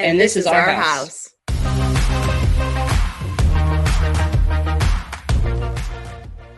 And, 0.00 0.12
and 0.12 0.20
this, 0.20 0.34
this, 0.34 0.44
is, 0.44 0.46
our, 0.46 0.60
our 0.60 0.70
house. 0.70 1.34
house. 1.50 1.88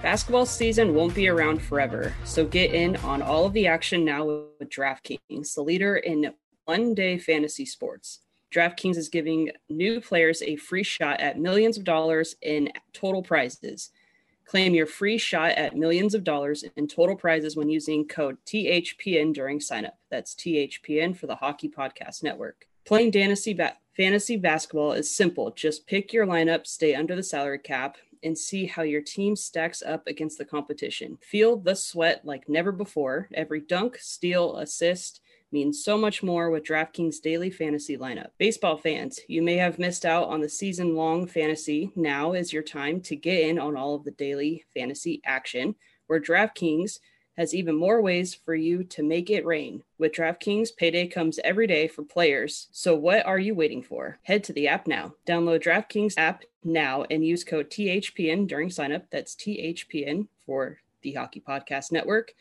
Basketball 0.02 0.44
season 0.44 0.94
won't 0.94 1.14
be 1.14 1.28
around 1.28 1.62
forever, 1.62 2.12
so 2.24 2.44
get 2.44 2.74
in 2.74 2.96
on 2.96 3.22
all 3.22 3.46
of 3.46 3.54
the 3.54 3.66
action 3.66 4.04
now 4.04 4.26
with 4.26 4.68
DraftKings, 4.68 5.54
the 5.54 5.62
leader 5.62 5.96
in 5.96 6.34
one 6.66 6.94
day 6.94 7.16
fantasy 7.16 7.64
sports. 7.64 8.20
DraftKings 8.52 8.98
is 8.98 9.08
giving 9.08 9.50
new 9.70 10.02
players 10.02 10.42
a 10.42 10.56
free 10.56 10.82
shot 10.82 11.20
at 11.20 11.38
millions 11.38 11.78
of 11.78 11.84
dollars 11.84 12.36
in 12.42 12.70
total 12.92 13.22
prizes. 13.22 13.90
Claim 14.44 14.74
your 14.74 14.86
free 14.86 15.16
shot 15.16 15.52
at 15.52 15.76
millions 15.76 16.14
of 16.14 16.24
dollars 16.24 16.64
in 16.76 16.88
total 16.88 17.16
prizes 17.16 17.56
when 17.56 17.70
using 17.70 18.06
code 18.06 18.36
THPN 18.44 19.32
during 19.32 19.60
signup. 19.60 19.92
That's 20.10 20.34
THPN 20.34 21.16
for 21.16 21.26
the 21.26 21.36
Hockey 21.36 21.68
Podcast 21.68 22.22
Network. 22.22 22.66
Playing 22.90 23.12
fantasy, 23.12 23.54
ba- 23.54 23.76
fantasy 23.96 24.36
basketball 24.36 24.94
is 24.94 25.14
simple. 25.14 25.52
Just 25.52 25.86
pick 25.86 26.12
your 26.12 26.26
lineup, 26.26 26.66
stay 26.66 26.96
under 26.96 27.14
the 27.14 27.22
salary 27.22 27.60
cap, 27.60 27.96
and 28.24 28.36
see 28.36 28.66
how 28.66 28.82
your 28.82 29.00
team 29.00 29.36
stacks 29.36 29.80
up 29.80 30.08
against 30.08 30.38
the 30.38 30.44
competition. 30.44 31.16
Feel 31.22 31.56
the 31.56 31.76
sweat 31.76 32.24
like 32.24 32.48
never 32.48 32.72
before. 32.72 33.28
Every 33.32 33.60
dunk, 33.60 33.96
steal, 33.98 34.56
assist, 34.56 35.20
means 35.52 35.84
so 35.84 35.96
much 35.96 36.24
more 36.24 36.50
with 36.50 36.64
DraftKings 36.64 37.20
daily 37.22 37.48
fantasy 37.48 37.96
lineup. 37.96 38.30
Baseball 38.38 38.76
fans, 38.76 39.20
you 39.28 39.40
may 39.40 39.54
have 39.54 39.78
missed 39.78 40.04
out 40.04 40.26
on 40.26 40.40
the 40.40 40.48
season 40.48 40.96
long 40.96 41.28
fantasy. 41.28 41.92
Now 41.94 42.32
is 42.32 42.52
your 42.52 42.64
time 42.64 43.00
to 43.02 43.14
get 43.14 43.48
in 43.48 43.60
on 43.60 43.76
all 43.76 43.94
of 43.94 44.02
the 44.02 44.10
daily 44.10 44.64
fantasy 44.74 45.22
action, 45.24 45.76
where 46.08 46.20
DraftKings 46.20 46.98
has 47.36 47.54
even 47.54 47.74
more 47.74 48.02
ways 48.02 48.34
for 48.34 48.54
you 48.54 48.84
to 48.84 49.02
make 49.02 49.30
it 49.30 49.46
rain. 49.46 49.82
With 49.98 50.12
DraftKings, 50.12 50.76
payday 50.76 51.06
comes 51.06 51.38
every 51.44 51.66
day 51.66 51.88
for 51.88 52.02
players. 52.02 52.68
So 52.72 52.94
what 52.94 53.24
are 53.26 53.38
you 53.38 53.54
waiting 53.54 53.82
for? 53.82 54.18
Head 54.22 54.44
to 54.44 54.52
the 54.52 54.68
app 54.68 54.86
now. 54.86 55.14
Download 55.26 55.62
DraftKings 55.62 56.14
app 56.16 56.44
now 56.64 57.04
and 57.10 57.24
use 57.24 57.44
code 57.44 57.70
THPN 57.70 58.46
during 58.46 58.68
signup. 58.68 59.04
That's 59.10 59.34
THPN 59.34 60.28
for 60.44 60.78
the 61.02 61.14
Hockey 61.14 61.40
Podcast 61.40 61.92
Network. 61.92 62.32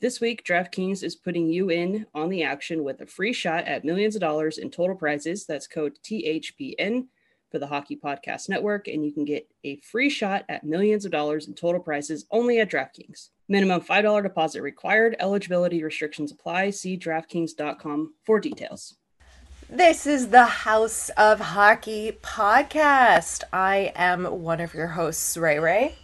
This 0.00 0.20
week, 0.20 0.44
DraftKings 0.44 1.02
is 1.02 1.16
putting 1.16 1.48
you 1.48 1.70
in 1.70 2.06
on 2.14 2.28
the 2.28 2.42
action 2.42 2.84
with 2.84 3.00
a 3.00 3.06
free 3.06 3.32
shot 3.32 3.64
at 3.64 3.84
millions 3.84 4.14
of 4.14 4.20
dollars 4.20 4.58
in 4.58 4.70
total 4.70 4.96
prizes. 4.96 5.46
That's 5.46 5.66
code 5.66 5.94
THPN 6.04 7.06
for 7.54 7.60
the 7.60 7.68
Hockey 7.68 7.94
Podcast 7.94 8.48
Network, 8.48 8.88
and 8.88 9.06
you 9.06 9.12
can 9.12 9.24
get 9.24 9.48
a 9.62 9.76
free 9.76 10.10
shot 10.10 10.44
at 10.48 10.64
millions 10.64 11.04
of 11.04 11.12
dollars 11.12 11.46
in 11.46 11.54
total 11.54 11.80
prizes 11.80 12.26
only 12.32 12.58
at 12.58 12.68
DraftKings. 12.68 13.28
Minimum 13.48 13.80
$5 13.80 14.24
deposit 14.24 14.60
required. 14.60 15.14
Eligibility 15.20 15.84
restrictions 15.84 16.32
apply. 16.32 16.70
See 16.70 16.98
DraftKings.com 16.98 18.14
for 18.26 18.40
details. 18.40 18.96
This 19.70 20.04
is 20.04 20.30
the 20.30 20.46
House 20.46 21.10
of 21.10 21.38
Hockey 21.38 22.18
podcast. 22.20 23.44
I 23.52 23.92
am 23.94 24.24
one 24.24 24.58
of 24.58 24.74
your 24.74 24.88
hosts, 24.88 25.36
Ray 25.36 25.60
Ray. 25.60 25.94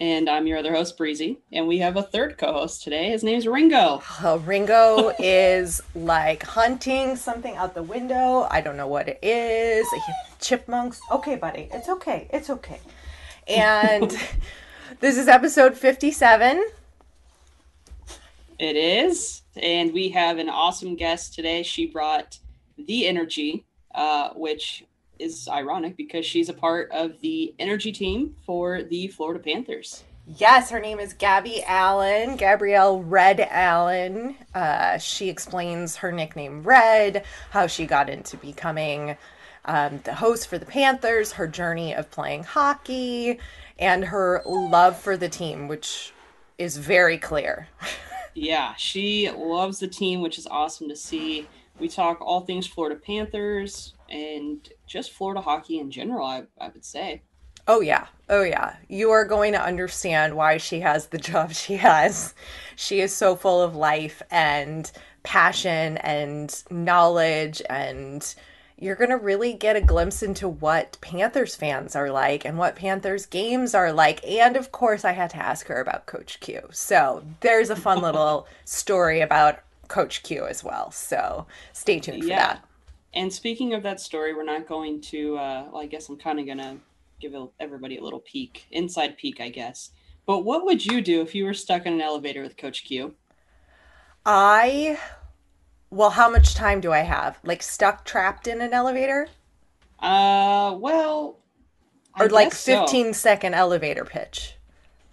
And 0.00 0.30
I'm 0.30 0.46
your 0.46 0.56
other 0.56 0.72
host, 0.72 0.96
Breezy. 0.96 1.40
And 1.52 1.68
we 1.68 1.78
have 1.78 1.98
a 1.98 2.02
third 2.02 2.38
co 2.38 2.54
host 2.54 2.82
today. 2.82 3.10
His 3.10 3.22
name's 3.22 3.46
Ringo. 3.46 4.02
Oh, 4.22 4.38
Ringo 4.38 5.12
is 5.18 5.82
like 5.94 6.42
hunting 6.42 7.16
something 7.16 7.54
out 7.56 7.74
the 7.74 7.82
window. 7.82 8.46
I 8.50 8.62
don't 8.62 8.78
know 8.78 8.86
what 8.86 9.08
it 9.08 9.18
is. 9.22 9.86
Chipmunks. 10.40 11.00
Okay, 11.10 11.36
buddy. 11.36 11.68
It's 11.72 11.88
okay. 11.88 12.28
It's 12.32 12.48
okay. 12.48 12.80
And 13.46 14.10
this 15.00 15.18
is 15.18 15.28
episode 15.28 15.76
57. 15.76 16.64
It 18.58 18.76
is. 18.76 19.42
And 19.56 19.92
we 19.92 20.10
have 20.10 20.38
an 20.38 20.48
awesome 20.48 20.96
guest 20.96 21.34
today. 21.34 21.62
She 21.62 21.86
brought 21.86 22.38
the 22.78 23.06
energy, 23.06 23.64
uh, 23.94 24.30
which 24.30 24.84
is 25.20 25.48
ironic 25.48 25.96
because 25.96 26.24
she's 26.24 26.48
a 26.48 26.54
part 26.54 26.90
of 26.90 27.20
the 27.20 27.54
energy 27.58 27.92
team 27.92 28.34
for 28.44 28.82
the 28.82 29.08
Florida 29.08 29.40
Panthers. 29.40 30.04
Yes, 30.38 30.70
her 30.70 30.80
name 30.80 31.00
is 31.00 31.12
Gabby 31.12 31.62
Allen, 31.64 32.36
Gabrielle 32.36 33.02
Red 33.02 33.40
Allen. 33.40 34.36
Uh, 34.54 34.98
she 34.98 35.28
explains 35.28 35.96
her 35.96 36.12
nickname 36.12 36.62
Red, 36.62 37.24
how 37.50 37.66
she 37.66 37.84
got 37.84 38.08
into 38.08 38.36
becoming 38.36 39.16
um, 39.64 40.00
the 40.04 40.14
host 40.14 40.46
for 40.46 40.56
the 40.56 40.66
Panthers, 40.66 41.32
her 41.32 41.48
journey 41.48 41.94
of 41.94 42.10
playing 42.10 42.44
hockey, 42.44 43.38
and 43.78 44.04
her 44.04 44.42
love 44.46 44.96
for 44.96 45.16
the 45.16 45.28
team, 45.28 45.66
which 45.68 46.12
is 46.58 46.76
very 46.76 47.18
clear. 47.18 47.68
yeah, 48.34 48.74
she 48.76 49.30
loves 49.30 49.80
the 49.80 49.88
team, 49.88 50.20
which 50.20 50.38
is 50.38 50.46
awesome 50.46 50.88
to 50.88 50.96
see. 50.96 51.48
We 51.78 51.88
talk 51.88 52.20
all 52.20 52.42
things 52.42 52.66
Florida 52.66 53.00
Panthers, 53.00 53.94
and 54.10 54.68
just 54.86 55.12
Florida 55.12 55.40
hockey 55.40 55.78
in 55.78 55.90
general, 55.90 56.26
I, 56.26 56.44
I 56.60 56.68
would 56.68 56.84
say. 56.84 57.22
Oh, 57.68 57.80
yeah. 57.80 58.06
Oh, 58.28 58.42
yeah. 58.42 58.76
You 58.88 59.10
are 59.10 59.24
going 59.24 59.52
to 59.52 59.62
understand 59.62 60.34
why 60.34 60.56
she 60.56 60.80
has 60.80 61.06
the 61.06 61.18
job 61.30 61.52
she 61.52 61.76
has. 61.76 62.34
She 62.76 63.00
is 63.00 63.14
so 63.14 63.36
full 63.36 63.62
of 63.62 63.76
life 63.76 64.22
and 64.30 64.90
passion 65.22 65.98
and 65.98 66.62
knowledge 66.70 67.60
and 67.68 68.34
you're 68.80 68.96
going 68.96 69.10
to 69.10 69.18
really 69.18 69.52
get 69.52 69.76
a 69.76 69.80
glimpse 69.80 70.22
into 70.22 70.48
what 70.48 70.96
Panthers 71.02 71.54
fans 71.54 71.94
are 71.94 72.10
like 72.10 72.46
and 72.46 72.56
what 72.56 72.76
Panthers 72.76 73.26
games 73.26 73.74
are 73.74 73.92
like. 73.92 74.26
And 74.26 74.56
of 74.56 74.72
course, 74.72 75.04
I 75.04 75.12
had 75.12 75.28
to 75.30 75.36
ask 75.36 75.66
her 75.66 75.80
about 75.80 76.06
Coach 76.06 76.40
Q. 76.40 76.62
So 76.72 77.22
there's 77.40 77.68
a 77.68 77.76
fun 77.76 78.00
little 78.00 78.48
story 78.64 79.20
about 79.20 79.60
Coach 79.88 80.22
Q 80.22 80.46
as 80.46 80.64
well. 80.64 80.90
So 80.92 81.46
stay 81.74 82.00
tuned 82.00 82.22
for 82.22 82.28
yeah. 82.28 82.54
that. 82.54 82.64
And 83.14 83.32
speaking 83.32 83.74
of 83.74 83.82
that 83.82 84.00
story, 84.00 84.34
we're 84.34 84.44
not 84.44 84.68
going 84.68 85.00
to. 85.02 85.36
Uh, 85.36 85.68
well, 85.72 85.82
I 85.82 85.86
guess 85.86 86.08
I'm 86.08 86.16
kind 86.16 86.38
of 86.38 86.46
gonna 86.46 86.78
give 87.20 87.34
everybody 87.58 87.98
a 87.98 88.02
little 88.02 88.20
peek, 88.20 88.66
inside 88.70 89.16
peek, 89.16 89.40
I 89.40 89.48
guess. 89.48 89.90
But 90.26 90.40
what 90.40 90.64
would 90.64 90.84
you 90.84 91.00
do 91.00 91.20
if 91.22 91.34
you 91.34 91.44
were 91.44 91.54
stuck 91.54 91.86
in 91.86 91.94
an 91.94 92.00
elevator 92.00 92.42
with 92.42 92.56
Coach 92.56 92.84
Q? 92.84 93.14
I. 94.24 94.98
Well, 95.90 96.10
how 96.10 96.30
much 96.30 96.54
time 96.54 96.80
do 96.80 96.92
I 96.92 97.00
have? 97.00 97.40
Like 97.42 97.62
stuck, 97.62 98.04
trapped 98.04 98.46
in 98.46 98.60
an 98.60 98.72
elevator? 98.72 99.28
Uh, 99.98 100.76
well. 100.78 101.38
I 102.14 102.24
or 102.24 102.28
like 102.28 102.52
15 102.52 103.06
so. 103.06 103.12
second 103.12 103.54
elevator 103.54 104.04
pitch. 104.04 104.56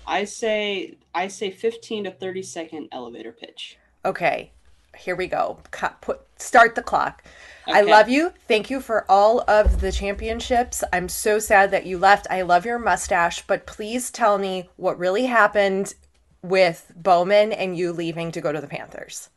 I 0.06 0.24
say 0.24 0.98
I 1.14 1.28
say 1.28 1.52
15 1.52 2.06
to 2.06 2.12
30 2.12 2.44
second 2.44 2.90
elevator 2.92 3.32
pitch. 3.32 3.78
Okay. 4.06 4.52
Here 4.98 5.16
we 5.16 5.28
go. 5.28 5.60
Cut, 5.72 6.02
put 6.02 6.22
start 6.38 6.76
the 6.76 6.82
clock. 6.82 7.24
Okay. 7.68 7.80
I 7.80 7.82
love 7.82 8.08
you. 8.08 8.32
Thank 8.48 8.70
you 8.70 8.80
for 8.80 9.06
all 9.10 9.44
of 9.48 9.82
the 9.82 9.92
championships. 9.92 10.84
I'm 10.94 11.10
so 11.10 11.38
sad 11.38 11.72
that 11.72 11.86
you 11.86 11.98
left. 11.98 12.26
I 12.30 12.44
love 12.44 12.66
your 12.66 12.80
mustache, 12.80 13.46
but 13.46 13.66
please 13.66 14.10
tell 14.10 14.38
me 14.38 14.70
what 14.78 14.98
really 14.98 15.26
happened 15.26 15.94
with 16.42 16.94
Bowman 16.96 17.52
and 17.52 17.78
you 17.78 17.92
leaving 17.92 18.32
to 18.32 18.42
go 18.42 18.54
to 18.54 18.62
the 18.62 18.68
Panthers. 18.68 19.30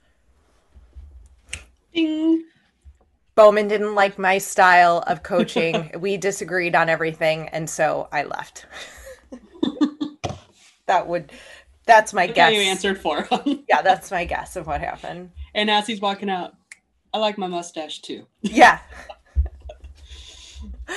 Ding. 1.92 2.44
Bowman 3.34 3.66
didn't 3.66 3.96
like 3.96 4.18
my 4.18 4.38
style 4.38 5.02
of 5.06 5.24
coaching. 5.24 5.90
we 5.98 6.16
disagreed 6.16 6.76
on 6.76 6.88
everything, 6.88 7.48
and 7.48 7.68
so 7.68 8.08
I 8.12 8.24
left. 8.24 8.66
that 10.86 11.08
would 11.08 11.32
that's 11.86 12.12
my 12.12 12.28
guess. 12.28 12.52
You 12.52 12.60
answered 12.60 13.00
for 13.00 13.22
him. 13.22 13.64
yeah, 13.68 13.82
that's 13.82 14.12
my 14.12 14.24
guess 14.24 14.54
of 14.54 14.68
what 14.68 14.80
happened. 14.80 15.30
And 15.54 15.68
as 15.68 15.88
he's 15.88 16.00
walking 16.00 16.30
out, 16.30 16.54
I 17.12 17.18
like 17.18 17.38
my 17.38 17.48
mustache 17.48 18.00
too. 18.00 18.26
Yeah. 18.40 18.78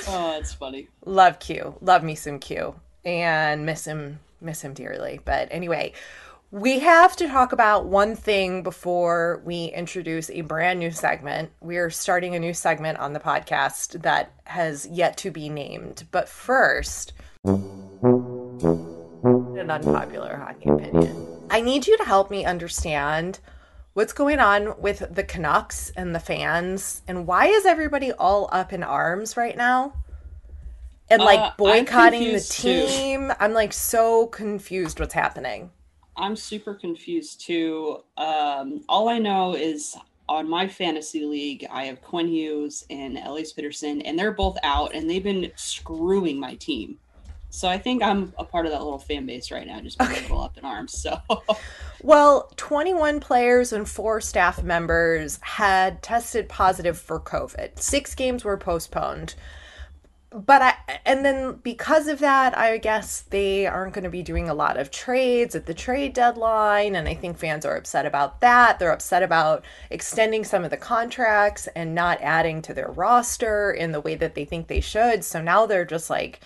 oh, 0.08 0.32
that's 0.32 0.52
funny. 0.52 0.88
Love 1.04 1.40
Q. 1.40 1.76
Love 1.80 2.02
me 2.02 2.14
some 2.14 2.38
Q. 2.38 2.74
And 3.04 3.66
miss 3.66 3.86
him 3.86 4.20
miss 4.40 4.62
him 4.62 4.74
dearly. 4.74 5.20
But 5.24 5.48
anyway, 5.50 5.92
we 6.50 6.80
have 6.80 7.16
to 7.16 7.26
talk 7.26 7.52
about 7.52 7.86
one 7.86 8.14
thing 8.14 8.62
before 8.62 9.42
we 9.44 9.64
introduce 9.66 10.30
a 10.30 10.42
brand 10.42 10.78
new 10.78 10.92
segment. 10.92 11.50
We're 11.60 11.90
starting 11.90 12.36
a 12.36 12.38
new 12.38 12.54
segment 12.54 12.98
on 12.98 13.12
the 13.12 13.20
podcast 13.20 14.02
that 14.02 14.32
has 14.44 14.86
yet 14.86 15.16
to 15.18 15.32
be 15.32 15.48
named. 15.48 16.04
But 16.12 16.28
first, 16.28 17.12
an 17.44 17.54
unpopular 19.70 20.36
hockey 20.36 20.68
opinion. 20.68 21.26
I 21.50 21.60
need 21.60 21.86
you 21.86 21.96
to 21.96 22.04
help 22.04 22.30
me 22.30 22.44
understand 22.44 23.40
what's 23.94 24.12
going 24.12 24.38
on 24.40 24.80
with 24.80 25.14
the 25.14 25.24
Canucks 25.24 25.90
and 25.96 26.14
the 26.14 26.20
fans, 26.20 27.02
and 27.08 27.26
why 27.26 27.46
is 27.46 27.64
everybody 27.64 28.12
all 28.12 28.48
up 28.52 28.72
in 28.72 28.82
arms 28.82 29.36
right 29.36 29.56
now? 29.56 29.94
And 31.10 31.22
like 31.22 31.38
Uh, 31.38 31.52
boycotting 31.56 32.20
the 32.20 32.26
confused 32.26 32.52
too. 32.52 32.86
team. 32.86 33.32
I'm 33.40 33.52
like 33.52 33.72
so 33.72 34.26
confused 34.26 35.00
what's 35.00 35.14
happening. 35.14 35.70
I'm 36.16 36.36
super 36.36 36.74
confused 36.74 37.40
too. 37.40 37.98
Um, 38.16 38.84
all 38.88 39.08
I 39.08 39.18
know 39.18 39.54
is 39.54 39.96
on 40.28 40.48
my 40.48 40.66
fantasy 40.66 41.24
league, 41.24 41.66
I 41.70 41.84
have 41.84 42.00
Quinn 42.00 42.28
Hughes 42.28 42.84
and 42.88 43.18
Elias 43.18 43.52
Pettersson, 43.52 44.00
and 44.04 44.18
they're 44.18 44.32
both 44.32 44.56
out, 44.62 44.94
and 44.94 45.08
they've 45.10 45.22
been 45.22 45.52
screwing 45.56 46.40
my 46.40 46.54
team. 46.54 46.98
So 47.54 47.68
I 47.68 47.78
think 47.78 48.02
I'm 48.02 48.32
a 48.36 48.44
part 48.44 48.66
of 48.66 48.72
that 48.72 48.82
little 48.82 48.98
fan 48.98 49.26
base 49.26 49.52
right 49.52 49.64
now, 49.64 49.80
just 49.80 49.96
being 49.98 50.10
a 50.10 50.20
little 50.22 50.40
up 50.40 50.58
in 50.58 50.64
arms. 50.64 51.00
So 51.00 51.20
Well, 52.02 52.52
21 52.56 53.20
players 53.20 53.72
and 53.72 53.88
four 53.88 54.20
staff 54.20 54.62
members 54.62 55.38
had 55.40 56.02
tested 56.02 56.48
positive 56.48 56.98
for 56.98 57.20
COVID. 57.20 57.78
Six 57.78 58.16
games 58.16 58.44
were 58.44 58.56
postponed. 58.56 59.36
But 60.30 60.62
I, 60.62 60.74
and 61.06 61.24
then 61.24 61.60
because 61.62 62.08
of 62.08 62.18
that, 62.18 62.58
I 62.58 62.76
guess 62.78 63.20
they 63.20 63.68
aren't 63.68 63.94
going 63.94 64.02
to 64.02 64.10
be 64.10 64.24
doing 64.24 64.48
a 64.48 64.54
lot 64.54 64.76
of 64.76 64.90
trades 64.90 65.54
at 65.54 65.66
the 65.66 65.74
trade 65.74 66.12
deadline. 66.12 66.96
And 66.96 67.06
I 67.06 67.14
think 67.14 67.38
fans 67.38 67.64
are 67.64 67.76
upset 67.76 68.04
about 68.04 68.40
that. 68.40 68.80
They're 68.80 68.90
upset 68.90 69.22
about 69.22 69.64
extending 69.90 70.42
some 70.42 70.64
of 70.64 70.70
the 70.70 70.76
contracts 70.76 71.68
and 71.76 71.94
not 71.94 72.20
adding 72.20 72.62
to 72.62 72.74
their 72.74 72.88
roster 72.88 73.70
in 73.70 73.92
the 73.92 74.00
way 74.00 74.16
that 74.16 74.34
they 74.34 74.44
think 74.44 74.66
they 74.66 74.80
should. 74.80 75.24
So 75.24 75.40
now 75.40 75.66
they're 75.66 75.84
just 75.84 76.10
like, 76.10 76.40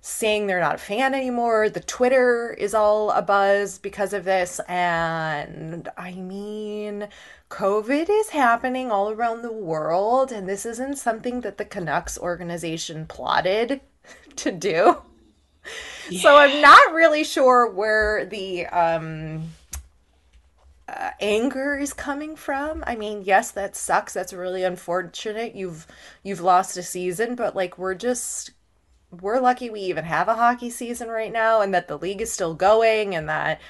saying 0.00 0.46
they're 0.46 0.60
not 0.60 0.76
a 0.76 0.78
fan 0.78 1.14
anymore. 1.14 1.68
The 1.68 1.80
Twitter 1.80 2.52
is 2.52 2.74
all 2.74 3.10
a 3.10 3.22
buzz 3.22 3.78
because 3.78 4.12
of 4.12 4.24
this. 4.24 4.60
And 4.68 5.88
I 5.96 6.12
mean, 6.12 7.08
COVID 7.50 8.06
is 8.08 8.30
happening 8.30 8.90
all 8.90 9.10
around 9.10 9.42
the 9.42 9.52
world, 9.52 10.32
and 10.32 10.48
this 10.48 10.64
isn't 10.64 10.98
something 10.98 11.42
that 11.42 11.58
the 11.58 11.64
Canucks 11.64 12.18
organization 12.18 13.06
plotted 13.06 13.80
to 14.36 14.52
do. 14.52 15.02
So 16.18 16.36
I'm 16.36 16.62
not 16.62 16.94
really 16.94 17.22
sure 17.22 17.70
where 17.70 18.24
the 18.24 18.66
um, 18.66 19.42
uh, 20.88 21.10
anger 21.20 21.76
is 21.76 21.92
coming 21.92 22.34
from. 22.34 22.82
I 22.86 22.96
mean, 22.96 23.22
yes, 23.22 23.50
that 23.52 23.76
sucks. 23.76 24.14
That's 24.14 24.32
really 24.32 24.64
unfortunate. 24.64 25.54
You've 25.54 25.86
you've 26.22 26.40
lost 26.40 26.76
a 26.76 26.82
season, 26.82 27.34
but 27.34 27.54
like 27.54 27.78
we're 27.78 27.94
just 27.94 28.52
we're 29.10 29.40
lucky 29.40 29.70
we 29.70 29.80
even 29.80 30.04
have 30.04 30.28
a 30.28 30.34
hockey 30.34 30.70
season 30.70 31.08
right 31.08 31.32
now 31.32 31.60
and 31.60 31.74
that 31.74 31.88
the 31.88 31.98
league 31.98 32.20
is 32.20 32.32
still 32.32 32.54
going 32.54 33.14
and 33.14 33.28
that 33.28 33.60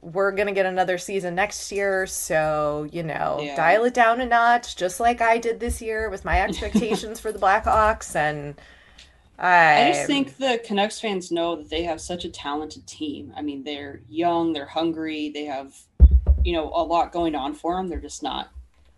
we're 0.00 0.32
going 0.32 0.48
to 0.48 0.52
get 0.52 0.66
another 0.66 0.98
season 0.98 1.36
next 1.36 1.70
year. 1.70 2.06
So, 2.06 2.88
you 2.90 3.04
know, 3.04 3.38
Yeah. 3.40 3.54
dial 3.54 3.84
it 3.84 3.94
down 3.94 4.20
a 4.20 4.26
notch, 4.26 4.74
just 4.76 4.98
like 4.98 5.20
I 5.20 5.38
did 5.38 5.60
this 5.60 5.80
year 5.80 6.10
with 6.10 6.24
my 6.24 6.40
expectations 6.42 7.20
for 7.20 7.30
the 7.30 7.38
Blackhawks. 7.38 8.16
And 8.16 8.56
I, 9.38 9.82
I 9.82 9.92
just 9.92 10.06
think 10.06 10.36
the 10.36 10.60
Canucks 10.64 11.00
fans 11.00 11.30
know 11.30 11.54
that 11.54 11.70
they 11.70 11.84
have 11.84 12.00
such 12.00 12.24
a 12.24 12.28
talented 12.28 12.86
team. 12.86 13.32
I 13.36 13.42
mean, 13.42 13.62
they're 13.62 14.00
young, 14.08 14.52
they're 14.52 14.66
hungry, 14.66 15.30
they 15.30 15.44
have, 15.44 15.72
you 16.44 16.52
know, 16.52 16.72
a 16.74 16.82
lot 16.82 17.12
going 17.12 17.36
on 17.36 17.54
for 17.54 17.76
them. 17.76 17.88
They're 17.88 18.00
just 18.00 18.24
not 18.24 18.50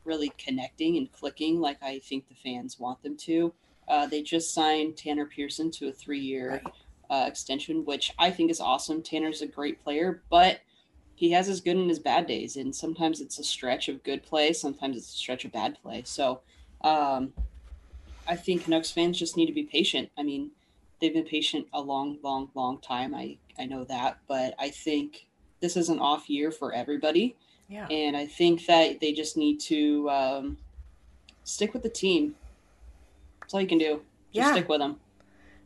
really 0.05 0.33
connecting 0.39 0.97
and 0.97 1.13
clicking 1.13 1.61
like 1.61 1.83
I 1.83 1.99
think 1.99 2.29
the 2.29 2.35
fans 2.35 2.79
want 2.81 3.03
them 3.03 3.17
to. 3.19 3.53
Uh, 3.89 4.07
they 4.07 4.23
just 4.23 4.55
signed 4.55 4.97
Tanner 4.97 5.27
Pearson 5.27 5.71
to 5.73 5.89
a 5.89 5.93
three-year 5.93 6.63
uh, 7.11 7.25
extension, 7.27 7.85
which 7.85 8.13
I 8.19 8.31
think 8.31 8.51
is 8.51 8.61
awesome. 8.61 9.03
Tanner's 9.03 9.43
a 9.43 9.47
great 9.47 9.83
player, 9.83 10.23
but 10.31 10.61
he 11.15 11.31
has 11.31 11.47
his 11.47 11.61
good 11.61 11.77
and 11.77 11.89
his 11.89 11.99
bad 11.99 12.27
days, 12.27 12.57
and 12.57 12.75
sometimes 12.75 13.21
it's 13.21 13.39
a 13.39 13.45
stretch 13.45 13.89
of 13.89 14.03
good 14.03 14.23
play, 14.23 14.53
sometimes 14.53 14.97
it's 14.97 15.15
a 15.15 15.17
stretch 15.17 15.45
of 15.45 15.53
bad 15.53 15.77
play. 15.83 16.03
So, 16.05 16.41
um, 16.83 17.33
I 18.27 18.37
think 18.37 18.65
Canucks 18.65 18.91
fans 18.91 19.19
just 19.19 19.37
need 19.37 19.47
to 19.47 19.53
be 19.53 19.65
patient. 19.65 20.11
I 20.19 20.23
mean, 20.23 20.51
they've 21.01 21.13
been 21.13 21.25
patient 21.25 21.67
a 21.73 21.81
long, 21.81 22.19
long, 22.23 22.51
long 22.55 22.79
time. 22.79 23.15
I 23.15 23.37
I 23.59 23.67
know 23.67 23.85
that, 23.85 24.19
but 24.27 24.55
I 24.59 24.71
think 24.71 25.27
this 25.61 25.77
is 25.77 25.89
an 25.89 26.01
off 26.01 26.29
year 26.29 26.51
for 26.51 26.73
everybody, 26.73 27.37
yeah. 27.69 27.87
and 27.89 28.17
I 28.17 28.27
think 28.27 28.67
that 28.67 29.01
they 29.01 29.13
just 29.13 29.37
need 29.37 29.61
to 29.61 30.11
um, 30.11 30.57
stick 31.45 31.73
with 31.73 31.83
the 31.83 31.89
team. 31.89 32.35
That's 33.45 33.55
all 33.55 33.61
you 33.61 33.67
can 33.67 33.79
do. 33.79 34.01
Just 34.33 34.47
Yeah. 34.49 34.53
stick 34.53 34.69
with 34.69 34.81
them. 34.81 34.99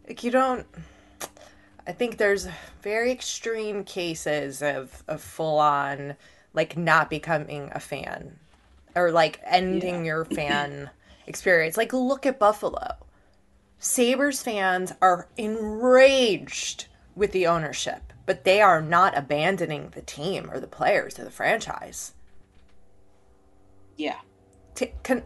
like 0.06 0.22
you 0.24 0.30
don't 0.30 0.66
i 1.86 1.92
think 1.92 2.16
there's 2.18 2.46
very 2.82 3.10
extreme 3.10 3.82
cases 3.84 4.62
of 4.62 5.02
of 5.08 5.20
full 5.22 5.58
on 5.58 6.16
like 6.54 6.76
not 6.76 7.08
becoming 7.10 7.70
a 7.74 7.80
fan 7.80 8.38
or 8.94 9.10
like 9.10 9.40
ending 9.44 10.04
your 10.04 10.24
fan 10.24 10.90
experience 11.26 11.76
like 11.76 11.92
look 11.92 12.24
at 12.26 12.38
buffalo 12.38 12.94
sabres 13.78 14.42
fans 14.42 14.92
are 15.02 15.28
enraged 15.36 16.86
with 17.14 17.32
the 17.32 17.46
ownership 17.46 18.12
but 18.26 18.44
they 18.44 18.60
are 18.60 18.80
not 18.82 19.16
abandoning 19.16 19.90
the 19.94 20.02
team 20.02 20.50
or 20.50 20.58
the 20.60 20.66
players 20.66 21.18
or 21.18 21.24
the 21.24 21.30
franchise 21.30 22.12
Yeah. 23.96 24.20
T- 24.74 24.92
can- 25.02 25.24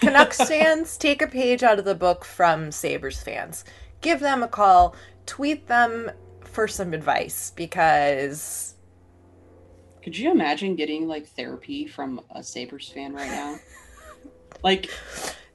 Canucks 0.00 0.36
fans, 0.48 0.96
take 0.96 1.22
a 1.22 1.26
page 1.26 1.62
out 1.62 1.78
of 1.78 1.84
the 1.84 1.94
book 1.94 2.24
from 2.24 2.70
Sabres 2.70 3.22
fans. 3.22 3.64
Give 4.00 4.20
them 4.20 4.42
a 4.42 4.48
call, 4.48 4.94
tweet 5.26 5.66
them 5.68 6.10
for 6.44 6.68
some 6.68 6.92
advice 6.92 7.52
because 7.56 8.74
Could 10.02 10.16
you 10.18 10.30
imagine 10.30 10.76
getting 10.76 11.08
like 11.08 11.26
therapy 11.26 11.86
from 11.86 12.20
a 12.34 12.42
Sabres 12.42 12.88
fan 12.88 13.14
right 13.14 13.30
now? 13.30 13.56
like 14.62 14.90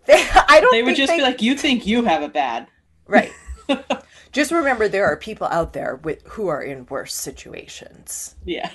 they, 0.05 0.25
I 0.47 0.59
don't 0.61 0.71
they 0.71 0.83
would 0.83 0.95
just 0.95 1.11
they- 1.11 1.17
be 1.17 1.23
like, 1.23 1.41
"You 1.41 1.55
think 1.55 1.85
you 1.85 2.03
have 2.05 2.23
it 2.23 2.33
bad." 2.33 2.67
right. 3.07 3.31
just 4.31 4.51
remember 4.51 4.87
there 4.87 5.05
are 5.05 5.17
people 5.17 5.47
out 5.47 5.73
there 5.73 5.97
with 5.97 6.25
who 6.27 6.47
are 6.47 6.61
in 6.61 6.85
worse 6.87 7.13
situations. 7.13 8.35
Yeah. 8.45 8.71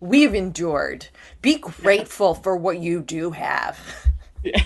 We've 0.00 0.34
endured. 0.34 1.08
Be 1.40 1.56
grateful 1.58 2.34
for 2.34 2.54
what 2.56 2.78
you 2.78 3.00
do 3.00 3.30
have. 3.30 3.78
Yeah. 4.44 4.62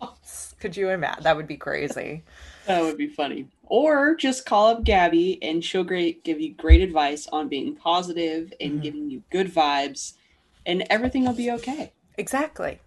Could 0.60 0.76
you 0.76 0.90
imagine? 0.90 1.22
That 1.24 1.36
would 1.36 1.46
be 1.46 1.56
crazy. 1.56 2.24
That 2.66 2.82
would 2.82 2.98
be 2.98 3.06
funny. 3.08 3.46
Or 3.62 4.16
just 4.16 4.44
call 4.44 4.66
up 4.66 4.82
Gabby 4.82 5.38
and 5.40 5.64
she'll 5.64 5.84
great 5.84 6.24
give 6.24 6.40
you 6.40 6.52
great 6.52 6.80
advice 6.82 7.28
on 7.28 7.48
being 7.48 7.76
positive 7.76 8.52
and 8.60 8.72
Mm-hmm. 8.74 8.80
giving 8.80 9.10
you 9.10 9.22
good 9.30 9.54
vibes 9.54 10.14
and 10.66 10.84
everything 10.90 11.24
will 11.24 11.32
be 11.34 11.50
okay. 11.52 11.92
Exactly. 12.18 12.80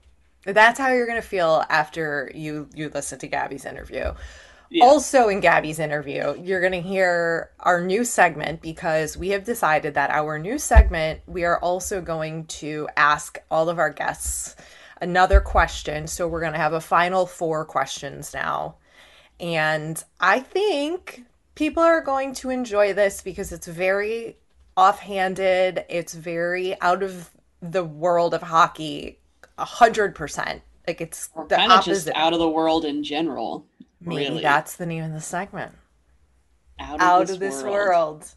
That's 0.45 0.80
how 0.80 0.89
you're 0.89 1.06
going 1.07 1.21
to 1.21 1.28
feel 1.28 1.63
after 1.69 2.31
you 2.35 2.69
you 2.75 2.89
listen 2.89 3.19
to 3.19 3.28
Gabby's 3.28 3.66
interview. 3.66 4.13
Yeah. 4.69 4.85
Also, 4.85 5.30
in 5.30 5.39
Gabby's 5.39 5.80
interview, 5.80 6.35
you're 6.42 6.59
going 6.61 6.73
to 6.73 6.81
hear 6.87 7.51
our 7.59 7.81
new 7.81 8.04
segment 8.04 8.61
because 8.61 9.18
we 9.18 9.30
have 9.30 9.44
decided 9.44 9.95
that 9.95 10.11
our 10.11 10.37
new 10.37 10.59
segment, 10.59 11.21
we 11.25 11.44
are 11.44 11.59
also 11.59 12.01
going 12.01 12.45
to 12.47 12.87
ask 12.95 13.39
all 13.49 13.69
of 13.69 13.80
our 13.80 13.89
guests 13.89 14.56
another 15.01 15.39
question. 15.39 16.07
So, 16.07 16.27
we're 16.27 16.41
going 16.41 16.53
to 16.53 16.59
have 16.59 16.73
a 16.73 16.81
final 16.81 17.25
four 17.25 17.65
questions 17.65 18.33
now. 18.33 18.75
And 19.39 20.03
I 20.19 20.39
think 20.41 21.23
people 21.56 21.83
are 21.83 22.01
going 22.01 22.33
to 22.35 22.49
enjoy 22.49 22.94
this 22.94 23.21
because 23.21 23.51
it's 23.51 23.68
very 23.68 24.37
offhanded, 24.75 25.85
it's 25.89 26.13
very 26.13 26.79
out 26.81 27.03
of 27.03 27.29
the 27.61 27.83
world 27.83 28.33
of 28.33 28.41
hockey, 28.41 29.19
a 29.57 29.65
hundred 29.65 30.15
percent. 30.15 30.61
Like 30.87 31.01
it's 31.01 31.27
the 31.47 31.56
kind 31.56 31.71
of 31.71 31.83
just 31.83 32.09
out 32.15 32.33
of 32.33 32.39
the 32.39 32.49
world 32.49 32.85
in 32.85 33.03
general. 33.03 33.65
Maybe 34.01 34.29
really. 34.29 34.41
that's 34.41 34.77
the 34.77 34.85
name 34.85 35.03
of 35.03 35.11
the 35.11 35.21
segment. 35.21 35.73
out 36.79 36.95
of 36.95 37.01
Out 37.01 37.19
this, 37.27 37.31
of 37.31 37.39
this 37.39 37.63
world. 37.63 37.73
world. 37.73 38.35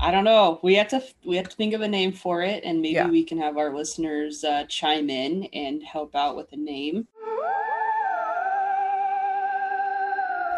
I 0.00 0.10
don't 0.12 0.24
know. 0.24 0.60
We 0.62 0.74
have 0.76 0.88
to 0.88 1.02
we 1.24 1.36
have 1.36 1.48
to 1.48 1.56
think 1.56 1.74
of 1.74 1.80
a 1.80 1.88
name 1.88 2.12
for 2.12 2.42
it 2.42 2.62
and 2.64 2.80
maybe 2.80 2.94
Yeah. 2.94 3.08
we 3.08 3.24
can 3.24 3.38
have 3.38 3.56
our 3.56 3.74
listeners 3.74 4.44
uh, 4.44 4.64
chime 4.68 5.10
in 5.10 5.44
and 5.52 5.82
help 5.82 6.14
out 6.14 6.36
with 6.36 6.52
a 6.52 6.56
name. 6.56 7.08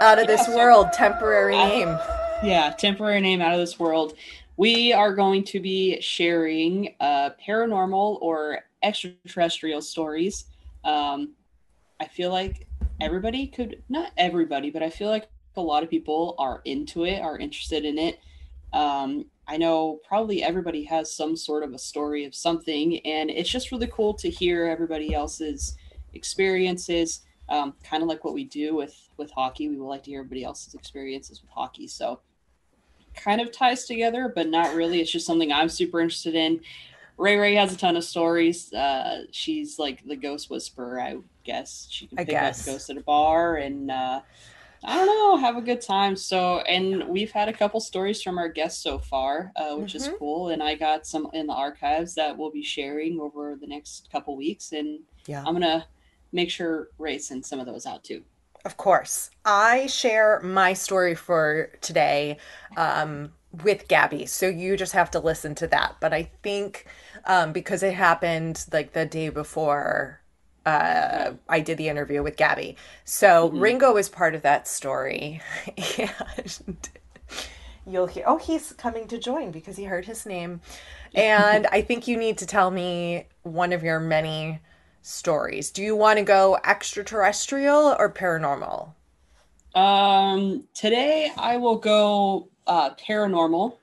Out 0.03 0.19
of 0.19 0.27
this 0.27 0.41
Yeah, 0.41 0.47
so- 0.47 0.57
world, 0.57 0.93
temporary 0.93 1.57
I- 1.57 1.69
name. 1.69 1.99
Yeah, 2.43 2.71
temporary 2.71 3.21
name 3.21 3.41
out 3.43 3.53
of 3.53 3.61
this 3.61 3.79
world. 3.79 4.15
We 4.57 4.93
are 4.93 5.15
going 5.15 5.45
to 5.45 5.61
be 5.61 6.01
sharing 6.01 6.95
uh, 7.01 7.31
paranormal 7.47 8.19
or 8.21 8.61
extraterrestrial 8.83 9.83
stories. 9.83 10.45
Um, 10.85 11.33
I 11.99 12.07
feel 12.07 12.31
like 12.31 12.67
everybody 13.01 13.47
could, 13.47 13.83
not 13.91 14.13
everybody, 14.17 14.71
but 14.71 14.83
I 14.83 14.89
feel 14.91 15.09
like 15.09 15.29
a 15.57 15.61
lot 15.61 15.83
of 15.83 15.91
people 15.91 16.35
are 16.39 16.63
into 16.65 17.05
it, 17.05 17.21
are 17.21 17.37
interested 17.39 17.85
in 17.85 17.99
it. 17.99 18.21
Um, 18.73 19.27
I 19.47 19.57
know 19.57 20.00
probably 20.07 20.43
everybody 20.43 20.85
has 20.85 21.12
some 21.12 21.37
sort 21.37 21.65
of 21.65 21.73
a 21.75 21.79
story 21.79 22.25
of 22.25 22.35
something, 22.35 22.99
and 23.07 23.31
it's 23.31 23.50
just 23.50 23.73
really 23.73 23.89
cool 23.89 24.15
to 24.15 24.31
hear 24.31 24.67
everybody 24.67 25.12
else's 25.12 25.77
experiences. 26.15 27.23
Um, 27.49 27.75
kind 27.83 28.03
of 28.03 28.09
like 28.09 28.25
what 28.25 28.35
we 28.35 28.45
do 28.45 28.77
with 28.77 28.97
with 29.17 29.31
hockey, 29.33 29.69
we 29.69 29.77
would 29.77 29.89
like 29.89 30.05
to 30.05 30.11
hear 30.11 30.21
everybody 30.21 30.45
else's 30.45 30.75
experiences 30.75 31.43
with 31.43 31.50
hockey. 31.50 31.89
So 31.89 32.21
kind 33.15 33.41
of 33.41 33.50
ties 33.50 33.87
together, 33.87 34.33
but 34.35 34.49
not 34.49 34.75
really. 34.75 35.00
It's 35.00 35.11
just 35.11 35.27
something 35.27 35.53
I'm 35.53 35.69
super 35.69 36.00
interested 36.00 36.35
in. 36.35 36.61
Ray 37.17 37.37
Ray 37.37 37.55
has 37.57 37.73
a 37.73 37.77
ton 37.77 37.97
of 37.97 38.05
stories. 38.05 38.73
Uh, 38.73 39.25
she's 39.31 39.79
like 39.79 40.03
the 40.07 40.17
ghost 40.17 40.49
whisperer, 40.49 41.00
I 41.00 41.19
guess. 41.45 41.87
She 41.91 42.07
can 42.07 42.19
I 42.19 42.25
pick 42.25 42.31
guess. 42.31 42.67
up 42.67 42.73
ghosts 42.73 42.89
at 42.89 42.97
a 42.97 43.03
bar 43.03 43.57
and 43.57 43.91
uh, 43.91 44.21
I 44.83 44.97
don't 44.97 45.07
know, 45.07 45.37
have 45.37 45.57
a 45.57 45.61
good 45.61 45.81
time. 45.83 46.17
So, 46.17 46.61
and 46.61 47.07
we've 47.09 47.31
had 47.33 47.49
a 47.49 47.53
couple 47.53 47.81
stories 47.81 48.23
from 48.23 48.39
our 48.39 48.49
guests 48.49 48.83
so 48.83 48.99
far, 48.99 49.53
uh, 49.57 49.75
which 49.77 49.95
is 49.95 50.09
Mhm. 50.09 50.19
cool. 50.19 50.49
And 50.49 50.63
I 50.63 50.75
got 50.75 51.07
some 51.07 51.29
in 51.35 51.47
the 51.47 51.53
archives 51.53 52.15
that 52.15 52.37
we'll 52.39 52.51
be 52.51 52.63
sharing 52.63 53.21
over 53.21 53.57
the 53.61 53.67
next 53.67 54.11
couple 54.11 54.37
weeks. 54.37 54.73
And 54.73 55.01
Yeah. 55.27 55.45
I'm 55.47 55.53
gonna 55.55 55.87
make 56.33 56.51
sure 56.51 56.89
Ray 56.99 57.19
sends 57.19 57.49
some 57.49 57.61
of 57.61 57.67
those 57.67 57.85
out 57.87 58.05
too. 58.05 58.25
Of 58.65 58.77
course. 58.77 59.31
I 59.45 59.87
share 59.87 60.41
my 60.41 60.73
story 60.75 61.15
for 61.15 61.71
today 61.81 62.39
um, 62.77 63.33
with 63.65 63.89
Gabby. 63.89 64.27
So 64.27 64.47
you 64.47 64.77
just 64.77 64.93
have 64.93 65.11
to 65.13 65.19
listen 65.19 65.55
to 65.57 65.67
that. 65.69 65.97
But 66.01 66.13
I 66.13 66.31
think 66.43 66.87
um, 67.25 67.53
because 67.53 67.83
it 67.83 67.95
happened 67.95 68.65
like 68.73 68.93
the 68.93 69.05
day 69.07 69.29
before 69.29 70.20
uh, 70.67 71.33
I 71.49 71.61
did 71.61 71.79
the 71.79 71.88
interview 71.88 72.23
with 72.23 72.37
Gabby. 72.37 72.76
So 73.05 73.49
Ringo 73.50 73.97
is 73.97 74.09
part 74.09 74.35
of 74.35 74.43
that 74.43 74.69
story. 74.69 75.40
and 75.99 76.88
you'll 77.87 78.07
hear, 78.07 78.25
oh, 78.26 78.38
he's 78.38 78.73
coming 78.73 79.09
to 79.09 79.19
join 79.19 79.50
because 79.50 79.76
he 79.76 79.85
heard 79.85 80.05
his 80.05 80.26
name. 80.26 80.61
And 81.14 81.67
I 81.69 81.83
think 81.83 82.07
you 82.07 82.17
need 82.17 82.38
to 82.38 82.47
tell 82.47 82.71
me 82.71 83.26
one 83.43 83.73
of 83.73 83.83
your 83.83 84.00
many 84.00 84.61
stories. 85.02 85.71
Do 85.71 85.83
you 85.83 85.97
want 85.97 86.19
to 86.19 86.25
go 86.25 86.59
extraterrestrial 86.64 87.97
or 87.99 88.12
paranormal? 88.12 88.93
Um, 89.75 90.64
today 90.75 91.31
I 91.37 91.57
will 91.57 91.76
go 91.76 92.49
uh, 92.67 92.90
paranormal. 92.95 93.76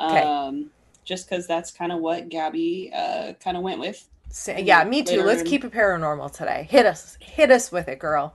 Okay. 0.00 0.22
Um, 0.22 0.70
just 1.04 1.28
because 1.28 1.46
that's 1.46 1.70
kind 1.70 1.92
of 1.92 2.00
what 2.00 2.28
Gabby 2.28 2.90
uh, 2.94 3.32
kind 3.42 3.56
of 3.56 3.62
went 3.62 3.80
with. 3.80 4.08
So, 4.32 4.56
yeah, 4.56 4.82
me 4.84 5.02
too. 5.02 5.22
Let's 5.22 5.42
in- 5.42 5.46
keep 5.46 5.62
it 5.62 5.72
paranormal 5.72 6.32
today. 6.32 6.66
Hit 6.70 6.86
us, 6.86 7.18
hit 7.20 7.50
us 7.50 7.70
with 7.70 7.86
it, 7.88 7.98
girl. 7.98 8.34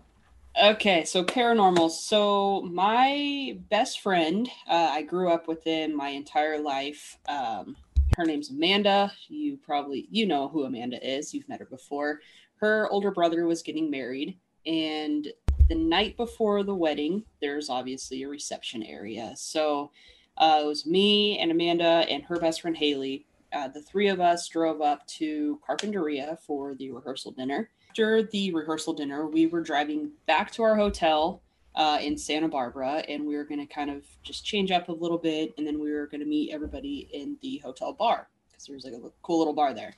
Okay, 0.61 1.05
so 1.05 1.23
paranormal. 1.23 1.89
So 1.89 2.61
my 2.61 3.57
best 3.69 4.01
friend, 4.01 4.47
uh, 4.69 4.89
I 4.91 5.01
grew 5.01 5.31
up 5.31 5.47
with 5.47 5.63
him 5.63 5.95
my 5.95 6.09
entire 6.09 6.59
life. 6.59 7.17
Um, 7.27 7.75
her 8.15 8.25
name's 8.25 8.51
Amanda. 8.51 9.11
You 9.27 9.57
probably 9.57 10.07
you 10.11 10.27
know 10.27 10.47
who 10.47 10.65
Amanda 10.65 10.97
is. 11.05 11.33
You've 11.33 11.49
met 11.49 11.59
her 11.59 11.65
before. 11.65 12.21
Her 12.57 12.87
older 12.89 13.11
brother 13.11 13.45
was 13.45 13.63
getting 13.63 13.89
married, 13.89 14.37
and 14.65 15.27
the 15.69 15.75
night 15.75 16.15
before 16.15 16.63
the 16.63 16.75
wedding, 16.75 17.23
there's 17.41 17.69
obviously 17.69 18.21
a 18.21 18.29
reception 18.29 18.83
area. 18.83 19.33
So 19.35 19.91
uh, 20.37 20.61
it 20.63 20.67
was 20.67 20.85
me 20.85 21.39
and 21.39 21.51
Amanda 21.51 22.05
and 22.09 22.23
her 22.25 22.39
best 22.39 22.61
friend 22.61 22.77
Haley. 22.77 23.25
Uh, 23.53 23.67
the 23.67 23.81
three 23.81 24.09
of 24.09 24.19
us 24.19 24.47
drove 24.47 24.81
up 24.81 25.05
to 25.07 25.59
Carpinteria 25.67 26.37
for 26.39 26.75
the 26.75 26.91
rehearsal 26.91 27.31
dinner 27.31 27.69
after 27.97 28.21
the 28.21 28.53
rehearsal 28.53 28.93
dinner, 28.93 29.25
we 29.25 29.47
were 29.47 29.61
driving 29.61 30.11
back 30.27 30.51
to 30.51 30.61
our 30.61 30.75
hotel 30.75 31.41
uh, 31.73 31.97
in 31.99 32.15
Santa 32.15 32.47
Barbara, 32.47 33.03
and 33.09 33.25
we 33.25 33.35
were 33.35 33.43
going 33.43 33.59
to 33.59 33.65
kind 33.65 33.89
of 33.89 34.05
just 34.21 34.45
change 34.45 34.69
up 34.69 34.89
a 34.89 34.91
little 34.91 35.17
bit, 35.17 35.55
and 35.57 35.65
then 35.65 35.79
we 35.79 35.91
were 35.91 36.05
going 36.05 36.19
to 36.21 36.27
meet 36.27 36.53
everybody 36.53 37.09
in 37.11 37.37
the 37.41 37.57
hotel 37.63 37.93
bar 37.93 38.29
because 38.51 38.67
there 38.67 38.75
was 38.75 38.85
like 38.85 38.93
a 38.93 39.11
cool 39.23 39.39
little 39.39 39.53
bar 39.53 39.73
there. 39.73 39.95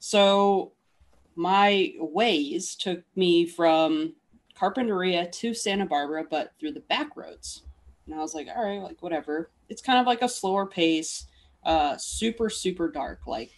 So 0.00 0.72
my 1.36 1.92
Waze 2.00 2.76
took 2.76 3.04
me 3.14 3.46
from 3.46 4.14
Carpinteria 4.60 5.30
to 5.30 5.54
Santa 5.54 5.86
Barbara, 5.86 6.24
but 6.28 6.54
through 6.58 6.72
the 6.72 6.80
back 6.80 7.16
roads. 7.16 7.62
And 8.06 8.16
I 8.16 8.18
was 8.18 8.34
like, 8.34 8.48
all 8.52 8.64
right, 8.64 8.82
like 8.82 9.00
whatever. 9.00 9.52
It's 9.68 9.80
kind 9.80 10.00
of 10.00 10.06
like 10.06 10.22
a 10.22 10.28
slower 10.28 10.66
pace, 10.66 11.26
uh, 11.64 11.96
super, 11.96 12.50
super 12.50 12.90
dark, 12.90 13.26
like 13.26 13.52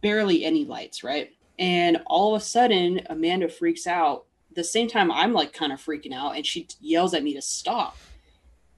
barely 0.00 0.44
any 0.44 0.64
lights, 0.64 1.02
right? 1.02 1.30
And 1.58 2.02
all 2.06 2.34
of 2.34 2.42
a 2.42 2.44
sudden, 2.44 3.00
Amanda 3.08 3.48
freaks 3.48 3.86
out. 3.86 4.26
The 4.54 4.64
same 4.64 4.88
time, 4.88 5.10
I'm 5.10 5.32
like 5.32 5.52
kind 5.52 5.72
of 5.72 5.80
freaking 5.80 6.14
out, 6.14 6.36
and 6.36 6.46
she 6.46 6.68
yells 6.80 7.14
at 7.14 7.22
me 7.22 7.34
to 7.34 7.42
stop 7.42 7.96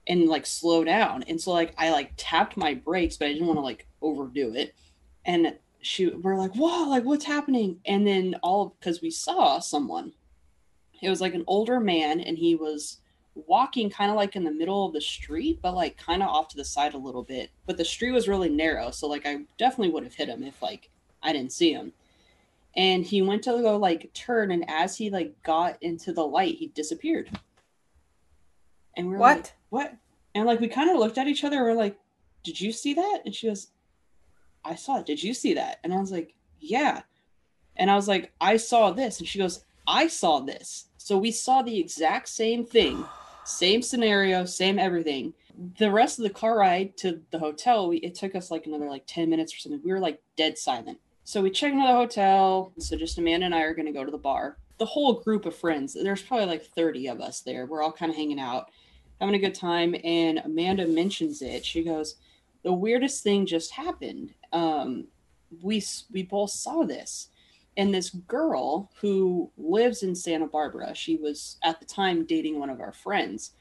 and 0.07 0.27
like 0.27 0.45
slow 0.45 0.83
down. 0.83 1.23
And 1.23 1.39
so 1.39 1.51
like 1.51 1.73
I 1.77 1.91
like 1.91 2.13
tapped 2.17 2.57
my 2.57 2.73
brakes, 2.73 3.17
but 3.17 3.27
I 3.27 3.33
didn't 3.33 3.47
want 3.47 3.57
to 3.57 3.63
like 3.63 3.87
overdo 4.01 4.53
it. 4.55 4.75
And 5.25 5.55
she, 5.81 6.07
we're 6.07 6.35
like, 6.35 6.55
whoa, 6.55 6.89
like 6.89 7.05
what's 7.05 7.25
happening? 7.25 7.79
And 7.85 8.05
then 8.05 8.35
all 8.41 8.75
because 8.79 9.01
we 9.01 9.11
saw 9.11 9.59
someone. 9.59 10.13
It 11.01 11.09
was 11.09 11.21
like 11.21 11.33
an 11.33 11.45
older 11.47 11.79
man, 11.79 12.19
and 12.19 12.37
he 12.37 12.55
was 12.55 12.98
walking 13.47 13.89
kind 13.89 14.09
of 14.11 14.17
like 14.17 14.35
in 14.35 14.43
the 14.43 14.51
middle 14.51 14.85
of 14.85 14.93
the 14.93 15.01
street, 15.01 15.59
but 15.61 15.73
like 15.75 15.97
kind 15.97 16.21
of 16.23 16.29
off 16.29 16.47
to 16.49 16.57
the 16.57 16.65
side 16.65 16.93
a 16.93 16.97
little 16.97 17.23
bit. 17.23 17.49
But 17.65 17.77
the 17.77 17.85
street 17.85 18.11
was 18.11 18.27
really 18.27 18.49
narrow, 18.49 18.91
so 18.91 19.07
like 19.07 19.25
I 19.25 19.39
definitely 19.57 19.93
would 19.93 20.03
have 20.03 20.15
hit 20.15 20.29
him 20.29 20.43
if 20.43 20.61
like 20.61 20.89
I 21.21 21.33
didn't 21.33 21.51
see 21.53 21.73
him. 21.73 21.93
And 22.75 23.03
he 23.05 23.21
went 23.21 23.43
to 23.43 23.51
go 23.51 23.77
like 23.77 24.11
turn, 24.13 24.51
and 24.51 24.69
as 24.69 24.97
he 24.97 25.09
like 25.09 25.41
got 25.43 25.81
into 25.81 26.13
the 26.13 26.25
light, 26.25 26.55
he 26.55 26.67
disappeared. 26.67 27.29
And 28.95 29.07
we 29.07 29.13
were 29.13 29.19
What? 29.19 29.37
like, 29.37 29.53
"What?" 29.69 29.95
And 30.35 30.45
like 30.45 30.59
we 30.59 30.67
kind 30.67 30.89
of 30.89 30.97
looked 30.97 31.17
at 31.17 31.27
each 31.27 31.43
other. 31.43 31.63
We're 31.63 31.73
like, 31.73 31.97
"Did 32.43 32.59
you 32.61 32.71
see 32.71 32.93
that?" 32.93 33.21
And 33.25 33.33
she 33.33 33.47
goes, 33.47 33.67
"I 34.63 34.75
saw 34.75 34.99
it. 34.99 35.05
Did 35.05 35.23
you 35.23 35.33
see 35.33 35.53
that?" 35.55 35.79
And 35.83 35.93
I 35.93 35.99
was 35.99 36.11
like, 36.11 36.35
"Yeah." 36.59 37.01
And 37.75 37.89
I 37.89 37.95
was 37.95 38.07
like, 38.07 38.33
"I 38.39 38.57
saw 38.57 38.91
this," 38.91 39.19
and 39.19 39.27
she 39.27 39.39
goes, 39.39 39.63
"I 39.87 40.07
saw 40.07 40.39
this." 40.39 40.85
So 40.97 41.17
we 41.17 41.31
saw 41.31 41.61
the 41.61 41.79
exact 41.79 42.29
same 42.29 42.65
thing, 42.65 43.05
same 43.43 43.81
scenario, 43.81 44.45
same 44.45 44.79
everything. 44.79 45.33
The 45.77 45.91
rest 45.91 46.19
of 46.19 46.23
the 46.23 46.29
car 46.29 46.57
ride 46.57 46.95
to 46.97 47.21
the 47.31 47.39
hotel, 47.39 47.89
we, 47.89 47.97
it 47.97 48.15
took 48.15 48.35
us 48.35 48.51
like 48.51 48.65
another 48.65 48.89
like 48.89 49.03
10 49.07 49.29
minutes 49.29 49.53
or 49.53 49.59
something. 49.59 49.81
We 49.83 49.91
were 49.91 49.99
like 49.99 50.21
dead 50.37 50.57
silent. 50.57 50.99
So 51.23 51.41
we 51.41 51.51
checked 51.51 51.73
into 51.73 51.85
the 51.85 51.93
hotel. 51.93 52.71
So 52.79 52.95
just 52.97 53.17
Amanda 53.17 53.45
and 53.45 53.55
I 53.55 53.61
are 53.61 53.73
going 53.73 53.85
to 53.85 53.91
go 53.91 54.05
to 54.05 54.11
the 54.11 54.17
bar. 54.17 54.57
The 54.77 54.85
whole 54.85 55.13
group 55.21 55.45
of 55.45 55.55
friends, 55.55 55.93
there's 55.93 56.21
probably 56.21 56.45
like 56.45 56.65
30 56.65 57.07
of 57.07 57.21
us 57.21 57.41
there. 57.41 57.65
We're 57.65 57.83
all 57.83 57.91
kind 57.91 58.09
of 58.09 58.15
hanging 58.15 58.39
out, 58.39 58.71
having 59.19 59.35
a 59.35 59.39
good 59.39 59.55
time. 59.55 59.95
And 60.03 60.39
Amanda 60.39 60.87
mentions 60.87 61.41
it. 61.41 61.65
She 61.65 61.83
goes, 61.83 62.15
The 62.63 62.73
weirdest 62.73 63.23
thing 63.23 63.45
just 63.45 63.71
happened. 63.71 64.33
Um, 64.53 65.07
we, 65.61 65.83
we 66.11 66.23
both 66.23 66.51
saw 66.51 66.83
this 66.83 67.28
and 67.79 67.93
this 67.93 68.09
girl 68.09 68.91
who 68.99 69.49
lives 69.57 70.03
in 70.03 70.13
Santa 70.13 70.45
Barbara, 70.47 70.93
she 70.93 71.15
was 71.15 71.57
at 71.63 71.79
the 71.79 71.85
time 71.85 72.25
dating 72.25 72.59
one 72.59 72.69
of 72.69 72.81
our 72.81 72.91
friends. 72.91 73.51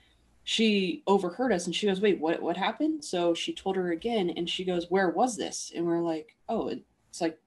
She 0.42 1.04
overheard 1.06 1.52
us 1.52 1.66
and 1.66 1.74
she 1.74 1.86
goes, 1.86 2.00
"Wait, 2.00 2.18
what 2.18 2.42
what 2.42 2.56
happened?" 2.56 3.04
So 3.04 3.32
she 3.32 3.52
told 3.54 3.76
her 3.76 3.92
again 3.92 4.30
and 4.30 4.50
she 4.50 4.64
goes, 4.64 4.90
"Where 4.90 5.08
was 5.08 5.36
this?" 5.36 5.70
And 5.72 5.86
we're 5.86 6.02
like, 6.02 6.34
"Oh, 6.48 6.66
it's 6.66 7.20
like 7.20 7.38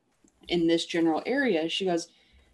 in 0.47 0.67
this 0.67 0.85
general 0.85 1.21
area." 1.25 1.67
She 1.67 1.83
goes, 1.83 2.07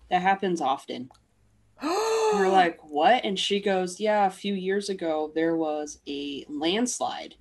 "That 0.10 0.24
happens 0.24 0.62
often." 0.62 1.12
We're 1.84 2.50
like, 2.50 2.80
"What?" 2.90 3.24
And 3.24 3.38
she 3.38 3.60
goes, 3.60 4.00
"Yeah, 4.00 4.26
a 4.26 4.32
few 4.32 4.56
years 4.56 4.90
ago 4.90 5.32
there 5.36 5.56
was 5.56 6.00
a 6.08 6.44
landslide 6.50 7.36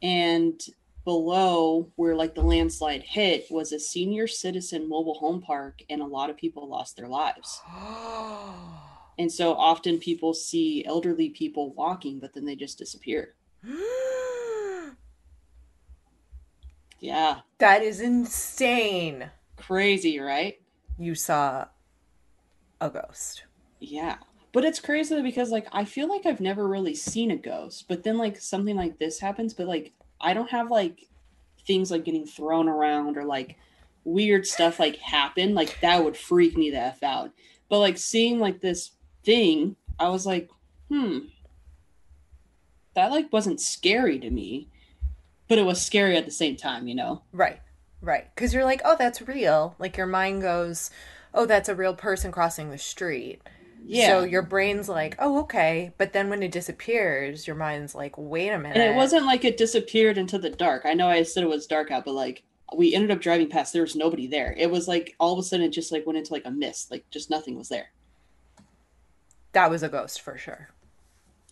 and 0.00 0.58
below 1.06 1.90
where 1.96 2.14
like 2.14 2.34
the 2.34 2.42
landslide 2.42 3.02
hit 3.02 3.46
was 3.50 3.72
a 3.72 3.80
senior 3.80 4.26
citizen 4.26 4.86
mobile 4.86 5.14
home 5.14 5.40
park 5.40 5.80
and 5.88 6.02
a 6.02 6.06
lot 6.06 6.28
of 6.28 6.36
people 6.36 6.68
lost 6.68 6.96
their 6.98 7.08
lives. 7.08 7.62
And 9.18 9.32
so 9.32 9.54
often 9.54 9.96
people 9.98 10.34
see 10.34 10.84
elderly 10.84 11.30
people 11.30 11.72
walking 11.72 12.20
but 12.20 12.34
then 12.34 12.44
they 12.44 12.54
just 12.56 12.76
disappear. 12.76 13.34
Yeah. 17.00 17.40
That 17.58 17.82
is 17.82 18.00
insane. 18.00 19.30
crazy 19.56 20.18
right? 20.18 20.60
You 20.98 21.14
saw 21.14 21.66
a 22.80 22.90
ghost. 22.90 23.44
yeah. 23.80 24.16
But 24.52 24.64
it's 24.64 24.80
crazy 24.80 25.20
because 25.22 25.50
like 25.50 25.66
i 25.72 25.84
feel 25.84 26.08
like 26.08 26.24
i've 26.24 26.40
never 26.40 26.66
really 26.66 26.94
seen 26.94 27.30
a 27.30 27.36
ghost 27.36 27.86
but 27.88 28.02
then 28.02 28.16
like 28.16 28.38
something 28.40 28.74
like 28.74 28.98
this 28.98 29.20
happens 29.20 29.52
but 29.52 29.66
like 29.66 29.92
i 30.20 30.34
don't 30.34 30.50
have 30.50 30.70
like 30.70 31.06
things 31.66 31.90
like 31.90 32.04
getting 32.04 32.26
thrown 32.26 32.68
around 32.68 33.16
or 33.16 33.24
like 33.24 33.56
weird 34.04 34.46
stuff 34.46 34.78
like 34.78 34.96
happen 34.96 35.54
like 35.54 35.80
that 35.80 36.04
would 36.04 36.16
freak 36.16 36.56
me 36.56 36.70
the 36.70 36.76
f 36.76 37.02
out 37.02 37.30
but 37.68 37.80
like 37.80 37.98
seeing 37.98 38.38
like 38.38 38.60
this 38.60 38.92
thing 39.24 39.74
i 39.98 40.08
was 40.08 40.24
like 40.24 40.48
hmm 40.88 41.18
that 42.94 43.10
like 43.10 43.32
wasn't 43.32 43.60
scary 43.60 44.18
to 44.18 44.30
me 44.30 44.68
but 45.48 45.58
it 45.58 45.64
was 45.64 45.84
scary 45.84 46.16
at 46.16 46.24
the 46.24 46.30
same 46.30 46.56
time 46.56 46.86
you 46.86 46.94
know 46.94 47.22
Right, 47.32 47.60
right. 48.00 48.26
Because 48.34 48.54
you're 48.54 48.64
like, 48.64 48.80
oh, 48.84 48.96
that's 48.98 49.20
real. 49.22 49.74
Like 49.78 49.96
your 49.96 50.06
mind 50.06 50.42
goes, 50.42 50.90
oh, 51.34 51.46
that's 51.46 51.68
a 51.68 51.74
real 51.74 51.94
person 51.94 52.32
crossing 52.32 52.70
the 52.70 52.78
street. 52.78 53.42
Yeah 53.88 54.06
So 54.06 54.24
your 54.24 54.42
brain's 54.42 54.88
like, 54.88 55.16
oh, 55.18 55.40
okay. 55.40 55.92
But 55.98 56.12
then 56.12 56.28
when 56.30 56.42
it 56.42 56.52
disappears, 56.52 57.46
your 57.46 57.56
mind's 57.56 57.94
like, 57.94 58.14
wait 58.16 58.50
a 58.50 58.58
minute. 58.58 58.76
And 58.76 58.92
it 58.92 58.96
wasn't 58.96 59.26
like 59.26 59.44
it 59.44 59.56
disappeared 59.56 60.18
into 60.18 60.38
the 60.38 60.50
dark. 60.50 60.82
I 60.84 60.94
know 60.94 61.08
I 61.08 61.22
said 61.22 61.42
it 61.44 61.48
was 61.48 61.66
dark 61.66 61.90
out, 61.90 62.04
but 62.04 62.14
like 62.14 62.42
we 62.76 62.94
ended 62.94 63.10
up 63.10 63.20
driving 63.20 63.48
past, 63.48 63.72
there 63.72 63.82
was 63.82 63.96
nobody 63.96 64.26
there. 64.26 64.54
It 64.58 64.70
was 64.70 64.88
like 64.88 65.14
all 65.20 65.32
of 65.32 65.38
a 65.38 65.42
sudden 65.42 65.66
it 65.66 65.70
just 65.70 65.92
like 65.92 66.06
went 66.06 66.18
into 66.18 66.32
like 66.32 66.44
a 66.46 66.50
mist, 66.50 66.90
like 66.90 67.04
just 67.10 67.30
nothing 67.30 67.56
was 67.56 67.68
there. 67.68 67.92
That 69.52 69.70
was 69.70 69.82
a 69.82 69.88
ghost 69.88 70.20
for 70.20 70.38
sure. 70.38 70.68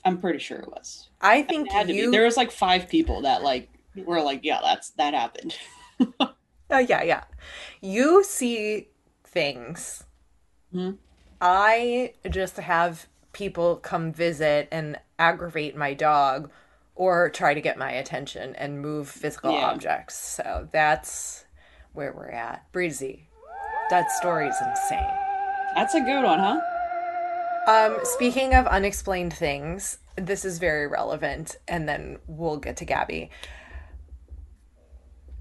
I'm 0.04 0.18
pretty 0.20 0.38
sure 0.38 0.58
it 0.58 0.68
was. 0.68 1.08
I 1.20 1.42
It 1.48 1.48
think 1.48 1.70
had 1.70 1.88
to 1.88 1.94
you. 1.94 2.10
be. 2.10 2.10
There 2.10 2.24
was 2.24 2.36
like 2.36 2.50
five 2.50 2.88
people 2.88 3.22
that 3.22 3.42
like 3.42 3.70
were 3.96 4.20
like, 4.22 4.40
yeah, 4.44 4.60
that's 4.62 4.90
that 4.90 5.14
happened. 5.14 5.56
Oh 6.70 6.78
yeah, 6.78 7.02
yeah. 7.02 7.24
You 7.80 8.22
see 8.24 8.88
things. 9.24 10.04
Hmm? 10.72 10.92
I 11.46 12.14
just 12.30 12.56
have 12.56 13.06
people 13.34 13.76
come 13.76 14.14
visit 14.14 14.66
and 14.72 14.98
aggravate 15.18 15.76
my 15.76 15.92
dog 15.92 16.50
or 16.94 17.28
try 17.28 17.52
to 17.52 17.60
get 17.60 17.76
my 17.76 17.90
attention 17.90 18.54
and 18.56 18.80
move 18.80 19.10
physical 19.10 19.52
Yeah. 19.52 19.66
objects. 19.66 20.14
So 20.14 20.68
that's 20.72 21.44
where 21.92 22.14
we're 22.14 22.30
at. 22.30 22.64
Breezy. 22.72 23.28
That 23.90 24.10
story's 24.10 24.56
insane. 24.66 25.12
That's 25.74 25.94
a 25.94 26.00
good 26.00 26.24
one, 26.24 26.38
huh? 26.38 26.60
Um, 27.66 27.98
speaking 28.04 28.54
of 28.54 28.66
unexplained 28.66 29.34
things, 29.34 29.98
this 30.16 30.46
is 30.46 30.58
very 30.58 30.86
relevant, 30.86 31.56
and 31.68 31.86
then 31.86 32.20
we'll 32.26 32.56
get 32.56 32.78
to 32.78 32.86
Gabby. 32.86 33.30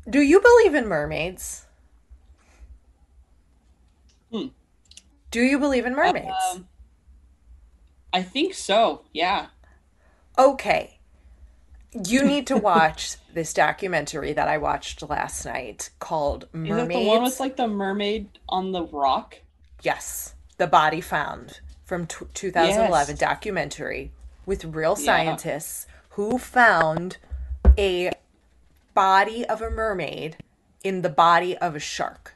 Do 0.10 0.20
you 0.20 0.42
believe 0.42 0.76
in 0.76 0.86
mermaids? 0.88 1.66
Hmm. 4.32 4.48
Do 5.34 5.42
you 5.42 5.58
believe 5.58 5.88
in 5.88 5.96
mermaids? 5.96 6.32
Um, 6.54 6.68
I 8.14 8.22
think 8.22 8.54
so. 8.54 9.02
Yeah. 9.12 9.48
okay. 10.38 11.00
You 12.08 12.24
need 12.24 12.46
to 12.48 12.56
watch 12.58 13.18
this 13.34 13.52
documentary 13.52 14.32
that 14.34 14.48
I 14.48 14.60
watched 14.60 15.02
last 15.10 15.44
night 15.44 15.90
called 15.98 16.44
Is 16.46 16.50
Mermaids. 16.54 16.88
that 16.88 17.00
the 17.00 17.08
one 17.08 17.24
with 17.24 17.40
like 17.40 17.56
the 17.56 17.68
mermaid 17.68 18.30
on 18.48 18.72
the 18.74 18.84
rock? 18.84 19.38
Yes, 19.82 20.36
The 20.58 20.68
Body 20.68 21.02
Found 21.02 21.62
from 21.84 22.06
t- 22.06 22.26
2011 22.36 23.14
Yes. 23.14 23.20
documentary 23.20 24.12
with 24.46 24.66
real 24.66 24.96
Yeah. 25.00 25.06
scientists 25.06 25.88
who 26.10 26.38
found 26.38 27.18
a 27.76 28.12
body 28.94 29.46
of 29.46 29.64
a 29.64 29.72
mermaid 29.72 30.38
in 30.84 31.02
the 31.02 31.10
body 31.10 31.58
of 31.58 31.76
a 31.76 31.80
shark. 31.80 32.33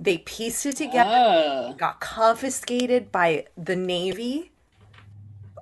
They 0.00 0.16
pieced 0.18 0.64
it 0.64 0.76
together, 0.76 1.10
Oh. 1.12 1.74
got 1.74 2.00
confiscated 2.00 3.12
by 3.12 3.44
the 3.56 3.76
Navy. 3.76 4.50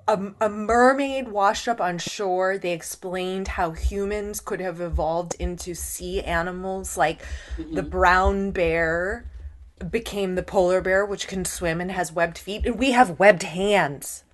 A, 0.07 0.33
a 0.41 0.49
mermaid 0.49 1.29
washed 1.29 1.67
up 1.67 1.81
on 1.81 1.99
shore. 1.99 2.57
They 2.57 2.73
explained 2.73 3.49
how 3.49 3.73
humans 3.73 4.41
could 4.41 4.61
have 4.61 4.81
evolved 4.81 5.35
into 5.41 5.75
sea 5.75 6.23
animals 6.23 6.97
like 6.97 7.21
mm-hmm. 7.57 7.75
the 7.75 7.83
brown 7.83 8.53
bear 8.53 9.29
became 9.91 10.35
the 10.35 10.43
polar 10.43 10.81
bear, 10.81 11.05
which 11.05 11.29
can 11.29 11.45
swim 11.45 11.81
and 11.81 11.91
has 11.91 12.13
webbed 12.13 12.39
feet, 12.39 12.65
and 12.65 12.79
we 12.79 12.93
have 12.93 13.19
webbed 13.19 13.43
hands. 13.43 14.25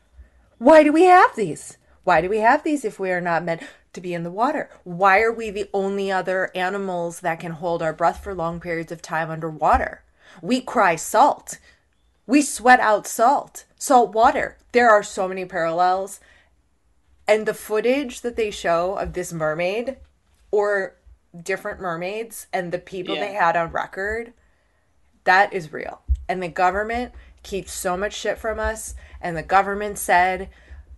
Why 0.59 0.83
do 0.83 0.93
we 0.93 1.05
have 1.05 1.35
these? 1.35 1.79
Why 2.05 2.21
do 2.21 2.29
we 2.29 2.39
have 2.39 2.63
these 2.63 2.85
if 2.85 3.01
we 3.01 3.11
are 3.11 3.21
not 3.21 3.45
meant 3.45 3.63
to 3.95 4.01
be 4.01 4.15
in 4.15 4.23
the 4.23 4.31
water? 4.31 4.69
Why 4.85 5.21
are 5.21 5.33
we 5.33 5.51
the 5.51 5.69
only 5.73 6.11
other 6.11 6.51
animals 6.55 7.21
that 7.21 7.41
can 7.41 7.53
hold 7.53 7.83
our 7.83 7.93
breath 7.93 8.23
for 8.23 8.35
long 8.35 8.61
periods 8.61 8.93
of 8.93 9.03
time 9.03 9.31
underwater? 9.31 10.03
We 10.43 10.61
cry 10.61 10.97
salt. 10.97 11.59
We 12.27 12.43
sweat 12.43 12.81
out 12.81 13.07
salt, 13.07 13.65
salt 13.79 14.13
water. 14.15 14.57
There 14.73 14.91
are 14.91 15.03
so 15.03 15.29
many 15.29 15.45
parallels. 15.45 16.21
And 17.27 17.47
the 17.47 17.55
footage 17.55 18.21
that 18.21 18.37
they 18.37 18.51
show 18.51 18.97
of 18.97 19.13
this 19.13 19.33
mermaid 19.33 19.97
or 20.51 20.97
different 21.43 21.81
mermaids 21.81 22.47
and 22.53 22.73
the 22.73 22.79
people 22.79 23.15
Yeah. 23.15 23.27
they 23.27 23.33
had 23.35 23.57
on 23.57 23.73
record, 23.73 24.33
that 25.25 25.53
is 25.53 25.73
real. 25.73 26.03
And 26.29 26.43
the 26.43 26.49
government 26.49 27.13
keeps 27.43 27.73
so 27.73 27.97
much 27.97 28.15
shit 28.15 28.39
from 28.39 28.59
us. 28.59 28.95
And 29.21 29.37
the 29.37 29.43
government 29.43 29.99
said, 29.99 30.49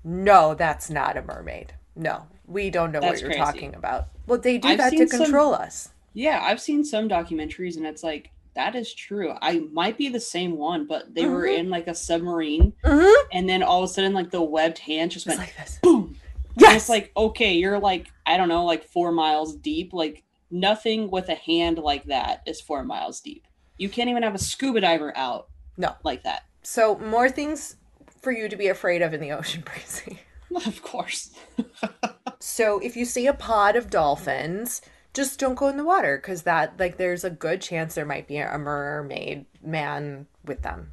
no, 0.05 0.55
that's 0.55 0.89
not 0.89 1.17
a 1.17 1.23
mermaid. 1.23 1.75
No, 1.97 2.27
we 2.47 2.71
don't 2.71 2.93
know 2.93 3.01
That's 3.01 3.15
what 3.15 3.21
you're 3.21 3.31
crazy. 3.31 3.41
talking 3.45 3.75
about. 3.75 4.09
Well, 4.27 4.39
they 4.39 4.59
do 4.59 4.69
I've 4.69 4.79
that 4.79 4.91
to 4.91 4.99
seen 4.99 5.09
some- 5.09 5.21
control 5.25 5.55
us. 5.55 5.91
Yeah, 6.15 6.41
I've 6.43 6.61
seen 6.61 6.85
some 6.85 7.09
documentaries 7.09 7.77
and 7.77 7.87
it's 7.87 8.03
like 8.03 8.31
that 8.55 8.75
is 8.75 8.95
true. 8.95 9.35
I 9.43 9.61
might 9.73 9.99
be 9.99 10.09
the 10.09 10.19
same 10.21 10.57
one, 10.57 10.87
but 10.87 11.15
they 11.15 11.27
were 11.27 11.43
Mhm. 11.43 11.59
in 11.59 11.71
like 11.71 11.87
a 11.89 11.95
submarine 11.95 12.73
Mm-hmm. 12.85 13.29
and 13.33 13.47
then 13.49 13.63
all 13.63 13.83
of 13.83 13.91
a 13.91 13.93
sudden 13.93 14.15
like 14.15 14.31
the 14.31 14.41
webbed 14.41 14.79
hand 14.79 15.11
just 15.11 15.27
Just 15.27 15.37
went 15.39 15.49
like 15.49 15.57
this. 15.59 15.79
boom. 15.83 16.17
And 16.55 16.63
Yes. 16.63 16.77
it's 16.83 16.89
like, 16.89 17.13
okay, 17.17 17.53
you're 17.53 17.79
like, 17.79 18.07
I 18.25 18.39
don't 18.39 18.49
know, 18.49 18.65
like 18.65 18.85
four 18.85 19.13
miles 19.13 19.55
deep. 19.57 19.93
Like 19.93 20.23
nothing 20.51 21.11
with 21.11 21.29
a 21.29 21.35
hand 21.35 21.77
like 21.79 22.05
that 22.05 22.43
is 22.47 22.63
four 22.63 22.83
miles 22.83 23.21
deep. 23.21 23.47
You 23.77 23.91
can't 23.91 24.09
even 24.09 24.23
have 24.23 24.35
a 24.35 24.39
scuba 24.39 24.81
diver 24.81 25.13
out 25.19 25.49
no. 25.77 25.95
like 26.03 26.23
that. 26.23 26.45
So 26.63 26.97
more 26.99 27.29
things 27.29 27.77
for 28.23 28.33
you 28.33 28.49
to 28.49 28.57
be 28.57 28.69
afraid 28.69 29.03
of 29.03 29.13
in 29.13 29.21
the 29.21 29.33
ocean, 29.33 29.63
Breezy. 29.67 30.21
Of 30.65 30.81
course. 30.83 31.35
So 32.49 32.79
if 32.79 32.97
you 32.97 33.05
see 33.05 33.27
a 33.27 33.35
pod 33.35 33.75
of 33.75 33.91
dolphins, 33.91 34.81
just 35.13 35.41
don't 35.41 35.57
go 35.57 35.67
in 35.67 35.77
the 35.77 35.85
water 35.85 36.17
because 36.17 36.43
that 36.43 36.79
like 36.79 36.97
there's 36.97 37.25
a 37.25 37.29
good 37.29 37.61
chance 37.61 37.97
there 37.97 38.07
might 38.07 38.29
be 38.29 38.37
a 38.37 38.57
mermaid 38.57 39.47
man 39.61 40.29
with 40.45 40.63
them. 40.63 40.93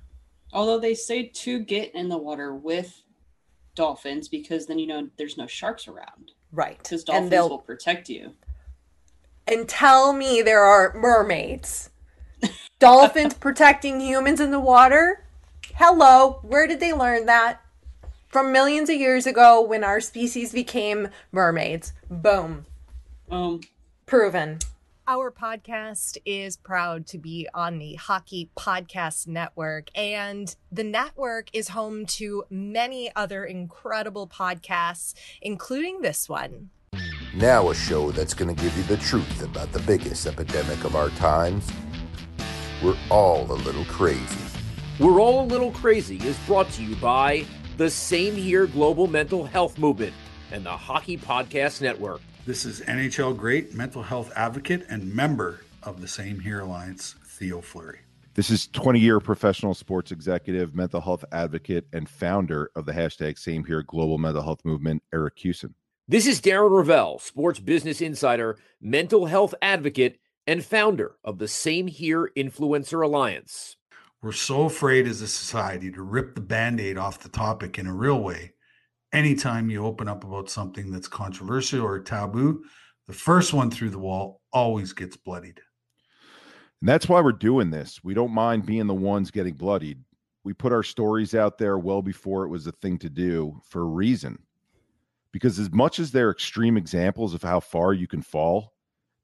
Although 0.52 0.80
they 0.80 0.96
say 0.96 1.28
to 1.28 1.60
get 1.60 1.94
in 1.94 2.10
the 2.10 2.18
water 2.18 2.56
with 2.56 3.04
dolphins 3.76 4.28
because 4.28 4.66
then 4.66 4.80
you 4.80 4.88
know 4.88 5.10
there's 5.20 5.38
no 5.38 5.46
sharks 5.46 5.88
around. 5.88 6.32
Right. 6.52 6.80
Because 6.80 7.04
dolphins 7.04 7.32
will 7.32 7.60
protect 7.60 8.10
you. 8.10 8.34
and 9.46 9.70
tell 9.70 10.12
me 10.12 10.42
there 10.42 10.64
are 10.64 10.96
mermaids. 10.96 11.92
Dolphins 12.80 13.34
protecting 13.40 14.02
humans 14.02 14.40
in 14.40 14.50
the 14.50 14.60
water? 14.60 15.24
Hello, 15.76 16.40
where 16.42 16.66
did 16.66 16.80
they 16.80 16.94
learn 16.94 17.28
that? 17.28 17.63
From 18.34 18.52
millions 18.52 18.90
of 18.90 18.96
years 18.96 19.28
ago 19.28 19.62
when 19.62 19.84
our 19.84 20.02
species 20.02 20.52
became 20.52 21.10
mermaids. 21.32 21.94
Boom. 22.10 22.66
Um, 23.30 23.62
Proven. 24.08 24.58
Our 25.08 25.30
podcast 25.30 26.18
is 26.26 26.58
proud 26.58 27.06
to 27.08 27.20
be 27.20 27.48
on 27.54 27.78
the 27.78 27.94
Hockey 27.94 28.50
Podcast 28.58 29.28
Network, 29.28 29.92
and 29.96 30.56
the 30.72 30.84
network 30.84 31.50
is 31.54 31.68
home 31.68 32.08
to 32.08 32.44
many 32.50 33.12
other 33.16 33.46
incredible 33.46 34.28
podcasts, 34.28 35.14
including 35.40 36.02
this 36.02 36.28
one. 36.28 36.72
Now, 37.36 37.70
a 37.70 37.76
show 37.76 38.10
that's 38.10 38.34
going 38.34 38.56
to 38.56 38.60
give 38.60 38.76
you 38.76 38.84
the 38.86 38.98
truth 38.98 39.44
about 39.44 39.72
the 39.74 39.80
biggest 39.82 40.26
epidemic 40.26 40.86
of 40.86 40.96
our 40.96 41.10
times. 41.12 41.72
We're 42.82 42.98
all 43.12 43.44
a 43.52 43.54
little 43.54 43.86
crazy. 43.86 44.40
We're 45.00 45.20
All 45.20 45.42
a 45.42 45.46
Little 45.46 45.72
Crazy 45.72 46.18
is 46.18 46.38
brought 46.46 46.70
to 46.74 46.84
you 46.84 46.96
by 46.98 47.46
the 47.78 47.90
Same 47.90 48.36
Here 48.36 48.68
Global 48.68 49.08
Mental 49.08 49.44
Health 49.44 49.80
Movement 49.80 50.14
and 50.52 50.64
the 50.64 50.70
Hockey 50.70 51.18
Podcast 51.18 51.82
Network. 51.82 52.22
This 52.46 52.66
is 52.66 52.82
NHL 52.82 53.36
great 53.36 53.74
mental 53.74 54.04
health 54.04 54.32
advocate 54.36 54.86
and 54.90 55.12
member 55.12 55.62
of 55.82 56.00
the 56.00 56.08
Same 56.08 56.40
Here 56.40 56.60
Alliance, 56.60 57.16
Theo 57.26 57.62
Fleury. 57.62 58.00
This 58.36 58.52
is 58.52 58.68
20 58.68 59.00
year 59.00 59.20
professional 59.20 59.74
sports 59.74 60.12
executive, 60.12 60.76
mental 60.76 61.02
health 61.02 61.26
advocate, 61.32 61.88
and 61.92 62.08
founder 62.08 62.70
of 62.76 62.86
the 62.86 62.92
hashtag 62.92 63.40
Same 63.40 63.66
Here 63.66 63.82
Global 63.82 64.20
Mental 64.20 64.44
Health 64.44 64.64
Movement, 64.64 65.02
Eric 65.12 65.34
Hewson. 65.38 65.74
This 66.08 66.28
is 66.28 66.42
Darren 66.42 66.78
Ravel, 66.78 67.18
sports 67.18 67.60
business 67.60 68.02
insider, 68.02 68.58
mental 68.82 69.26
health 69.26 69.56
advocate, 69.64 70.20
and 70.46 70.64
founder 70.64 71.16
of 71.24 71.40
the 71.40 71.48
Same 71.48 71.88
Here 71.88 72.30
Influencer 72.38 73.04
Alliance. 73.04 73.78
We're 74.24 74.32
so 74.32 74.64
afraid 74.64 75.06
as 75.06 75.20
a 75.20 75.28
society 75.28 75.92
to 75.92 76.02
rip 76.02 76.34
the 76.34 76.40
band 76.40 76.80
aid 76.80 76.98
off 76.98 77.20
the 77.20 77.28
topic 77.28 77.78
in 77.78 77.88
a 77.88 77.94
real 77.94 78.22
way. 78.22 78.54
Anytime 79.12 79.70
you 79.70 79.86
open 79.86 80.08
up 80.08 80.24
about 80.24 80.50
something 80.50 80.92
that's 80.92 81.10
controversial 81.10 81.82
or 81.82 82.00
taboo, 82.00 82.64
the 83.06 83.14
first 83.14 83.54
one 83.54 83.70
through 83.70 83.90
the 83.90 84.00
wall 84.00 84.40
always 84.54 84.94
gets 84.94 85.18
bloodied. 85.18 85.60
And 86.80 86.88
that's 86.88 87.10
why 87.10 87.20
we're 87.20 87.34
doing 87.34 87.70
this. 87.70 88.00
We 88.02 88.14
don't 88.14 88.32
mind 88.32 88.66
being 88.66 88.88
the 88.88 88.94
ones 88.94 89.30
getting 89.30 89.56
bloodied. 89.56 90.02
We 90.46 90.54
put 90.54 90.72
our 90.72 90.84
stories 90.84 91.36
out 91.36 91.58
there 91.58 91.78
well 91.78 92.02
before 92.02 92.46
it 92.46 92.50
was 92.50 92.66
a 92.66 92.72
thing 92.72 92.98
to 93.00 93.10
do 93.10 93.60
for 93.68 93.82
a 93.82 93.86
reason. 93.86 94.40
Because 95.34 95.60
as 95.60 95.70
much 95.74 96.00
as 96.00 96.12
they're 96.12 96.32
extreme 96.32 96.78
examples 96.78 97.34
of 97.34 97.44
how 97.44 97.60
far 97.60 97.92
you 97.92 98.08
can 98.08 98.22
fall, 98.22 98.72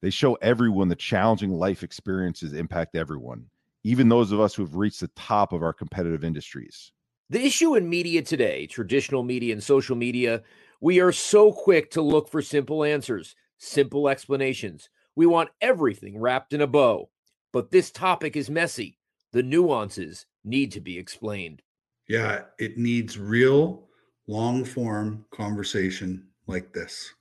they 0.01 0.09
show 0.09 0.33
everyone 0.41 0.89
the 0.89 0.95
challenging 0.95 1.53
life 1.53 1.83
experiences 1.83 2.51
impact 2.51 2.97
everyone, 2.97 3.45
even 3.83 4.09
those 4.09 4.31
of 4.31 4.39
us 4.39 4.53
who 4.53 4.63
have 4.63 4.75
reached 4.75 4.99
the 4.99 5.09
top 5.15 5.53
of 5.53 5.63
our 5.63 5.73
competitive 5.73 6.23
industries. 6.23 6.91
The 7.29 7.45
issue 7.45 7.75
in 7.75 7.89
media 7.89 8.21
today, 8.21 8.67
traditional 8.67 9.23
media 9.23 9.53
and 9.53 9.63
social 9.63 9.95
media, 9.95 10.41
we 10.81 10.99
are 10.99 11.11
so 11.11 11.51
quick 11.51 11.91
to 11.91 12.01
look 12.01 12.27
for 12.27 12.41
simple 12.41 12.83
answers, 12.83 13.35
simple 13.57 14.09
explanations. 14.09 14.89
We 15.15 15.25
want 15.25 15.49
everything 15.61 16.19
wrapped 16.19 16.53
in 16.53 16.61
a 16.61 16.67
bow. 16.67 17.09
But 17.51 17.71
this 17.71 17.91
topic 17.91 18.35
is 18.35 18.49
messy. 18.49 18.97
The 19.31 19.43
nuances 19.43 20.25
need 20.43 20.71
to 20.71 20.81
be 20.81 20.97
explained. 20.97 21.61
Yeah, 22.07 22.43
it 22.57 22.77
needs 22.77 23.19
real 23.19 23.87
long 24.27 24.63
form 24.65 25.25
conversation 25.31 26.27
like 26.47 26.73
this. 26.73 27.13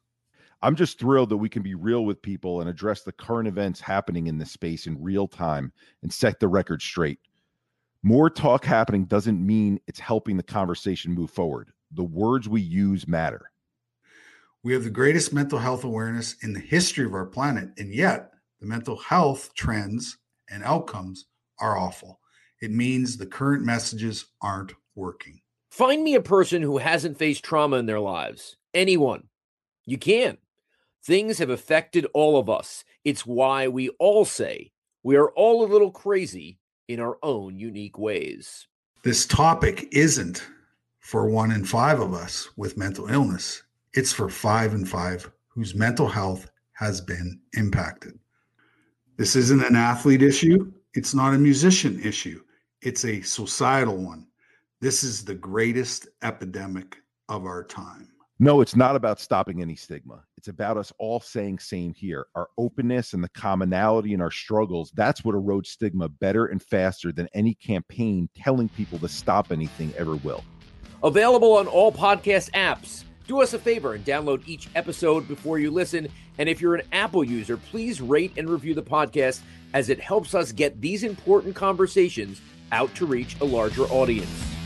I'm 0.60 0.74
just 0.74 0.98
thrilled 0.98 1.28
that 1.30 1.36
we 1.36 1.48
can 1.48 1.62
be 1.62 1.76
real 1.76 2.04
with 2.04 2.20
people 2.20 2.60
and 2.60 2.68
address 2.68 3.02
the 3.02 3.12
current 3.12 3.46
events 3.46 3.80
happening 3.80 4.26
in 4.26 4.38
this 4.38 4.50
space 4.50 4.86
in 4.86 5.00
real 5.00 5.28
time 5.28 5.72
and 6.02 6.12
set 6.12 6.40
the 6.40 6.48
record 6.48 6.82
straight. 6.82 7.20
More 8.02 8.28
talk 8.28 8.64
happening 8.64 9.04
doesn't 9.04 9.44
mean 9.44 9.80
it's 9.86 10.00
helping 10.00 10.36
the 10.36 10.42
conversation 10.42 11.12
move 11.12 11.30
forward. 11.30 11.70
The 11.92 12.02
words 12.02 12.48
we 12.48 12.60
use 12.60 13.06
matter. 13.06 13.52
We 14.64 14.72
have 14.72 14.82
the 14.82 14.90
greatest 14.90 15.32
mental 15.32 15.60
health 15.60 15.84
awareness 15.84 16.34
in 16.42 16.52
the 16.52 16.60
history 16.60 17.04
of 17.04 17.14
our 17.14 17.26
planet, 17.26 17.70
and 17.78 17.94
yet 17.94 18.32
the 18.60 18.66
mental 18.66 18.96
health 18.96 19.54
trends 19.54 20.18
and 20.50 20.64
outcomes 20.64 21.26
are 21.60 21.78
awful. 21.78 22.18
It 22.60 22.72
means 22.72 23.16
the 23.16 23.26
current 23.26 23.64
messages 23.64 24.26
aren't 24.42 24.72
working. 24.96 25.40
Find 25.70 26.02
me 26.02 26.16
a 26.16 26.20
person 26.20 26.62
who 26.62 26.78
hasn't 26.78 27.16
faced 27.16 27.44
trauma 27.44 27.76
in 27.76 27.86
their 27.86 28.00
lives. 28.00 28.56
Anyone. 28.74 29.28
You 29.86 29.96
can. 29.96 30.38
Things 31.04 31.38
have 31.38 31.50
affected 31.50 32.06
all 32.12 32.38
of 32.38 32.50
us. 32.50 32.84
It's 33.04 33.26
why 33.26 33.68
we 33.68 33.88
all 33.98 34.24
say 34.24 34.72
we 35.02 35.16
are 35.16 35.30
all 35.30 35.64
a 35.64 35.72
little 35.72 35.90
crazy 35.90 36.58
in 36.88 37.00
our 37.00 37.18
own 37.22 37.58
unique 37.58 37.98
ways. 37.98 38.66
This 39.04 39.26
topic 39.26 39.88
isn't 39.92 40.46
for 40.98 41.30
one 41.30 41.52
in 41.52 41.64
five 41.64 42.00
of 42.00 42.12
us 42.12 42.48
with 42.56 42.76
mental 42.76 43.08
illness, 43.08 43.62
it's 43.94 44.12
for 44.12 44.28
five 44.28 44.74
in 44.74 44.84
five 44.84 45.30
whose 45.48 45.74
mental 45.74 46.08
health 46.08 46.50
has 46.72 47.00
been 47.00 47.40
impacted. 47.54 48.18
This 49.16 49.34
isn't 49.34 49.64
an 49.64 49.76
athlete 49.76 50.22
issue, 50.22 50.72
it's 50.94 51.14
not 51.14 51.34
a 51.34 51.38
musician 51.38 52.00
issue, 52.00 52.42
it's 52.82 53.04
a 53.04 53.22
societal 53.22 53.96
one. 53.96 54.26
This 54.80 55.02
is 55.02 55.24
the 55.24 55.34
greatest 55.34 56.08
epidemic 56.22 56.98
of 57.28 57.44
our 57.44 57.64
time. 57.64 58.08
No, 58.40 58.60
it's 58.60 58.76
not 58.76 58.94
about 58.94 59.18
stopping 59.18 59.62
any 59.62 59.74
stigma. 59.74 60.22
It's 60.36 60.46
about 60.46 60.76
us 60.76 60.92
all 60.98 61.18
saying 61.18 61.58
same 61.58 61.92
here. 61.92 62.26
Our 62.36 62.46
openness 62.56 63.12
and 63.12 63.24
the 63.24 63.28
commonality 63.30 64.14
in 64.14 64.20
our 64.20 64.30
struggles, 64.30 64.92
that's 64.94 65.24
what 65.24 65.34
erodes 65.34 65.66
stigma 65.66 66.08
better 66.08 66.46
and 66.46 66.62
faster 66.62 67.10
than 67.10 67.28
any 67.34 67.54
campaign 67.54 68.28
telling 68.36 68.68
people 68.68 69.00
to 69.00 69.08
stop 69.08 69.50
anything 69.50 69.92
ever 69.98 70.14
will. 70.14 70.44
Available 71.02 71.54
on 71.54 71.66
all 71.66 71.90
podcast 71.90 72.52
apps. 72.52 73.02
Do 73.26 73.42
us 73.42 73.54
a 73.54 73.58
favor 73.58 73.94
and 73.94 74.04
download 74.04 74.46
each 74.46 74.68
episode 74.76 75.26
before 75.26 75.58
you 75.58 75.72
listen. 75.72 76.06
And 76.38 76.48
if 76.48 76.60
you're 76.60 76.76
an 76.76 76.86
Apple 76.92 77.24
user, 77.24 77.56
please 77.56 78.00
rate 78.00 78.34
and 78.36 78.48
review 78.48 78.72
the 78.72 78.82
podcast 78.84 79.40
as 79.74 79.88
it 79.88 80.00
helps 80.00 80.36
us 80.36 80.52
get 80.52 80.80
these 80.80 81.02
important 81.02 81.56
conversations 81.56 82.40
out 82.70 82.94
to 82.94 83.04
reach 83.04 83.36
a 83.40 83.44
larger 83.44 83.82
audience. 83.86 84.57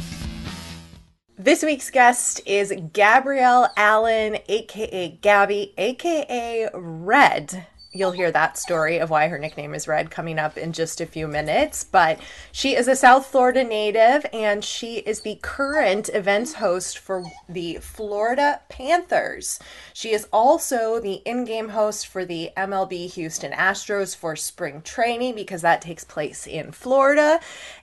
This 1.38 1.62
week's 1.62 1.88
guest 1.88 2.42
is 2.44 2.74
Gabrielle 2.92 3.70
Allen, 3.74 4.36
aka 4.48 5.18
Gabby, 5.22 5.72
aka 5.78 6.68
Red. 6.74 7.66
You'll 7.94 8.12
hear 8.12 8.30
that 8.30 8.56
story 8.56 8.98
of 8.98 9.10
why 9.10 9.28
her 9.28 9.38
nickname 9.38 9.74
is 9.74 9.88
Red 9.88 10.10
coming 10.10 10.38
up 10.38 10.56
in 10.56 10.72
just 10.72 11.00
a 11.00 11.06
few 11.06 11.26
minutes. 11.26 11.84
But 11.84 12.20
she 12.50 12.74
is 12.74 12.88
a 12.88 12.96
South 12.96 13.26
Florida 13.26 13.64
native 13.64 14.24
and 14.32 14.64
she 14.64 14.96
is 15.00 15.20
the 15.20 15.38
current 15.42 16.08
events 16.14 16.54
host 16.54 16.98
for 16.98 17.24
the 17.48 17.78
Florida 17.82 18.60
Panthers. 18.70 19.58
She 19.92 20.12
is 20.12 20.26
also 20.32 21.00
the 21.00 21.22
in 21.26 21.44
game 21.44 21.70
host 21.70 22.06
for 22.06 22.24
the 22.24 22.50
MLB 22.56 23.12
Houston 23.12 23.52
Astros 23.52 24.16
for 24.16 24.36
spring 24.36 24.80
training 24.80 25.34
because 25.34 25.60
that 25.60 25.82
takes 25.82 26.04
place 26.04 26.46
in 26.46 26.72
Florida. 26.72 27.40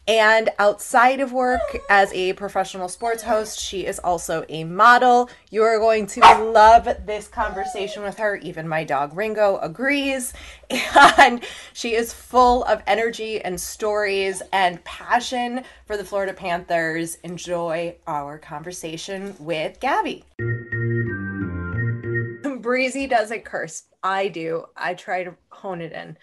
And 0.09 0.49
outside 0.57 1.19
of 1.19 1.33
work 1.33 1.61
as 1.87 2.11
a 2.13 2.33
professional 2.33 2.89
sports 2.89 3.21
host, 3.21 3.59
she 3.59 3.85
is 3.85 3.99
also 3.99 4.43
a 4.49 4.63
model. 4.63 5.29
You 5.51 5.61
are 5.61 5.77
going 5.77 6.07
to 6.07 6.21
love 6.45 6.89
this 7.05 7.27
conversation 7.27 8.01
with 8.01 8.17
her. 8.17 8.37
Even 8.37 8.67
my 8.67 8.83
dog 8.83 9.15
Ringo 9.15 9.59
agrees. 9.61 10.33
And 11.19 11.43
she 11.73 11.93
is 11.93 12.11
full 12.11 12.63
of 12.63 12.81
energy 12.87 13.39
and 13.39 13.61
stories 13.61 14.41
and 14.51 14.83
passion 14.83 15.63
for 15.85 15.95
the 15.95 16.03
Florida 16.03 16.33
Panthers. 16.33 17.19
Enjoy 17.23 17.95
our 18.07 18.39
conversation 18.39 19.35
with 19.37 19.79
Gabby. 19.79 20.25
Breezy 22.61 23.05
doesn't 23.05 23.45
curse. 23.45 23.83
I 24.01 24.29
do. 24.29 24.65
I 24.75 24.95
try 24.95 25.23
to 25.23 25.35
hone 25.49 25.81
it 25.81 25.91
in. 25.91 26.17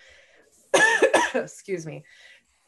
Excuse 1.34 1.86
me. 1.86 2.02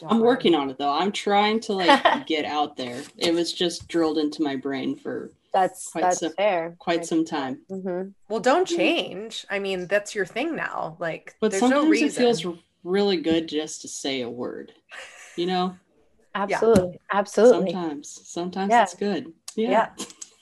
I'm 0.07 0.21
working 0.21 0.55
on 0.55 0.71
it 0.71 0.79
though. 0.79 0.93
I'm 0.93 1.13
trying 1.13 1.61
to 1.61 1.73
like 1.75 2.27
get 2.27 2.45
out 2.45 2.77
there. 2.77 3.03
It 3.17 3.35
was 3.35 3.53
just 3.53 3.89
drilled 3.89 4.19
into 4.19 4.43
my 4.43 4.55
brain 4.57 4.95
for 4.97 5.31
That's 5.53 5.91
Quite 5.91 6.03
that's 6.03 6.21
some- 6.21 6.33
fair. 6.35 6.77
quite 6.79 7.05
some 7.07 7.25
time. 7.25 7.61
hmm 7.69 8.09
Well, 8.29 8.41
don't 8.41 8.67
change. 8.67 9.45
I 9.51 9.59
mean, 9.59 9.87
that's 9.89 10.15
your 10.15 10.27
thing 10.27 10.55
now. 10.55 10.97
Like, 11.01 11.35
But 11.41 11.51
there's 11.51 11.61
sometimes 11.61 11.85
no 11.85 11.91
reason. 11.91 12.09
it 12.09 12.27
feels 12.27 12.47
really 12.85 13.17
good 13.17 13.49
just 13.49 13.83
to 13.83 13.89
say 13.89 14.21
a 14.23 14.31
word. 14.31 14.73
You 15.37 15.47
know? 15.47 15.77
Absolutely, 16.35 17.01
absolutely. 17.11 17.73
Sometimes. 17.73 18.21
Sometimes 18.29 18.71
Yeah. 18.71 18.83
it's 18.85 18.95
good. 18.95 19.33
Yeah. 19.57 19.91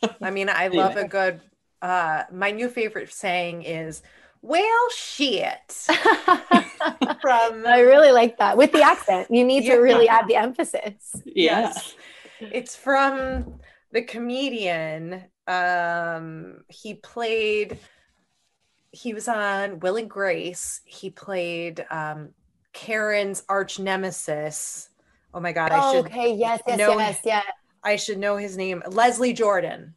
Yeah. 0.02 0.08
I 0.20 0.30
mean, 0.30 0.50
I 0.50 0.68
love 0.68 0.96
a 0.96 1.08
good. 1.08 1.40
Uh, 1.80 2.24
my 2.30 2.50
new 2.50 2.68
favorite 2.68 3.10
saying 3.12 3.62
is, 3.62 4.02
"Well, 4.42 4.90
shit." 4.94 5.86
From 7.20 7.66
I 7.66 7.80
really 7.80 8.12
like 8.12 8.38
that 8.38 8.56
with 8.56 8.72
the 8.72 8.82
accent. 8.82 9.28
You 9.30 9.44
need 9.44 9.64
Yeah. 9.64 9.76
to 9.76 9.80
really 9.80 10.08
add 10.08 10.26
the 10.28 10.36
emphasis. 10.36 11.14
Yeah. 11.24 11.60
Yes. 11.60 11.94
It's 12.40 12.76
from 12.76 13.60
the 13.92 14.02
comedian. 14.02 15.24
Um, 15.46 16.64
he 16.68 16.94
played. 16.94 17.78
He 18.90 19.14
was 19.14 19.28
on 19.28 19.80
Will 19.80 19.96
and 19.96 20.08
Grace. 20.08 20.80
He 20.84 21.10
played 21.10 21.84
um, 21.90 22.30
Karen's 22.72 23.42
arch 23.48 23.78
nemesis. 23.78 24.88
Oh 25.34 25.40
my 25.40 25.52
god! 25.52 25.72
I 25.72 25.78
Oh, 25.80 25.92
should 25.94 26.06
okay. 26.06 26.34
Yes. 26.34 26.60
Yes. 26.66 26.78
know- 26.78 26.98
Yes. 26.98 27.20
Yeah. 27.24 27.42
I 27.82 27.96
should 27.96 28.18
know 28.18 28.36
his 28.36 28.56
name. 28.56 28.82
Leslie 28.88 29.32
Jordan. 29.32 29.94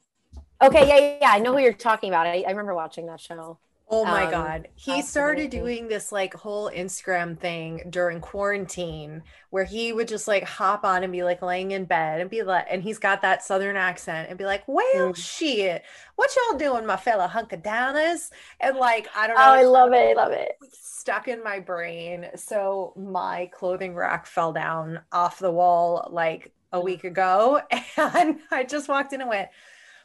Okay. 0.61 0.87
Yeah. 0.87 0.97
Yeah. 0.97 1.17
yeah. 1.21 1.31
I 1.31 1.39
know 1.39 1.53
who 1.53 1.59
you're 1.59 1.73
talking 1.73 2.09
about. 2.09 2.27
I, 2.27 2.43
I 2.45 2.49
remember 2.51 2.75
watching 2.75 3.05
that 3.07 3.19
show. 3.19 3.57
Oh 3.89 4.05
my 4.05 4.25
Um, 4.25 4.31
God. 4.31 4.67
He 4.75 5.01
that's 5.01 5.09
started 5.09 5.49
doing 5.49 5.87
this 5.87 6.11
like 6.11 6.33
whole 6.35 6.69
Instagram 6.69 7.37
thing 7.39 7.81
during 7.89 8.21
quarantine 8.21 9.23
where 9.49 9.63
he 9.65 9.91
would 9.91 10.07
just 10.07 10.27
like 10.27 10.43
hop 10.43 10.85
on 10.85 11.03
and 11.03 11.11
be 11.11 11.23
like 11.23 11.41
laying 11.41 11.71
in 11.71 11.85
bed 11.85 12.21
and 12.21 12.29
be 12.29 12.43
like, 12.43 12.67
and 12.69 12.83
he's 12.83 12.99
got 12.99 13.21
that 13.23 13.43
southern 13.43 13.75
accent 13.75 14.29
and 14.29 14.37
be 14.37 14.45
like, 14.45 14.63
well, 14.67 15.13
Mm. 15.13 15.15
shit, 15.15 15.83
what 16.15 16.29
y'all 16.35 16.57
doing, 16.57 16.85
my 16.85 16.97
fella 16.97 17.27
hunkadowners? 17.27 18.29
And 18.59 18.77
like, 18.77 19.09
I 19.15 19.27
don't 19.27 19.43
know. 19.43 19.43
Oh, 19.43 19.53
know. 19.53 19.59
I 19.59 19.63
love 19.63 19.93
it. 19.93 20.17
I 20.17 20.21
love 20.21 20.31
it. 20.33 20.51
Stuck 20.71 21.27
in 21.27 21.43
my 21.43 21.59
brain. 21.59 22.27
So 22.35 22.93
my 22.97 23.49
clothing 23.53 23.95
rack 23.95 24.25
fell 24.25 24.53
down 24.53 25.01
off 25.11 25.39
the 25.39 25.51
wall 25.51 26.07
like 26.11 26.51
a 26.71 26.79
week 26.81 27.03
ago. 27.03 27.61
And 27.97 28.39
I 28.51 28.63
just 28.63 28.87
walked 28.87 29.13
in 29.13 29.21
and 29.21 29.29
went, 29.29 29.49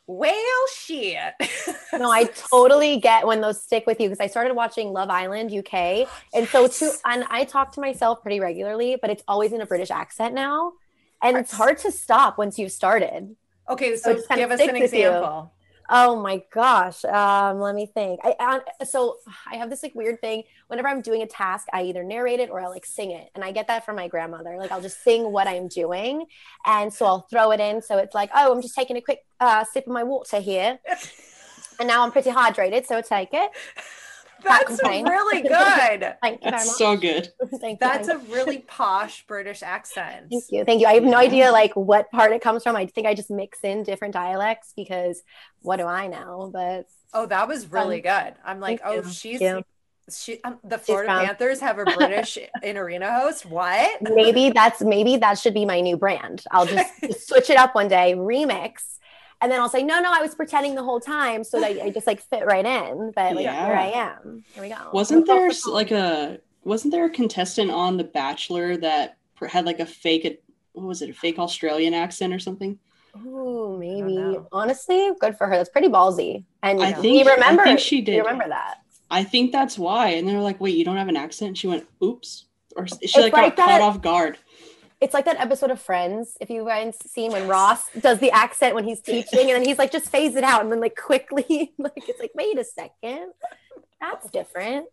well, 0.06 0.66
shit. 0.76 1.34
No, 1.96 2.10
I 2.12 2.24
totally 2.50 2.98
get 2.98 3.26
when 3.26 3.40
those 3.40 3.62
stick 3.62 3.86
with 3.86 4.00
you 4.00 4.08
because 4.08 4.20
I 4.20 4.26
started 4.26 4.54
watching 4.54 4.92
Love 4.92 5.10
Island 5.10 5.50
UK. 5.50 6.08
And 6.34 6.48
so 6.48 6.66
too, 6.68 6.92
and 7.04 7.24
I 7.30 7.44
talk 7.44 7.72
to 7.72 7.80
myself 7.80 8.20
pretty 8.22 8.40
regularly, 8.40 8.96
but 9.00 9.10
it's 9.10 9.22
always 9.28 9.52
in 9.52 9.60
a 9.60 9.66
British 9.66 9.90
accent 9.90 10.34
now. 10.34 10.72
And 11.22 11.36
it's 11.38 11.52
hard 11.52 11.78
to 11.78 11.92
stop 11.92 12.36
once 12.36 12.58
you've 12.58 12.72
started. 12.72 13.36
Okay, 13.68 13.96
So 13.96 14.02
so 14.02 14.10
it 14.10 14.16
just 14.16 14.28
kinda 14.28 14.42
give 14.42 14.50
us 14.50 14.60
an 14.68 14.76
example. 14.76 15.52
you. 15.54 15.63
Oh 15.90 16.20
my 16.20 16.42
gosh. 16.52 17.04
Um, 17.04 17.60
let 17.60 17.74
me 17.74 17.86
think. 17.86 18.20
I, 18.24 18.34
I 18.40 18.84
so 18.84 19.18
I 19.50 19.56
have 19.56 19.68
this 19.68 19.82
like 19.82 19.94
weird 19.94 20.20
thing. 20.20 20.44
Whenever 20.68 20.88
I'm 20.88 21.02
doing 21.02 21.22
a 21.22 21.26
task, 21.26 21.66
I 21.72 21.82
either 21.82 22.02
narrate 22.02 22.40
it 22.40 22.50
or 22.50 22.60
I 22.60 22.68
like 22.68 22.86
sing 22.86 23.10
it. 23.10 23.28
And 23.34 23.44
I 23.44 23.52
get 23.52 23.66
that 23.68 23.84
from 23.84 23.96
my 23.96 24.08
grandmother. 24.08 24.56
Like 24.58 24.72
I'll 24.72 24.80
just 24.80 25.02
sing 25.02 25.30
what 25.30 25.46
I'm 25.46 25.68
doing. 25.68 26.24
And 26.64 26.92
so 26.92 27.06
I'll 27.06 27.26
throw 27.30 27.50
it 27.50 27.60
in. 27.60 27.82
So 27.82 27.98
it's 27.98 28.14
like, 28.14 28.30
oh, 28.34 28.52
I'm 28.52 28.62
just 28.62 28.74
taking 28.74 28.96
a 28.96 29.00
quick 29.02 29.24
uh, 29.40 29.64
sip 29.64 29.86
of 29.86 29.92
my 29.92 30.04
water 30.04 30.40
here. 30.40 30.78
And 31.80 31.88
now 31.88 32.04
I'm 32.04 32.12
pretty 32.12 32.30
hydrated, 32.30 32.86
so 32.86 32.98
I 32.98 33.02
take 33.02 33.30
it. 33.32 33.50
That's 34.44 34.66
complain. 34.66 35.08
really 35.08 35.42
good. 35.42 36.16
Thank 36.22 36.44
you 36.44 36.50
That's 36.50 36.76
so 36.76 36.96
good. 36.96 37.28
Thank 37.60 37.80
That's 37.80 38.08
you. 38.08 38.14
a 38.14 38.18
really 38.18 38.58
posh 38.66 39.26
British 39.26 39.62
accent. 39.62 40.26
Thank 40.30 40.44
you. 40.50 40.64
Thank 40.64 40.80
you. 40.80 40.86
I 40.86 40.94
have 40.94 41.02
no 41.04 41.16
idea 41.16 41.50
like 41.50 41.74
what 41.74 42.10
part 42.10 42.32
it 42.32 42.42
comes 42.42 42.62
from. 42.62 42.76
I 42.76 42.86
think 42.86 43.06
I 43.06 43.14
just 43.14 43.30
mix 43.30 43.58
in 43.62 43.82
different 43.82 44.14
dialects 44.14 44.72
because 44.76 45.22
what 45.62 45.76
do 45.76 45.86
I 45.86 46.06
know? 46.06 46.50
But 46.52 46.86
Oh, 47.12 47.26
that 47.26 47.46
was 47.48 47.70
really 47.70 48.00
good. 48.00 48.34
I'm 48.44 48.60
like, 48.60 48.82
Thank 48.82 48.92
oh, 48.92 49.06
you. 49.06 49.12
she's 49.12 49.40
she. 50.14 50.42
Um, 50.42 50.58
the 50.64 50.76
Florida 50.78 51.14
from- 51.14 51.26
Panthers 51.26 51.60
have 51.60 51.78
a 51.78 51.84
British 51.84 52.38
in 52.62 52.76
arena 52.76 53.20
host. 53.20 53.46
What? 53.46 54.02
maybe 54.02 54.50
that's 54.50 54.82
maybe 54.82 55.16
that 55.18 55.38
should 55.38 55.54
be 55.54 55.64
my 55.64 55.80
new 55.80 55.96
brand. 55.96 56.44
I'll 56.50 56.66
just, 56.66 57.00
just 57.00 57.26
switch 57.28 57.48
it 57.50 57.56
up 57.56 57.74
one 57.74 57.88
day, 57.88 58.14
remix, 58.16 58.98
and 59.40 59.50
then 59.50 59.60
I'll 59.60 59.68
say, 59.68 59.82
no, 59.82 60.00
no, 60.00 60.10
I 60.12 60.20
was 60.22 60.34
pretending 60.34 60.74
the 60.74 60.82
whole 60.82 61.00
time 61.00 61.44
so 61.44 61.60
that 61.60 61.80
I 61.82 61.90
just 61.90 62.06
like 62.06 62.20
fit 62.20 62.46
right 62.46 62.64
in. 62.64 63.12
But 63.14 63.34
like 63.34 63.44
Yeah. 63.44 63.66
here 63.66 63.74
I 63.76 63.86
am. 63.90 64.44
Here 64.54 64.62
we 64.62 64.68
go. 64.70 64.76
Wasn't 64.92 65.26
there 65.26 65.50
like 65.68 65.90
a 65.90 66.38
wasn't 66.64 66.92
there 66.92 67.04
a 67.04 67.10
contestant 67.10 67.70
on 67.70 67.96
The 67.98 68.04
Bachelor 68.04 68.76
that 68.78 69.18
had 69.48 69.66
like 69.66 69.80
a 69.80 69.86
fake 69.86 70.40
what 70.72 70.86
was 70.86 71.02
it, 71.02 71.10
a 71.10 71.12
fake 71.14 71.38
Australian 71.38 71.94
accent 71.94 72.32
or 72.34 72.38
something? 72.38 72.78
Ooh, 73.24 73.76
maybe. 73.78 74.38
Honestly, 74.50 75.10
good 75.20 75.36
for 75.38 75.46
her. 75.46 75.56
That's 75.56 75.68
pretty 75.70 75.88
ballsy. 75.88 76.44
And 76.64 76.82
I 76.82 76.88
you 76.88 76.94
think- 76.96 77.28
I 77.28 77.34
remember 77.34 77.62
think 77.64 77.78
she 77.78 77.96
You 77.98 78.02
did. 78.02 78.18
remember 78.18 78.48
that. 78.48 78.78
I 79.10 79.22
think 79.22 79.52
that's 79.52 79.78
why. 79.78 80.08
And 80.10 80.26
they 80.26 80.34
were 80.34 80.40
like, 80.40 80.60
"Wait, 80.60 80.74
you 80.76 80.84
don't 80.84 80.96
have 80.96 81.08
an 81.08 81.16
accent?" 81.16 81.48
And 81.48 81.58
she 81.58 81.68
went, 81.68 81.86
"Oops," 82.02 82.46
or 82.74 82.86
she 82.88 82.94
It's 83.02 83.14
like, 83.16 83.32
like 83.32 83.54
got 83.54 83.56
that- 83.56 83.78
caught 83.80 83.80
off 83.82 84.02
guard. 84.02 84.38
It's 85.00 85.12
like 85.14 85.24
that 85.26 85.38
episode 85.38 85.70
of 85.70 85.80
Friends. 85.80 86.36
If 86.40 86.50
you 86.50 86.64
guys 86.64 86.96
seen 87.06 87.32
when 87.32 87.48
Ross 87.48 87.90
does 88.00 88.18
the 88.20 88.30
accent 88.30 88.74
when 88.74 88.84
he's 88.84 89.00
teaching, 89.00 89.40
and 89.40 89.50
then 89.50 89.64
he's 89.64 89.78
like, 89.78 89.92
just 89.92 90.08
phase 90.08 90.36
it 90.36 90.44
out, 90.44 90.62
and 90.62 90.72
then 90.72 90.80
like 90.80 90.96
quickly, 90.96 91.72
like 91.78 92.08
it's 92.08 92.20
like, 92.20 92.32
wait 92.34 92.58
a 92.58 92.64
second, 92.64 93.32
that's 94.00 94.30
different. 94.30 94.86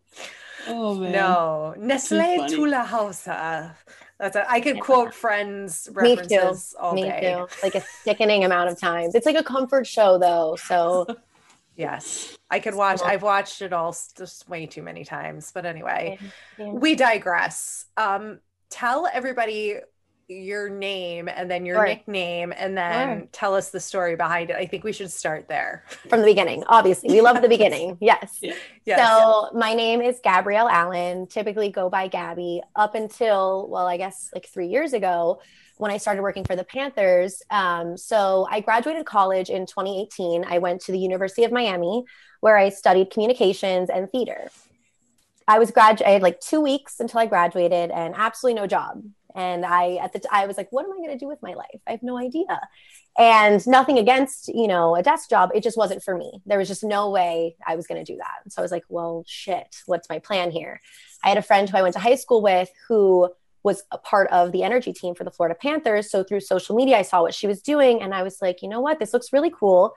Oh 0.68 0.94
man. 0.94 1.12
No, 1.12 1.74
Nestle 1.78 2.18
funny. 2.36 2.54
to 2.54 2.66
la 2.66 2.84
Hausa. 2.84 3.76
That's 4.18 4.36
a, 4.36 4.48
I 4.48 4.60
could 4.60 4.80
quote 4.80 5.12
Friends 5.12 5.88
Me 5.88 6.14
too. 6.14 6.22
references 6.22 6.76
all 6.78 6.94
Me 6.94 7.02
day. 7.02 7.34
too. 7.36 7.48
Like 7.62 7.74
a 7.74 7.80
sickening 7.80 8.44
amount 8.44 8.70
of 8.70 8.78
times. 8.78 9.14
It's 9.14 9.26
like 9.26 9.36
a 9.36 9.42
comfort 9.42 9.86
show 9.86 10.18
though. 10.18 10.56
So 10.56 11.06
Yes, 11.76 12.36
I 12.50 12.60
could 12.60 12.74
watch. 12.74 13.00
I've 13.02 13.22
watched 13.22 13.62
it 13.62 13.72
all 13.72 13.96
just 14.16 14.48
way 14.48 14.66
too 14.66 14.82
many 14.82 15.04
times. 15.04 15.50
But 15.52 15.64
anyway, 15.64 16.18
yeah. 16.58 16.70
we 16.70 16.94
digress. 16.94 17.86
Um, 17.96 18.40
tell 18.68 19.08
everybody 19.12 19.76
your 20.40 20.68
name 20.68 21.28
and 21.28 21.50
then 21.50 21.66
your 21.66 21.76
Sure. 21.76 21.86
nickname, 21.86 22.52
and 22.56 22.76
then 22.76 23.18
Sure. 23.18 23.28
tell 23.32 23.54
us 23.54 23.70
the 23.70 23.80
story 23.80 24.16
behind 24.16 24.50
it. 24.50 24.56
I 24.56 24.66
think 24.66 24.84
we 24.84 24.92
should 24.92 25.10
start 25.10 25.48
there. 25.48 25.84
from 26.08 26.20
the 26.20 26.26
beginning, 26.26 26.64
obviously. 26.68 27.10
We 27.10 27.20
love 27.20 27.42
the 27.42 27.48
beginning. 27.48 27.98
Yes. 28.00 28.40
Yes. 28.84 28.98
So 29.08 29.50
my 29.56 29.74
name 29.74 30.00
is 30.00 30.20
Gabrielle 30.22 30.68
Allen, 30.68 31.26
typically 31.26 31.68
go 31.70 31.88
by 31.88 32.08
Gabby, 32.08 32.62
up 32.74 32.94
until, 32.94 33.68
well, 33.68 33.86
I 33.86 33.96
guess 33.96 34.30
like 34.34 34.46
three 34.46 34.66
years 34.68 34.92
ago 34.92 35.40
when 35.78 35.90
I 35.90 35.96
started 35.96 36.22
working 36.22 36.44
for 36.44 36.54
the 36.56 36.64
Panthers. 36.64 37.42
Um, 37.50 37.96
so 37.96 38.46
I 38.50 38.60
graduated 38.60 39.06
college 39.06 39.50
in 39.50 39.66
2018. 39.66 40.44
I 40.44 40.58
went 40.58 40.80
to 40.82 40.92
the 40.92 40.98
University 40.98 41.44
of 41.44 41.52
Miami 41.52 42.04
where 42.40 42.56
I 42.56 42.68
studied 42.68 43.10
communications 43.10 43.88
and 43.90 44.10
theater. 44.10 44.50
I 45.48 45.58
was 45.58 45.70
grad. 45.72 46.00
I 46.02 46.10
had 46.10 46.22
like 46.22 46.40
two 46.40 46.60
weeks 46.60 47.00
until 47.00 47.20
I 47.20 47.26
graduated 47.26 47.90
and 47.90 48.14
absolutely 48.16 48.60
no 48.60 48.66
job. 48.66 49.02
And 49.34 49.64
I 49.64 49.96
at 49.96 50.12
the 50.12 50.20
t- 50.20 50.28
I 50.30 50.46
was 50.46 50.56
like, 50.56 50.68
what 50.70 50.84
am 50.84 50.92
I 50.92 50.96
going 50.96 51.10
to 51.10 51.18
do 51.18 51.28
with 51.28 51.42
my 51.42 51.54
life? 51.54 51.80
I 51.86 51.92
have 51.92 52.02
no 52.02 52.18
idea. 52.18 52.60
And 53.18 53.64
nothing 53.66 53.98
against 53.98 54.48
you 54.48 54.66
know 54.66 54.96
a 54.96 55.02
desk 55.02 55.30
job. 55.30 55.50
It 55.54 55.62
just 55.62 55.76
wasn't 55.76 56.02
for 56.02 56.16
me. 56.16 56.40
There 56.46 56.58
was 56.58 56.68
just 56.68 56.84
no 56.84 57.10
way 57.10 57.56
I 57.66 57.76
was 57.76 57.86
going 57.86 58.04
to 58.04 58.12
do 58.12 58.18
that. 58.18 58.52
So 58.52 58.60
I 58.60 58.64
was 58.64 58.72
like, 58.72 58.84
well, 58.88 59.24
shit. 59.26 59.76
What's 59.86 60.08
my 60.08 60.18
plan 60.18 60.50
here? 60.50 60.80
I 61.24 61.28
had 61.28 61.38
a 61.38 61.42
friend 61.42 61.68
who 61.68 61.76
I 61.76 61.82
went 61.82 61.94
to 61.94 62.00
high 62.00 62.16
school 62.16 62.42
with 62.42 62.70
who 62.88 63.30
was 63.62 63.84
a 63.92 63.98
part 63.98 64.28
of 64.30 64.50
the 64.50 64.64
energy 64.64 64.92
team 64.92 65.14
for 65.14 65.24
the 65.24 65.30
Florida 65.30 65.56
Panthers. 65.60 66.10
So 66.10 66.24
through 66.24 66.40
social 66.40 66.74
media, 66.74 66.98
I 66.98 67.02
saw 67.02 67.22
what 67.22 67.34
she 67.34 67.46
was 67.46 67.62
doing, 67.62 68.02
and 68.02 68.12
I 68.12 68.22
was 68.22 68.42
like, 68.42 68.60
you 68.62 68.68
know 68.68 68.80
what? 68.80 68.98
This 68.98 69.12
looks 69.12 69.32
really 69.32 69.50
cool. 69.50 69.94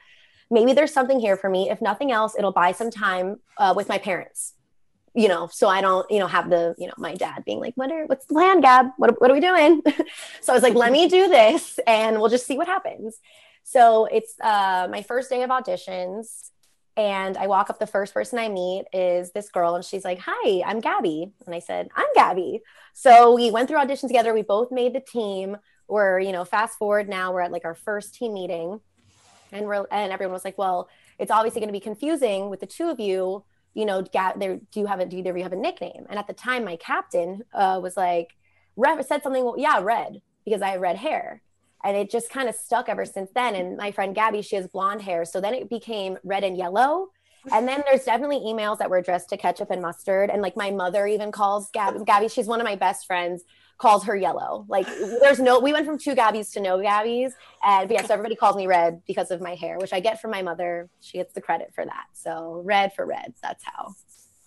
Maybe 0.51 0.73
there's 0.73 0.93
something 0.93 1.19
here 1.19 1.35
for 1.35 1.49
me. 1.49 1.71
If 1.71 1.81
nothing 1.81 2.11
else, 2.11 2.35
it'll 2.37 2.51
buy 2.51 2.71
some 2.71 2.91
time 2.91 3.39
uh, 3.57 3.73
with 3.75 3.89
my 3.89 3.97
parents 3.97 4.53
you 5.15 5.29
know, 5.29 5.47
so 5.47 5.69
I 5.69 5.79
don't, 5.79 6.09
you 6.11 6.19
know, 6.19 6.27
have 6.27 6.49
the, 6.49 6.75
you 6.77 6.87
know, 6.87 6.93
my 6.97 7.15
dad 7.15 7.45
being 7.45 7.59
like, 7.59 7.73
what 7.75 7.91
are, 7.91 8.05
what's 8.05 8.25
the 8.25 8.33
plan, 8.33 8.59
Gab? 8.59 8.87
What, 8.97 9.19
what 9.21 9.31
are 9.31 9.33
we 9.33 9.39
doing? 9.39 9.81
so 10.41 10.51
I 10.51 10.55
was 10.55 10.63
like, 10.63 10.75
let 10.75 10.91
me 10.91 11.07
do 11.07 11.29
this 11.29 11.79
and 11.87 12.19
we'll 12.19 12.29
just 12.29 12.45
see 12.45 12.57
what 12.57 12.67
happens. 12.67 13.17
So 13.63 14.05
it's 14.05 14.35
uh, 14.41 14.87
my 14.91 15.01
first 15.01 15.29
day 15.29 15.41
of 15.43 15.49
auditions. 15.49 16.51
And 16.97 17.37
I 17.37 17.47
walk 17.47 17.69
up, 17.69 17.79
the 17.79 17.87
first 17.87 18.13
person 18.13 18.39
I 18.39 18.47
meet 18.47 18.85
is 18.93 19.31
this 19.33 19.49
girl, 19.49 19.75
and 19.75 19.83
she's 19.83 20.05
like, 20.05 20.19
Hi, 20.23 20.63
I'm 20.65 20.79
Gabby. 20.79 21.33
And 21.45 21.53
I 21.53 21.59
said, 21.59 21.89
I'm 21.93 22.07
Gabby. 22.15 22.61
So 22.93 23.35
we 23.35 23.51
went 23.51 23.67
through 23.67 23.79
audition 23.79 24.07
together. 24.07 24.33
We 24.33 24.43
both 24.43 24.71
made 24.71 24.93
the 24.93 25.01
team. 25.01 25.57
We're, 25.89 26.19
you 26.19 26.31
know, 26.31 26.45
fast 26.45 26.77
forward 26.77 27.09
now, 27.09 27.33
we're 27.33 27.41
at 27.41 27.51
like 27.51 27.65
our 27.65 27.75
first 27.75 28.15
team 28.15 28.33
meeting. 28.33 28.79
And 29.51 29.65
we're, 29.65 29.85
and 29.91 30.13
everyone 30.13 30.31
was 30.33 30.45
like, 30.45 30.57
Well, 30.57 30.87
it's 31.19 31.31
obviously 31.31 31.59
going 31.59 31.67
to 31.67 31.73
be 31.73 31.81
confusing 31.81 32.49
with 32.49 32.61
the 32.61 32.65
two 32.65 32.87
of 32.87 33.01
you 33.01 33.43
you 33.75 33.85
know, 33.85 34.01
Ga- 34.01 34.33
there, 34.37 34.55
do 34.71 34.79
you 34.79 34.87
have 34.87 34.99
a, 34.99 35.05
do 35.05 35.17
either 35.17 35.29
of 35.29 35.37
you 35.37 35.43
have 35.43 35.53
a 35.53 35.57
nickname? 35.57 36.07
And 36.09 36.17
at 36.17 36.25
the 36.25 36.33
time, 36.33 36.65
my 36.65 36.77
captain 36.77 37.43
uh, 37.53 37.79
was 37.83 37.95
like, 37.95 38.35
said 39.05 39.21
something, 39.21 39.43
well, 39.43 39.55
yeah, 39.57 39.79
red, 39.79 40.21
because 40.43 40.63
I 40.63 40.69
have 40.69 40.81
red 40.81 40.97
hair. 40.97 41.41
And 41.83 41.95
it 41.95 42.09
just 42.09 42.31
kind 42.31 42.49
of 42.49 42.55
stuck 42.55 42.89
ever 42.89 43.05
since 43.05 43.29
then. 43.35 43.53
And 43.53 43.77
my 43.77 43.91
friend 43.91 44.15
Gabby, 44.15 44.41
she 44.41 44.55
has 44.55 44.67
blonde 44.67 45.03
hair. 45.03 45.23
So 45.23 45.39
then 45.39 45.53
it 45.53 45.69
became 45.69 46.17
red 46.23 46.43
and 46.43 46.57
yellow. 46.57 47.09
And 47.51 47.67
then 47.67 47.83
there's 47.85 48.05
definitely 48.05 48.39
emails 48.39 48.79
that 48.79 48.89
were 48.89 48.97
addressed 48.97 49.29
to 49.29 49.37
ketchup 49.37 49.69
and 49.69 49.81
mustard. 49.81 50.31
And 50.31 50.41
like 50.41 50.57
my 50.57 50.71
mother 50.71 51.05
even 51.05 51.31
calls 51.31 51.69
Gab- 51.71 52.03
Gabby, 52.05 52.27
she's 52.27 52.47
one 52.47 52.59
of 52.59 52.65
my 52.65 52.75
best 52.75 53.05
friends, 53.05 53.43
calls 53.77 54.03
her 54.05 54.15
yellow. 54.15 54.65
Like 54.67 54.87
there's 55.21 55.39
no, 55.39 55.59
we 55.59 55.73
went 55.73 55.85
from 55.85 55.97
two 55.97 56.15
Gabbies 56.15 56.51
to 56.53 56.61
no 56.61 56.77
Gabbies. 56.77 57.31
And 57.63 57.87
but 57.87 57.95
yeah, 57.95 58.05
so 58.05 58.13
everybody 58.13 58.35
calls 58.35 58.55
me 58.55 58.67
red 58.67 59.01
because 59.05 59.31
of 59.31 59.41
my 59.41 59.55
hair, 59.55 59.77
which 59.77 59.93
I 59.93 59.99
get 59.99 60.21
from 60.21 60.31
my 60.31 60.41
mother. 60.41 60.89
She 61.01 61.17
gets 61.17 61.33
the 61.33 61.41
credit 61.41 61.71
for 61.73 61.85
that. 61.85 62.05
So 62.13 62.61
red 62.65 62.93
for 62.93 63.05
red. 63.05 63.33
That's 63.41 63.63
how. 63.63 63.95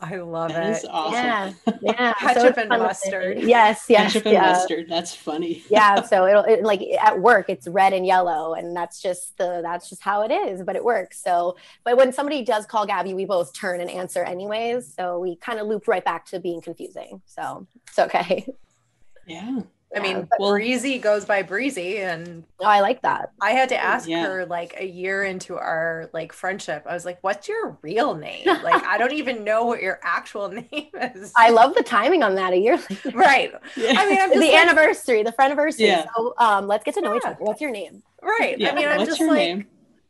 I 0.00 0.14
love 0.18 0.50
That 0.52 0.64
it. 0.64 0.70
is 0.76 0.86
awesome. 0.88 1.12
Yeah. 1.14 1.52
Yeah. 1.82 2.12
Ketchup 2.14 2.44
it's 2.50 2.58
and 2.58 2.68
mustard. 2.68 3.38
Yes. 3.40 3.86
Yes. 3.88 4.12
Ketchup 4.12 4.26
and 4.26 4.38
mustard. 4.38 4.86
That's 4.88 5.12
funny. 5.12 5.64
yeah 5.68 6.02
so 6.10 6.24
it'll 6.26 6.44
it, 6.44 6.62
like 6.62 6.80
at 7.00 7.18
work 7.20 7.46
it's 7.50 7.66
red 7.66 7.92
and 7.92 8.06
yellow 8.06 8.54
and 8.54 8.76
that's 8.76 9.02
just 9.02 9.36
the 9.38 9.60
that's 9.62 9.88
just 9.88 10.00
how 10.00 10.22
it 10.22 10.30
is 10.30 10.62
but 10.62 10.76
it 10.76 10.84
works 10.84 11.20
so 11.20 11.56
but 11.84 11.96
when 11.96 12.12
somebody 12.12 12.44
does 12.44 12.64
call 12.64 12.86
gabby 12.86 13.12
we 13.12 13.24
both 13.24 13.52
turn 13.52 13.80
and 13.80 13.90
answer 13.90 14.22
anyways 14.22 14.94
so 14.94 15.18
we 15.18 15.34
kind 15.36 15.58
of 15.58 15.66
loop 15.66 15.88
right 15.88 16.04
back 16.04 16.24
to 16.26 16.38
being 16.38 16.60
confusing 16.60 17.20
so 17.26 17.66
it's 17.88 17.98
okay 17.98 18.46
Yeah. 19.28 19.60
I 19.96 20.00
mean, 20.00 20.28
Well- 20.38 20.50
Breezy 20.52 20.98
goes 20.98 21.24
by 21.24 21.42
Breezy, 21.42 21.98
and 22.00 22.44
oh 22.60 22.66
i 22.66 22.80
like 22.80 23.00
that 23.02 23.30
I 23.40 23.52
had 23.52 23.70
to 23.70 23.76
ask 23.82 24.06
Yeah. 24.06 24.26
her 24.26 24.44
like 24.44 24.74
a 24.78 24.84
year 24.86 25.24
into 25.24 25.56
our 25.56 26.10
like 26.12 26.34
friendship. 26.34 26.84
I 26.86 26.92
was 26.92 27.06
like, 27.06 27.18
"What's 27.22 27.48
your 27.48 27.78
real 27.80 28.14
name?" 28.14 28.44
Like, 28.62 28.84
I 28.84 28.98
don't 28.98 29.14
even 29.14 29.44
know 29.44 29.64
what 29.64 29.80
your 29.80 29.98
actual 30.02 30.48
name 30.72 30.90
is. 31.14 31.32
i 31.36 31.48
love 31.48 31.74
the 31.74 31.82
timing 31.82 32.22
on 32.22 32.34
that 32.34 32.52
a 32.52 32.58
year 32.58 32.76
later. 32.76 33.10
right. 33.16 33.50
I 33.78 34.08
mean, 34.08 34.18
I'm 34.20 34.28
just 34.28 34.40
the 34.40 34.52
like, 34.52 34.54
anniversary 34.66 35.22
the 35.22 35.32
friend 35.32 35.52
anniversary 35.52 35.86
Yeah. 35.86 36.04
so 36.14 36.34
um 36.36 36.66
let's 36.66 36.84
get 36.84 36.92
to 36.94 37.00
know 37.00 37.16
each 37.16 37.24
other 37.24 37.36
what's 37.38 37.60
your 37.62 37.70
name 37.70 38.02
right. 38.22 38.58
yeah. 38.58 38.70
I 38.70 38.74
mean, 38.74 38.88
I'm 38.88 38.98
What's 38.98 39.08
just 39.10 39.20
your 39.20 39.30
like, 39.30 39.38
name? 39.38 39.66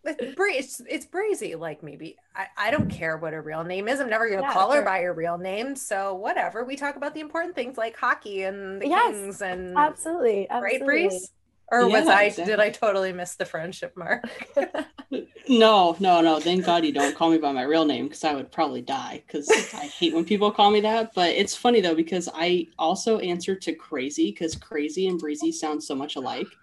It's, 0.08 0.34
Bree- 0.34 0.56
it's 0.56 0.80
it's 0.88 1.06
Breezy. 1.06 1.54
Like 1.54 1.82
maybe 1.82 2.16
I, 2.34 2.46
I 2.56 2.70
don't 2.70 2.88
care 2.88 3.16
what 3.16 3.32
her 3.32 3.42
real 3.42 3.64
name 3.64 3.88
is. 3.88 4.00
I'm 4.00 4.10
never 4.10 4.28
gonna 4.28 4.42
Yeah, 4.42 4.44
call 4.44 4.72
her 4.72 4.82
by 4.82 5.02
her 5.02 5.12
real 5.12 5.38
name. 5.38 5.76
So 5.76 6.14
whatever. 6.14 6.64
We 6.64 6.76
talk 6.76 6.96
about 6.96 7.14
the 7.14 7.20
important 7.20 7.54
things 7.54 7.76
like 7.78 7.96
hockey 7.96 8.42
and 8.42 8.80
the 8.80 8.86
Yes, 8.86 9.22
Kings 9.26 9.40
and 9.42 9.94
absolutely, 10.00 10.48
right, 10.60 10.84
absolutely. 10.84 10.84
Breeze. 10.84 11.32
Or 11.70 11.88
was 11.88 12.08
I 12.08 12.30
exactly. 12.30 12.44
did 12.44 12.60
I 12.60 12.70
totally 12.70 13.12
miss 13.12 13.36
the 13.36 13.46
friendship 13.46 13.94
mark? 13.96 14.24
No, 15.48 15.96
no, 15.98 16.20
no. 16.20 16.40
Thank 16.40 16.66
God 16.66 16.84
you 16.84 16.92
don't 16.92 17.14
call 17.16 17.30
me 17.30 17.38
by 17.38 17.52
my 17.52 17.62
real 17.62 17.86
name 17.86 18.04
because 18.04 18.24
I 18.24 18.34
would 18.34 18.52
probably 18.52 18.82
die 18.82 19.22
because 19.26 19.66
I 19.72 19.86
hate 19.86 20.14
when 20.14 20.24
people 20.26 20.50
call 20.50 20.70
me 20.70 20.80
that. 20.82 21.14
But 21.14 21.30
it's 21.30 21.56
funny 21.56 21.80
though 21.80 21.94
because 21.94 22.28
I 22.34 22.68
also 22.78 23.18
answer 23.18 23.54
to 23.56 23.72
crazy 23.74 24.30
because 24.30 24.54
crazy 24.54 25.06
and 25.08 25.18
breezy 25.18 25.50
sound 25.52 25.82
so 25.82 25.94
much 25.94 26.16
alike. 26.16 26.58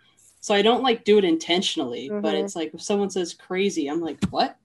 So 0.46 0.54
I 0.54 0.62
don't 0.62 0.84
like 0.84 1.04
do 1.06 1.18
it 1.18 1.24
intentionally, 1.24 2.08
but 2.08 2.36
Mhm. 2.36 2.44
it's 2.44 2.56
like 2.56 2.72
if 2.76 2.80
someone 2.80 3.10
says 3.10 3.34
crazy, 3.34 3.88
I'm 3.88 4.00
like, 4.00 4.24
what? 4.30 4.56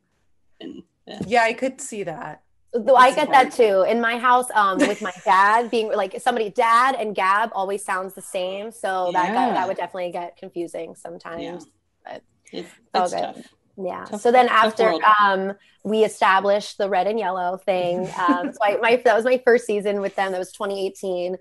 And 0.60 0.82
yeah. 1.06 1.20
yeah, 1.26 1.42
I 1.44 1.54
could 1.54 1.80
see 1.80 2.02
that. 2.02 2.42
Though 2.74 2.96
I 2.96 3.14
get 3.14 3.30
that 3.30 3.50
too. 3.52 3.86
In 3.88 3.98
my 3.98 4.18
house, 4.18 4.50
um, 4.54 4.76
with 4.90 5.00
my 5.00 5.14
dad 5.24 5.70
being 5.70 5.90
like 5.90 6.20
somebody, 6.20 6.50
dad 6.50 6.96
and 6.98 7.14
Gab 7.14 7.48
always 7.54 7.82
sounds 7.82 8.12
the 8.12 8.20
same. 8.20 8.72
So 8.72 9.08
that 9.14 9.32
got, 9.32 9.54
that 9.54 9.66
would 9.68 9.78
definitely 9.78 10.12
get 10.12 10.36
confusing 10.36 10.94
sometimes. 10.96 11.66
but 12.04 12.22
It, 12.52 12.66
all 12.92 13.04
it's 13.04 13.14
good. 13.14 13.20
tough. 13.22 13.36
Yeah. 13.78 14.04
Tough- 14.04 14.20
so 14.20 14.30
then 14.30 14.48
after 14.50 14.92
um, 15.18 15.54
we 15.82 16.04
established 16.04 16.76
the 16.76 16.90
red 16.90 17.06
and 17.06 17.18
yellow 17.18 17.56
thing. 17.56 18.00
Um, 18.18 18.52
so 18.52 18.58
I, 18.62 18.76
my 18.82 18.96
that 18.96 19.16
was 19.16 19.24
my 19.24 19.40
first 19.46 19.64
season 19.64 20.02
with 20.02 20.14
them. 20.14 20.32
That 20.32 20.38
was 20.38 20.52
2018. 20.52 21.38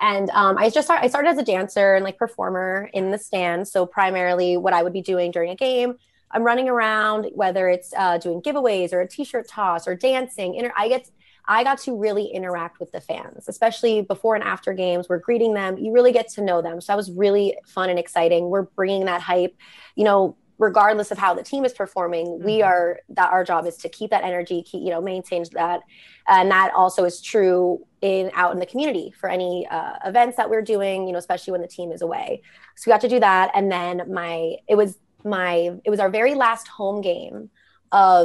And 0.00 0.30
um, 0.30 0.58
I 0.58 0.70
just 0.70 0.86
start, 0.86 1.02
I 1.02 1.08
started 1.08 1.28
as 1.28 1.38
a 1.38 1.44
dancer 1.44 1.94
and 1.94 2.04
like 2.04 2.18
performer 2.18 2.90
in 2.92 3.10
the 3.10 3.18
stands. 3.18 3.70
So 3.70 3.86
primarily, 3.86 4.56
what 4.56 4.72
I 4.72 4.82
would 4.82 4.92
be 4.92 5.02
doing 5.02 5.30
during 5.30 5.50
a 5.50 5.56
game, 5.56 5.94
I'm 6.30 6.42
running 6.42 6.68
around, 6.68 7.26
whether 7.34 7.68
it's 7.68 7.92
uh, 7.96 8.18
doing 8.18 8.42
giveaways 8.42 8.92
or 8.92 9.00
a 9.00 9.08
t-shirt 9.08 9.48
toss 9.48 9.86
or 9.86 9.94
dancing. 9.94 10.54
Inter- 10.54 10.72
I 10.76 10.88
get 10.88 11.08
I 11.46 11.64
got 11.64 11.78
to 11.80 11.96
really 11.96 12.26
interact 12.26 12.78
with 12.78 12.92
the 12.92 13.00
fans, 13.00 13.48
especially 13.48 14.02
before 14.02 14.36
and 14.36 14.44
after 14.44 14.72
games. 14.72 15.08
We're 15.08 15.18
greeting 15.18 15.54
them. 15.54 15.76
You 15.76 15.92
really 15.92 16.12
get 16.12 16.28
to 16.30 16.40
know 16.40 16.62
them. 16.62 16.80
So 16.80 16.92
that 16.92 16.96
was 16.96 17.10
really 17.10 17.56
fun 17.66 17.90
and 17.90 17.98
exciting. 17.98 18.48
We're 18.48 18.62
bringing 18.62 19.06
that 19.06 19.20
hype, 19.20 19.56
you 19.96 20.04
know, 20.04 20.36
regardless 20.62 21.10
of 21.10 21.18
how 21.18 21.34
the 21.34 21.42
team 21.42 21.64
is 21.64 21.72
performing. 21.72 22.38
We 22.42 22.58
Mhm. 22.58 22.66
are 22.66 23.00
that 23.10 23.32
our 23.32 23.42
job 23.42 23.66
is 23.66 23.76
to 23.78 23.88
keep 23.88 24.10
that 24.10 24.22
energy, 24.22 24.62
keep, 24.62 24.80
you 24.84 24.90
know, 24.90 25.00
maintain 25.00 25.44
that. 25.54 25.80
And 26.28 26.52
that 26.52 26.72
also 26.72 27.02
is 27.04 27.20
true 27.20 27.84
in 28.00 28.30
out 28.34 28.52
in 28.52 28.60
the 28.60 28.66
community 28.66 29.10
for 29.10 29.28
any 29.28 29.66
uh, 29.68 29.94
events 30.06 30.36
that 30.36 30.48
we're 30.48 30.62
doing, 30.62 31.06
you 31.06 31.12
know, 31.12 31.18
especially 31.18 31.50
when 31.50 31.62
the 31.62 31.72
team 31.78 31.90
is 31.90 32.00
away. 32.00 32.42
So 32.76 32.82
we 32.86 32.92
got 32.92 33.00
to 33.00 33.08
do 33.08 33.18
that. 33.18 33.50
And 33.56 33.72
then 33.72 34.04
my, 34.08 34.56
it 34.68 34.76
was 34.76 34.98
my, 35.24 35.52
it 35.84 35.90
was 35.90 35.98
our 35.98 36.08
very 36.08 36.34
last 36.34 36.68
home 36.68 37.00
game 37.00 37.50
of 37.90 38.24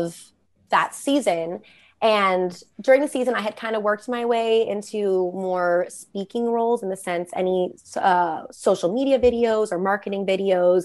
that 0.70 0.94
season. 0.94 1.62
And 2.02 2.52
during 2.80 3.02
the 3.02 3.08
season, 3.08 3.34
I 3.34 3.42
had 3.42 3.56
kind 3.56 3.76
of 3.76 3.82
worked 3.82 4.08
my 4.08 4.26
way 4.26 4.68
into 4.68 5.32
more 5.34 5.88
speaking 5.90 6.46
roles 6.46 6.84
in 6.84 6.90
the 6.90 6.98
sense 6.98 7.32
any 7.36 7.74
uh, 7.96 8.44
social 8.52 8.94
media 8.94 9.18
videos 9.18 9.72
or 9.72 9.80
marketing 9.80 10.24
videos, 10.24 10.84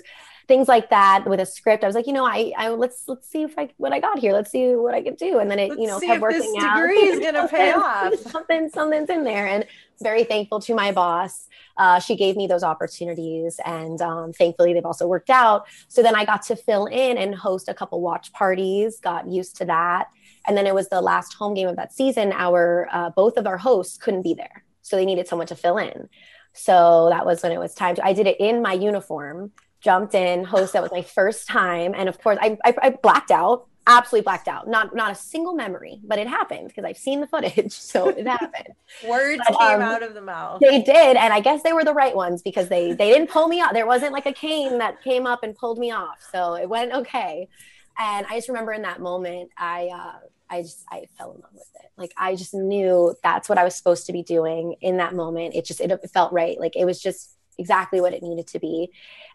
things 0.48 0.68
like 0.68 0.90
that 0.90 1.24
with 1.26 1.40
a 1.40 1.46
script. 1.46 1.85
I 1.85 1.87
was 1.87 1.94
like, 1.96 2.07
you 2.07 2.12
know, 2.12 2.26
I, 2.26 2.52
I 2.57 2.68
let's 2.70 3.05
let's 3.09 3.28
see 3.28 3.42
if 3.42 3.59
I 3.59 3.70
what 3.76 3.92
I 3.92 4.00
got 4.00 4.18
here. 4.18 4.33
Let's 4.33 4.50
see 4.50 4.74
what 4.74 4.94
I 4.94 5.02
can 5.02 5.14
do. 5.14 5.38
And 5.38 5.50
then 5.50 5.59
it, 5.59 5.68
you 5.68 5.76
Let's 5.78 5.88
know, 5.88 5.98
see 6.00 6.07
kept 6.07 6.20
working 6.20 6.40
this 6.40 6.64
out. 6.64 6.76
degree 6.76 6.98
is 6.98 7.20
gonna 7.20 7.48
pay 7.50 7.72
off. 7.72 8.14
Something, 8.33 8.68
something's 8.70 9.11
in 9.11 9.24
there, 9.24 9.46
and 9.46 9.66
very 10.02 10.24
thankful 10.24 10.61
to 10.61 10.74
my 10.74 10.92
boss. 10.92 11.48
Uh, 11.76 11.98
she 12.00 12.16
gave 12.16 12.37
me 12.37 12.46
those 12.46 12.62
opportunities, 12.62 13.61
and 13.64 14.00
um, 14.02 14.33
thankfully 14.33 14.72
they've 14.74 14.85
also 14.85 15.07
worked 15.07 15.31
out. 15.31 15.66
So 15.88 16.02
then 16.02 16.14
I 16.14 16.24
got 16.24 16.42
to 16.42 16.57
fill 16.57 16.87
in 16.87 17.16
and 17.18 17.35
host 17.35 17.68
a 17.68 17.74
couple 17.74 18.00
watch 18.00 18.33
parties. 18.33 19.00
Got 19.00 19.28
used 19.28 19.57
to 19.57 19.64
that 19.66 20.09
And 20.46 20.57
then 20.57 20.66
it 20.66 20.74
was 20.74 20.88
the 20.88 21.00
last 21.00 21.35
home 21.35 21.55
game 21.55 21.68
of 21.68 21.76
that 21.76 21.92
season. 21.92 22.33
Our 22.33 22.88
uh, 22.92 23.11
both 23.11 23.37
of 23.37 23.46
our 23.46 23.59
hosts 23.59 23.96
couldn't 23.96 24.22
be 24.22 24.35
there, 24.35 24.64
so 24.83 24.96
they 24.96 25.05
needed 25.07 25.28
someone 25.28 25.46
to 25.48 25.57
fill 25.57 25.78
in. 25.78 26.09
So 26.52 27.09
that 27.11 27.24
was 27.24 27.42
when 27.42 27.52
it 27.52 27.59
was 27.59 27.74
time 27.74 27.94
to. 27.96 28.05
I 28.05 28.12
did 28.12 28.26
it 28.26 28.38
in 28.40 28.61
my 28.62 28.72
uniform, 28.74 29.52
jumped 29.83 30.14
in, 30.14 30.45
host. 30.45 30.73
That 30.73 30.83
was 30.83 30.92
my 30.92 31.03
first 31.03 31.49
time, 31.49 31.95
and 31.97 32.09
of 32.09 32.21
course, 32.21 32.38
I, 32.40 32.57
I, 32.64 32.75
I 32.83 32.90
blacked 32.90 33.31
out 33.31 33.66
absolutely 33.87 34.23
blacked 34.23 34.49
out. 34.49 34.68
Not 34.68 34.95
not 34.95 35.12
a 35.12 35.14
single 35.14 35.55
memory, 35.55 36.01
but 36.05 36.18
it 36.18 36.29
happened 36.29 36.68
because 36.68 36.85
I've 36.85 36.97
seen 36.97 37.21
the 37.21 37.27
footage, 37.27 37.73
so 37.73 38.09
it 38.09 38.27
happened. 38.27 38.75
Words 39.07 39.42
but, 39.49 39.59
came 39.59 39.77
um, 39.77 39.83
out 39.83 40.03
of 40.03 40.14
the 40.14 40.21
mouth. 40.21 40.61
They 40.61 40.83
did, 40.83 41.16
and 41.16 41.33
I 41.33 41.40
guess 41.40 41.62
they 41.62 41.73
were 41.73 41.85
the 41.85 41.95
right 41.95 42.14
ones 42.14 42.42
because 42.42 42.68
they 42.68 42.92
they 42.92 43.11
didn't 43.11 43.31
pull 43.31 43.49
me 43.49 43.61
off. 43.61 43.73
There 43.73 43.87
wasn't 43.87 44.12
like 44.12 44.27
a 44.27 44.33
cane 44.33 44.79
that 44.79 45.03
came 45.03 45.27
up 45.27 45.42
and 45.42 45.57
pulled 45.57 45.79
me 45.79 45.90
off, 45.90 46.25
so 46.33 46.55
it 46.55 46.68
went 46.68 46.92
okay. 46.92 47.49
And 47.99 48.27
I 48.29 48.37
just 48.37 48.49
remember 48.49 48.73
in 48.73 48.83
that 48.83 49.01
moment, 49.01 49.51
I 49.57 49.90
uh, 49.92 50.27
I 50.49 50.62
just 50.62 50.85
I 50.90 51.07
fell 51.18 51.33
in 51.33 51.40
love 51.40 51.53
with 51.53 51.68
it. 51.83 51.90
Like 51.97 52.12
I 52.16 52.37
just 52.37 52.55
knew 52.55 53.14
that's 53.23 53.49
what 53.49 53.59
I 53.59 53.64
was 53.64 53.75
supposed 53.75 54.07
to 54.07 54.12
be 54.12 54.23
doing 54.23 54.77
in 54.81 54.99
that 54.99 55.14
moment. 55.14 55.55
It 55.55 55.64
just 55.64 55.81
it, 55.81 55.90
it 55.90 56.11
felt 56.11 56.33
right. 56.33 56.59
Like 56.59 56.77
it 56.77 56.85
was 56.85 57.01
just 57.01 57.37
exactly 57.59 58.01
what 58.01 58.14
it 58.14 58.23
needed 58.23 58.47
to 58.49 58.59
be. 58.59 58.90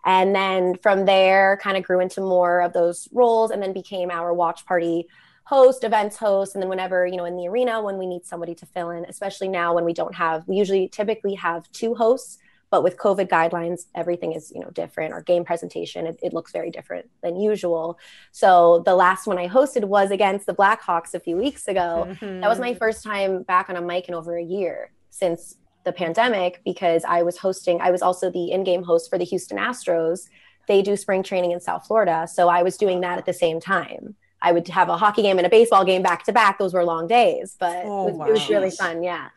And 0.08 0.34
then 0.34 0.76
from 0.82 1.06
there, 1.06 1.60
kind 1.62 1.76
of 1.76 1.84
grew 1.84 2.00
into 2.00 2.22
more 2.22 2.62
of 2.62 2.72
those 2.72 3.10
roles 3.12 3.52
and 3.52 3.62
then 3.62 3.74
became 3.74 4.10
our 4.10 4.34
watch 4.34 4.65
party 4.65 5.06
host, 5.43 5.84
events 5.84 6.15
host. 6.15 6.56
And 6.56 6.62
then 6.62 6.70
whenever, 6.70 7.06
you 7.06 7.17
know, 7.17 7.26
in 7.26 7.36
the 7.36 7.48
arena, 7.50 7.82
when 7.82 7.98
we 7.98 8.08
need 8.08 8.26
somebody 8.26 8.56
to 8.56 8.65
fill 8.65 8.89
in, 8.89 9.04
especially 9.06 9.50
now 9.50 9.76
when 9.76 9.84
we 9.84 9.91
don't 9.93 10.15
have, 10.15 10.48
we 10.48 10.56
usually 10.56 10.88
typically 10.88 11.36
have 11.36 11.70
two 11.74 11.93
hosts. 11.93 12.38
But 12.70 12.84
with 12.84 12.98
COVID 12.98 13.28
guidelines, 13.28 13.88
everything 13.96 14.32
is, 14.32 14.52
you 14.54 14.62
know, 14.62 14.70
different. 14.70 15.13
Our 15.13 15.22
game 15.22 15.43
presentation, 15.43 16.08
it, 16.08 16.20
it 16.24 16.34
looks 16.34 16.54
very 16.54 16.72
different 16.72 17.10
than 17.22 17.38
usual. 17.38 18.00
So 18.32 18.84
the 18.86 18.96
last 18.96 19.28
one 19.28 19.38
I 19.38 19.50
hosted 19.50 19.84
was 19.86 20.12
against 20.12 20.46
the 20.46 20.56
Blackhawks 20.56 21.13
a 21.13 21.20
few 21.20 21.36
weeks 21.36 21.67
ago. 21.67 22.08
Mm-hmm. 22.10 22.41
That 22.41 22.50
was 22.50 22.60
my 22.60 22.74
first 22.74 23.04
time 23.04 23.43
back 23.43 23.70
on 23.70 23.76
a 23.76 23.82
mic 23.82 24.08
in 24.08 24.15
over 24.15 24.38
a 24.38 24.43
year 24.43 24.91
since 25.10 25.56
the 25.88 25.93
pandemic 25.93 26.62
because 26.63 27.04
I 27.08 27.23
was 27.23 27.38
hosting, 27.38 27.82
I 27.82 27.89
was 27.89 28.04
also 28.04 28.30
the 28.30 28.52
in 28.52 28.63
game 28.63 28.84
host 28.84 29.10
for 29.10 29.17
the 29.17 29.26
Houston 29.26 29.58
Astros. 29.58 30.28
They 30.67 30.82
do 30.82 30.95
spring 30.95 31.23
training 31.23 31.52
in 31.52 31.62
South 31.62 31.88
Florida. 31.88 32.28
So 32.32 32.50
I 32.50 32.62
was 32.62 32.78
doing 32.78 33.02
that 33.02 33.17
at 33.17 33.26
the 33.26 33.34
same 33.34 33.60
time. 33.60 34.15
I 34.41 34.52
would 34.52 34.67
have 34.67 34.89
a 34.89 34.97
hockey 34.97 35.23
game 35.23 35.38
and 35.39 35.47
a 35.47 35.50
baseball 35.50 35.86
game 35.86 36.04
back 36.04 36.23
to 36.26 36.34
back. 36.34 36.60
Those 36.60 36.73
were 36.73 36.84
long 36.84 37.08
days, 37.08 37.56
but 37.60 37.86
oh, 37.86 38.08
it, 38.08 38.12
was, 38.12 38.15
wow. 38.15 38.26
it 38.28 38.32
was 38.34 38.50
really 38.50 38.69
fun. 38.69 39.02
Yeah. 39.02 39.30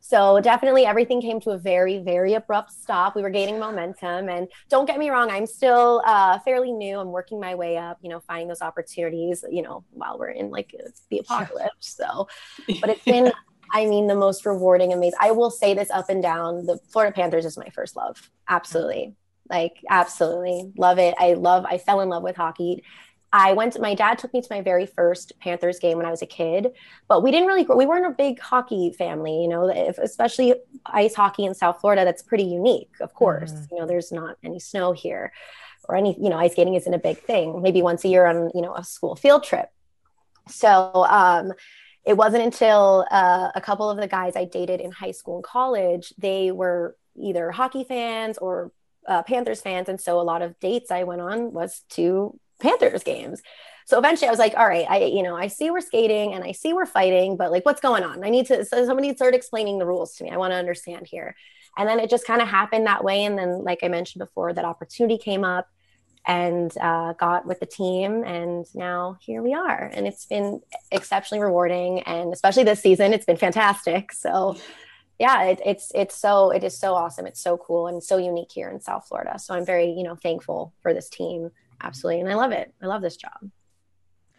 So 0.00 0.38
definitely 0.38 0.84
everything 0.84 1.22
came 1.22 1.40
to 1.40 1.52
a 1.52 1.58
very, 1.58 1.96
very 1.98 2.34
abrupt 2.34 2.70
stop. 2.70 3.16
We 3.16 3.22
were 3.22 3.30
gaining 3.30 3.58
momentum. 3.58 4.28
And 4.28 4.48
don't 4.68 4.84
get 4.84 4.98
me 4.98 5.08
wrong, 5.08 5.30
I'm 5.30 5.46
still 5.46 6.02
uh, 6.04 6.38
fairly 6.40 6.72
new. 6.72 7.00
I'm 7.00 7.10
working 7.10 7.40
my 7.40 7.54
way 7.54 7.78
up, 7.78 7.98
you 8.02 8.10
know, 8.10 8.20
finding 8.20 8.48
those 8.48 8.60
opportunities, 8.60 9.42
you 9.50 9.62
know, 9.62 9.82
while 9.92 10.18
we're 10.18 10.28
in 10.28 10.50
like 10.50 10.74
the 11.08 11.20
apocalypse. 11.20 11.96
So, 11.96 12.28
but 12.82 12.90
it's 12.90 13.04
been 13.04 13.32
I 13.74 13.86
mean, 13.86 14.06
the 14.06 14.14
most 14.14 14.46
rewarding, 14.46 14.92
amazing. 14.92 15.18
I 15.20 15.32
will 15.32 15.50
say 15.50 15.74
this 15.74 15.90
up 15.90 16.08
and 16.08 16.22
down. 16.22 16.64
The 16.64 16.78
Florida 16.90 17.12
Panthers 17.12 17.44
is 17.44 17.58
my 17.58 17.68
first 17.70 17.96
love. 17.96 18.30
Absolutely. 18.48 19.16
Like, 19.50 19.78
absolutely. 19.90 20.72
Love 20.78 20.98
it. 20.98 21.14
I 21.18 21.34
love, 21.34 21.66
I 21.66 21.78
fell 21.78 22.00
in 22.00 22.08
love 22.08 22.22
with 22.22 22.36
hockey. 22.36 22.84
I 23.32 23.52
went 23.52 23.72
to, 23.72 23.80
my 23.80 23.96
dad 23.96 24.18
took 24.18 24.32
me 24.32 24.40
to 24.40 24.48
my 24.48 24.60
very 24.60 24.86
first 24.86 25.32
Panthers 25.40 25.80
game 25.80 25.96
when 25.96 26.06
I 26.06 26.10
was 26.12 26.22
a 26.22 26.26
kid, 26.26 26.70
but 27.08 27.24
we 27.24 27.32
didn't 27.32 27.48
really, 27.48 27.64
we 27.64 27.84
weren't 27.84 28.06
a 28.06 28.10
big 28.10 28.38
hockey 28.38 28.94
family, 28.96 29.42
you 29.42 29.48
know, 29.48 29.68
if, 29.68 29.98
especially 29.98 30.54
ice 30.86 31.16
hockey 31.16 31.44
in 31.44 31.52
South 31.52 31.80
Florida, 31.80 32.04
that's 32.04 32.22
pretty 32.22 32.44
unique, 32.44 32.92
of 33.00 33.12
course. 33.12 33.50
Mm-hmm. 33.50 33.74
You 33.74 33.80
know, 33.80 33.86
there's 33.88 34.12
not 34.12 34.38
any 34.44 34.60
snow 34.60 34.92
here 34.92 35.32
or 35.88 35.96
any, 35.96 36.16
you 36.16 36.30
know, 36.30 36.38
ice 36.38 36.52
skating 36.52 36.74
isn't 36.74 36.94
a 36.94 36.98
big 36.98 37.18
thing, 37.18 37.60
maybe 37.60 37.82
once 37.82 38.04
a 38.04 38.08
year 38.08 38.24
on, 38.24 38.52
you 38.54 38.62
know, 38.62 38.72
a 38.76 38.84
school 38.84 39.16
field 39.16 39.42
trip. 39.42 39.68
So, 40.46 41.04
um, 41.08 41.52
it 42.04 42.16
wasn't 42.16 42.44
until 42.44 43.06
uh, 43.10 43.50
a 43.54 43.60
couple 43.60 43.88
of 43.90 43.96
the 43.96 44.08
guys 44.08 44.36
I 44.36 44.44
dated 44.44 44.80
in 44.80 44.92
high 44.92 45.12
school 45.12 45.36
and 45.36 45.44
college, 45.44 46.12
they 46.18 46.52
were 46.52 46.96
either 47.16 47.50
hockey 47.50 47.84
fans 47.84 48.38
or 48.38 48.72
uh, 49.06 49.22
Panthers 49.22 49.60
fans. 49.60 49.88
And 49.88 50.00
so 50.00 50.20
a 50.20 50.22
lot 50.22 50.42
of 50.42 50.58
dates 50.60 50.90
I 50.90 51.04
went 51.04 51.20
on 51.20 51.52
was 51.52 51.82
to 51.90 52.38
Panthers 52.60 53.02
games. 53.02 53.42
So 53.86 53.98
eventually 53.98 54.28
I 54.28 54.30
was 54.30 54.38
like, 54.38 54.54
all 54.56 54.66
right, 54.66 54.86
I, 54.88 55.04
you 55.04 55.22
know, 55.22 55.36
I 55.36 55.48
see 55.48 55.70
we're 55.70 55.80
skating 55.80 56.32
and 56.32 56.42
I 56.42 56.52
see 56.52 56.72
we're 56.72 56.86
fighting, 56.86 57.36
but 57.36 57.50
like, 57.50 57.66
what's 57.66 57.80
going 57.80 58.02
on? 58.02 58.24
I 58.24 58.30
need 58.30 58.46
to, 58.46 58.64
so 58.64 58.84
somebody 58.86 59.14
start 59.14 59.34
explaining 59.34 59.78
the 59.78 59.86
rules 59.86 60.14
to 60.16 60.24
me. 60.24 60.30
I 60.30 60.38
want 60.38 60.52
to 60.52 60.56
understand 60.56 61.06
here. 61.06 61.36
And 61.76 61.88
then 61.88 62.00
it 62.00 62.08
just 62.08 62.26
kind 62.26 62.40
of 62.40 62.48
happened 62.48 62.86
that 62.86 63.04
way. 63.04 63.24
And 63.24 63.36
then, 63.36 63.62
like 63.64 63.80
I 63.82 63.88
mentioned 63.88 64.20
before, 64.20 64.52
that 64.52 64.64
opportunity 64.64 65.18
came 65.18 65.44
up 65.44 65.68
and 66.26 66.76
uh, 66.78 67.12
got 67.14 67.46
with 67.46 67.60
the 67.60 67.66
team 67.66 68.24
and 68.24 68.66
now 68.74 69.18
here 69.20 69.42
we 69.42 69.52
are. 69.54 69.90
And 69.92 70.06
it's 70.06 70.24
been 70.26 70.60
exceptionally 70.90 71.42
rewarding 71.42 72.00
and 72.02 72.32
especially 72.32 72.64
this 72.64 72.80
season 72.80 73.12
it's 73.12 73.26
been 73.26 73.36
fantastic. 73.36 74.12
So 74.12 74.56
yeah 75.18 75.44
it, 75.44 75.60
it's 75.64 75.92
it's 75.94 76.16
so 76.16 76.50
it 76.50 76.64
is 76.64 76.78
so 76.78 76.94
awesome. 76.94 77.26
It's 77.26 77.40
so 77.40 77.56
cool 77.56 77.88
and 77.88 78.02
so 78.02 78.16
unique 78.16 78.52
here 78.52 78.70
in 78.70 78.80
south 78.80 79.06
florida. 79.08 79.38
So 79.38 79.54
i'm 79.54 79.66
very 79.66 79.90
you 79.90 80.02
know 80.02 80.16
thankful 80.16 80.72
for 80.80 80.94
this 80.94 81.08
team. 81.08 81.50
Absolutely. 81.82 82.20
And 82.20 82.30
i 82.30 82.34
love 82.34 82.52
it. 82.52 82.72
I 82.82 82.86
love 82.86 83.02
this 83.02 83.16
job. 83.16 83.50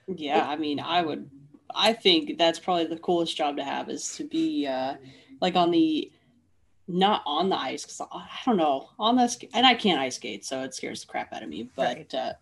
Yeah 0.08 0.46
i 0.48 0.56
mean 0.56 0.80
i 0.80 1.02
would 1.02 1.30
i 1.74 1.94
think 1.94 2.38
that's 2.38 2.60
probably 2.60 2.86
the 2.86 2.98
coolest 2.98 3.36
job 3.36 3.58
to 3.58 3.64
have 3.64 3.90
is 3.90 4.16
to 4.16 4.24
be 4.24 4.68
uh 4.68 4.96
like 5.42 5.56
on 5.56 5.72
the 5.72 6.12
not 6.88 7.24
on 7.26 7.50
the 7.50 7.58
ice 7.58 7.84
because 7.84 8.02
I 8.12 8.28
don't 8.46 8.58
know 8.58 8.90
on 9.00 9.16
this 9.18 9.38
and 9.54 9.66
I 9.66 9.74
can't 9.74 10.00
ice 10.00 10.16
skate, 10.16 10.46
so 10.46 10.62
it 10.62 10.74
scares 10.74 11.02
the 11.02 11.08
crap 11.08 11.34
out 11.34 11.44
of 11.44 11.50
me. 11.50 11.70
But 11.76 12.14
uh, 12.14 12.34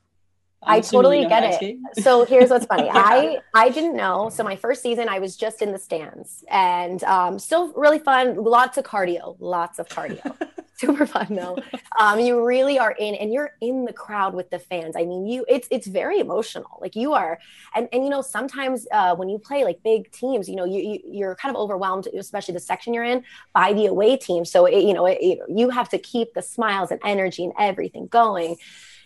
I 0.66 0.82
totally 0.82 1.26
get 1.26 1.62
it. 1.62 1.78
so 2.04 2.26
here's 2.26 2.50
what's 2.50 2.66
funny. 2.66 2.90
I 2.94 3.40
I 3.54 3.70
didn't 3.70 3.96
know. 3.96 4.30
So 4.30 4.44
my 4.44 4.56
first 4.56 4.82
season, 4.82 5.10
I 5.10 5.20
was 5.20 5.36
just 5.36 5.62
in 5.62 5.72
the 5.72 5.80
stands, 5.80 6.44
and 6.50 7.04
um, 7.04 7.40
still 7.40 7.72
really 7.74 8.00
fun. 8.00 8.36
Lots 8.36 8.78
of 8.78 8.86
cardio. 8.86 9.36
Lots 9.40 9.80
of 9.80 9.88
cardio. 9.88 10.36
super 10.78 11.06
fun 11.06 11.28
though. 11.30 11.58
Um, 12.00 12.20
you 12.20 12.44
really 12.44 12.80
are 12.80 12.92
in, 12.92 13.16
and 13.16 13.32
you're 13.32 13.52
in 13.62 13.86
the 13.86 13.94
crowd 13.94 14.34
with 14.34 14.50
the 14.50 14.60
fans. 14.60 14.96
I 14.98 15.06
mean, 15.06 15.28
you 15.28 15.46
it's 15.48 15.68
it's 15.72 15.88
very 15.88 16.20
emotional. 16.20 16.78
Like 16.82 16.96
you 16.96 17.14
are, 17.14 17.40
and 17.76 17.88
and 17.94 18.04
you 18.04 18.10
know 18.10 18.22
sometimes 18.22 18.88
uh, 18.92 19.16
when 19.16 19.30
you 19.30 19.38
play 19.38 19.64
like 19.64 19.84
big 19.84 20.12
teams, 20.12 20.50
you 20.50 20.56
know 20.56 20.66
you, 20.66 21.00
you 21.06 21.26
are 21.26 21.36
kind 21.36 21.56
of 21.56 21.62
overwhelmed, 21.62 22.08
especially 22.08 22.54
the 22.54 22.60
section 22.60 22.94
you're 22.94 23.04
in, 23.04 23.24
by 23.54 23.74
the 23.74 23.86
away 23.86 24.18
team. 24.18 24.46
So 24.46 24.66
it, 24.66 24.84
you 24.84 24.94
know 24.94 25.06
it, 25.06 25.40
you 25.48 25.70
have 25.70 25.90
to 25.90 25.98
keep 25.98 26.34
the 26.34 26.42
smiles 26.42 26.92
and 26.92 27.00
energy 27.04 27.44
and 27.44 27.54
everything 27.58 28.08
going 28.08 28.58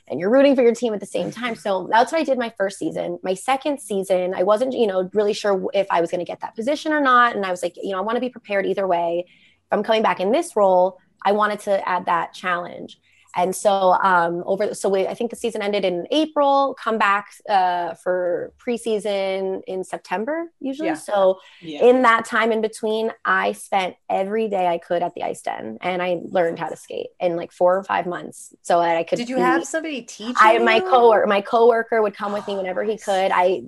and 0.08 0.19
you're 0.19 0.30
rooting 0.30 0.56
for 0.56 0.62
your 0.62 0.73
team 0.73 0.93
at 0.93 0.99
the 0.99 1.06
same 1.06 1.32
time. 1.32 1.56
So 1.56 1.88
that's 1.91 2.12
what 2.12 2.21
I 2.21 2.23
did 2.23 2.38
my 2.38 2.53
first 2.58 2.80
season. 2.80 3.19
My 3.23 3.34
second 3.34 3.82
season, 3.82 4.34
I 4.34 4.43
wasn't, 4.43 4.73
you 4.73 4.88
know, 4.88 5.10
really 5.13 5.34
sure 5.34 5.69
if 5.73 5.88
I 5.91 5.99
was 5.99 6.10
going 6.10 6.19
to 6.19 6.25
get 6.25 6.39
that 6.41 6.56
position 6.56 6.93
or 6.93 7.01
not. 7.01 7.36
And 7.36 7.45
I 7.45 7.51
was 7.51 7.62
like, 7.62 7.75
you 7.75 7.91
know, 7.91 7.97
I 7.97 8.01
want 8.01 8.15
to 8.15 8.21
be 8.21 8.30
prepared 8.30 8.65
either 8.65 8.88
way. 8.88 9.25
If 9.27 9.73
I'm 9.73 9.84
coming 9.84 10.01
back 10.01 10.21
in 10.21 10.32
this 10.32 10.56
role, 10.56 10.99
I 11.28 11.34
wanted 11.34 11.60
to 11.62 11.86
add 11.88 12.06
that 12.06 12.34
challenge. 12.34 13.02
And 13.38 13.56
so 13.56 13.93
um, 14.04 14.43
over, 14.47 14.73
so 14.73 14.89
we, 14.89 15.06
I 15.06 15.13
think 15.13 15.30
the 15.30 15.38
season 15.38 15.62
ended 15.62 15.86
in 15.86 16.08
April. 16.10 16.76
Come 16.82 16.97
back 16.97 17.28
uh, 17.47 17.93
for 17.93 18.52
preseason 18.58 19.62
in 19.67 19.84
September 19.84 20.52
usually. 20.60 20.89
Yeah. 20.89 20.95
So 20.95 21.39
yeah. 21.62 21.84
in 21.84 22.02
that 22.02 22.26
time 22.26 22.52
in 22.52 22.62
between, 22.62 23.12
I 23.23 23.52
spent 23.52 23.95
every 24.10 24.50
day 24.50 24.67
I 24.67 24.80
could 24.80 25.04
at 25.04 25.13
the 25.13 25.23
ice 25.23 25.41
den, 25.43 25.78
and 25.82 26.02
I 26.02 26.19
learned 26.23 26.58
how 26.58 26.67
to 26.67 26.76
skate 26.76 27.08
in 27.19 27.36
like 27.36 27.52
four 27.52 27.78
or 27.78 27.84
five 27.84 28.08
months, 28.08 28.56
so 28.63 28.80
that 28.80 28.97
I 28.97 29.04
could. 29.04 29.17
Did 29.17 29.30
you 29.30 29.36
be, 29.36 29.41
have 29.41 29.65
somebody 29.65 30.02
teach? 30.02 30.36
I 30.39 30.58
my 30.58 30.80
coworker, 30.80 31.28
my 31.28 31.41
coworker 31.41 32.02
would 32.02 32.15
come 32.15 32.34
with 32.34 32.47
me 32.47 32.56
whenever 32.58 32.84
he 32.84 32.97
could. 32.97 33.32
I 33.32 33.62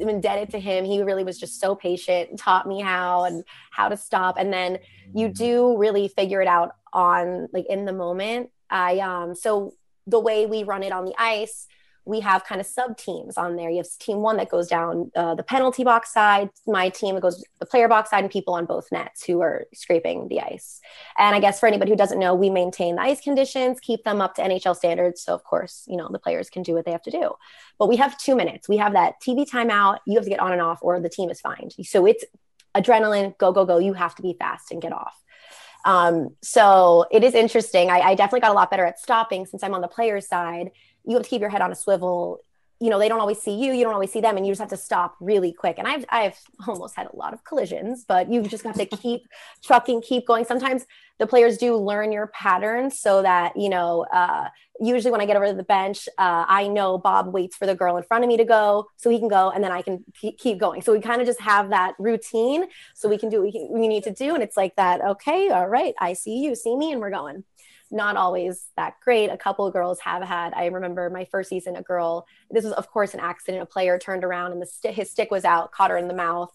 am 0.00 0.08
indebted 0.08 0.50
to 0.50 0.58
him. 0.58 0.84
He 0.84 1.02
really 1.02 1.24
was 1.24 1.38
just 1.38 1.60
so 1.60 1.74
patient, 1.74 2.38
taught 2.38 2.66
me 2.66 2.80
how 2.80 3.24
and 3.24 3.44
how 3.70 3.90
to 3.90 3.96
stop, 3.96 4.36
and 4.38 4.52
then 4.52 4.78
you 5.14 5.26
mm-hmm. 5.26 5.32
do 5.34 5.78
really 5.78 6.08
figure 6.08 6.40
it 6.40 6.48
out 6.48 6.72
on 6.92 7.48
like 7.52 7.66
in 7.68 7.84
the 7.84 7.92
moment. 7.92 8.50
I 8.70 8.98
um 8.98 9.34
so 9.34 9.74
the 10.06 10.20
way 10.20 10.46
we 10.46 10.62
run 10.62 10.82
it 10.82 10.92
on 10.92 11.04
the 11.04 11.14
ice, 11.18 11.66
we 12.06 12.20
have 12.20 12.44
kind 12.44 12.60
of 12.60 12.66
sub 12.66 12.96
teams 12.96 13.36
on 13.36 13.56
there. 13.56 13.68
You 13.68 13.78
have 13.78 13.88
team 13.98 14.18
one 14.18 14.36
that 14.36 14.48
goes 14.48 14.68
down 14.68 15.10
uh, 15.16 15.34
the 15.34 15.42
penalty 15.42 15.82
box 15.82 16.12
side, 16.12 16.50
my 16.66 16.88
team 16.88 17.18
goes 17.18 17.44
the 17.58 17.66
player 17.66 17.88
box 17.88 18.10
side, 18.10 18.22
and 18.22 18.30
people 18.30 18.54
on 18.54 18.64
both 18.64 18.86
nets 18.92 19.24
who 19.24 19.40
are 19.42 19.66
scraping 19.74 20.28
the 20.28 20.40
ice. 20.40 20.80
And 21.18 21.34
I 21.34 21.40
guess 21.40 21.58
for 21.58 21.66
anybody 21.66 21.90
who 21.90 21.96
doesn't 21.96 22.20
know, 22.20 22.34
we 22.34 22.48
maintain 22.48 22.94
the 22.94 23.02
ice 23.02 23.20
conditions, 23.20 23.80
keep 23.80 24.04
them 24.04 24.20
up 24.20 24.36
to 24.36 24.42
NHL 24.42 24.76
standards. 24.76 25.20
So 25.20 25.34
of 25.34 25.42
course, 25.42 25.82
you 25.88 25.96
know 25.96 26.08
the 26.10 26.20
players 26.20 26.48
can 26.48 26.62
do 26.62 26.74
what 26.74 26.84
they 26.84 26.92
have 26.92 27.02
to 27.02 27.10
do. 27.10 27.32
But 27.76 27.88
we 27.88 27.96
have 27.96 28.16
two 28.16 28.36
minutes. 28.36 28.68
We 28.68 28.76
have 28.76 28.92
that 28.92 29.20
TV 29.20 29.44
timeout. 29.44 29.98
You 30.06 30.14
have 30.14 30.24
to 30.24 30.30
get 30.30 30.40
on 30.40 30.52
and 30.52 30.62
off, 30.62 30.78
or 30.82 31.00
the 31.00 31.08
team 31.08 31.28
is 31.28 31.40
fined. 31.40 31.74
So 31.82 32.06
it's 32.06 32.24
adrenaline, 32.76 33.36
go 33.38 33.50
go 33.50 33.64
go. 33.64 33.78
You 33.78 33.94
have 33.94 34.14
to 34.14 34.22
be 34.22 34.36
fast 34.38 34.70
and 34.70 34.80
get 34.80 34.92
off. 34.92 35.20
Um, 35.86 36.30
so 36.42 37.06
it 37.12 37.22
is 37.22 37.34
interesting. 37.34 37.90
I, 37.90 38.00
I, 38.00 38.14
definitely 38.16 38.40
got 38.40 38.50
a 38.50 38.54
lot 38.54 38.72
better 38.72 38.84
at 38.84 38.98
stopping 38.98 39.46
since 39.46 39.62
I'm 39.62 39.72
on 39.72 39.82
the 39.82 39.88
player's 39.88 40.26
side. 40.26 40.72
You 41.04 41.14
have 41.14 41.22
to 41.22 41.28
keep 41.28 41.40
your 41.40 41.48
head 41.48 41.62
on 41.62 41.70
a 41.70 41.76
swivel 41.76 42.40
you 42.80 42.90
know 42.90 42.98
they 42.98 43.08
don't 43.08 43.20
always 43.20 43.40
see 43.40 43.54
you 43.54 43.72
you 43.72 43.84
don't 43.84 43.94
always 43.94 44.12
see 44.12 44.20
them 44.20 44.36
and 44.36 44.46
you 44.46 44.52
just 44.52 44.60
have 44.60 44.70
to 44.70 44.76
stop 44.76 45.16
really 45.20 45.52
quick. 45.52 45.78
And 45.78 45.86
i've 45.86 46.04
i've 46.10 46.38
almost 46.66 46.96
had 46.96 47.06
a 47.06 47.16
lot 47.16 47.34
of 47.34 47.44
collisions 47.44 48.04
but 48.06 48.30
you 48.30 48.42
just 48.42 48.64
have 48.64 48.76
to 48.76 48.86
keep 49.02 49.22
trucking 49.64 50.02
keep 50.02 50.26
going. 50.26 50.44
Sometimes 50.44 50.86
the 51.18 51.26
players 51.26 51.56
do 51.56 51.76
learn 51.76 52.12
your 52.12 52.26
patterns 52.28 52.98
so 53.00 53.22
that 53.22 53.56
you 53.56 53.68
know 53.68 54.06
uh, 54.12 54.48
usually 54.80 55.10
when 55.10 55.20
i 55.20 55.26
get 55.26 55.36
over 55.36 55.46
to 55.46 55.54
the 55.54 55.62
bench 55.62 56.08
uh, 56.18 56.44
i 56.48 56.68
know 56.68 56.98
bob 56.98 57.32
waits 57.32 57.56
for 57.56 57.66
the 57.66 57.74
girl 57.74 57.96
in 57.96 58.02
front 58.02 58.22
of 58.22 58.28
me 58.28 58.36
to 58.36 58.44
go 58.44 58.86
so 58.96 59.08
he 59.08 59.18
can 59.18 59.28
go 59.28 59.50
and 59.50 59.64
then 59.64 59.72
i 59.72 59.80
can 59.82 60.04
keep 60.38 60.58
going. 60.58 60.82
So 60.82 60.92
we 60.92 61.00
kind 61.00 61.20
of 61.20 61.26
just 61.26 61.40
have 61.40 61.70
that 61.70 61.94
routine 61.98 62.66
so 62.94 63.08
we 63.08 63.18
can 63.18 63.28
do 63.28 63.42
what 63.42 63.54
we 63.70 63.88
need 63.88 64.04
to 64.04 64.12
do 64.12 64.34
and 64.34 64.42
it's 64.42 64.56
like 64.56 64.76
that 64.76 65.00
okay 65.00 65.48
all 65.48 65.68
right 65.68 65.94
i 66.00 66.12
see 66.12 66.38
you 66.38 66.54
see 66.54 66.76
me 66.76 66.92
and 66.92 67.00
we're 67.00 67.10
going 67.10 67.44
not 67.90 68.16
always 68.16 68.66
that 68.76 68.94
great. 69.02 69.30
A 69.30 69.36
couple 69.36 69.66
of 69.66 69.72
girls 69.72 70.00
have 70.00 70.22
had. 70.22 70.52
I 70.54 70.66
remember 70.66 71.08
my 71.10 71.24
first 71.24 71.50
season, 71.50 71.76
a 71.76 71.82
girl. 71.82 72.26
This 72.50 72.64
was, 72.64 72.72
of 72.72 72.90
course, 72.90 73.14
an 73.14 73.20
accident. 73.20 73.62
A 73.62 73.66
player 73.66 73.98
turned 73.98 74.24
around 74.24 74.52
and 74.52 74.60
the 74.60 74.66
st- 74.66 74.94
his 74.94 75.10
stick 75.10 75.30
was 75.30 75.44
out, 75.44 75.72
caught 75.72 75.90
her 75.90 75.96
in 75.96 76.08
the 76.08 76.14
mouth. 76.14 76.52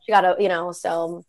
She 0.00 0.12
got 0.12 0.24
a, 0.24 0.36
you 0.38 0.48
know, 0.48 0.72
so 0.72 1.24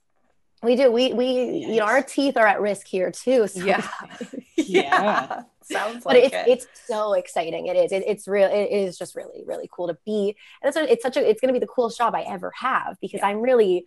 we 0.63 0.75
do. 0.75 0.91
We 0.91 1.13
we 1.13 1.27
you 1.67 1.77
know 1.77 1.85
our 1.85 2.01
teeth 2.01 2.37
are 2.37 2.47
at 2.47 2.59
risk 2.59 2.87
here 2.87 3.11
too. 3.11 3.47
So. 3.47 3.63
Yeah, 3.63 3.87
yeah. 4.57 5.43
Sounds 5.61 6.05
like. 6.05 6.15
but 6.15 6.17
it's 6.17 6.33
it. 6.33 6.47
it's 6.47 6.67
so 6.85 7.13
exciting. 7.13 7.67
It 7.67 7.75
is. 7.75 7.91
It, 7.91 8.03
it's 8.05 8.27
real. 8.27 8.49
It 8.49 8.71
is 8.71 8.97
just 8.97 9.15
really 9.15 9.43
really 9.45 9.69
cool 9.71 9.87
to 9.87 9.97
be. 10.05 10.35
And 10.61 10.69
it's, 10.69 10.91
it's 10.91 11.03
such 11.03 11.17
a. 11.17 11.27
It's 11.27 11.39
going 11.39 11.53
to 11.53 11.59
be 11.59 11.63
the 11.63 11.71
coolest 11.71 11.97
job 11.97 12.15
I 12.15 12.21
ever 12.21 12.51
have 12.55 12.97
because 12.99 13.19
yeah. 13.19 13.27
I'm 13.27 13.41
really 13.41 13.85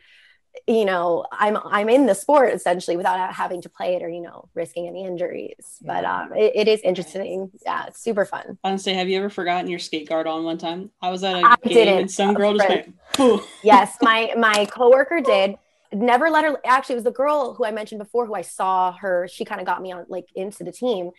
you 0.67 0.85
know 0.85 1.25
i'm 1.33 1.57
i'm 1.65 1.89
in 1.89 2.07
the 2.07 2.15
sport 2.15 2.53
essentially 2.53 2.97
without 2.97 3.33
having 3.33 3.61
to 3.63 3.69
play 3.69 3.95
it 3.95 4.03
or 4.03 4.09
you 4.09 4.21
know 4.21 4.49
risking 4.55 4.87
any 4.87 5.05
injuries. 5.05 5.79
Yeah. 5.81 6.01
but 6.01 6.05
um 6.05 6.33
it, 6.37 6.53
it 6.55 6.69
is 6.69 6.81
interesting. 6.81 7.51
Yeah 7.65 7.87
it's 7.87 8.01
super 8.01 8.25
fun. 8.25 8.59
Honestly 8.65 8.95
have 8.95 9.09
you 9.09 9.19
ever 9.19 9.31
forgotten 9.31 9.71
your 9.71 9.79
skate 9.79 10.09
guard 10.09 10.27
on 10.27 10.45
one 10.45 10.59
time? 10.59 10.91
I 11.01 11.11
was 11.11 11.25
at 11.25 11.37
a 11.37 11.47
I 11.47 11.57
game 11.65 11.75
didn't. 11.75 11.99
and 11.99 12.11
some 12.11 12.35
girl 12.35 12.57
just 12.57 12.69
went 12.69 13.43
yes 13.63 13.97
my 14.03 14.33
my 14.39 14.67
coworker 14.67 15.21
did. 15.21 15.57
Never 15.93 16.29
let 16.31 16.45
her 16.45 16.61
actually 16.67 16.95
it 16.95 16.97
was 16.97 17.05
the 17.05 17.13
girl 17.13 17.55
who 17.55 17.65
i 17.65 17.71
mentioned 17.71 17.99
before 17.99 18.27
who 18.27 18.35
i 18.35 18.43
saw 18.43 18.93
her 18.93 19.27
she 19.27 19.45
kind 19.45 19.61
of 19.61 19.67
got 19.67 19.81
me 19.81 19.93
on 19.93 20.05
like 20.09 20.27
into 20.35 20.63
the 20.65 20.73
team 20.73 21.11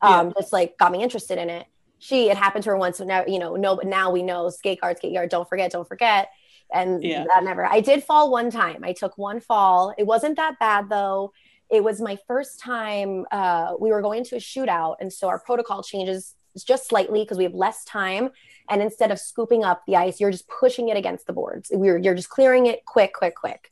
um 0.00 0.28
yeah. 0.28 0.32
just 0.40 0.52
like 0.52 0.78
got 0.78 0.92
me 0.92 1.02
interested 1.02 1.38
in 1.38 1.50
it. 1.50 1.66
She 1.98 2.30
it 2.30 2.36
happened 2.36 2.64
to 2.64 2.70
her 2.70 2.76
once 2.76 2.98
so 2.98 3.04
now 3.04 3.24
you 3.26 3.38
know 3.38 3.56
no 3.56 3.76
but 3.76 3.86
now 3.86 4.10
we 4.10 4.22
know 4.22 4.48
skate 4.50 4.80
guard 4.80 4.96
skate 4.96 5.14
guard 5.14 5.28
don't 5.30 5.48
forget 5.48 5.70
don't 5.72 5.86
forget 5.88 6.28
and 6.72 7.02
yeah. 7.02 7.24
that 7.28 7.44
never 7.44 7.64
i 7.66 7.80
did 7.80 8.02
fall 8.02 8.30
one 8.30 8.50
time. 8.50 8.82
I 8.84 8.92
took 8.92 9.16
one 9.18 9.40
fall. 9.40 9.94
It 9.98 10.06
wasn't 10.06 10.36
that 10.36 10.58
bad 10.58 10.88
though. 10.88 11.32
It 11.70 11.82
was 11.82 12.00
my 12.00 12.18
first 12.26 12.60
time 12.60 13.26
uh, 13.30 13.74
we 13.80 13.90
were 13.90 14.02
going 14.02 14.24
to 14.24 14.36
a 14.36 14.38
shootout 14.38 14.96
and 15.00 15.12
so 15.12 15.28
our 15.28 15.38
protocol 15.38 15.82
changes 15.82 16.34
just 16.64 16.88
slightly 16.88 17.22
because 17.22 17.36
we 17.36 17.44
have 17.44 17.54
less 17.54 17.84
time 17.84 18.30
and 18.70 18.80
instead 18.80 19.10
of 19.10 19.18
scooping 19.18 19.64
up 19.64 19.82
the 19.86 19.96
ice 19.96 20.20
you're 20.20 20.30
just 20.30 20.46
pushing 20.48 20.88
it 20.88 20.96
against 20.96 21.26
the 21.26 21.32
boards. 21.32 21.70
We're, 21.72 21.98
you're 21.98 22.14
just 22.14 22.30
clearing 22.30 22.66
it 22.66 22.84
quick 22.84 23.12
quick 23.14 23.34
quick. 23.34 23.70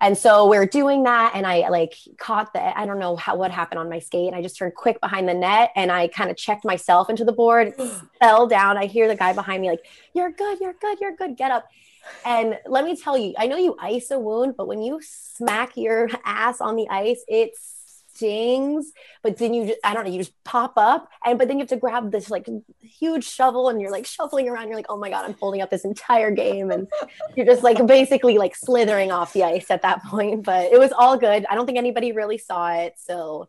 And 0.00 0.18
so 0.18 0.48
we're 0.48 0.66
doing 0.66 1.04
that 1.04 1.32
and 1.36 1.46
i 1.46 1.68
like 1.68 1.94
caught 2.18 2.52
the 2.52 2.78
i 2.78 2.84
don't 2.86 2.98
know 2.98 3.14
how 3.14 3.36
what 3.36 3.52
happened 3.52 3.78
on 3.78 3.88
my 3.88 4.00
skate 4.00 4.26
and 4.26 4.34
i 4.34 4.42
just 4.42 4.56
turned 4.56 4.74
quick 4.74 5.00
behind 5.00 5.28
the 5.28 5.34
net 5.34 5.70
and 5.76 5.92
i 5.92 6.08
kind 6.08 6.28
of 6.28 6.36
checked 6.36 6.64
myself 6.64 7.08
into 7.08 7.24
the 7.24 7.32
board. 7.32 7.72
Fell 8.20 8.48
down. 8.48 8.76
I 8.76 8.86
hear 8.86 9.06
the 9.06 9.14
guy 9.14 9.32
behind 9.32 9.62
me 9.62 9.70
like 9.70 9.86
you're 10.12 10.32
good 10.32 10.58
you're 10.60 10.74
good 10.74 10.98
you're 11.00 11.14
good 11.14 11.36
get 11.36 11.52
up 11.52 11.68
and 12.24 12.58
let 12.66 12.84
me 12.84 12.96
tell 12.96 13.16
you, 13.16 13.34
I 13.38 13.46
know 13.46 13.56
you 13.56 13.76
ice 13.80 14.10
a 14.10 14.18
wound, 14.18 14.54
but 14.56 14.66
when 14.66 14.82
you 14.82 15.00
smack 15.02 15.76
your 15.76 16.08
ass 16.24 16.60
on 16.60 16.76
the 16.76 16.88
ice, 16.88 17.24
it 17.28 17.52
stings. 18.14 18.92
But 19.22 19.38
then 19.38 19.54
you 19.54 19.66
just, 19.66 19.80
I 19.84 19.94
don't 19.94 20.04
know, 20.04 20.10
you 20.10 20.18
just 20.18 20.42
pop 20.44 20.74
up. 20.76 21.08
And 21.24 21.38
but 21.38 21.48
then 21.48 21.58
you 21.58 21.62
have 21.62 21.70
to 21.70 21.76
grab 21.76 22.12
this 22.12 22.30
like 22.30 22.48
huge 22.80 23.24
shovel 23.24 23.68
and 23.68 23.80
you're 23.80 23.90
like 23.90 24.06
shuffling 24.06 24.48
around. 24.48 24.68
You're 24.68 24.76
like, 24.76 24.86
oh 24.88 24.98
my 24.98 25.10
God, 25.10 25.24
I'm 25.24 25.34
holding 25.34 25.62
up 25.62 25.70
this 25.70 25.84
entire 25.84 26.30
game. 26.30 26.70
And 26.70 26.88
you're 27.36 27.46
just 27.46 27.62
like 27.62 27.84
basically 27.86 28.38
like 28.38 28.54
slithering 28.56 29.12
off 29.12 29.32
the 29.32 29.44
ice 29.44 29.70
at 29.70 29.82
that 29.82 30.02
point. 30.04 30.44
But 30.44 30.72
it 30.72 30.78
was 30.78 30.92
all 30.92 31.16
good. 31.16 31.46
I 31.46 31.54
don't 31.54 31.66
think 31.66 31.78
anybody 31.78 32.12
really 32.12 32.38
saw 32.38 32.72
it. 32.72 32.94
So 32.98 33.48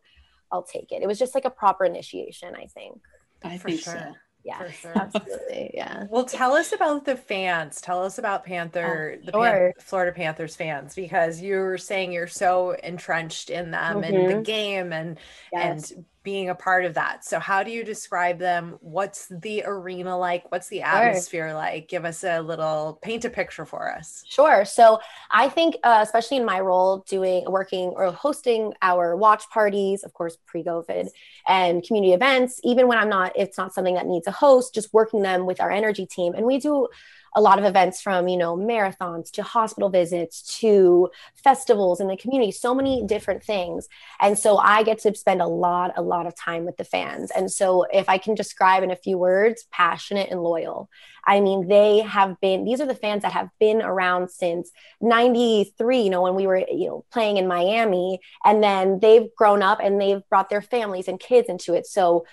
I'll 0.50 0.62
take 0.62 0.92
it. 0.92 1.02
It 1.02 1.06
was 1.06 1.18
just 1.18 1.34
like 1.34 1.44
a 1.44 1.50
proper 1.50 1.84
initiation, 1.84 2.54
I 2.54 2.66
think. 2.66 3.00
I 3.42 3.58
think 3.58 3.80
sure. 3.80 3.92
so 3.92 4.14
yeah 4.44 4.58
for 4.58 4.70
sure. 4.70 4.92
absolutely 4.94 5.70
yeah 5.74 6.06
well 6.10 6.24
tell 6.24 6.52
us 6.52 6.72
about 6.72 7.04
the 7.04 7.16
fans 7.16 7.80
tell 7.80 8.02
us 8.02 8.18
about 8.18 8.44
panther 8.44 9.18
oh, 9.18 9.24
the 9.24 9.32
sure. 9.32 9.42
Pan- 9.42 9.72
florida 9.80 10.12
panthers 10.12 10.54
fans 10.54 10.94
because 10.94 11.40
you 11.40 11.56
were 11.56 11.78
saying 11.78 12.12
you're 12.12 12.26
so 12.26 12.72
entrenched 12.82 13.50
in 13.50 13.70
them 13.70 14.02
mm-hmm. 14.02 14.14
and 14.14 14.30
the 14.30 14.42
game 14.42 14.92
and 14.92 15.18
yes. 15.52 15.90
and 15.92 16.04
being 16.24 16.48
a 16.48 16.54
part 16.54 16.86
of 16.86 16.94
that. 16.94 17.24
So, 17.24 17.38
how 17.38 17.62
do 17.62 17.70
you 17.70 17.84
describe 17.84 18.38
them? 18.38 18.78
What's 18.80 19.28
the 19.28 19.62
arena 19.64 20.18
like? 20.18 20.50
What's 20.50 20.68
the 20.68 20.82
atmosphere 20.82 21.50
sure. 21.50 21.54
like? 21.54 21.86
Give 21.88 22.04
us 22.04 22.24
a 22.24 22.40
little 22.40 22.98
paint 23.02 23.24
a 23.26 23.30
picture 23.30 23.66
for 23.66 23.94
us. 23.94 24.24
Sure. 24.26 24.64
So, 24.64 24.98
I 25.30 25.48
think, 25.48 25.76
uh, 25.84 26.00
especially 26.02 26.38
in 26.38 26.44
my 26.44 26.60
role, 26.60 27.04
doing 27.08 27.44
working 27.48 27.90
or 27.90 28.10
hosting 28.10 28.72
our 28.82 29.16
watch 29.16 29.48
parties, 29.50 30.02
of 30.02 30.14
course, 30.14 30.36
pre 30.46 30.64
COVID, 30.64 31.08
and 31.46 31.84
community 31.84 32.14
events, 32.14 32.58
even 32.64 32.88
when 32.88 32.98
I'm 32.98 33.10
not, 33.10 33.32
it's 33.36 33.58
not 33.58 33.74
something 33.74 33.94
that 33.94 34.06
needs 34.06 34.26
a 34.26 34.32
host, 34.32 34.74
just 34.74 34.92
working 34.94 35.22
them 35.22 35.44
with 35.46 35.60
our 35.60 35.70
energy 35.70 36.06
team. 36.06 36.32
And 36.34 36.46
we 36.46 36.58
do 36.58 36.88
a 37.34 37.40
lot 37.40 37.58
of 37.58 37.64
events 37.64 38.00
from 38.00 38.28
you 38.28 38.36
know 38.36 38.56
marathons 38.56 39.30
to 39.32 39.42
hospital 39.42 39.88
visits 39.88 40.58
to 40.60 41.10
festivals 41.42 42.00
in 42.00 42.06
the 42.06 42.16
community 42.16 42.52
so 42.52 42.74
many 42.74 43.04
different 43.04 43.42
things. 43.42 43.88
And 44.20 44.38
so 44.38 44.56
i 44.56 44.82
get 44.82 44.98
to 45.00 45.14
spend 45.14 45.42
a 45.42 45.46
lot 45.46 45.92
a 45.96 46.02
lot 46.02 46.26
of 46.26 46.34
time 46.34 46.64
with 46.64 46.76
the 46.76 46.84
fans. 46.84 47.30
And 47.30 47.50
so 47.50 47.84
if 47.92 48.08
i 48.08 48.18
can 48.18 48.34
describe 48.34 48.82
in 48.82 48.90
a 48.90 48.96
few 48.96 49.18
words 49.18 49.66
passionate 49.70 50.30
and 50.30 50.42
loyal. 50.42 50.88
I 51.26 51.40
mean 51.40 51.68
they 51.68 52.00
have 52.00 52.40
been 52.40 52.64
these 52.64 52.80
are 52.80 52.86
the 52.86 52.94
fans 52.94 53.22
that 53.22 53.32
have 53.32 53.48
been 53.58 53.82
around 53.82 54.30
since 54.30 54.70
93 55.00 56.02
you 56.02 56.10
know 56.10 56.22
when 56.22 56.34
we 56.34 56.46
were 56.46 56.58
you 56.58 56.88
know 56.88 57.04
playing 57.12 57.36
in 57.36 57.48
miami. 57.48 58.20
And 58.44 58.62
then 58.62 59.00
they've 59.00 59.28
grown 59.36 59.62
up 59.62 59.80
and 59.82 60.00
they've 60.00 60.22
brought 60.28 60.50
their 60.50 60.62
families 60.62 61.08
and 61.08 61.18
kids 61.18 61.48
into 61.48 61.74
it. 61.74 61.86
So 61.86 62.26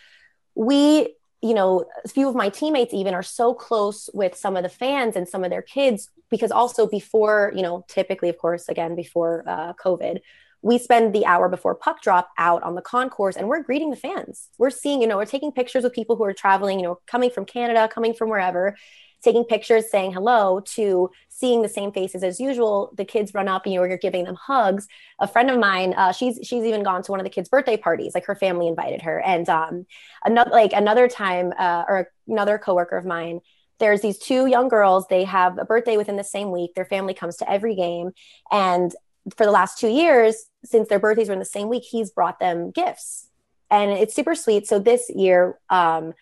we 0.56 1.16
you 1.42 1.54
know, 1.54 1.86
a 2.06 2.08
few 2.08 2.30
of 2.30 2.36
my 2.36 2.50
teammates 2.50 2.94
even 2.94 3.14
are 3.14 3.24
so 3.24 3.54
close 3.54 4.10
with 4.14 4.36
some 4.36 4.56
of 4.56 4.64
the 4.64 4.70
fans 4.70 5.16
and 5.16 5.28
some 5.28 5.44
of 5.44 5.50
their 5.50 5.62
kids 5.62 6.10
because 6.30 6.52
also 6.52 6.88
before, 6.88 7.52
you 7.56 7.64
know, 7.64 7.84
typically, 7.88 8.30
of 8.30 8.38
course, 8.38 8.70
again, 8.70 8.96
before 8.96 9.44
uh, 9.48 9.74
COVID, 9.74 10.20
we 10.62 10.78
spend 10.78 11.14
the 11.14 11.26
hour 11.26 11.50
before 11.50 11.74
puck 11.74 12.02
drop 12.04 12.30
out 12.38 12.62
on 12.62 12.76
the 12.76 12.82
concourse 12.82 13.36
and 13.36 13.48
we're 13.48 13.64
greeting 13.64 13.90
the 13.90 13.96
fans. 13.96 14.50
We're 14.60 14.70
seeing, 14.70 15.02
you 15.02 15.08
know, 15.08 15.18
we're 15.18 15.26
taking 15.26 15.52
pictures 15.52 15.84
with 15.84 15.94
people 15.94 16.16
who 16.16 16.24
are 16.24 16.34
traveling, 16.34 16.80
you 16.80 16.86
know, 16.86 17.00
coming 17.08 17.32
from 17.32 17.46
Canada, 17.46 17.90
coming 17.92 18.14
from 18.14 18.30
wherever 18.30 18.76
taking 19.22 19.44
pictures, 19.44 19.90
saying 19.90 20.14
hello, 20.14 20.62
to 20.62 21.10
seeing 21.30 21.62
the 21.62 21.70
same 21.70 21.92
faces 21.92 22.24
as 22.24 22.40
usual. 22.40 22.92
The 22.96 23.06
kids 23.06 23.34
run 23.34 23.48
up 23.48 23.66
and 23.66 23.74
you're 23.74 23.98
giving 23.98 24.26
them 24.26 24.36
hugs. 24.36 24.88
A 25.20 25.28
friend 25.28 25.50
of 25.50 25.60
mine, 25.60 25.94
uh, 25.96 26.12
she's 26.12 26.40
she's 26.44 26.64
even 26.64 26.84
gone 26.84 27.04
to 27.04 27.12
one 27.12 27.20
of 27.20 27.24
the 27.24 27.30
kids' 27.30 27.50
birthday 27.50 27.78
parties. 27.78 28.14
Like 28.14 28.26
her 28.26 28.36
family 28.36 28.68
invited 28.68 29.02
her. 29.04 29.20
And 29.20 29.48
um, 29.50 29.86
another 30.26 30.52
like 30.52 30.74
another 30.74 31.08
time, 31.08 31.54
uh, 31.58 31.84
or 31.88 32.12
another 32.28 32.58
coworker 32.58 32.98
of 32.98 33.06
mine 33.06 33.42
there's 33.82 34.02
these 34.02 34.20
two 34.20 34.46
young 34.46 34.70
girls 34.70 35.08
they 35.10 35.24
have 35.24 35.58
a 35.58 35.66
birthday 35.66 35.98
within 35.98 36.16
the 36.16 36.24
same 36.24 36.52
week 36.52 36.74
their 36.76 36.86
family 36.86 37.16
comes 37.16 37.36
to 37.36 37.52
every 37.52 37.76
game 37.76 38.12
and 38.52 38.96
for 39.36 39.46
the 39.46 39.52
last 39.52 39.80
two 39.80 39.90
years 39.90 40.46
since 40.64 40.88
their 40.88 41.00
birthdays 41.00 41.28
were 41.28 41.34
in 41.34 41.40
the 41.40 41.46
same 41.46 41.68
week 41.68 41.84
he's 41.84 42.12
brought 42.12 42.40
them 42.40 42.72
gifts 42.72 43.28
and 43.70 43.92
it's 43.92 44.16
super 44.16 44.36
sweet 44.36 44.68
so 44.68 44.80
this 44.80 45.10
year 45.10 45.60
um, 45.70 46.14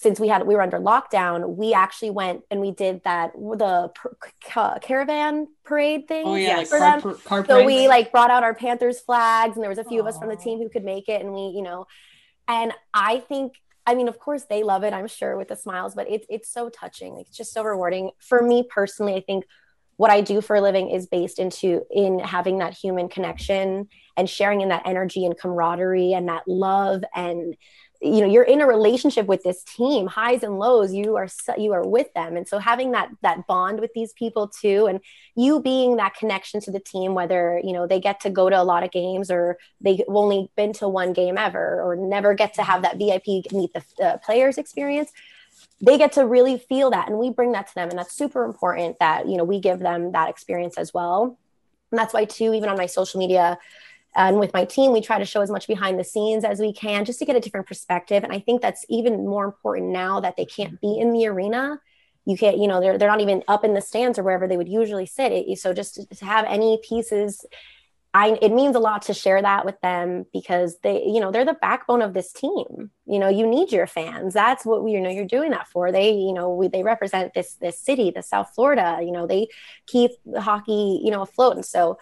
since 0.00 0.20
we 0.20 0.28
had 0.28 0.46
we 0.46 0.54
were 0.54 0.62
under 0.62 0.78
lockdown, 0.78 1.56
we 1.56 1.74
actually 1.74 2.10
went 2.10 2.42
and 2.52 2.60
we 2.60 2.70
did 2.70 3.02
that 3.02 3.32
the 3.34 3.90
ca- 4.44 4.78
caravan 4.78 5.48
parade 5.64 6.06
thing. 6.06 6.24
Oh 6.24 6.36
yeah, 6.36 6.62
for 6.62 6.78
them. 6.78 7.00
Car, 7.00 7.14
car 7.14 7.46
so 7.46 7.64
we 7.64 7.88
like 7.88 8.12
brought 8.12 8.30
out 8.30 8.44
our 8.44 8.54
Panthers 8.54 9.00
flags, 9.00 9.56
and 9.56 9.62
there 9.62 9.68
was 9.68 9.78
a 9.78 9.84
few 9.84 9.98
Aww. 9.98 10.08
of 10.08 10.14
us 10.14 10.18
from 10.18 10.28
the 10.28 10.36
team 10.36 10.60
who 10.60 10.68
could 10.68 10.84
make 10.84 11.08
it, 11.08 11.20
and 11.20 11.32
we, 11.32 11.52
you 11.54 11.62
know, 11.62 11.86
and 12.46 12.72
I 12.94 13.20
think. 13.20 13.54
I 13.86 13.94
mean, 13.94 14.08
of 14.08 14.18
course, 14.18 14.44
they 14.44 14.64
love 14.64 14.84
it. 14.84 14.92
I'm 14.92 15.06
sure 15.06 15.38
with 15.38 15.48
the 15.48 15.56
smiles, 15.56 15.94
but 15.94 16.10
it's 16.10 16.26
it's 16.28 16.52
so 16.52 16.68
touching. 16.68 17.14
Like, 17.14 17.26
it's 17.26 17.36
just 17.38 17.54
so 17.54 17.64
rewarding 17.64 18.10
for 18.20 18.42
me 18.42 18.62
personally. 18.68 19.14
I 19.14 19.20
think 19.20 19.46
what 19.96 20.10
I 20.10 20.20
do 20.20 20.40
for 20.40 20.56
a 20.56 20.60
living 20.60 20.90
is 20.90 21.06
based 21.06 21.38
into 21.38 21.82
in 21.90 22.20
having 22.20 22.58
that 22.58 22.72
human 22.72 23.08
connection 23.08 23.88
and 24.16 24.30
sharing 24.30 24.60
in 24.60 24.68
that 24.68 24.82
energy 24.86 25.24
and 25.24 25.36
camaraderie 25.36 26.12
and 26.12 26.28
that 26.28 26.46
love 26.46 27.02
and 27.14 27.56
you 28.00 28.20
know 28.20 28.26
you're 28.26 28.44
in 28.44 28.60
a 28.60 28.66
relationship 28.66 29.26
with 29.26 29.42
this 29.42 29.64
team 29.64 30.06
highs 30.06 30.42
and 30.42 30.58
lows 30.58 30.94
you 30.94 31.16
are 31.16 31.28
you 31.56 31.72
are 31.72 31.86
with 31.86 32.12
them. 32.14 32.36
And 32.36 32.46
so 32.46 32.58
having 32.58 32.92
that 32.92 33.10
that 33.22 33.46
bond 33.46 33.80
with 33.80 33.92
these 33.94 34.12
people 34.12 34.48
too 34.48 34.86
and 34.86 35.00
you 35.34 35.60
being 35.60 35.96
that 35.96 36.14
connection 36.14 36.60
to 36.60 36.70
the 36.70 36.80
team 36.80 37.14
whether 37.14 37.60
you 37.64 37.72
know 37.72 37.86
they 37.86 38.00
get 38.00 38.20
to 38.20 38.30
go 38.30 38.48
to 38.48 38.60
a 38.60 38.62
lot 38.62 38.84
of 38.84 38.92
games 38.92 39.30
or 39.30 39.58
they've 39.80 40.00
only 40.08 40.50
been 40.56 40.72
to 40.74 40.88
one 40.88 41.12
game 41.12 41.36
ever 41.36 41.82
or 41.82 41.96
never 41.96 42.34
get 42.34 42.54
to 42.54 42.62
have 42.62 42.82
that 42.82 42.98
vip 42.98 43.26
meet 43.26 43.72
the 43.72 43.82
uh, 44.04 44.16
players 44.18 44.58
experience 44.58 45.12
they 45.80 45.98
get 45.98 46.12
to 46.12 46.26
really 46.26 46.58
feel 46.58 46.90
that. 46.90 47.08
And 47.08 47.18
we 47.18 47.30
bring 47.30 47.52
that 47.52 47.68
to 47.68 47.74
them 47.74 47.88
and 47.90 47.98
that's 47.98 48.14
super 48.14 48.44
important 48.44 48.98
that 49.00 49.28
you 49.28 49.36
know 49.36 49.44
we 49.44 49.60
give 49.60 49.78
them 49.78 50.12
that 50.12 50.28
experience 50.28 50.76
as 50.78 50.92
well. 50.92 51.38
And 51.90 51.98
that's 51.98 52.12
why 52.12 52.24
too 52.24 52.52
even 52.54 52.68
on 52.68 52.76
my 52.76 52.86
social 52.86 53.18
media 53.18 53.58
and 54.16 54.38
with 54.38 54.52
my 54.52 54.64
team 54.64 54.92
we 54.92 55.00
try 55.00 55.18
to 55.18 55.24
show 55.24 55.40
as 55.40 55.50
much 55.50 55.66
behind 55.66 55.98
the 55.98 56.04
scenes 56.04 56.44
as 56.44 56.60
we 56.60 56.72
can 56.72 57.04
just 57.04 57.18
to 57.18 57.24
get 57.24 57.36
a 57.36 57.40
different 57.40 57.66
perspective 57.66 58.24
and 58.24 58.32
i 58.32 58.38
think 58.38 58.60
that's 58.60 58.84
even 58.88 59.26
more 59.26 59.44
important 59.44 59.88
now 59.90 60.20
that 60.20 60.36
they 60.36 60.44
can't 60.44 60.80
be 60.80 60.98
in 60.98 61.12
the 61.12 61.26
arena 61.26 61.78
you 62.24 62.36
can't 62.36 62.58
you 62.58 62.68
know 62.68 62.80
they're, 62.80 62.98
they're 62.98 63.08
not 63.08 63.20
even 63.20 63.42
up 63.48 63.64
in 63.64 63.74
the 63.74 63.80
stands 63.80 64.18
or 64.18 64.22
wherever 64.22 64.46
they 64.46 64.56
would 64.56 64.68
usually 64.68 65.06
sit 65.06 65.32
it, 65.32 65.58
so 65.58 65.72
just 65.72 66.00
to 66.10 66.24
have 66.24 66.44
any 66.46 66.80
pieces 66.86 67.44
I, 68.14 68.38
it 68.40 68.52
means 68.52 68.74
a 68.74 68.80
lot 68.80 69.02
to 69.02 69.14
share 69.14 69.40
that 69.42 69.66
with 69.66 69.78
them 69.82 70.24
because 70.32 70.78
they, 70.82 71.04
you 71.04 71.20
know, 71.20 71.30
they're 71.30 71.44
the 71.44 71.52
backbone 71.52 72.00
of 72.00 72.14
this 72.14 72.32
team. 72.32 72.90
You 73.06 73.18
know, 73.18 73.28
you 73.28 73.46
need 73.46 73.70
your 73.70 73.86
fans. 73.86 74.32
That's 74.32 74.64
what 74.64 74.82
we, 74.82 74.92
you 74.92 75.00
know, 75.00 75.10
you're 75.10 75.26
doing 75.26 75.50
that 75.50 75.68
for. 75.68 75.92
They, 75.92 76.12
you 76.12 76.32
know, 76.32 76.54
we, 76.54 76.68
they 76.68 76.82
represent 76.82 77.34
this 77.34 77.54
this 77.54 77.78
city, 77.78 78.10
the 78.10 78.22
South 78.22 78.50
Florida. 78.54 78.98
You 79.02 79.12
know, 79.12 79.26
they 79.26 79.48
keep 79.86 80.12
hockey, 80.38 81.00
you 81.04 81.10
know, 81.10 81.22
afloat. 81.22 81.56
And 81.56 81.64
so, 81.64 81.98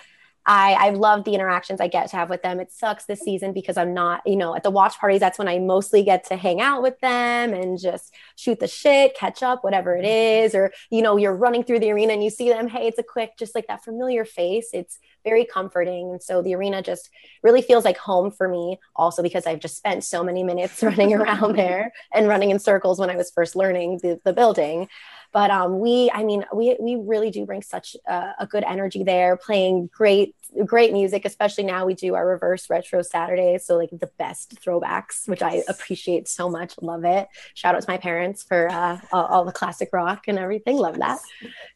I 0.47 0.75
I 0.75 0.91
love 0.91 1.25
the 1.25 1.35
interactions 1.35 1.81
I 1.81 1.89
get 1.89 2.09
to 2.11 2.17
have 2.17 2.31
with 2.31 2.43
them. 2.43 2.61
It 2.61 2.73
sucks 2.73 3.05
this 3.05 3.21
season 3.21 3.53
because 3.53 3.77
I'm 3.77 3.93
not, 3.93 4.23
you 4.27 4.37
know, 4.37 4.55
at 4.55 4.63
the 4.63 4.71
watch 4.71 4.99
parties. 4.99 5.21
That's 5.21 5.39
when 5.39 5.49
I 5.49 5.59
mostly 5.59 6.03
get 6.03 6.25
to 6.29 6.37
hang 6.37 6.61
out 6.61 6.83
with 6.83 6.99
them 7.01 7.53
and 7.53 7.79
just 7.79 8.15
shoot 8.37 8.61
the 8.61 8.69
shit, 8.69 9.17
catch 9.17 9.43
up, 9.43 9.65
whatever 9.65 9.97
it 9.97 10.05
is. 10.05 10.55
Or 10.55 10.73
you 10.91 11.03
know, 11.03 11.17
you're 11.17 11.37
running 11.37 11.65
through 11.65 11.81
the 11.81 11.91
arena 11.91 12.13
and 12.13 12.23
you 12.25 12.31
see 12.31 12.49
them. 12.49 12.69
Hey, 12.69 12.87
it's 12.87 12.99
a 12.99 13.03
quick, 13.03 13.37
just 13.39 13.55
like 13.55 13.67
that 13.67 13.85
familiar 13.85 14.25
face. 14.25 14.71
It's 14.73 14.99
very 15.27 15.45
comforting, 15.45 16.11
and 16.13 16.23
so 16.23 16.41
the 16.41 16.55
arena 16.55 16.81
just 16.81 17.11
really 17.43 17.61
feels 17.61 17.85
like 17.85 17.99
home 17.99 18.31
for 18.31 18.49
me. 18.49 18.79
Also 18.95 19.23
because 19.23 19.47
I've 19.47 19.61
just 19.61 19.77
spent 19.77 20.05
so 20.05 20.23
many 20.23 20.43
minutes 20.45 20.83
running 20.91 21.13
around 21.13 21.57
there 21.57 21.93
and 22.15 22.29
running 22.29 22.51
in 22.51 22.59
circles 22.59 22.99
when 22.99 23.11
I 23.11 23.17
was 23.17 23.31
first 23.31 23.57
learning 23.57 23.99
the, 24.03 24.21
the 24.25 24.33
building. 24.33 24.89
But 25.33 25.51
um, 25.51 25.81
we 25.81 26.11
i 26.15 26.23
mean 26.25 26.45
we 26.55 26.77
we 26.81 26.97
really 26.97 27.31
do 27.31 27.45
bring 27.45 27.61
such 27.61 27.97
a, 28.07 28.33
a, 28.41 28.47
good 28.47 28.65
energy 28.65 29.03
there 29.03 29.37
playing 29.37 29.91
great 29.93 30.35
great 30.65 30.93
music 30.93 31.27
especially 31.27 31.65
now 31.65 31.85
we 31.85 31.95
do 31.95 32.15
our 32.15 32.27
reverse 32.27 32.71
retro 32.71 33.03
saturdays 33.03 33.67
so 33.67 33.77
like 33.77 33.91
the 33.91 34.11
best 34.19 34.55
throwbacks 34.63 35.29
which 35.29 35.43
i 35.43 35.63
appreciate 35.69 36.27
so 36.29 36.49
much. 36.49 36.75
Love 36.81 37.05
it. 37.05 37.29
Shout 37.55 37.75
out 37.75 37.83
to 37.83 37.91
my 37.91 37.99
parents 37.99 38.43
for 38.43 38.71
uh, 38.71 38.99
all, 39.13 39.27
all 39.27 39.45
the 39.45 39.53
classic 39.53 39.91
rock 39.93 40.25
and 40.29 40.39
everything. 40.39 40.77
Love 40.77 40.99
that. 40.99 41.19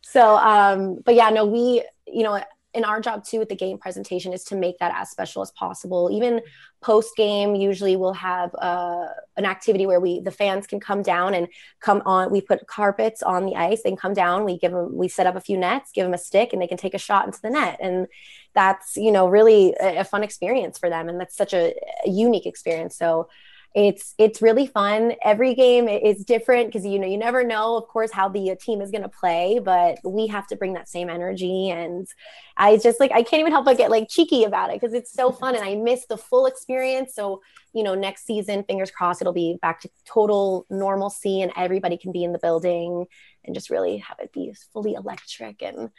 So 0.00 0.36
um 0.36 1.00
but 1.04 1.14
yeah 1.14 1.30
no 1.30 1.44
we 1.44 1.84
you 2.06 2.22
know 2.22 2.40
in 2.72 2.84
our 2.84 3.00
job 3.00 3.24
too 3.24 3.38
with 3.38 3.48
the 3.48 3.56
game 3.56 3.78
presentation 3.78 4.32
is 4.32 4.44
to 4.44 4.56
make 4.56 4.78
that 4.78 4.92
as 4.94 5.10
special 5.10 5.42
as 5.42 5.50
possible. 5.50 6.08
Even 6.12 6.40
post 6.80 7.16
game 7.16 7.54
usually 7.54 7.96
we'll 7.96 8.12
have 8.12 8.54
uh, 8.54 9.06
an 9.36 9.44
activity 9.44 9.86
where 9.86 10.00
we 10.00 10.20
the 10.20 10.30
fans 10.30 10.66
can 10.66 10.78
come 10.80 11.02
down 11.02 11.34
and 11.34 11.48
come 11.80 12.00
on 12.06 12.30
we 12.30 12.40
put 12.40 12.66
carpets 12.66 13.22
on 13.22 13.44
the 13.44 13.56
ice 13.56 13.82
can 13.82 13.96
come 13.96 14.14
down. 14.14 14.44
We 14.44 14.58
give 14.58 14.72
them 14.72 14.94
we 14.94 15.08
set 15.08 15.26
up 15.26 15.36
a 15.36 15.40
few 15.40 15.58
nets 15.58 15.90
give 15.92 16.04
them 16.04 16.14
a 16.14 16.18
stick 16.18 16.52
and 16.52 16.62
they 16.62 16.68
can 16.68 16.78
take 16.78 16.94
a 16.94 16.98
shot 16.98 17.26
into 17.26 17.40
the 17.42 17.50
net. 17.50 17.78
And 17.80 18.06
that's 18.54 18.96
you 18.96 19.10
know 19.10 19.28
really 19.28 19.74
a, 19.80 19.98
a 19.98 20.04
fun 20.04 20.22
experience 20.22 20.78
for 20.78 20.88
them. 20.88 21.08
And 21.08 21.20
that's 21.20 21.36
such 21.36 21.52
a, 21.52 21.74
a 22.06 22.10
unique 22.10 22.46
experience. 22.46 22.96
So 22.96 23.28
it's 23.74 24.14
it's 24.18 24.42
really 24.42 24.66
fun. 24.66 25.12
Every 25.22 25.54
game 25.54 25.86
is 25.88 26.24
different 26.24 26.66
because 26.66 26.84
you 26.84 26.98
know 26.98 27.06
you 27.06 27.16
never 27.16 27.44
know 27.44 27.76
of 27.76 27.86
course 27.86 28.10
how 28.10 28.28
the 28.28 28.50
uh, 28.50 28.56
team 28.60 28.80
is 28.80 28.90
going 28.90 29.02
to 29.02 29.08
play 29.08 29.60
but 29.64 29.98
we 30.04 30.26
have 30.26 30.46
to 30.48 30.56
bring 30.56 30.72
that 30.74 30.88
same 30.88 31.08
energy. 31.08 31.70
And 31.70 32.08
i 32.56 32.76
just 32.76 32.98
like 32.98 33.12
i 33.12 33.22
can't 33.22 33.40
even 33.40 33.52
help 33.52 33.64
but 33.64 33.76
get 33.76 33.90
like 33.90 34.08
cheeky 34.08 34.42
about 34.44 34.70
it 34.70 34.80
because 34.80 34.92
it's 34.92 35.12
so 35.12 35.30
fun 35.30 35.54
and 35.54 35.64
i 35.64 35.76
miss 35.76 36.06
the 36.06 36.16
full 36.16 36.46
experience. 36.46 37.14
So 37.14 37.42
you 37.72 37.84
know 37.84 37.94
next 37.94 38.26
season 38.26 38.64
fingers 38.64 38.90
crossed 38.90 39.20
it'll 39.20 39.32
be 39.32 39.56
back 39.62 39.80
to 39.82 39.90
total 40.04 40.66
normalcy 40.68 41.40
and 41.40 41.52
everybody 41.56 41.96
can 41.96 42.10
be 42.10 42.24
in 42.24 42.32
the 42.32 42.38
building 42.38 43.06
and 43.44 43.54
just 43.54 43.70
really 43.70 43.98
have 43.98 44.18
it 44.18 44.32
be 44.32 44.52
fully 44.72 44.94
electric 44.94 45.62
and 45.62 45.90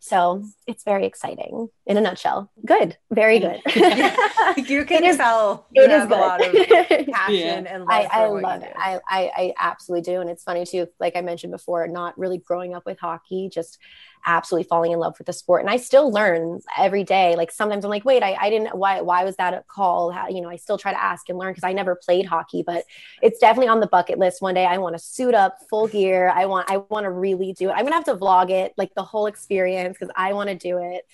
so 0.00 0.44
it's 0.66 0.84
very 0.84 1.06
exciting 1.06 1.68
in 1.86 1.96
a 1.96 2.00
nutshell. 2.00 2.50
Good, 2.64 2.96
very 3.10 3.40
good. 3.40 3.60
you 3.66 4.84
can 4.84 5.04
it 5.04 5.16
tell 5.16 5.66
you 5.74 5.82
it 5.82 5.90
is 5.90 6.06
good. 6.06 6.12
a 6.12 6.20
lot 6.20 6.44
of 6.44 6.52
passion 7.06 7.34
yeah. 7.34 7.74
and 7.74 7.84
love 7.84 7.88
I, 7.90 8.08
I 8.10 8.26
love 8.26 8.62
it. 8.62 8.72
I, 8.76 9.00
I, 9.08 9.30
I 9.36 9.54
absolutely 9.58 10.02
do. 10.02 10.20
And 10.20 10.30
it's 10.30 10.44
funny 10.44 10.64
too, 10.64 10.86
like 11.00 11.16
I 11.16 11.20
mentioned 11.20 11.50
before, 11.50 11.86
not 11.88 12.16
really 12.18 12.38
growing 12.38 12.74
up 12.74 12.86
with 12.86 12.98
hockey, 13.00 13.50
just 13.52 13.78
absolutely 14.26 14.68
falling 14.68 14.92
in 14.92 14.98
love 14.98 15.14
with 15.18 15.26
the 15.26 15.32
sport. 15.32 15.62
And 15.62 15.70
I 15.70 15.76
still 15.76 16.10
learn 16.10 16.60
every 16.76 17.04
day. 17.04 17.36
Like 17.36 17.50
sometimes 17.50 17.84
I'm 17.84 17.90
like, 17.90 18.04
wait, 18.04 18.22
I, 18.22 18.36
I 18.38 18.50
didn't, 18.50 18.76
why, 18.76 19.00
why 19.00 19.24
was 19.24 19.36
that 19.36 19.54
a 19.54 19.64
call? 19.68 20.10
How, 20.10 20.28
you 20.28 20.40
know, 20.40 20.50
I 20.50 20.56
still 20.56 20.76
try 20.78 20.92
to 20.92 21.02
ask 21.02 21.28
and 21.28 21.38
learn 21.38 21.52
because 21.52 21.64
I 21.64 21.72
never 21.72 21.96
played 21.96 22.26
hockey, 22.26 22.62
but 22.66 22.84
it's 23.22 23.38
definitely 23.38 23.68
on 23.68 23.80
the 23.80 23.86
bucket 23.86 24.18
list. 24.18 24.42
One 24.42 24.54
day 24.54 24.66
I 24.66 24.78
want 24.78 24.96
to 24.96 25.02
suit 25.02 25.34
up 25.34 25.58
full 25.70 25.88
gear. 25.88 26.28
I 26.28 26.46
want, 26.46 26.70
I 26.70 26.78
want 26.88 27.04
to 27.04 27.10
really 27.10 27.52
do 27.52 27.70
it. 27.70 27.72
I'm 27.72 27.80
going 27.80 27.92
to 27.92 27.94
have 27.94 28.04
to 28.04 28.16
vlog 28.16 28.50
it, 28.50 28.74
like 28.76 28.94
the 28.94 29.02
whole 29.02 29.26
experience 29.26 29.87
because 29.92 30.12
I 30.16 30.32
want 30.32 30.48
to 30.48 30.54
do 30.54 30.78
it. 30.78 31.04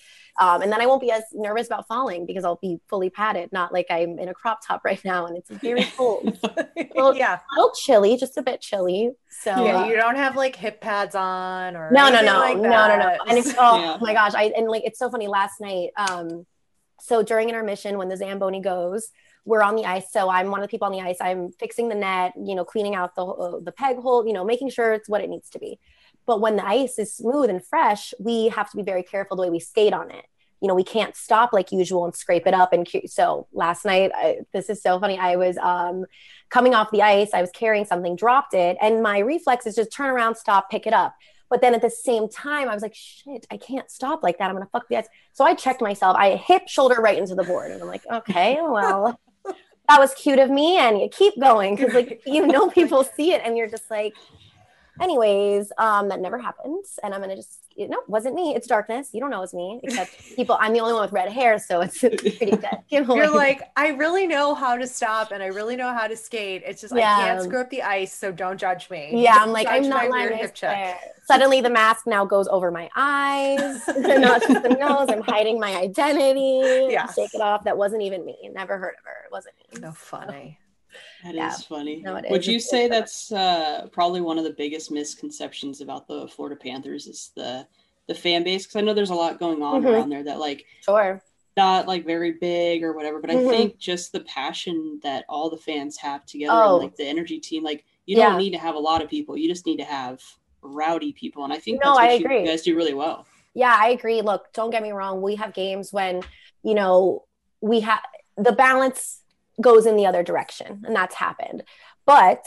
Um, 0.40 0.62
and 0.62 0.72
then 0.72 0.80
I 0.80 0.86
won't 0.86 1.00
be 1.00 1.12
as 1.12 1.22
nervous 1.32 1.68
about 1.68 1.86
falling 1.86 2.26
because 2.26 2.44
I'll 2.44 2.58
be 2.60 2.80
fully 2.88 3.08
padded, 3.08 3.52
not 3.52 3.72
like 3.72 3.86
I'm 3.88 4.18
in 4.18 4.28
a 4.28 4.34
crop 4.34 4.66
top 4.66 4.82
right 4.84 5.02
now 5.04 5.26
and 5.26 5.36
it's 5.36 5.50
very 5.50 5.84
cold. 5.96 6.38
well, 6.94 7.14
yeah, 7.16 7.36
a 7.36 7.54
little 7.54 7.72
chilly, 7.74 8.16
just 8.16 8.36
a 8.36 8.42
bit 8.42 8.60
chilly. 8.60 9.12
So 9.28 9.64
yeah, 9.64 9.82
uh, 9.82 9.86
you 9.86 9.96
don't 9.96 10.16
have 10.16 10.36
like 10.36 10.56
hip 10.56 10.80
pads 10.80 11.14
on 11.14 11.76
or 11.76 11.90
no, 11.92 12.08
no, 12.10 12.20
no, 12.20 12.38
like 12.38 12.56
no, 12.56 12.68
no, 12.68 12.98
no. 12.98 13.18
And 13.28 13.38
it's 13.38 13.54
oh 13.58 13.78
yeah. 13.78 13.98
my 14.00 14.12
gosh, 14.12 14.34
I 14.34 14.52
and 14.56 14.68
like 14.68 14.84
it's 14.84 14.98
so 14.98 15.10
funny. 15.10 15.28
Last 15.28 15.60
night, 15.60 15.90
um, 15.96 16.46
so 17.00 17.22
during 17.22 17.48
intermission 17.48 17.98
when 17.98 18.08
the 18.08 18.16
zamboni 18.16 18.60
goes, 18.60 19.10
we're 19.44 19.62
on 19.62 19.76
the 19.76 19.84
ice. 19.84 20.10
So 20.10 20.30
I'm 20.30 20.50
one 20.50 20.60
of 20.60 20.64
the 20.64 20.70
people 20.70 20.86
on 20.86 20.92
the 20.92 21.00
ice. 21.00 21.18
I'm 21.20 21.50
fixing 21.52 21.88
the 21.88 21.94
net, 21.94 22.32
you 22.36 22.54
know, 22.54 22.64
cleaning 22.64 22.94
out 22.94 23.14
the 23.14 23.24
uh, 23.24 23.60
the 23.60 23.72
peg 23.72 23.98
hole, 23.98 24.26
you 24.26 24.32
know, 24.32 24.44
making 24.44 24.70
sure 24.70 24.92
it's 24.92 25.08
what 25.08 25.20
it 25.20 25.28
needs 25.28 25.50
to 25.50 25.58
be. 25.58 25.78
But 26.26 26.40
when 26.40 26.56
the 26.56 26.66
ice 26.66 26.98
is 26.98 27.14
smooth 27.14 27.50
and 27.50 27.64
fresh, 27.64 28.14
we 28.18 28.48
have 28.48 28.70
to 28.70 28.76
be 28.76 28.82
very 28.82 29.02
careful 29.02 29.36
the 29.36 29.42
way 29.42 29.50
we 29.50 29.60
skate 29.60 29.92
on 29.92 30.10
it. 30.10 30.24
You 30.60 30.68
know, 30.68 30.74
we 30.74 30.84
can't 30.84 31.14
stop 31.14 31.52
like 31.52 31.72
usual 31.72 32.04
and 32.06 32.14
scrape 32.14 32.46
it 32.46 32.54
up. 32.54 32.72
And 32.72 32.88
so 33.06 33.46
last 33.52 33.84
night, 33.84 34.12
I, 34.14 34.38
this 34.52 34.70
is 34.70 34.82
so 34.82 34.98
funny. 34.98 35.18
I 35.18 35.36
was 35.36 35.58
um, 35.58 36.06
coming 36.48 36.74
off 36.74 36.90
the 36.90 37.02
ice, 37.02 37.30
I 37.34 37.42
was 37.42 37.50
carrying 37.50 37.84
something, 37.84 38.16
dropped 38.16 38.54
it, 38.54 38.78
and 38.80 39.02
my 39.02 39.18
reflex 39.18 39.66
is 39.66 39.74
just 39.74 39.92
turn 39.92 40.08
around, 40.08 40.36
stop, 40.36 40.70
pick 40.70 40.86
it 40.86 40.94
up. 40.94 41.14
But 41.50 41.60
then 41.60 41.74
at 41.74 41.82
the 41.82 41.90
same 41.90 42.28
time, 42.28 42.68
I 42.68 42.74
was 42.74 42.82
like, 42.82 42.94
shit, 42.94 43.46
I 43.50 43.56
can't 43.56 43.90
stop 43.90 44.22
like 44.22 44.38
that. 44.38 44.48
I'm 44.48 44.56
gonna 44.56 44.68
fuck 44.72 44.88
the 44.88 44.96
ice. 44.96 45.06
So 45.32 45.44
I 45.44 45.54
checked 45.54 45.82
myself. 45.82 46.16
I 46.18 46.36
hip 46.36 46.68
shoulder 46.68 46.96
right 46.96 47.18
into 47.18 47.34
the 47.34 47.44
board, 47.44 47.70
and 47.70 47.82
I'm 47.82 47.88
like, 47.88 48.02
okay, 48.10 48.58
well, 48.60 49.20
that 49.88 50.00
was 50.00 50.14
cute 50.14 50.38
of 50.38 50.50
me. 50.50 50.78
And 50.78 50.98
you 50.98 51.08
keep 51.08 51.38
going 51.38 51.76
because 51.76 51.94
like 51.94 52.22
you 52.26 52.46
know 52.46 52.68
people 52.78 53.04
see 53.04 53.32
it, 53.32 53.42
and 53.44 53.56
you're 53.56 53.68
just 53.68 53.90
like, 53.90 54.14
anyways, 55.00 55.72
um, 55.78 56.08
that 56.08 56.20
never 56.20 56.38
happens. 56.38 56.98
And 57.02 57.14
I'm 57.14 57.20
gonna 57.20 57.36
just 57.36 57.64
you 57.76 57.88
know, 57.88 58.00
wasn't 58.06 58.34
me. 58.34 58.54
It's 58.54 58.66
darkness. 58.66 59.10
You 59.12 59.20
don't 59.20 59.30
know 59.30 59.42
it's 59.42 59.54
me, 59.54 59.80
except 59.82 60.12
people. 60.36 60.56
I'm 60.60 60.72
the 60.72 60.80
only 60.80 60.92
one 60.92 61.02
with 61.02 61.12
red 61.12 61.30
hair, 61.30 61.58
so 61.58 61.80
it's 61.80 61.98
pretty 61.98 62.30
good. 62.50 62.64
You're 62.88 63.30
like, 63.30 63.62
I 63.76 63.88
really 63.88 64.26
know 64.26 64.54
how 64.54 64.76
to 64.76 64.86
stop 64.86 65.32
and 65.32 65.42
I 65.42 65.46
really 65.46 65.76
know 65.76 65.92
how 65.92 66.06
to 66.06 66.16
skate. 66.16 66.62
It's 66.64 66.80
just 66.80 66.94
yeah. 66.94 67.16
I 67.16 67.20
can't 67.20 67.42
screw 67.42 67.60
up 67.60 67.70
the 67.70 67.82
ice, 67.82 68.12
so 68.12 68.30
don't 68.30 68.58
judge 68.58 68.90
me. 68.90 69.22
Yeah, 69.22 69.38
I'm 69.40 69.50
like, 69.50 69.66
I'm 69.68 69.88
not 69.88 70.08
lying. 70.08 70.48
Suddenly, 71.26 71.62
the 71.62 71.70
mask 71.70 72.06
now 72.06 72.24
goes 72.24 72.46
over 72.48 72.70
my 72.70 72.90
eyes, 72.94 73.80
not 73.96 74.42
just 74.42 74.62
the 74.62 74.68
nose. 74.68 75.08
I'm 75.08 75.22
hiding 75.22 75.58
my 75.58 75.74
identity. 75.74 76.88
Yeah, 76.92 77.10
shake 77.10 77.34
it 77.34 77.40
off. 77.40 77.64
That 77.64 77.78
wasn't 77.78 78.02
even 78.02 78.24
me. 78.24 78.50
Never 78.52 78.78
heard 78.78 78.94
of 78.98 79.04
her. 79.04 79.24
It 79.24 79.32
wasn't 79.32 79.54
me. 79.72 79.80
No 79.80 79.92
funny. 79.92 80.58
That 81.24 81.34
yeah. 81.34 81.54
is 81.54 81.64
funny. 81.64 82.02
No, 82.02 82.20
Would 82.30 82.42
is. 82.42 82.46
you 82.46 82.56
it's 82.56 82.68
say 82.68 82.86
that's 82.86 83.32
uh, 83.32 83.88
probably 83.92 84.20
one 84.20 84.36
of 84.36 84.44
the 84.44 84.52
biggest 84.52 84.90
misconceptions 84.90 85.80
about 85.80 86.06
the 86.06 86.28
Florida 86.28 86.56
Panthers 86.56 87.06
is 87.06 87.30
the 87.34 87.66
the 88.06 88.14
fan 88.14 88.44
base? 88.44 88.66
Because 88.66 88.76
I 88.76 88.82
know 88.82 88.92
there's 88.92 89.10
a 89.10 89.14
lot 89.14 89.40
going 89.40 89.62
on 89.62 89.82
mm-hmm. 89.82 89.88
around 89.90 90.10
there 90.10 90.22
that 90.24 90.38
like 90.38 90.66
sure 90.82 91.22
not 91.56 91.86
like 91.86 92.04
very 92.04 92.32
big 92.32 92.82
or 92.82 92.92
whatever, 92.92 93.20
but 93.20 93.30
mm-hmm. 93.30 93.48
I 93.48 93.50
think 93.50 93.78
just 93.78 94.12
the 94.12 94.20
passion 94.20 95.00
that 95.02 95.24
all 95.28 95.50
the 95.50 95.56
fans 95.56 95.96
have 95.98 96.26
together 96.26 96.52
oh. 96.54 96.74
and 96.74 96.84
like 96.84 96.96
the 96.96 97.06
energy 97.06 97.38
team, 97.38 97.62
like 97.62 97.84
you 98.06 98.18
yeah. 98.18 98.30
don't 98.30 98.38
need 98.38 98.50
to 98.50 98.58
have 98.58 98.74
a 98.74 98.78
lot 98.78 99.02
of 99.02 99.08
people. 99.08 99.36
You 99.36 99.48
just 99.48 99.66
need 99.66 99.78
to 99.78 99.84
have 99.84 100.20
rowdy 100.62 101.12
people. 101.12 101.44
And 101.44 101.52
I 101.52 101.58
think 101.58 101.80
no, 101.82 101.90
that's 101.90 101.96
what 101.96 102.10
I 102.10 102.12
agree. 102.14 102.40
you 102.40 102.46
guys 102.46 102.62
do 102.62 102.76
really 102.76 102.94
well. 102.94 103.26
Yeah, 103.54 103.76
I 103.78 103.90
agree. 103.90 104.20
Look, 104.20 104.52
don't 104.52 104.70
get 104.70 104.82
me 104.82 104.92
wrong. 104.92 105.22
We 105.22 105.36
have 105.36 105.54
games 105.54 105.92
when, 105.92 106.22
you 106.62 106.74
know, 106.74 107.24
we 107.60 107.80
have 107.80 108.00
the 108.36 108.52
balance 108.52 109.20
goes 109.60 109.86
in 109.86 109.96
the 109.96 110.06
other 110.06 110.22
direction, 110.22 110.82
and 110.86 110.94
that's 110.94 111.14
happened. 111.14 111.64
But 112.06 112.46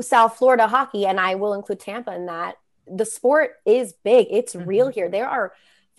South 0.00 0.36
Florida 0.36 0.68
hockey, 0.68 1.06
and 1.06 1.18
I 1.18 1.34
will 1.34 1.54
include 1.54 1.80
Tampa 1.80 2.14
in 2.14 2.26
that, 2.26 2.56
the 2.86 3.04
sport 3.04 3.52
is 3.64 3.94
big. 4.04 4.28
It's 4.30 4.54
mm-hmm. 4.54 4.68
real 4.68 4.88
here. 4.88 5.08
There 5.08 5.28
are 5.28 5.52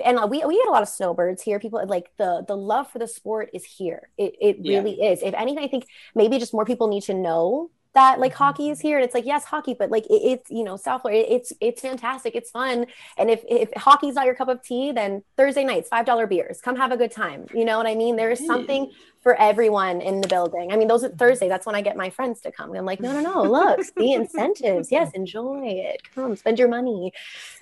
and 0.03 0.17
we 0.29 0.43
we 0.45 0.57
get 0.57 0.67
a 0.67 0.71
lot 0.71 0.81
of 0.81 0.89
snowbirds 0.89 1.41
here. 1.41 1.59
People 1.59 1.85
like 1.87 2.11
the 2.17 2.43
the 2.47 2.57
love 2.57 2.89
for 2.91 2.99
the 2.99 3.07
sport 3.07 3.49
is 3.53 3.63
here. 3.63 4.09
It 4.17 4.35
it 4.41 4.57
yeah. 4.59 4.77
really 4.77 5.01
is. 5.01 5.21
If 5.21 5.33
anything, 5.33 5.63
I 5.63 5.67
think 5.67 5.85
maybe 6.15 6.39
just 6.39 6.53
more 6.53 6.65
people 6.65 6.87
need 6.87 7.03
to 7.03 7.13
know 7.13 7.69
that 7.93 8.19
like 8.19 8.33
mm-hmm. 8.33 8.43
hockey 8.43 8.69
is 8.69 8.79
here 8.79 8.97
and 8.97 9.03
it's 9.03 9.13
like 9.13 9.25
yes 9.25 9.43
hockey 9.43 9.75
but 9.77 9.91
like 9.91 10.05
it, 10.05 10.21
it's 10.23 10.49
you 10.49 10.63
know 10.63 10.77
south 10.77 11.01
florida 11.01 11.33
it's 11.33 11.51
it's 11.59 11.81
fantastic 11.81 12.35
it's 12.35 12.49
fun 12.49 12.85
and 13.17 13.29
if 13.29 13.43
if 13.49 13.69
hockey's 13.75 14.15
not 14.15 14.25
your 14.25 14.35
cup 14.35 14.47
of 14.47 14.63
tea 14.63 14.91
then 14.91 15.21
thursday 15.35 15.63
nights 15.63 15.89
five 15.89 16.05
dollar 16.05 16.25
beers 16.25 16.61
come 16.61 16.75
have 16.75 16.91
a 16.91 16.97
good 16.97 17.11
time 17.11 17.45
you 17.53 17.65
know 17.65 17.77
what 17.77 17.87
i 17.87 17.95
mean 17.95 18.15
there 18.15 18.31
is 18.31 18.45
something 18.45 18.89
for 19.21 19.39
everyone 19.39 20.01
in 20.01 20.19
the 20.19 20.27
building. 20.27 20.71
I 20.71 20.77
mean, 20.77 20.87
those 20.87 21.03
are 21.03 21.09
Thursday. 21.09 21.47
That's 21.47 21.65
when 21.67 21.75
I 21.75 21.81
get 21.81 21.95
my 21.95 22.09
friends 22.09 22.41
to 22.41 22.51
come. 22.51 22.75
I'm 22.75 22.85
like, 22.85 22.99
no, 22.99 23.13
no, 23.13 23.21
no. 23.21 23.43
Look, 23.43 23.79
the 23.95 24.13
incentives. 24.13 24.91
Yes, 24.91 25.11
enjoy 25.13 25.67
it. 25.67 26.01
Come, 26.15 26.35
spend 26.35 26.57
your 26.57 26.67
money. 26.67 27.13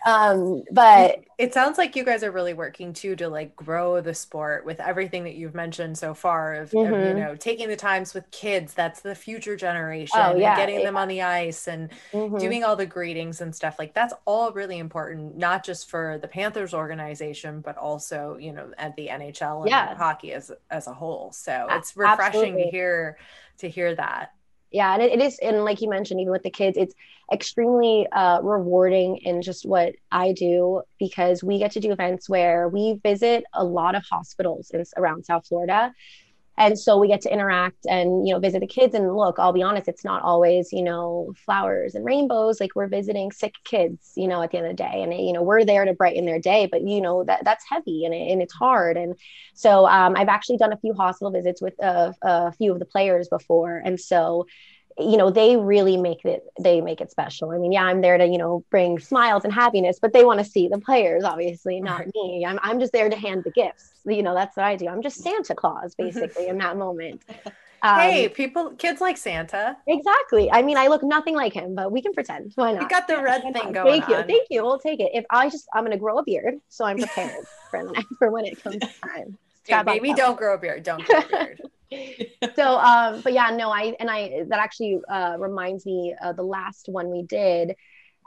Um, 0.06 0.64
but 0.72 1.20
it 1.38 1.54
sounds 1.54 1.78
like 1.78 1.98
you 1.98 2.06
guys 2.06 2.24
are 2.24 2.32
really 2.32 2.54
working 2.54 2.94
too 2.94 3.18
to 3.18 3.28
like 3.28 3.54
grow 3.58 4.00
the 4.00 4.14
sport 4.14 4.66
with 4.66 4.80
everything 4.80 5.26
that 5.26 5.36
you've 5.36 5.54
mentioned 5.54 5.98
so 5.98 6.14
far 6.14 6.56
of, 6.56 6.72
mm-hmm. 6.72 6.94
of 6.94 7.08
you 7.08 7.14
know 7.14 7.36
taking 7.36 7.68
the 7.68 7.76
times 7.76 8.14
with 8.14 8.30
kids. 8.32 8.74
That's 8.74 9.02
the 9.02 9.14
future 9.14 9.58
generation. 9.58 10.18
Oh, 10.18 10.38
yeah, 10.38 10.56
getting 10.56 10.84
them 10.86 10.96
on 10.96 11.10
the 11.10 11.22
ice 11.22 11.68
and 11.68 11.90
mm-hmm. 12.14 12.38
doing 12.38 12.64
all 12.64 12.78
the 12.78 12.86
greetings 12.86 13.42
and 13.42 13.54
stuff 13.54 13.78
like 13.78 13.94
that's 13.94 14.14
all 14.24 14.54
really 14.54 14.78
important, 14.78 15.38
not 15.38 15.66
just 15.66 15.90
for 15.90 16.18
the 16.22 16.28
Panthers 16.28 16.74
organization, 16.74 17.60
but 17.60 17.78
also 17.78 18.38
you 18.40 18.54
know 18.54 18.72
at 18.78 18.96
the 18.96 19.08
NHL 19.08 19.62
and 19.62 19.70
yeah. 19.70 19.94
hockey 19.96 20.32
as 20.32 20.52
as 20.72 20.88
a 20.88 20.94
whole. 20.94 21.34
So 21.34 21.49
so 21.50 21.68
it's 21.72 21.98
refreshing 21.98 22.40
Absolutely. 22.40 22.64
to 22.64 22.70
hear 22.70 23.18
to 23.58 23.70
hear 23.70 23.96
that 23.96 24.32
yeah 24.72 24.94
and 24.94 25.02
it, 25.02 25.12
it 25.12 25.22
is 25.22 25.40
and 25.40 25.66
like 25.66 25.82
you 25.82 25.90
mentioned 25.90 26.20
even 26.20 26.32
with 26.32 26.44
the 26.44 26.52
kids 26.52 26.78
it's 26.78 26.94
extremely 27.32 28.08
uh, 28.12 28.40
rewarding 28.42 29.18
in 29.18 29.42
just 29.42 29.66
what 29.66 29.94
i 30.12 30.32
do 30.32 30.82
because 31.00 31.44
we 31.44 31.58
get 31.58 31.72
to 31.72 31.80
do 31.80 31.92
events 31.92 32.30
where 32.30 32.70
we 32.70 33.00
visit 33.04 33.44
a 33.54 33.64
lot 33.64 33.96
of 33.96 34.04
hospitals 34.10 34.70
in, 34.72 34.84
around 34.98 35.26
south 35.26 35.48
florida 35.48 35.92
and 36.60 36.78
so 36.78 36.98
we 36.98 37.08
get 37.08 37.22
to 37.22 37.34
interact 37.34 37.88
and 37.88 38.28
you 38.28 38.34
know 38.34 38.40
visit 38.40 38.60
the 38.60 38.68
kids. 38.68 38.94
And 38.94 39.16
look 39.16 39.40
i'll 39.40 39.54
be 39.54 39.64
honest 39.64 39.88
it's 39.88 40.06
not 40.06 40.22
always 40.22 40.72
you 40.72 40.84
know 40.84 41.34
flowers 41.46 41.96
and 41.96 42.06
rainbows. 42.06 42.60
Like 42.60 42.76
we're 42.76 42.88
visiting 42.88 43.32
sick 43.32 43.56
kids 43.64 44.12
you 44.16 44.28
know 44.28 44.44
at 44.44 44.52
the 44.52 44.58
end 44.58 44.68
of 44.68 44.74
the 44.74 44.84
day. 44.84 45.02
And 45.02 45.14
you 45.14 45.34
know 45.34 45.42
we're 45.42 45.66
there 45.66 45.86
to 45.86 45.94
brighten 45.94 46.26
their 46.26 46.40
day 46.40 46.68
but 46.72 46.82
you 46.84 47.02
know 47.02 47.24
that 47.24 47.44
that's 47.44 47.66
heavy 47.68 48.06
and, 48.06 48.14
it, 48.14 48.32
and 48.32 48.42
it's 48.42 48.54
hard. 48.54 48.98
And 48.98 49.16
so 49.56 49.88
um, 49.88 50.16
i've 50.16 50.28
actually 50.28 50.58
done 50.58 50.74
a 50.74 50.78
few 50.78 50.94
hospital 50.94 51.32
visits 51.32 51.62
with 51.62 51.82
uh, 51.82 52.14
a 52.22 52.52
few 52.52 52.72
of 52.74 52.80
the 52.80 52.86
players 52.86 53.30
before. 53.30 53.82
And 53.84 54.00
so 54.00 54.46
you 55.00 55.18
know 55.18 55.30
they 55.30 55.56
really 55.58 55.98
make 55.98 56.26
it 56.26 56.44
they 56.60 56.82
make 56.82 57.02
it 57.02 57.12
special. 57.12 57.52
I 57.52 57.58
mean 57.58 57.72
yeah 57.72 57.84
i'm 57.84 58.02
there 58.02 58.18
to 58.18 58.26
you 58.26 58.38
know 58.38 58.64
bring 58.70 59.00
smiles 59.00 59.44
and 59.44 59.54
happiness 59.54 60.00
but 60.02 60.14
they 60.14 60.24
want 60.26 60.40
to 60.40 60.46
see 60.46 60.68
the 60.68 60.80
players 60.80 61.24
obviously 61.24 61.80
not 61.80 62.06
me. 62.14 62.46
I'm, 62.46 62.60
I'm 62.62 62.80
just 62.80 62.92
there 62.92 63.10
to 63.10 63.16
hand 63.16 63.44
the 63.44 63.52
gifts. 63.52 63.92
You 64.06 64.24
know 64.24 64.34
that's 64.34 64.58
what 64.58 64.66
i 64.66 64.76
do. 64.76 64.88
I'm 64.88 65.02
just 65.02 65.22
santa 65.22 65.56
claus 65.56 65.96
basically 65.96 66.48
in 66.48 66.58
that 66.60 66.78
moment. 66.78 67.24
Um, 67.82 67.98
hey 68.02 68.28
people 68.28 68.72
kids 68.72 69.00
like 69.00 69.16
santa. 69.16 69.78
Exactly. 69.88 70.52
I 70.52 70.64
mean 70.64 70.76
i 70.76 70.88
look 70.88 71.02
nothing 71.02 71.34
like 71.34 71.54
him 71.54 71.76
but 71.76 71.94
we 71.94 72.02
can 72.02 72.12
pretend. 72.12 72.52
Why 72.56 72.74
not? 72.74 72.82
you 72.82 72.90
got 72.90 73.08
the 73.08 73.22
red 73.22 73.42
thing 73.42 73.72
going 73.72 74.02
thank 74.02 74.10
you. 74.10 74.16
on. 74.16 74.28
thank 74.28 74.48
you. 74.50 74.64
We'll 74.64 74.80
take 74.80 75.00
it. 75.00 75.12
If 75.14 75.24
i 75.30 75.50
just 75.50 75.66
i'm 75.74 75.86
going 75.86 75.94
to 75.94 75.98
grow 75.98 76.18
a 76.18 76.24
beard 76.26 76.56
so 76.68 76.84
i'm 76.84 76.98
prepared 76.98 77.46
for, 77.72 77.90
for 78.18 78.32
when 78.32 78.44
it 78.44 78.62
comes 78.62 78.80
time. 79.02 79.38
Yeah, 79.66 79.84
maybe 79.84 80.14
don't 80.14 80.38
grow 80.38 80.56
a 80.56 80.58
beard. 80.58 80.84
Don't 80.84 81.06
grow 81.06 81.20
a 81.20 81.28
beard 81.30 81.62
so 82.56 82.78
um 82.78 83.22
but 83.22 83.34
yeah 83.34 83.50
no 83.50 83.72
i 83.72 83.96
and 84.00 84.10
i 84.10 84.44
that 84.48 84.60
actually 84.60 85.00
uh 85.10 85.36
reminds 85.40 85.86
me 85.86 86.16
uh 86.22 86.34
the 86.34 86.44
last 86.44 86.88
one 86.88 87.10
we 87.10 87.24
did. 87.24 87.76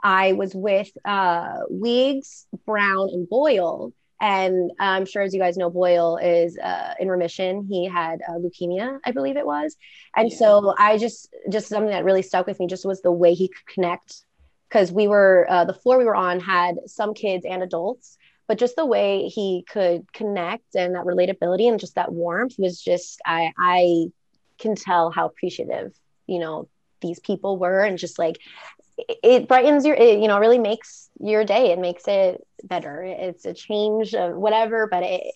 I 0.03 0.33
was 0.33 0.53
with 0.53 0.89
uh 1.05 1.59
weeks 1.69 2.45
brown 2.65 3.09
and 3.09 3.27
boyle. 3.27 3.93
And 4.19 4.71
i'm 4.79 5.05
sure 5.05 5.21
as 5.21 5.33
you 5.33 5.39
guys 5.39 5.57
know 5.57 5.69
boyle 5.69 6.17
is 6.17 6.57
uh, 6.57 6.93
in 6.99 7.07
remission. 7.09 7.65
He 7.69 7.87
had 7.87 8.19
uh, 8.27 8.33
leukemia 8.33 8.99
i 9.05 9.11
believe 9.11 9.37
it 9.37 9.45
was. 9.45 9.75
And 10.15 10.29
yeah. 10.29 10.37
so 10.37 10.75
i 10.77 10.97
just 10.97 11.29
just 11.49 11.67
something 11.69 11.91
that 11.91 12.03
really 12.03 12.21
stuck 12.21 12.47
with 12.47 12.59
me 12.59 12.67
just 12.67 12.85
was 12.85 13.01
the 13.01 13.11
way 13.11 13.33
he 13.33 13.47
could 13.47 13.65
connect. 13.65 14.25
Because 14.67 14.91
we 14.91 15.07
were 15.07 15.45
uh, 15.49 15.65
the 15.65 15.73
floor 15.73 15.97
we 15.99 16.05
were 16.05 16.15
on 16.15 16.39
had 16.39 16.75
some 16.87 17.13
kids 17.13 17.45
and 17.45 17.61
adults 17.61 18.17
but 18.53 18.59
just 18.59 18.75
the 18.75 18.85
way 18.85 19.29
he 19.29 19.65
could 19.67 20.13
connect 20.13 20.75
and 20.75 20.93
that 20.93 21.05
relatability 21.05 21.67
and 21.67 21.79
just 21.79 21.95
that 21.95 22.11
warmth 22.13 22.53
was 22.59 22.79
just 22.79 23.19
I 23.25 23.51
I 23.57 24.11
can 24.59 24.75
tell 24.75 25.09
how 25.09 25.25
appreciative 25.25 25.91
you 26.27 26.37
know 26.37 26.69
these 27.01 27.19
people 27.19 27.57
were 27.57 27.83
and 27.83 27.97
just 27.97 28.19
like 28.19 28.37
it 28.99 29.47
brightens 29.47 29.87
your 29.87 29.95
it, 29.95 30.19
you 30.19 30.27
know 30.27 30.37
really 30.37 30.59
makes 30.59 31.09
your 31.19 31.43
day 31.43 31.71
it 31.71 31.79
makes 31.79 32.03
it 32.07 32.45
better. 32.63 33.01
It's 33.01 33.43
a 33.45 33.55
change 33.55 34.13
of 34.13 34.35
whatever 34.35 34.85
but 34.85 35.01
it 35.01 35.33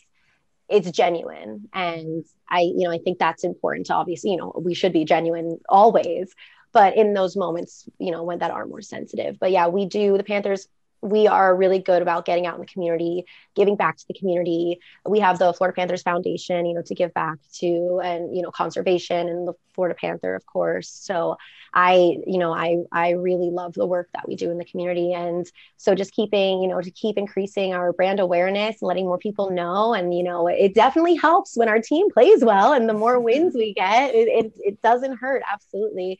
it's 0.69 0.91
genuine. 0.91 1.69
And 1.73 2.23
i 2.47 2.59
you 2.59 2.83
know 2.83 2.91
i 2.91 2.99
think 2.99 3.17
that's 3.17 3.43
important 3.43 3.87
to 3.87 3.95
obviously 3.95 4.29
you 4.29 4.37
know 4.37 4.53
we 4.63 4.75
should 4.75 4.93
be 4.93 5.05
genuine 5.05 5.57
always 5.67 6.35
but 6.71 6.95
in 6.95 7.15
those 7.15 7.35
moments 7.35 7.89
you 7.97 8.11
know 8.11 8.21
when 8.21 8.37
that 8.37 8.51
are 8.51 8.67
more 8.67 8.83
sensitive. 8.83 9.39
But 9.39 9.49
yeah 9.49 9.69
we 9.69 9.87
do 9.87 10.17
the 10.17 10.23
panthers 10.23 10.67
we 11.01 11.27
are 11.27 11.55
really 11.55 11.79
good 11.79 12.01
about 12.01 12.25
getting 12.25 12.47
out 12.47 12.55
in 12.55 12.61
the 12.61 12.67
community, 12.67 13.25
giving 13.55 13.75
back 13.75 13.97
to 13.97 14.07
the 14.07 14.13
community. 14.13 14.79
We 15.05 15.19
have 15.19 15.37
the 15.37 15.53
Florida 15.53 15.75
Panthers 15.75 16.01
Foundation, 16.01 16.65
you 16.65 16.73
know, 16.73 16.81
to 16.81 16.95
give 16.95 17.13
back 17.13 17.37
to, 17.59 18.01
and 18.03 18.35
you 18.35 18.41
know, 18.41 18.51
conservation 18.51 19.29
and 19.29 19.47
the 19.47 19.53
Florida 19.73 19.95
Panther, 19.99 20.33
of 20.35 20.45
course. 20.45 20.89
So 20.89 21.37
I, 21.73 22.17
you 22.25 22.39
know, 22.39 22.53
I 22.53 22.77
I 22.91 23.11
really 23.11 23.51
love 23.51 23.73
the 23.73 23.85
work 23.85 24.09
that 24.13 24.27
we 24.27 24.35
do 24.35 24.49
in 24.49 24.57
the 24.57 24.65
community, 24.65 25.13
and 25.13 25.45
so 25.77 25.93
just 25.93 26.13
keeping, 26.13 26.61
you 26.61 26.67
know, 26.67 26.81
to 26.81 26.91
keep 26.91 27.17
increasing 27.17 27.73
our 27.73 27.93
brand 27.93 28.19
awareness, 28.19 28.81
and 28.81 28.87
letting 28.87 29.05
more 29.05 29.19
people 29.19 29.51
know, 29.51 29.93
and 29.93 30.13
you 30.13 30.23
know, 30.23 30.47
it 30.47 30.73
definitely 30.73 31.15
helps 31.15 31.55
when 31.55 31.69
our 31.69 31.79
team 31.79 32.09
plays 32.11 32.43
well, 32.43 32.73
and 32.73 32.89
the 32.89 32.93
more 32.93 33.19
wins 33.19 33.53
we 33.53 33.73
get, 33.73 34.15
it 34.15 34.27
it, 34.27 34.53
it 34.57 34.81
doesn't 34.81 35.17
hurt 35.17 35.43
absolutely. 35.51 36.19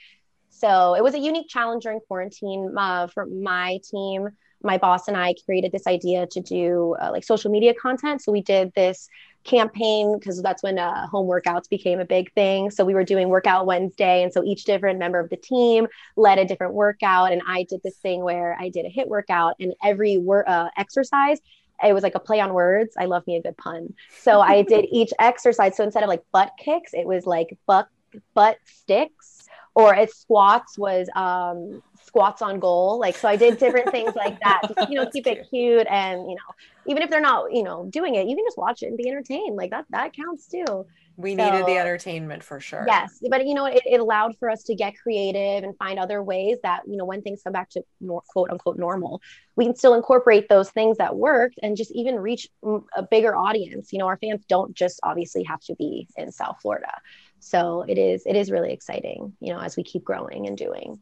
So 0.50 0.96
it 0.96 1.04
was 1.04 1.14
a 1.14 1.20
unique 1.20 1.50
challenge 1.50 1.84
during 1.84 2.00
quarantine 2.08 2.74
uh, 2.78 3.08
for 3.08 3.26
my 3.26 3.80
team 3.92 4.30
my 4.64 4.78
boss 4.78 5.08
and 5.08 5.16
I 5.16 5.36
created 5.46 5.72
this 5.72 5.88
idea 5.88 6.28
to 6.28 6.42
do 6.42 6.96
uh, 7.02 7.12
like 7.12 7.24
social 7.24 7.52
media 7.52 7.74
content. 7.74 8.22
So 8.22 8.32
we 8.32 8.42
did 8.42 8.74
this 8.76 9.10
campaign 9.44 10.18
because 10.18 10.42
that's 10.42 10.62
when 10.62 10.78
uh, 10.78 11.08
home 11.08 11.28
workouts 11.28 11.70
became 11.70 12.00
a 12.00 12.06
big 12.06 12.32
thing. 12.34 12.70
So 12.70 12.84
we 12.86 12.94
were 12.94 13.04
doing 13.04 13.30
workout 13.30 13.66
Wednesday. 13.66 14.24
And 14.24 14.32
so 14.32 14.44
each 14.44 14.66
different 14.66 15.00
member 15.00 15.20
of 15.20 15.30
the 15.30 15.38
team 15.38 15.88
led 16.16 16.38
a 16.38 16.46
different 16.46 16.74
workout. 16.74 17.32
And 17.32 17.42
I 17.48 17.64
did 17.64 17.82
this 17.84 17.96
thing 17.98 18.24
where 18.24 18.58
I 18.60 18.70
did 18.70 18.86
a 18.86 18.90
HIIT 18.90 19.08
workout 19.08 19.56
and 19.60 19.74
every 19.84 20.18
wor- 20.18 20.48
uh, 20.48 20.70
exercise, 20.78 21.40
it 21.84 21.94
was 21.94 22.04
like 22.04 22.16
a 22.16 22.20
play 22.20 22.40
on 22.40 22.54
words. 22.54 22.96
I 22.98 23.06
love 23.06 23.26
me 23.28 23.38
a 23.38 23.42
good 23.42 23.58
pun. 23.58 23.94
So 24.22 24.42
I 24.42 24.62
did 24.68 24.86
each 24.92 25.12
exercise. 25.20 25.78
So 25.78 25.84
instead 25.84 26.04
of 26.04 26.10
like 26.10 26.24
butt 26.32 26.52
kicks, 26.60 26.94
it 26.94 27.08
was 27.08 27.26
like 27.26 27.58
butt, 27.66 27.88
butt 28.34 28.58
sticks 28.66 29.38
or 29.78 29.94
it 29.94 30.12
squats 30.12 30.76
was 30.76 31.08
um, 31.16 31.84
squats 32.08 32.42
on 32.42 32.60
goal. 32.60 33.00
Like, 33.00 33.16
so 33.16 33.28
I 33.28 33.36
did 33.36 33.60
different 33.60 33.92
things 33.92 34.16
like 34.16 34.40
that, 34.44 34.62
to, 34.64 34.88
you 34.90 34.96
know, 34.96 35.10
keep 35.12 35.28
it 35.28 35.48
cute. 35.50 35.86
And, 35.90 36.22
you 36.30 36.36
know, 36.36 36.56
even 36.88 37.04
if 37.04 37.10
they're 37.10 37.22
not, 37.22 37.54
you 37.54 37.64
know, 37.64 37.88
doing 37.90 38.16
it, 38.16 38.28
you 38.28 38.36
can 38.36 38.46
just 38.46 38.58
watch 38.58 38.82
it 38.82 38.88
and 38.88 38.98
be 38.98 39.08
entertained. 39.08 39.56
Like 39.56 39.72
that, 39.72 39.86
that 39.90 40.14
counts 40.14 40.48
too. 40.48 40.86
We 41.18 41.36
so, 41.36 41.44
needed 41.44 41.66
the 41.66 41.78
entertainment 41.78 42.44
for 42.44 42.60
sure. 42.60 42.86
Yes. 42.88 43.20
But, 43.28 43.48
you 43.48 43.56
know, 43.56 43.66
it, 43.66 43.82
it, 43.86 44.00
allowed 44.00 44.38
for 44.38 44.52
us 44.52 44.64
to 44.66 44.76
get 44.76 44.94
creative 45.02 45.64
and 45.64 45.76
find 45.78 45.98
other 45.98 46.22
ways 46.22 46.58
that, 46.62 46.82
you 46.88 46.96
know, 46.96 47.06
when 47.06 47.24
things 47.24 47.42
come 47.44 47.54
back 47.54 47.72
to 47.72 47.84
nor- 48.00 48.22
quote 48.28 48.52
unquote 48.52 48.78
normal, 48.78 49.20
we 49.56 49.66
can 49.66 49.76
still 49.76 49.96
incorporate 49.96 50.48
those 50.48 50.70
things 50.70 50.98
that 51.00 51.16
worked 51.16 51.60
and 51.64 51.76
just 51.76 51.92
even 51.92 52.20
reach 52.20 52.48
a 52.96 53.02
bigger 53.02 53.36
audience. 53.36 53.92
You 53.92 53.98
know, 53.98 54.06
our 54.06 54.18
fans 54.18 54.46
don't 54.48 54.76
just 54.76 55.00
obviously 55.02 55.44
have 55.44 55.60
to 55.62 55.76
be 55.76 56.08
in 56.18 56.32
South 56.32 56.58
Florida. 56.62 56.92
So 57.40 57.84
it 57.88 57.98
is, 57.98 58.24
it 58.28 58.36
is 58.36 58.52
really 58.52 58.72
exciting, 58.72 59.34
you 59.40 59.54
know, 59.54 59.60
as 59.60 59.76
we 59.76 59.84
keep 59.84 60.04
growing 60.04 60.46
and 60.46 60.56
doing. 60.56 61.00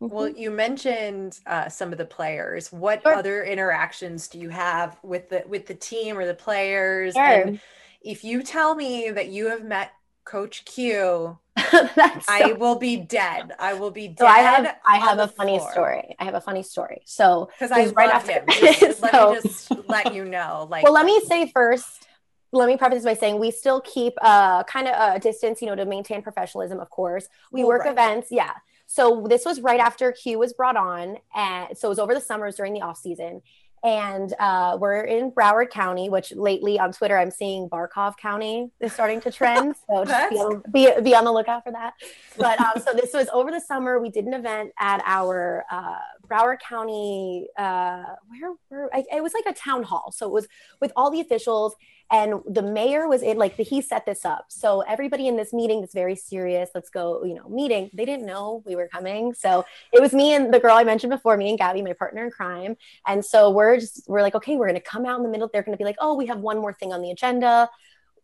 Well, 0.00 0.28
mm-hmm. 0.28 0.38
you 0.38 0.50
mentioned 0.50 1.38
uh, 1.46 1.68
some 1.68 1.92
of 1.92 1.98
the 1.98 2.06
players. 2.06 2.72
What 2.72 3.02
sure. 3.02 3.14
other 3.14 3.44
interactions 3.44 4.28
do 4.28 4.38
you 4.38 4.48
have 4.48 4.98
with 5.02 5.28
the 5.28 5.44
with 5.46 5.66
the 5.66 5.74
team 5.74 6.16
or 6.16 6.26
the 6.26 6.34
players? 6.34 7.14
Sure. 7.14 7.22
And 7.22 7.60
if 8.00 8.24
you 8.24 8.42
tell 8.42 8.74
me 8.74 9.10
that 9.10 9.28
you 9.28 9.48
have 9.48 9.62
met 9.62 9.92
Coach 10.24 10.64
Q, 10.64 11.38
so... 11.70 11.88
I 12.28 12.54
will 12.58 12.76
be 12.76 12.96
dead. 12.96 13.52
I 13.58 13.74
will 13.74 13.90
be 13.90 14.08
dead. 14.08 14.20
So 14.20 14.26
I 14.26 14.38
have 14.38 14.76
I 14.86 14.96
have 14.96 15.18
a 15.18 15.28
funny 15.28 15.58
floor. 15.58 15.72
story. 15.72 16.16
I 16.18 16.24
have 16.24 16.34
a 16.34 16.40
funny 16.40 16.62
story. 16.62 17.02
So 17.04 17.50
because 17.58 17.70
I 17.70 17.90
right 17.90 18.10
after 18.10 18.32
him. 18.32 18.44
Just, 18.48 19.00
so... 19.00 19.08
Let 19.12 19.44
me 19.44 19.50
just 19.50 19.72
let 19.88 20.14
you 20.14 20.24
know. 20.24 20.66
Like, 20.70 20.84
well, 20.84 20.94
let 20.94 21.04
me 21.04 21.20
say 21.26 21.50
first. 21.52 22.06
Let 22.52 22.66
me 22.66 22.76
preface 22.76 22.96
this 22.98 23.04
by 23.04 23.14
saying 23.14 23.38
we 23.38 23.52
still 23.52 23.80
keep 23.80 24.14
uh, 24.20 24.64
kind 24.64 24.88
of 24.88 25.16
a 25.16 25.20
distance, 25.20 25.62
you 25.62 25.68
know, 25.68 25.76
to 25.76 25.84
maintain 25.84 26.20
professionalism. 26.20 26.80
Of 26.80 26.90
course, 26.90 27.28
we 27.52 27.62
work 27.62 27.82
right. 27.82 27.92
events. 27.92 28.28
Yeah, 28.30 28.50
so 28.92 29.24
this 29.28 29.44
was 29.44 29.60
right 29.60 29.78
after 29.78 30.10
Q 30.10 30.40
was 30.40 30.52
brought 30.52 30.76
on, 30.76 31.18
and 31.32 31.78
so 31.78 31.86
it 31.86 31.90
was 31.90 32.00
over 32.00 32.12
the 32.12 32.20
summers 32.20 32.56
during 32.56 32.72
the 32.72 32.82
off 32.82 32.98
season. 32.98 33.40
And 33.84 34.34
uh, 34.40 34.78
we're 34.80 35.02
in 35.02 35.30
Broward 35.30 35.70
County, 35.70 36.10
which 36.10 36.32
lately 36.32 36.76
on 36.80 36.92
Twitter 36.92 37.16
I'm 37.16 37.30
seeing 37.30 37.68
Barkov 37.68 38.16
County 38.16 38.72
is 38.80 38.92
starting 38.92 39.20
to 39.20 39.30
trend. 39.30 39.76
So 39.88 40.04
just 40.04 40.30
be 40.30 40.36
on, 40.36 40.62
be, 40.72 40.90
be 41.02 41.14
on, 41.14 41.24
the 41.24 41.30
lookout 41.30 41.62
for 41.62 41.70
that. 41.70 41.94
But 42.36 42.60
um, 42.60 42.82
so 42.84 42.92
this 42.92 43.14
was 43.14 43.28
over 43.32 43.52
the 43.52 43.60
summer. 43.60 44.00
We 44.00 44.10
did 44.10 44.24
an 44.24 44.34
event 44.34 44.72
at 44.78 45.02
our 45.06 45.64
uh, 45.70 45.98
Broward 46.28 46.58
County. 46.58 47.46
Uh, 47.56 48.02
where, 48.28 48.54
where 48.68 48.90
I, 48.92 49.04
it 49.14 49.22
was 49.22 49.34
like 49.34 49.46
a 49.46 49.56
town 49.56 49.84
hall. 49.84 50.10
So 50.10 50.26
it 50.26 50.32
was 50.32 50.48
with 50.80 50.92
all 50.96 51.12
the 51.12 51.20
officials 51.20 51.76
and 52.10 52.40
the 52.48 52.62
mayor 52.62 53.08
was 53.08 53.22
in 53.22 53.38
like 53.38 53.56
the, 53.56 53.62
he 53.62 53.80
set 53.80 54.06
this 54.06 54.24
up. 54.24 54.46
So 54.48 54.80
everybody 54.82 55.28
in 55.28 55.36
this 55.36 55.52
meeting 55.52 55.80
that's 55.80 55.94
very 55.94 56.16
serious 56.16 56.70
let's 56.74 56.90
go 56.90 57.24
you 57.24 57.34
know 57.34 57.48
meeting 57.48 57.90
they 57.94 58.04
didn't 58.04 58.26
know 58.26 58.62
we 58.66 58.76
were 58.76 58.88
coming. 58.88 59.34
So 59.34 59.64
it 59.92 60.00
was 60.00 60.12
me 60.12 60.34
and 60.34 60.52
the 60.52 60.60
girl 60.60 60.76
i 60.76 60.84
mentioned 60.84 61.10
before 61.10 61.36
me 61.36 61.50
and 61.50 61.58
gabby 61.58 61.82
my 61.82 61.92
partner 61.92 62.24
in 62.24 62.30
crime. 62.30 62.76
And 63.06 63.24
so 63.24 63.50
we're 63.50 63.78
just 63.78 64.08
we're 64.08 64.22
like 64.22 64.34
okay 64.34 64.56
we're 64.56 64.66
to 64.74 64.80
come 64.80 65.06
out 65.06 65.18
in 65.18 65.22
the 65.22 65.30
middle. 65.30 65.48
They're 65.52 65.62
to 65.76 65.78
be 65.78 65.84
like 65.84 65.96
oh 66.00 66.14
we 66.14 66.26
have 66.26 66.38
one 66.40 66.58
more 66.58 66.72
thing 66.72 66.92
on 66.92 67.02
the 67.02 67.10
agenda 67.10 67.68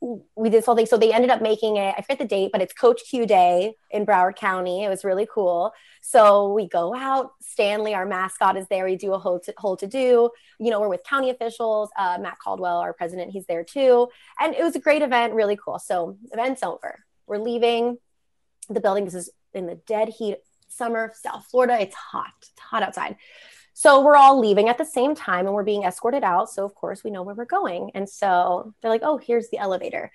we 0.01 0.51
did 0.51 0.59
this 0.59 0.66
whole 0.66 0.76
thing. 0.76 0.86
So 0.86 0.97
they 0.97 1.12
ended 1.12 1.30
up 1.30 1.42
making 1.42 1.76
it, 1.76 1.94
I 1.97 2.03
forget 2.03 2.18
the 2.18 2.26
date, 2.26 2.51
but 2.53 2.61
it's 2.61 2.72
Coach 2.72 3.03
Q 3.09 3.26
Day 3.26 3.74
in 3.90 4.05
Broward 4.05 4.36
County. 4.36 4.84
It 4.84 4.88
was 4.88 5.05
really 5.05 5.26
cool. 5.32 5.72
So 6.03 6.53
we 6.53 6.68
go 6.68 6.94
out, 6.94 7.32
Stanley, 7.40 7.94
our 7.94 8.07
mascot, 8.07 8.57
is 8.57 8.66
there. 8.68 8.84
We 8.84 8.97
do 8.97 9.12
a 9.12 9.18
whole 9.18 9.40
to, 9.40 9.55
whole 9.57 9.76
to 9.78 9.86
do. 9.86 10.30
You 10.59 10.70
know, 10.70 10.80
we're 10.80 10.88
with 10.88 11.05
county 11.05 11.30
officials. 11.30 11.90
Uh, 11.99 12.18
Matt 12.20 12.38
Caldwell, 12.38 12.78
our 12.78 12.92
president, 12.92 13.32
he's 13.32 13.47
there 13.47 13.64
too. 13.64 14.09
And 14.38 14.55
it 14.55 14.62
was 14.62 14.76
a 14.76 14.80
great 14.80 15.03
event, 15.03 15.34
really 15.34 15.59
cool. 15.62 15.78
So 15.78 16.18
event's 16.32 16.62
over. 16.62 17.05
We're 17.26 17.38
leaving 17.38 17.99
the 18.68 18.80
building. 18.80 19.05
This 19.05 19.14
is 19.14 19.30
in 19.55 19.66
the 19.66 19.76
dead 19.86 20.09
heat 20.09 20.38
summer, 20.68 21.12
South 21.20 21.47
Florida. 21.47 21.80
It's 21.80 21.94
hot. 21.94 22.32
It's 22.40 22.61
hot 22.61 22.82
outside. 22.82 23.16
So 23.79 24.01
we're 24.01 24.16
all 24.16 24.41
leaving 24.41 24.70
at 24.70 24.79
the 24.79 24.87
same 24.87 25.14
time 25.14 25.45
and 25.45 25.55
we're 25.55 25.62
being 25.62 25.85
escorted 25.85 26.24
out. 26.24 26.49
So, 26.49 26.64
of 26.64 26.74
course, 26.74 27.05
we 27.05 27.11
know 27.11 27.22
where 27.22 27.35
we're 27.35 27.45
going. 27.45 27.91
And 27.95 28.09
so 28.09 28.72
they're 28.81 28.91
like, 28.91 29.03
oh, 29.05 29.18
here's 29.18 29.51
the 29.51 29.59
elevator. 29.59 30.11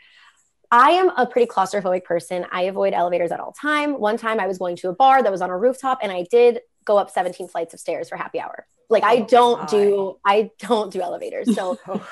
I 0.71 0.93
am 0.93 1.09
a 1.09 1.27
pretty 1.27 1.45
claustrophobic 1.45 2.03
person. 2.03 2.47
I 2.51 2.63
avoid 2.63 2.95
elevators 2.95 3.31
at 3.31 3.39
all 3.39 3.51
time. 3.51 3.99
One 3.99 4.17
time 4.17 4.39
I 4.39 4.47
was 4.47 4.57
going 4.57 4.77
to 4.77 4.89
a 4.89 4.93
bar 4.93 5.21
that 5.21 5.31
was 5.31 5.43
on 5.43 5.51
a 5.51 5.57
rooftop 5.57 5.99
and 6.01 6.11
I 6.11 6.25
did 6.31 6.61
go 6.85 6.97
up 6.97 7.11
17 7.11 7.49
flights 7.49 7.75
of 7.75 7.79
stairs 7.79 8.09
for 8.09 8.15
happy 8.15 8.39
hour. 8.39 8.65
Like 8.89 9.03
I 9.03 9.19
don't 9.19 9.69
do 9.69 10.17
I 10.25 10.49
don't 10.57 10.91
do 10.91 10.99
elevators. 10.99 11.53
So 11.53 11.77
Oh, 11.87 12.03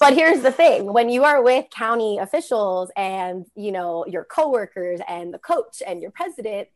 but 0.00 0.14
here's 0.14 0.40
the 0.40 0.52
thing 0.52 0.90
when 0.90 1.10
you 1.10 1.24
are 1.24 1.42
with 1.42 1.66
county 1.68 2.16
officials 2.16 2.90
and 2.96 3.44
you 3.54 3.72
know 3.72 4.06
your 4.06 4.24
coworkers 4.24 5.00
and 5.06 5.34
the 5.34 5.38
coach 5.38 5.82
and 5.86 6.00
your 6.00 6.12
president 6.12 6.68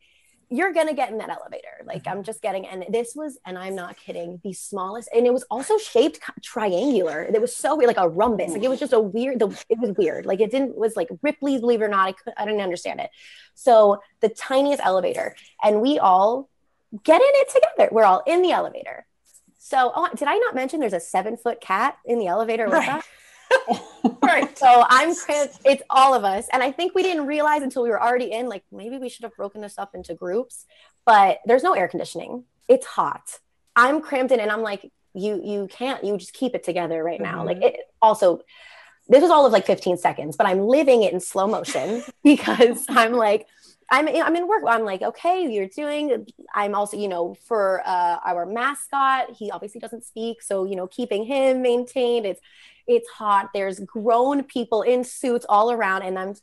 you're 0.49 0.73
gonna 0.73 0.93
get 0.93 1.11
in 1.11 1.17
that 1.19 1.29
elevator. 1.29 1.81
Like 1.85 2.03
mm-hmm. 2.03 2.17
i'm 2.17 2.23
just 2.23 2.41
getting 2.41 2.65
and 2.65 2.85
this 2.89 3.13
was 3.15 3.37
and 3.45 3.57
i'm 3.57 3.75
not 3.75 3.97
kidding 3.97 4.39
the 4.43 4.53
smallest 4.53 5.09
and 5.13 5.25
it 5.25 5.33
was 5.33 5.43
also 5.51 5.77
shaped 5.77 6.19
triangular. 6.43 7.23
It 7.23 7.39
was 7.39 7.55
so 7.55 7.75
weird 7.75 7.87
like 7.87 7.97
a 7.97 8.09
rhombus. 8.09 8.51
Like 8.53 8.63
it 8.63 8.69
was 8.69 8.79
just 8.79 8.93
a 8.93 8.99
weird 8.99 9.39
the, 9.39 9.47
it 9.69 9.79
was 9.79 9.91
weird. 9.97 10.25
Like 10.25 10.39
it 10.39 10.51
didn't 10.51 10.77
was 10.77 10.95
like 10.95 11.09
ripley's 11.21 11.61
believe 11.61 11.81
it 11.81 11.85
or 11.85 11.89
not 11.89 12.07
i, 12.07 12.11
could, 12.13 12.33
I 12.37 12.45
didn't 12.45 12.61
understand 12.61 12.99
it. 12.99 13.11
So 13.53 14.01
the 14.21 14.29
tiniest 14.29 14.81
elevator 14.83 15.35
and 15.63 15.81
we 15.81 15.99
all 15.99 16.49
get 17.03 17.21
in 17.21 17.27
it 17.31 17.49
together. 17.49 17.89
We're 17.91 18.05
all 18.05 18.23
in 18.25 18.41
the 18.41 18.51
elevator. 18.51 19.05
So 19.57 19.91
oh, 19.95 20.09
did 20.15 20.27
i 20.27 20.37
not 20.37 20.55
mention 20.55 20.79
there's 20.79 20.93
a 20.93 20.99
seven 20.99 21.37
foot 21.37 21.61
cat 21.61 21.97
in 22.05 22.17
the 22.17 22.27
elevator 22.27 22.65
with 22.65 22.73
Right. 22.73 22.89
us 22.89 23.05
Right. 24.23 24.57
So 24.57 24.85
I'm 24.87 25.15
cramped. 25.15 25.59
It's 25.65 25.83
all 25.89 26.13
of 26.13 26.23
us. 26.23 26.47
And 26.53 26.61
I 26.61 26.71
think 26.71 26.93
we 26.95 27.03
didn't 27.03 27.25
realize 27.25 27.61
until 27.63 27.83
we 27.83 27.89
were 27.89 28.01
already 28.01 28.31
in, 28.31 28.47
like, 28.47 28.63
maybe 28.71 28.97
we 28.97 29.09
should 29.09 29.23
have 29.23 29.35
broken 29.35 29.59
this 29.61 29.77
up 29.77 29.95
into 29.95 30.13
groups, 30.13 30.65
but 31.05 31.39
there's 31.45 31.63
no 31.63 31.73
air 31.73 31.87
conditioning. 31.87 32.43
It's 32.67 32.85
hot. 32.85 33.39
I'm 33.75 34.01
cramped 34.01 34.31
in 34.31 34.39
and 34.39 34.51
I'm 34.51 34.61
like, 34.61 34.91
you, 35.13 35.41
you 35.43 35.67
can't, 35.69 36.03
you 36.03 36.17
just 36.17 36.33
keep 36.33 36.53
it 36.55 36.63
together 36.63 37.03
right 37.03 37.19
now. 37.19 37.43
Mhm. 37.43 37.45
Like 37.47 37.61
it 37.61 37.79
also, 38.01 38.41
this 39.07 39.21
was 39.21 39.31
all 39.31 39.45
of 39.45 39.51
like 39.51 39.65
15 39.65 39.97
seconds, 39.97 40.35
but 40.37 40.45
I'm 40.45 40.59
living 40.61 41.01
it 41.03 41.11
in 41.13 41.19
slow 41.19 41.47
motion 41.47 42.03
because 42.23 42.85
I'm 42.89 43.13
like, 43.13 43.47
I'm 43.91 44.07
I'm 44.07 44.35
in 44.35 44.47
work. 44.47 44.63
I'm 44.67 44.83
like, 44.85 45.01
okay, 45.01 45.49
you're 45.51 45.67
doing. 45.67 46.27
I'm 46.53 46.75
also, 46.75 46.97
you 46.97 47.07
know, 47.07 47.35
for 47.47 47.81
uh, 47.85 48.19
our 48.25 48.45
mascot, 48.45 49.31
he 49.31 49.51
obviously 49.51 49.79
doesn't 49.79 50.03
speak, 50.03 50.41
so 50.41 50.65
you 50.65 50.75
know, 50.75 50.87
keeping 50.87 51.25
him 51.25 51.61
maintained. 51.61 52.25
It's 52.25 52.41
it's 52.87 53.09
hot. 53.09 53.49
There's 53.53 53.79
grown 53.81 54.43
people 54.43 54.81
in 54.83 55.03
suits 55.03 55.45
all 55.49 55.71
around, 55.71 56.03
and 56.03 56.17
I'm. 56.19 56.35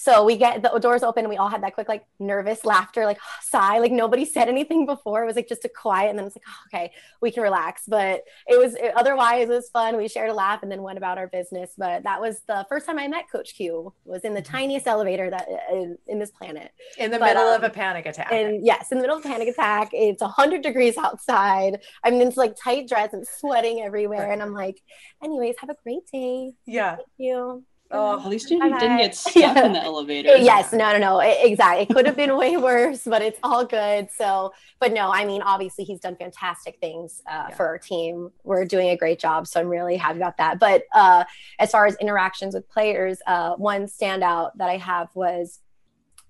So 0.00 0.24
we 0.24 0.36
get 0.36 0.62
the 0.62 0.78
doors 0.78 1.02
open, 1.02 1.24
and 1.24 1.28
we 1.28 1.36
all 1.36 1.48
had 1.48 1.60
that 1.64 1.74
quick, 1.74 1.88
like, 1.88 2.06
nervous 2.20 2.64
laughter, 2.64 3.04
like 3.04 3.18
sigh. 3.42 3.78
Like 3.78 3.90
nobody 3.90 4.24
said 4.24 4.48
anything 4.48 4.86
before. 4.86 5.24
It 5.24 5.26
was 5.26 5.34
like 5.34 5.48
just 5.48 5.64
a 5.64 5.68
quiet, 5.68 6.10
and 6.10 6.18
then 6.18 6.26
it's 6.26 6.36
like, 6.36 6.44
oh, 6.48 6.60
okay, 6.72 6.92
we 7.20 7.32
can 7.32 7.42
relax. 7.42 7.82
But 7.88 8.22
it 8.46 8.56
was 8.56 8.76
it, 8.76 8.92
otherwise 8.94 9.48
it 9.48 9.52
was 9.52 9.70
fun. 9.70 9.96
We 9.96 10.06
shared 10.06 10.30
a 10.30 10.34
laugh, 10.34 10.62
and 10.62 10.70
then 10.70 10.82
went 10.82 10.98
about 10.98 11.18
our 11.18 11.26
business. 11.26 11.72
But 11.76 12.04
that 12.04 12.20
was 12.20 12.42
the 12.46 12.64
first 12.68 12.86
time 12.86 12.96
I 12.96 13.08
met 13.08 13.24
Coach 13.30 13.56
Q. 13.56 13.92
Was 14.04 14.22
in 14.22 14.34
the 14.34 14.42
tiniest 14.42 14.86
elevator 14.86 15.30
that 15.30 15.48
in, 15.72 15.98
in 16.06 16.20
this 16.20 16.30
planet. 16.30 16.70
in 16.96 17.10
the 17.10 17.18
But, 17.18 17.34
middle 17.34 17.48
um, 17.48 17.56
of 17.56 17.64
a 17.64 17.70
panic 17.70 18.06
attack. 18.06 18.30
And 18.30 18.64
yes, 18.64 18.92
in 18.92 18.98
the 18.98 19.02
middle 19.02 19.18
of 19.18 19.24
a 19.24 19.28
panic 19.28 19.48
attack, 19.48 19.90
it's 19.92 20.22
100 20.22 20.62
degrees 20.62 20.96
outside. 20.96 21.80
I'm 22.04 22.14
in 22.20 22.32
like 22.36 22.54
tight 22.62 22.88
dress 22.88 23.12
and 23.14 23.26
sweating 23.26 23.80
everywhere. 23.80 24.30
And 24.30 24.42
I'm 24.42 24.54
like, 24.54 24.80
anyways, 25.24 25.56
have 25.58 25.70
a 25.70 25.76
great 25.82 26.06
day. 26.12 26.52
yeah. 26.66 26.96
Thank 26.96 27.08
you. 27.18 27.64
Oh, 27.90 28.20
At 28.20 28.26
least 28.28 28.50
you 28.50 28.60
didn't 28.60 28.98
get 28.98 29.14
stuck 29.14 29.34
Yeah. 29.34 29.64
in 29.64 29.72
the 29.72 29.82
elevator. 29.82 30.36
Yes, 30.36 30.72
no, 30.72 30.92
no, 30.92 30.98
no. 30.98 31.22
e- 31.22 31.38
Exactly. 31.50 31.84
It 31.84 31.88
could 31.94 32.04
have 32.06 32.16
been 32.16 32.36
way 32.36 32.56
worse, 32.68 33.02
but 33.04 33.22
it's 33.22 33.38
all 33.42 33.64
good. 33.64 34.10
So, 34.10 34.52
but 34.78 34.92
no, 34.92 35.10
I 35.10 35.24
mean, 35.24 35.40
obviously, 35.40 35.84
he's 35.84 35.98
done 36.00 36.14
fantastic 36.16 36.78
things 36.80 37.22
uh, 37.26 37.46
Yeah. 37.48 37.54
for 37.54 37.66
our 37.66 37.78
team. 37.78 38.30
We're 38.44 38.66
doing 38.66 38.90
a 38.90 38.96
great 38.96 39.18
job. 39.18 39.46
So 39.46 39.58
I'm 39.60 39.68
really 39.68 39.96
happy 39.96 40.18
about 40.18 40.36
that. 40.36 40.58
But 40.58 40.82
uh, 40.94 41.24
as 41.58 41.70
far 41.70 41.86
as 41.86 41.94
interactions 41.96 42.54
with 42.54 42.68
players, 42.68 43.20
uh, 43.26 43.54
one 43.54 43.86
standout 43.86 44.50
that 44.56 44.68
I 44.68 44.76
have 44.76 45.08
was 45.14 45.60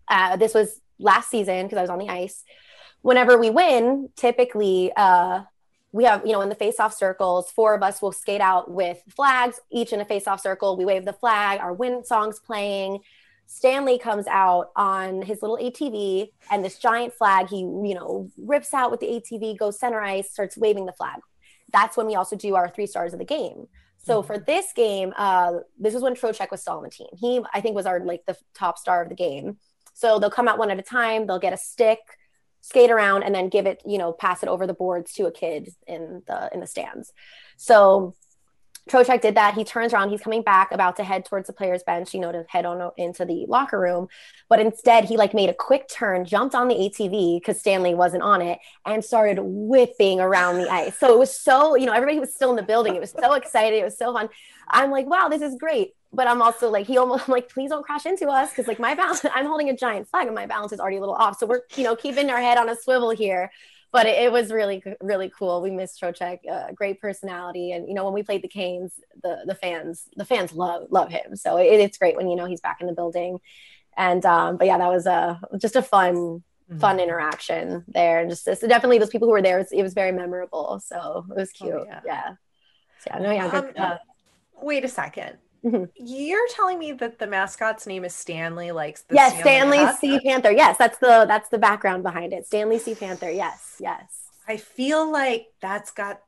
uh, 0.09 0.37
this 0.37 0.55
was 0.55 0.81
last 1.01 1.29
season 1.29 1.65
because 1.67 1.79
I 1.79 1.83
was 1.83 1.91
on 1.91 1.99
the 1.99 2.09
ice. 2.09 2.45
Whenever 3.03 3.37
we 3.37 3.51
win, 3.51 4.09
typically, 4.17 4.93
uh, 4.97 5.43
we 5.93 6.05
have, 6.05 6.27
you 6.27 6.33
know, 6.33 6.41
in 6.43 6.49
the 6.49 6.55
face-off 6.55 6.95
circles, 6.95 7.51
four 7.51 7.75
of 7.75 7.83
us 7.83 8.03
will 8.03 8.13
skate 8.13 8.41
out 8.41 8.71
with 8.71 9.03
flags, 9.09 9.61
each 9.71 9.93
in 9.93 10.01
a 10.01 10.05
face-off 10.05 10.41
circle. 10.41 10.77
We 10.77 10.85
wave 10.85 11.05
the 11.05 11.13
flag, 11.13 11.61
our 11.61 11.73
win 11.73 12.05
song's 12.05 12.39
playing. 12.39 13.01
Stanley 13.47 13.99
comes 13.99 14.27
out 14.27 14.71
on 14.77 15.23
his 15.23 15.41
little 15.41 15.57
ATV 15.57 16.29
and 16.51 16.63
this 16.63 16.79
giant 16.79 17.15
flag, 17.15 17.49
he, 17.49 17.61
you 17.61 17.95
know, 17.95 18.29
rips 18.37 18.75
out 18.75 18.91
with 18.91 19.01
the 19.01 19.07
ATV, 19.07 19.59
goes 19.59 19.79
center 19.81 20.01
ice, 20.01 20.31
starts 20.31 20.59
waving 20.59 20.85
the 20.85 20.93
flag. 20.93 21.21
That's 21.73 21.97
when 21.97 22.07
we 22.07 22.15
also 22.15 22.37
do 22.37 22.55
our 22.57 22.69
three 22.69 22.87
stars 22.87 23.15
of 23.15 23.19
the 23.19 23.25
game. 23.25 23.67
So 24.09 24.23
for 24.23 24.39
this 24.39 24.73
game, 24.75 25.13
uh, 25.19 25.59
this 25.79 25.95
is 25.95 26.03
when 26.03 26.15
Trocheck 26.15 26.51
was 26.51 26.63
still 26.63 26.75
on 26.75 26.83
the 26.83 26.89
team. 26.89 27.09
He, 27.19 27.41
I 27.53 27.61
think, 27.61 27.77
was 27.77 27.85
our 27.85 28.01
like 28.01 28.25
the 28.27 28.37
top 28.55 28.79
star 28.79 29.03
of 29.03 29.11
the 29.11 29.15
game. 29.15 29.59
So 29.93 30.19
they'll 30.19 30.31
come 30.31 30.49
out 30.49 30.59
one 30.59 30.71
at 30.71 30.79
a 30.79 30.83
time. 30.83 31.27
They'll 31.27 31.39
get 31.39 31.53
a 31.53 31.59
stick, 31.59 31.99
skate 32.61 32.91
around, 32.91 33.23
and 33.23 33.35
then 33.35 33.49
give 33.49 33.67
it, 33.67 33.83
you 33.87 33.99
know, 33.99 34.13
pass 34.13 34.43
it 34.43 34.49
over 34.49 34.67
the 34.67 34.75
boards 34.75 35.13
to 35.15 35.27
a 35.27 35.33
kid 35.33 35.71
in 35.87 36.23
the 36.27 36.51
in 36.53 36.61
the 36.61 36.67
stands. 36.67 37.13
So 37.57 38.15
Trocheck 38.89 39.21
did 39.21 39.35
that. 39.37 39.55
He 39.55 39.65
turns 39.65 39.93
around. 39.93 40.11
He's 40.11 40.23
coming 40.23 40.43
back, 40.43 40.73
about 40.73 40.97
to 40.97 41.05
head 41.05 41.25
towards 41.25 41.47
the 41.47 41.53
players' 41.53 41.83
bench, 41.83 42.15
you 42.15 42.21
know, 42.21 42.33
to 42.33 42.45
head 42.49 42.65
on 42.65 42.91
into 42.97 43.25
the 43.25 43.45
locker 43.47 43.79
room. 43.79 44.09
But 44.49 44.61
instead, 44.61 45.05
he 45.05 45.17
like 45.17 45.35
made 45.35 45.51
a 45.51 45.55
quick 45.55 45.89
turn, 45.89 46.25
jumped 46.25 46.55
on 46.55 46.69
the 46.69 46.75
ATV 46.75 47.41
because 47.41 47.61
Stanley 47.61 47.95
wasn't 47.95 48.23
on 48.23 48.41
it, 48.41 48.59
and 48.85 49.05
started 49.05 49.39
whipping 49.41 50.21
around 50.21 50.59
the 50.59 50.71
ice. 50.71 50.99
So 50.99 51.13
it 51.13 51.19
was 51.19 51.39
so, 51.39 51.77
you 51.77 51.87
know, 51.87 51.93
everybody 51.93 52.19
was 52.19 52.35
still 52.35 52.51
in 52.51 52.57
the 52.57 52.63
building. 52.63 52.95
It 52.95 53.01
was 53.01 53.13
so 53.13 53.35
exciting. 53.35 53.81
It 53.81 53.85
was 53.85 53.99
so 53.99 54.13
fun. 54.13 54.29
I'm 54.69 54.91
like, 54.91 55.07
wow, 55.07 55.29
this 55.29 55.43
is 55.43 55.57
great. 55.57 55.93
But 56.13 56.27
I'm 56.27 56.41
also 56.41 56.71
like, 56.71 56.87
he 56.87 56.97
almost 56.97 57.25
I'm 57.29 57.33
like, 57.33 57.49
please 57.49 57.71
don't 57.71 57.85
crash 57.85 58.07
into 58.07 58.29
us 58.29 58.51
because 58.51 58.67
like 58.67 58.79
my 58.79 58.95
balance, 58.95 59.25
I'm 59.35 59.47
holding 59.47 59.69
a 59.69 59.77
giant 59.77 60.09
flag 60.09 60.27
and 60.27 60.35
my 60.35 60.47
balance 60.47 60.73
is 60.73 60.81
already 60.81 60.97
a 60.97 61.01
little 61.01 61.15
off. 61.15 61.39
So 61.39 61.47
we're, 61.47 61.63
you 61.77 61.85
know, 61.85 61.97
keeping 61.97 62.31
our 62.31 62.41
head 62.41 62.59
on 62.59 62.69
a 62.69 62.77
swivel 62.77 63.11
here. 63.11 63.51
But 63.91 64.05
it, 64.05 64.23
it 64.25 64.33
was 64.33 64.53
really, 64.53 64.83
really 65.01 65.33
cool. 65.37 65.63
We 65.63 65.71
missed 65.71 65.99
Trocheck, 65.99 66.41
uh, 66.47 66.73
great 66.73 67.01
personality, 67.01 67.73
and 67.73 67.89
you 67.89 67.95
know 67.95 68.05
when 68.05 68.13
we 68.13 68.23
played 68.23 68.43
the 68.43 68.49
Canes, 68.49 68.93
the 69.23 69.45
the 69.47 69.55
fans, 69.55 70.05
the 70.15 70.27
fans 70.27 70.53
love 70.53 70.89
love 70.91 71.09
him. 71.11 71.35
So 71.37 71.57
it, 71.57 71.81
it's 71.81 71.97
great 71.97 72.15
when 72.15 72.29
you 72.29 72.37
know 72.37 72.45
he's 72.45 72.61
back 72.61 72.83
in 72.83 72.87
the 72.87 72.93
building. 72.93 73.39
And 73.97 74.27
um, 74.27 74.59
but 74.59 74.67
yeah, 74.67 74.77
that 74.77 74.91
was 74.91 75.07
a 75.07 75.41
just 75.57 75.75
a 75.75 75.81
fun 75.81 76.43
fun 76.79 77.01
interaction 77.01 77.83
there, 77.89 78.21
and 78.21 78.29
just 78.29 78.47
it's 78.47 78.61
definitely 78.61 78.99
those 78.99 79.09
people 79.09 79.27
who 79.27 79.33
were 79.33 79.41
there. 79.41 79.57
It 79.57 79.63
was, 79.63 79.73
it 79.73 79.83
was 79.83 79.95
very 79.95 80.13
memorable. 80.13 80.83
So 80.85 81.25
it 81.31 81.37
was 81.37 81.51
cute. 81.53 81.73
yeah. 81.87 82.01
yeah. 82.05 82.29
So 82.99 83.11
yeah, 83.15 83.19
no, 83.21 83.31
yeah, 83.31 83.49
good 83.51 83.65
Um, 83.65 83.71
stuff. 83.73 84.01
Wait 84.61 84.85
a 84.85 84.89
2nd 84.89 85.37
Mhm. 85.65 85.91
You're 85.97 86.47
telling 86.51 86.79
me 86.79 86.93
that 86.93 87.19
the 87.19 87.27
mascot's 87.27 87.87
name 87.87 88.05
is 88.05 88.15
Stanley, 88.15 88.71
like 88.73 88.99
the 89.09 89.15
yes, 89.17 89.39
Stanley? 89.41 89.85
Sea 89.99 90.21
Panther. 90.21 90.53
Yes, 90.53 90.77
that's 90.79 90.99
the 90.99 91.25
that's 91.27 91.49
the 91.49 91.59
background 91.59 92.03
behind 92.03 92.33
it. 92.33 92.47
Stanley 92.47 92.79
C. 92.79 92.95
Panther. 92.95 93.31
Yes, 93.31 93.77
yes. 93.81 94.29
I 94.47 94.57
feel 94.57 95.11
like 95.11 95.49
that's 95.61 95.91
got. 95.91 96.21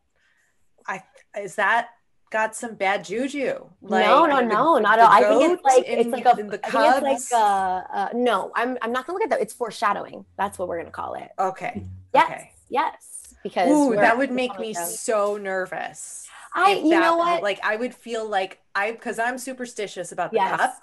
I 0.87 1.03
is 1.39 1.55
that 1.57 1.91
got 2.31 2.55
some 2.57 2.75
bad 2.75 3.05
juju? 3.05 3.67
Like, 3.83 4.07
no, 4.07 4.27
no, 4.27 4.37
the- 4.37 4.43
no, 4.47 4.79
not 4.79 4.99
at 4.99 5.05
all. 5.05 5.13
I 5.13 5.23
think 5.39 5.53
it's 5.55 5.65
like 5.65 5.85
in- 5.87 5.99
it's 6.01 6.09
like 6.11 6.27
a, 6.27 6.43
the 6.43 6.43
I 6.43 6.47
think 6.49 6.63
Cubs. 6.63 7.07
it's 7.07 7.33
like 7.33 7.41
uh, 7.41 7.83
uh 7.93 8.09
no, 8.15 8.51
I'm 8.55 8.79
I'm 8.83 8.93
not 8.93 9.07
gonna 9.07 9.15
look 9.17 9.25
at 9.25 9.31
that. 9.31 9.41
It's 9.41 9.55
foreshadowing. 9.55 10.25
That's 10.37 10.59
what 10.59 10.67
we're 10.69 10.79
gonna 10.79 10.91
call 10.91 11.15
it. 11.15 11.29
okay, 11.39 11.85
Yes, 12.15 12.31
okay. 12.31 12.53
yes. 12.69 13.10
Because 13.43 13.71
Ooh, 13.71 13.97
that 13.97 14.19
would 14.19 14.31
make 14.31 14.59
me 14.59 14.75
them. 14.75 14.89
so 14.89 15.37
nervous. 15.37 16.29
I, 16.55 16.73
you 16.75 16.91
that- 16.91 17.01
know 17.01 17.17
what? 17.17 17.43
Like 17.43 17.61
I 17.63 17.77
would 17.77 17.95
feel 17.95 18.29
like 18.29 18.61
I 18.75 18.93
because 18.93 19.19
I'm 19.19 19.39
superstitious 19.39 20.13
about 20.13 20.33
the 20.33 20.37
Yes. 20.37 20.59
cup, 20.59 20.83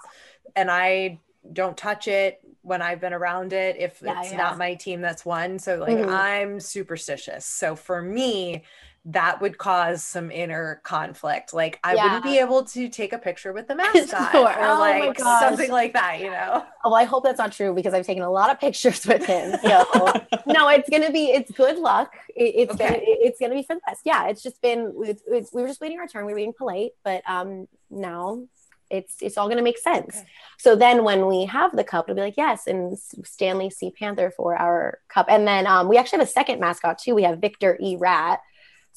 and 0.56 0.70
I 0.70 1.20
don't 1.52 1.76
touch 1.76 2.08
it 2.08 2.40
when 2.62 2.82
I've 2.82 3.00
been 3.00 3.12
around 3.12 3.52
it 3.52 3.76
if 3.78 4.02
Yeah, 4.02 4.18
it's 4.20 4.30
yeah. 4.30 4.36
not 4.36 4.58
my 4.58 4.74
team 4.74 5.00
that's 5.00 5.24
won. 5.24 5.58
So 5.58 5.76
like 5.76 5.94
Mhm. 5.94 6.08
I'm 6.08 6.60
superstitious. 6.60 7.46
So 7.46 7.76
for 7.76 8.02
me, 8.02 8.64
that 9.04 9.40
would 9.40 9.56
cause 9.56 10.04
some 10.04 10.30
inner 10.30 10.80
conflict. 10.84 11.54
Like 11.54 11.78
I 11.82 11.94
wouldn't 11.94 12.24
be 12.24 12.38
able 12.38 12.64
to 12.64 12.88
take 12.88 13.12
a 13.12 13.18
picture 13.18 13.52
with 13.52 13.66
the 13.68 13.74
mascot 13.76 14.34
or 14.34 14.54
Oh 14.58 14.78
like 14.78 15.18
something 15.18 15.70
like 15.70 15.94
that, 15.94 16.20
you 16.20 16.30
know? 16.30 16.64
Oh, 16.64 16.66
well, 16.90 16.94
I 16.94 17.04
hope 17.04 17.24
that's 17.24 17.38
not 17.38 17.52
true 17.52 17.74
because 17.74 17.94
I've 17.94 18.04
taken 18.04 18.22
a 18.22 18.30
lot 18.30 18.50
of 18.50 18.60
pictures 18.60 19.06
with 19.06 19.24
him. 19.24 19.56
So 19.68 20.12
no, 20.46 20.68
it's 20.68 20.88
gonna 20.90 21.10
be 21.10 21.26
it's 21.30 21.50
good 21.52 21.78
luck. 21.78 22.12
It, 22.34 22.68
it's 22.68 22.76
gonna 22.76 22.96
it- 22.96 23.02
it's 23.28 23.40
gonna 23.40 23.54
be 23.54 23.62
for 23.62 23.74
the 23.74 23.80
best. 23.86 24.02
Yeah, 24.04 24.28
it's 24.28 24.42
just 24.42 24.60
been 24.60 24.92
it's, 25.04 25.22
it's, 25.26 25.52
we 25.52 25.62
were 25.62 25.68
just 25.68 25.80
waiting 25.80 25.98
our 25.98 26.06
turn. 26.06 26.26
We 26.26 26.32
were 26.32 26.36
being 26.38 26.52
polite, 26.56 26.90
but 27.04 27.22
um 27.28 27.66
now 27.90 28.42
it's 28.90 29.16
it's 29.20 29.36
all 29.36 29.46
going 29.46 29.58
to 29.58 29.62
make 29.62 29.78
sense. 29.78 30.16
Okay. 30.16 30.26
So 30.58 30.74
then 30.74 31.04
when 31.04 31.26
we 31.26 31.44
have 31.44 31.76
the 31.76 31.84
cup, 31.84 32.06
it'll 32.06 32.16
be 32.16 32.22
like 32.22 32.36
yes, 32.36 32.66
and 32.66 32.98
Stanley 32.98 33.70
C 33.70 33.90
Panther 33.90 34.32
for 34.34 34.56
our 34.56 34.98
cup, 35.08 35.26
and 35.28 35.46
then 35.46 35.66
um, 35.66 35.88
we 35.88 35.96
actually 35.98 36.20
have 36.20 36.28
a 36.28 36.30
second 36.30 36.60
mascot 36.60 36.98
too. 36.98 37.14
We 37.14 37.22
have 37.24 37.38
Victor 37.38 37.76
E 37.80 37.96
Rat, 37.96 38.40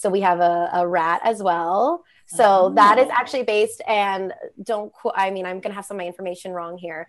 so 0.01 0.09
we 0.09 0.21
have 0.21 0.39
a, 0.39 0.69
a 0.73 0.87
rat 0.87 1.21
as 1.23 1.41
well. 1.43 2.03
So 2.25 2.71
that 2.75 2.97
is 2.97 3.07
Oh. 3.09 3.13
actually 3.19 3.43
based, 3.43 3.81
and 3.87 4.33
don't. 4.63 4.91
qu- 4.93 5.11
I 5.13 5.31
mean, 5.31 5.45
I'm 5.45 5.59
going 5.59 5.71
to 5.71 5.75
have 5.75 5.85
some 5.85 5.97
of 5.97 6.01
my 6.03 6.07
information 6.07 6.53
wrong 6.53 6.77
here. 6.77 7.07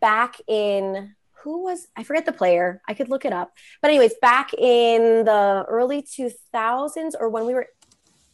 Back 0.00 0.36
in 0.46 1.14
who 1.42 1.64
was 1.64 1.88
I 1.96 2.02
forget 2.04 2.24
the 2.26 2.32
player. 2.32 2.80
I 2.86 2.94
could 2.94 3.08
look 3.08 3.24
it 3.24 3.32
up. 3.32 3.52
But 3.82 3.90
anyways, 3.90 4.14
back 4.22 4.52
in 4.54 5.24
the 5.24 5.64
early 5.68 6.02
2000s 6.02 7.14
or 7.18 7.28
when 7.30 7.46
we 7.46 7.54
were 7.54 7.66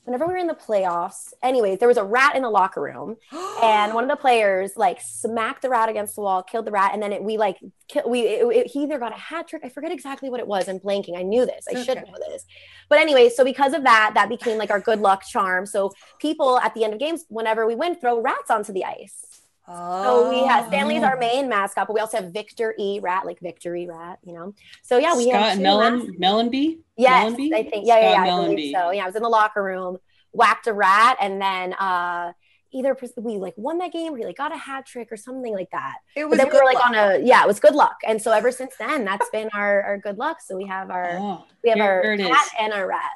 whenever 0.07 0.25
we 0.27 0.33
were 0.35 0.39
in 0.39 0.47
the 0.47 0.55
playoffs, 0.55 1.33
anyways, 1.43 1.81
there 1.81 1.89
was 1.89 1.97
a 1.97 2.05
rat 2.05 2.37
in 2.37 2.43
the 2.43 2.49
locker 2.49 2.81
room 2.81 3.17
and 3.63 3.93
one 3.93 4.05
of 4.05 4.09
the 4.09 4.17
players 4.17 4.77
like 4.77 5.01
smacked 5.03 5.63
the 5.63 5.69
rat 5.69 5.89
against 5.89 6.15
the 6.15 6.21
wall, 6.21 6.45
killed 6.45 6.65
the 6.65 6.71
rat 6.71 6.93
and 6.95 7.03
then 7.03 7.13
it, 7.13 7.23
we 7.23 7.37
like 7.37 7.59
kill, 7.89 8.09
we 8.09 8.21
it, 8.21 8.47
it- 8.57 8.67
he 8.69 8.85
either 8.85 8.99
got 9.01 9.13
a 9.13 9.19
hat 9.19 9.49
trick, 9.49 9.63
I 9.65 9.69
forget 9.69 9.91
exactly 9.91 10.31
what 10.31 10.39
it 10.39 10.47
was. 10.47 10.69
I'm 10.69 10.79
blanking. 10.79 11.19
I 11.19 11.23
knew 11.23 11.45
this. 11.45 11.67
I 11.69 11.75
should 11.83 11.99
Okay. 11.99 12.09
know 12.11 12.19
this. 12.29 12.47
But 12.89 13.01
anyway, 13.01 13.29
so 13.29 13.45
because 13.45 13.75
of 13.75 13.83
that, 13.83 14.13
that 14.15 14.29
became 14.29 14.59
like 14.59 14.71
our 14.71 14.81
good 14.81 15.01
luck 15.01 15.25
charm. 15.27 15.67
So 15.67 15.91
people 16.21 16.59
at 16.61 16.73
the 16.75 16.85
end 16.85 16.93
of 16.95 17.01
games 17.01 17.25
whenever 17.29 17.67
we 17.67 17.75
win 17.75 17.97
throw 17.97 18.21
rats 18.21 18.49
onto 18.51 18.73
the 18.73 18.85
ice. 18.85 19.43
So 19.69 20.29
we 20.29 20.45
have 20.45 20.67
Stanley's 20.67 21.03
Oh. 21.03 21.07
our 21.07 21.17
main 21.17 21.49
mascot, 21.49 21.87
but 21.89 21.95
we 21.95 22.01
also 22.01 22.19
have 22.19 22.33
Victor 22.33 22.75
E 22.79 23.01
Rat, 23.01 23.27
like 23.27 23.41
Victory 23.41 23.87
Rat, 23.87 24.19
you 24.25 24.33
know. 24.33 24.55
So 24.83 24.99
yeah, 24.99 25.17
we 25.17 25.29
have 25.29 25.43
Scott 25.43 25.57
two 25.57 25.63
Mellon, 25.63 25.95
mascots. 25.99 26.19
Mellanby. 26.19 26.79
Yes, 26.97 27.33
Mellanby? 27.33 27.55
I 27.55 27.63
think 27.65 27.87
yeah, 27.87 27.99
yeah, 28.01 28.13
Scott 28.13 28.27
yeah. 28.27 28.35
I 28.37 28.47
believe 28.47 28.75
so. 28.75 28.91
Yeah, 28.93 29.03
I 29.03 29.07
was 29.07 29.17
in 29.17 29.23
the 29.23 29.29
locker 29.29 29.63
room, 29.63 29.99
whacked 30.33 30.67
a 30.69 30.73
rat, 30.73 31.17
and 31.21 31.41
then 31.43 31.73
uh 31.75 32.33
either 32.73 32.97
we 33.17 33.39
like 33.39 33.55
won 33.57 33.79
that 33.79 33.91
game 33.93 34.13
or 34.13 34.19
he 34.19 34.25
like 34.25 34.37
got 34.37 34.53
a 34.53 34.57
hat 34.57 34.85
trick 34.87 35.11
or 35.11 35.17
something 35.17 35.55
like 35.55 35.71
that. 35.71 35.95
It 36.15 36.23
But 36.25 36.31
was 36.31 36.39
then 36.39 36.49
we 36.49 36.59
were 36.59 36.65
like 36.65 36.75
luck. 36.75 36.87
on 36.89 36.95
a 36.95 37.19
yeah, 37.25 37.43
it 37.43 37.47
was 37.47 37.59
good 37.59 37.75
luck. 37.75 37.97
And 38.07 38.21
so 38.21 38.33
ever 38.33 38.53
since 38.53 38.75
then, 38.79 39.05
that's 39.05 39.29
been 39.31 39.49
our 39.55 39.83
our 39.83 39.99
good 39.99 40.19
luck. 40.19 40.41
So 40.43 40.57
we 40.57 40.67
have 40.67 40.91
our 40.91 41.17
Oh, 41.19 41.45
we 41.65 41.71
have 41.71 41.81
our 41.81 42.03
it 42.03 42.19
cat 42.21 42.49
and 42.61 42.73
our 42.73 42.87
rat. 42.87 43.11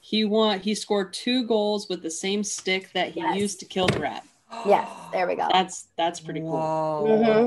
he 0.00 0.24
won. 0.24 0.58
He 0.60 0.74
scored 0.74 1.12
two 1.12 1.46
goals 1.46 1.88
with 1.88 2.02
the 2.02 2.10
same 2.10 2.42
stick 2.42 2.92
that 2.94 3.10
he 3.12 3.20
Yes. 3.20 3.36
used 3.36 3.60
to 3.60 3.66
kill 3.66 3.86
the 3.86 3.98
rat. 4.00 4.24
Yes, 4.66 4.88
there 5.12 5.26
we 5.26 5.34
go. 5.34 5.46
That's 5.52 5.88
that's 5.96 6.20
pretty 6.20 6.40
cool. 6.40 6.52
Whoa. 6.52 7.04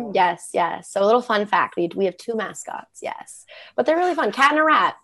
Mhm. 0.08 0.16
Yes, 0.16 0.50
yes. 0.54 0.90
So 0.92 1.02
a 1.04 1.06
little 1.06 1.22
fun 1.22 1.46
fact: 1.46 1.76
we 1.76 1.90
we 1.96 2.06
have 2.06 2.18
two 2.18 2.36
mascots. 2.36 3.00
Yes, 3.02 3.46
but 3.76 3.86
they're 3.86 3.98
really 3.98 4.16
fun. 4.16 4.32
Cat 4.32 4.52
and 4.52 4.60
a 4.60 4.64
rat. 4.64 4.96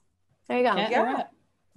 There 0.48 0.58
you 0.58 0.64
go. 0.64 0.70
Cat 0.72 0.80
and 0.80 0.92
Yeah. 0.92 1.02
a 1.02 1.06
rat. 1.06 1.30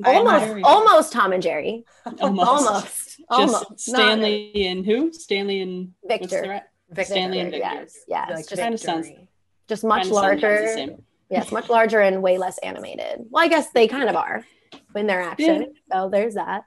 Almost, 0.05 0.45
There 0.45 0.55
we 0.57 0.62
go. 0.62 0.68
almost 0.68 1.12
Tom 1.12 1.33
and 1.33 1.43
Jerry. 1.43 1.85
almost. 2.20 2.49
Almost, 2.49 2.85
Just 3.07 3.20
almost. 3.31 3.70
Not 3.70 3.81
Stanley 3.81 4.53
and 4.66 4.85
who? 4.85 5.11
Stanley 5.12 5.61
and 5.62 5.93
Victor. 6.07 6.61
Victor. 6.91 7.12
Stanley 7.14 7.41
and 7.41 7.51
Victor. 7.51 7.66
Yes, 7.74 7.97
yes. 8.07 8.29
Like 8.31 8.47
just, 8.49 8.61
Kinda 8.61 8.77
sounds- 8.79 9.09
just 9.68 9.85
much 9.85 10.03
Kinda 10.03 10.14
larger. 10.14 10.66
same. 10.68 11.03
Yes, 11.31 11.51
much 11.51 11.68
larger 11.70 12.01
and 12.01 12.22
way 12.22 12.37
less 12.37 12.59
animated. 12.59 13.24
Well, 13.31 13.43
I 13.43 13.49
guess 13.49 13.70
they 13.70 13.89
kind 13.89 14.09
of 14.11 14.16
are 14.16 14.45
in 14.94 15.06
their 15.06 15.20
action. 15.22 15.74
So 15.92 16.08
there's 16.10 16.34
that. 16.34 16.64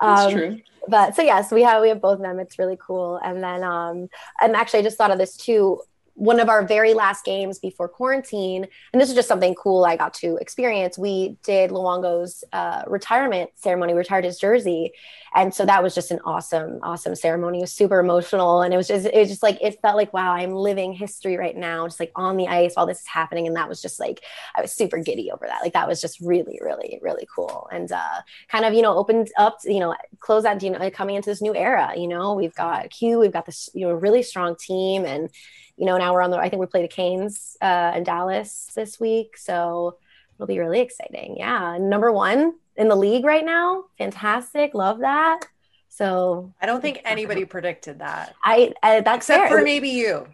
That's 0.00 0.26
Um, 0.26 0.32
true. 0.32 0.60
but 0.88 1.14
so 1.16 1.22
yes, 1.22 1.50
we 1.50 1.62
have 1.62 1.80
we 1.82 1.88
have 1.88 2.00
both 2.00 2.16
of 2.16 2.22
them. 2.22 2.38
It's 2.38 2.58
really 2.58 2.78
cool. 2.84 3.18
And 3.22 3.42
then 3.42 3.62
um 3.64 4.08
and 4.40 4.56
actually 4.56 4.80
I 4.80 4.82
just 4.82 4.98
thought 4.98 5.10
of 5.10 5.18
this 5.18 5.36
too. 5.36 5.80
One 6.14 6.40
of 6.40 6.48
our 6.48 6.64
very 6.64 6.94
last 6.94 7.24
games 7.24 7.58
before 7.58 7.88
quarantine, 7.88 8.66
and 8.92 9.00
this 9.00 9.08
is 9.08 9.14
just 9.14 9.28
something 9.28 9.54
cool 9.54 9.84
I 9.84 9.96
got 9.96 10.14
to 10.14 10.36
experience. 10.36 10.98
We 10.98 11.38
did 11.42 11.70
Luongo's 11.70 12.44
uh, 12.52 12.82
retirement 12.86 13.50
ceremony, 13.54 13.94
retired 13.94 14.24
his 14.24 14.38
jersey, 14.38 14.92
and 15.34 15.54
so 15.54 15.64
that 15.64 15.82
was 15.82 15.94
just 15.94 16.10
an 16.10 16.20
awesome, 16.24 16.78
awesome 16.82 17.14
ceremony. 17.14 17.58
It 17.58 17.62
was 17.62 17.72
super 17.72 17.98
emotional, 17.98 18.62
and 18.62 18.74
it 18.74 18.76
was 18.76 18.88
just, 18.88 19.06
it 19.06 19.18
was 19.18 19.28
just 19.28 19.42
like 19.42 19.58
it 19.62 19.80
felt 19.80 19.96
like 19.96 20.12
wow, 20.12 20.32
I'm 20.32 20.52
living 20.52 20.92
history 20.92 21.36
right 21.36 21.56
now, 21.56 21.86
just 21.86 22.00
like 22.00 22.12
on 22.14 22.36
the 22.36 22.48
ice 22.48 22.74
while 22.74 22.86
this 22.86 23.00
is 23.00 23.06
happening, 23.06 23.46
and 23.46 23.56
that 23.56 23.68
was 23.68 23.80
just 23.80 23.98
like 23.98 24.22
I 24.54 24.60
was 24.60 24.72
super 24.72 24.98
giddy 24.98 25.30
over 25.32 25.46
that. 25.46 25.62
Like 25.62 25.72
that 25.72 25.88
was 25.88 26.00
just 26.00 26.20
really, 26.20 26.58
really, 26.62 26.98
really 27.02 27.26
cool, 27.34 27.68
and 27.72 27.90
uh, 27.90 28.20
kind 28.48 28.64
of 28.64 28.74
you 28.74 28.82
know 28.82 28.96
opened 28.96 29.30
up, 29.38 29.58
you 29.64 29.80
know, 29.80 29.94
close 30.20 30.44
out, 30.44 30.62
you 30.62 30.70
know, 30.70 30.90
coming 30.90 31.16
into 31.16 31.30
this 31.30 31.42
new 31.42 31.54
era. 31.54 31.92
You 31.96 32.08
know, 32.08 32.34
we've 32.34 32.54
got 32.54 32.90
Q, 32.90 33.18
we've 33.18 33.32
got 33.32 33.46
this 33.46 33.70
you 33.74 33.86
know 33.86 33.94
really 33.94 34.22
strong 34.22 34.56
team, 34.56 35.04
and 35.04 35.30
you 35.76 35.86
know 35.86 35.96
now 35.96 36.12
we're 36.12 36.22
on 36.22 36.30
the. 36.30 36.38
I 36.38 36.48
think 36.48 36.60
we 36.60 36.66
play 36.66 36.82
the 36.82 36.88
Canes 36.88 37.56
uh, 37.60 37.92
in 37.96 38.04
Dallas 38.04 38.70
this 38.74 39.00
week, 39.00 39.36
so 39.36 39.98
it'll 40.36 40.46
be 40.46 40.58
really 40.58 40.80
exciting. 40.80 41.36
Yeah, 41.36 41.78
number 41.78 42.12
one 42.12 42.54
in 42.76 42.88
the 42.88 42.96
league 42.96 43.24
right 43.24 43.44
now, 43.44 43.84
fantastic, 43.98 44.74
love 44.74 45.00
that. 45.00 45.40
So 45.88 46.52
I 46.60 46.66
don't 46.66 46.80
think 46.80 47.00
anybody 47.04 47.44
predicted 47.44 47.98
that. 47.98 48.34
I, 48.44 48.72
I 48.82 49.00
that's 49.00 49.28
Except 49.28 49.48
fair. 49.48 49.58
for 49.58 49.64
maybe 49.64 49.90
you. 49.90 50.26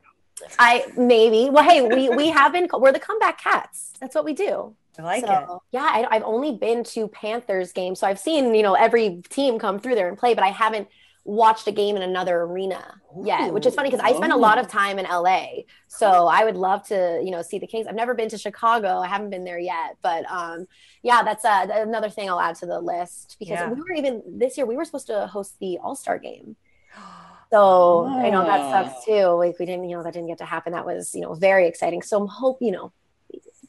I 0.59 0.87
maybe. 0.97 1.51
Well, 1.51 1.65
hey, 1.65 1.83
we 1.83 2.09
we 2.11 2.29
have 2.29 2.53
been. 2.53 2.69
We're 2.73 2.93
the 2.93 3.01
comeback 3.01 3.41
cats. 3.41 3.93
That's 4.01 4.15
what 4.15 4.25
we 4.25 4.35
do. 4.35 4.75
I 4.99 5.03
like 5.03 5.25
so, 5.25 5.33
it. 5.33 5.77
Yeah, 5.77 5.85
I, 5.85 6.07
I've 6.11 6.23
only 6.25 6.57
been 6.57 6.83
to 6.85 7.07
Panthers 7.09 7.73
games, 7.73 8.01
so 8.01 8.07
I've 8.07 8.19
seen 8.19 8.55
you 8.55 8.63
know 8.63 8.75
every 8.75 9.23
team 9.29 9.59
come 9.59 9.79
through 9.79 9.95
there 9.95 10.09
and 10.09 10.17
play, 10.17 10.35
but 10.35 10.45
I 10.45 10.49
haven't 10.49 10.89
watched 11.29 11.67
a 11.69 11.73
game 11.73 11.95
in 11.97 12.03
another 12.03 12.41
arena 12.43 12.83
yet, 13.23 13.53
which 13.53 13.67
is 13.67 13.75
funny 13.75 13.91
because 13.91 14.05
I 14.05 14.15
spent 14.15 14.33
a 14.33 14.37
lot 14.37 14.59
of 14.59 14.67
time 14.69 14.99
in 14.99 15.05
LA, 15.05 15.47
so 15.87 16.27
I 16.27 16.45
would 16.45 16.57
love 16.57 16.87
to 16.89 17.21
you 17.23 17.31
know 17.31 17.43
see 17.43 17.59
the 17.59 17.67
Kings. 17.67 17.87
I've 17.87 17.95
never 17.95 18.15
been 18.15 18.31
to 18.31 18.39
Chicago, 18.39 18.99
I 19.01 19.09
haven't 19.09 19.31
been 19.31 19.45
there 19.45 19.59
yet, 19.59 19.97
but 20.03 20.25
um, 20.31 20.67
yeah, 21.03 21.23
that's 21.23 21.45
uh, 21.45 21.67
another 21.71 22.09
thing 22.11 22.31
I'll 22.31 22.41
add 22.41 22.57
to 22.57 22.67
the 22.67 22.81
list 22.81 23.37
because 23.39 23.59
Yeah. 23.61 23.71
we 23.71 23.81
were 23.81 23.93
even 23.93 24.23
this 24.27 24.57
year 24.57 24.67
we 24.67 24.77
were 24.77 24.85
supposed 24.87 25.09
to 25.09 25.27
host 25.27 25.57
the 25.61 25.79
All 25.79 25.95
Star 25.95 26.19
game. 26.19 26.57
So 27.51 28.07
I 28.23 28.29
know 28.29 28.45
that 28.45 28.61
Oh. 28.67 28.71
sucks 28.71 29.05
too. 29.07 29.25
Like 29.29 29.59
we 29.59 29.65
didn't, 29.65 29.89
you 29.89 29.97
know, 29.97 30.03
that 30.03 30.13
didn't 30.13 30.29
get 30.29 30.37
to 30.39 30.45
happen. 30.45 30.75
That 30.75 30.85
was, 30.85 31.15
you 31.15 31.23
know, 31.23 31.33
very 31.33 31.67
exciting. 31.67 32.03
So 32.03 32.21
I'm 32.21 32.27
hope, 32.29 32.59
you 32.61 32.73
know, 32.73 32.93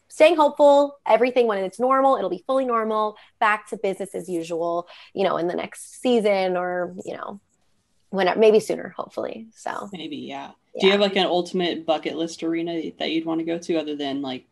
staying 0.10 0.36
hopeful. 0.36 0.98
Everything 1.08 1.48
when 1.48 1.60
it's 1.64 1.80
normal, 1.80 2.18
it'll 2.18 2.30
be 2.30 2.44
fully 2.46 2.66
normal, 2.66 3.16
back 3.40 3.70
to 3.70 3.78
business 3.78 4.14
as 4.14 4.28
usual. 4.28 4.86
You 5.14 5.24
know, 5.24 5.38
in 5.38 5.48
the 5.48 5.56
next 5.56 6.02
season 6.02 6.58
or 6.58 6.94
you 7.06 7.16
know, 7.16 7.40
whenever, 8.10 8.40
maybe 8.40 8.60
sooner, 8.60 8.94
hopefully. 8.96 9.48
So 9.56 9.90
Maybe, 9.92 10.18
yeah. 10.18 10.52
Do 10.80 10.86
you 10.86 10.92
have 10.92 11.02
like 11.02 11.16
an 11.16 11.26
ultimate 11.26 11.86
bucket 11.86 12.16
list 12.16 12.44
arena 12.44 12.92
that 13.00 13.12
you'd 13.12 13.26
want 13.26 13.40
to 13.40 13.46
go 13.46 13.58
to 13.58 13.78
other 13.78 13.96
than 13.96 14.22
like 14.22 14.46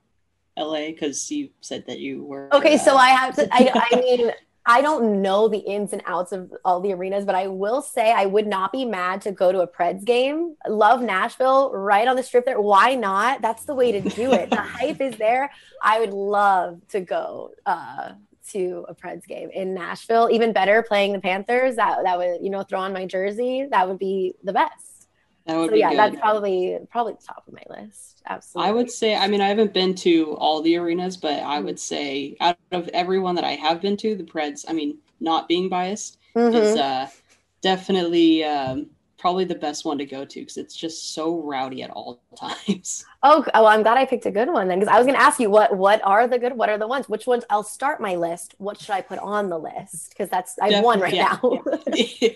LA? 0.57 0.87
Because 0.87 1.29
you 1.31 1.49
said 1.61 1.85
that 1.87 1.99
you 1.99 2.23
were 2.23 2.53
Okay, 2.53 2.75
uh, 2.75 2.79
so 2.79 2.95
I 2.95 3.09
have 3.09 3.35
to. 3.35 3.47
I, 3.51 3.89
I 3.91 3.95
mean, 4.01 4.31
I 4.65 4.81
don't 4.81 5.21
know 5.21 5.47
the 5.47 5.59
ins 5.59 5.93
and 5.93 6.01
outs 6.05 6.33
of 6.33 6.53
all 6.65 6.81
the 6.81 6.91
arenas, 6.91 7.23
but 7.23 7.35
I 7.35 7.47
will 7.47 7.81
say 7.81 8.11
I 8.11 8.25
would 8.25 8.47
not 8.47 8.73
be 8.73 8.83
mad 8.83 9.21
to 9.21 9.31
go 9.31 9.53
to 9.53 9.61
a 9.61 9.67
Preds 9.67 10.03
game. 10.03 10.57
Love 10.67 11.01
Nashville, 11.01 11.71
right 11.71 12.05
on 12.05 12.17
the 12.17 12.23
strip 12.23 12.45
there. 12.45 12.59
Why 12.59 12.95
not? 12.95 13.41
That's 13.41 13.63
the 13.63 13.73
way 13.73 13.93
to 13.93 14.01
do 14.01 14.33
it. 14.33 14.49
the 14.49 14.55
hype 14.61 14.99
is 14.99 15.15
there. 15.15 15.51
I 15.81 16.01
would 16.01 16.11
love 16.11 16.81
to 16.89 16.99
go 16.99 17.51
uh, 17.65 18.11
to 18.53 18.85
a 18.89 18.95
Preds 18.95 19.25
game 19.27 19.49
in 19.53 19.73
Nashville. 19.73 20.29
Even 20.31 20.53
better, 20.53 20.83
playing 20.83 21.13
the 21.13 21.19
Panthers. 21.21 21.75
That 21.77 21.99
that 22.03 22.17
would 22.17 22.39
you 22.43 22.49
know 22.49 22.63
throw 22.63 22.79
on 22.81 22.93
my 22.93 23.05
jersey. 23.05 23.67
That 23.71 23.87
would 23.87 23.99
be 23.99 24.35
the 24.43 24.53
best. 24.53 25.07
that 25.45 25.57
would 25.57 25.71
So 25.71 25.73
be 25.73 25.81
yeah, 25.81 25.93
good. 25.95 25.95
that's 25.95 26.17
probably 26.19 26.77
probably 26.91 27.13
the 27.13 27.23
top 27.27 27.43
of 27.47 27.53
my 27.53 27.63
list. 27.81 28.21
Absolutely. 28.27 28.71
I 28.71 28.71
would 28.71 28.89
say, 28.89 29.15
I 29.15 29.27
mean, 29.27 29.41
I 29.41 29.49
haven't 29.49 29.73
been 29.73 29.93
to 29.95 30.33
all 30.37 30.61
the 30.61 30.77
arenas, 30.77 31.15
but 31.17 31.43
I 31.43 31.59
Mm-hmm. 31.59 31.67
would 31.67 31.79
say 31.79 32.35
out 32.39 32.57
of 32.71 32.87
everyone 32.89 33.35
that 33.35 33.43
I 33.43 33.51
have 33.51 33.81
been 33.81 33.97
to, 33.97 34.15
the 34.15 34.23
Preds, 34.23 34.65
I 34.67 34.73
mean, 34.73 34.97
not 35.19 35.47
being 35.47 35.69
biased, 35.69 36.17
Mhm. 36.35 36.47
is 36.51 36.75
uh, 36.75 37.07
definitely 37.61 38.43
um, 38.43 38.89
probably 39.17 39.45
the 39.45 39.55
best 39.55 39.83
one 39.85 39.97
to 39.97 40.05
go 40.05 40.23
to 40.25 40.39
because 40.39 40.57
it's 40.57 40.75
just 40.75 41.13
so 41.13 41.41
rowdy 41.41 41.83
at 41.83 41.89
all 41.89 42.21
times. 42.37 43.05
Oh, 43.23 43.43
oh, 43.53 43.63
well, 43.63 43.67
I'm 43.67 43.83
glad 43.83 43.97
I 43.97 44.05
picked 44.05 44.25
a 44.25 44.31
good 44.31 44.49
one 44.49 44.67
then, 44.67 44.79
because 44.79 44.93
I 44.93 44.97
was 44.97 45.05
going 45.05 45.17
to 45.17 45.23
ask 45.23 45.39
you 45.39 45.49
what 45.49 45.75
what 45.75 46.01
are 46.03 46.27
the 46.27 46.39
good, 46.39 46.53
what 46.53 46.69
are 46.69 46.77
the 46.77 46.87
ones, 46.87 47.09
which 47.09 47.27
ones? 47.27 47.43
I'll 47.49 47.63
start 47.63 47.99
my 47.99 48.15
list. 48.15 48.55
What 48.57 48.79
should 48.79 48.91
I 48.91 49.01
put 49.01 49.19
on 49.19 49.49
the 49.49 49.57
list? 49.59 50.09
Because 50.09 50.29
that's 50.29 50.57
I 50.59 50.71
have 50.71 50.83
one 50.83 50.99
right 50.99 51.13
Yeah, 51.13 51.37
now. 51.41 51.61
yeah. 51.93 52.29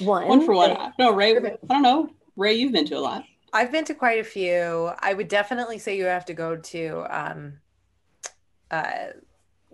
one. 0.00 0.28
one 0.28 0.44
for 0.44 0.54
one. 0.54 0.92
No, 0.98 1.12
Ray, 1.12 1.36
I 1.36 1.56
don't 1.68 1.82
know. 1.82 2.10
Ray, 2.36 2.54
you've 2.54 2.72
been 2.72 2.86
to 2.86 2.94
a 2.94 3.00
lot. 3.00 3.24
I've 3.52 3.72
been 3.72 3.84
to 3.86 3.94
quite 3.94 4.18
a 4.18 4.24
few. 4.24 4.90
I 4.98 5.14
would 5.14 5.28
definitely 5.28 5.78
say 5.78 5.96
you 5.96 6.04
have 6.04 6.26
to 6.26 6.34
go 6.34 6.56
to 6.56 7.06
um 7.10 7.54
uh 8.70 9.06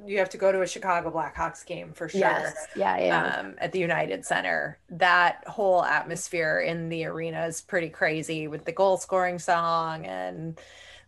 you 0.06 0.18
have 0.18 0.30
to 0.30 0.38
go 0.38 0.52
to 0.52 0.62
a 0.62 0.66
Chicago 0.66 1.10
Blackhawks 1.10 1.64
game 1.64 1.92
for 1.92 2.08
sure. 2.08 2.20
Yes. 2.20 2.54
Yeah. 2.76 2.98
Yeah. 2.98 3.36
Um, 3.38 3.54
at 3.58 3.72
the 3.72 3.78
United 3.78 4.24
Center. 4.24 4.78
That 4.90 5.44
whole 5.46 5.84
atmosphere 5.84 6.60
in 6.60 6.88
the 6.88 7.04
arena 7.04 7.46
is 7.46 7.60
pretty 7.60 7.88
crazy 7.88 8.48
with 8.48 8.64
the 8.64 8.72
goal 8.72 8.96
scoring 8.96 9.38
song 9.38 10.06
and 10.06 10.60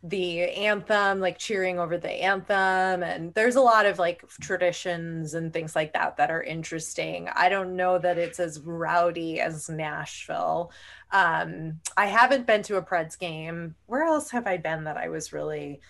the 0.03 0.43
anthem, 0.43 1.19
like 1.21 1.39
cheering 1.39 1.79
over 1.79 1.97
the 1.97 2.11
anthem. 2.11 3.03
And 3.03 3.33
there's 3.33 3.57
a 3.57 3.63
lot 3.63 3.87
of 3.87 3.99
like 3.99 4.23
traditions 4.41 5.33
and 5.33 5.53
things 5.53 5.75
like 5.75 5.95
that 5.95 6.19
that 6.19 6.31
are 6.31 6.43
interesting. 6.43 7.29
I 7.35 7.49
don't 7.49 7.75
know 7.75 7.99
that 7.99 8.19
it's 8.19 8.39
as 8.39 8.61
rowdy 8.61 9.41
as 9.41 9.71
Nashville. 9.71 10.73
Um, 11.11 11.81
I 11.97 12.07
haven't 12.07 12.47
been 12.47 12.63
to 12.65 12.77
a 12.77 12.83
Preds 12.83 13.19
game. 13.19 13.77
Where 13.87 14.05
else 14.05 14.31
have 14.31 14.47
I 14.47 14.59
been 14.59 14.85
that 14.85 14.99
I 14.99 15.09
was 15.09 15.33
really? 15.33 15.81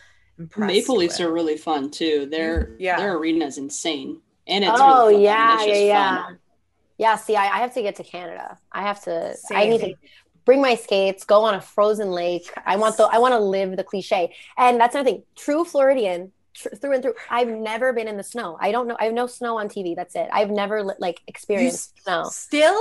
Maple 0.57 0.97
Leafs 0.97 1.19
with? 1.19 1.29
are 1.29 1.33
really 1.33 1.57
fun 1.57 1.91
too. 1.91 2.27
Their 2.27 2.65
mm-hmm. 2.65 2.75
Yeah. 2.79 2.97
their 2.97 3.17
arena 3.17 3.47
is 3.47 3.59
insane, 3.59 4.21
and 4.47 4.65
it's 4.65 4.73
oh 4.75 5.09
really. 5.09 5.25
Yeah, 5.25 5.65
yeah, 5.65 5.75
yeah. 5.75 6.25
fun. 6.25 6.39
Yeah. 6.99 7.17
See, 7.17 7.37
I, 7.37 7.45
I 7.45 7.59
have 7.59 7.75
to 7.75 7.83
get 7.83 7.97
to 7.97 8.05
Canada. 8.05 8.59
I 8.73 8.83
have 8.83 9.03
to. 9.05 9.37
I 9.53 9.67
need 9.67 9.81
to 9.81 9.95
bring 10.45 10.61
my 10.61 10.75
skates, 10.75 11.25
go 11.25 11.43
on 11.45 11.55
a 11.55 11.61
frozen 11.61 12.11
lake. 12.11 12.53
I 12.67 12.77
want 12.77 12.97
the 12.97 13.05
I 13.05 13.19
want 13.19 13.33
to 13.33 13.39
live 13.39 13.77
the 13.77 13.85
cliche. 13.85 14.35
And 14.57 14.81
that's 14.81 14.95
another 14.95 15.11
thing. 15.11 15.23
True 15.37 15.65
Floridian 15.65 16.33
through 16.57 16.95
and 16.95 17.03
through. 17.03 17.15
I've 17.31 17.49
never 17.49 17.93
been 17.93 18.09
in 18.09 18.17
the 18.17 18.23
snow. 18.23 18.57
I 18.61 18.73
don't 18.73 18.87
know. 18.87 18.97
I 18.99 19.05
have 19.05 19.15
no 19.15 19.27
snow 19.27 19.59
on 19.59 19.69
TV. 19.69 19.97
That's 19.97 20.15
it. 20.15 20.29
I've 20.33 20.51
never 20.51 20.83
li- 20.83 20.95
like 20.99 21.21
experienced 21.27 22.03
snow. 22.03 22.25
Still? 22.31 22.81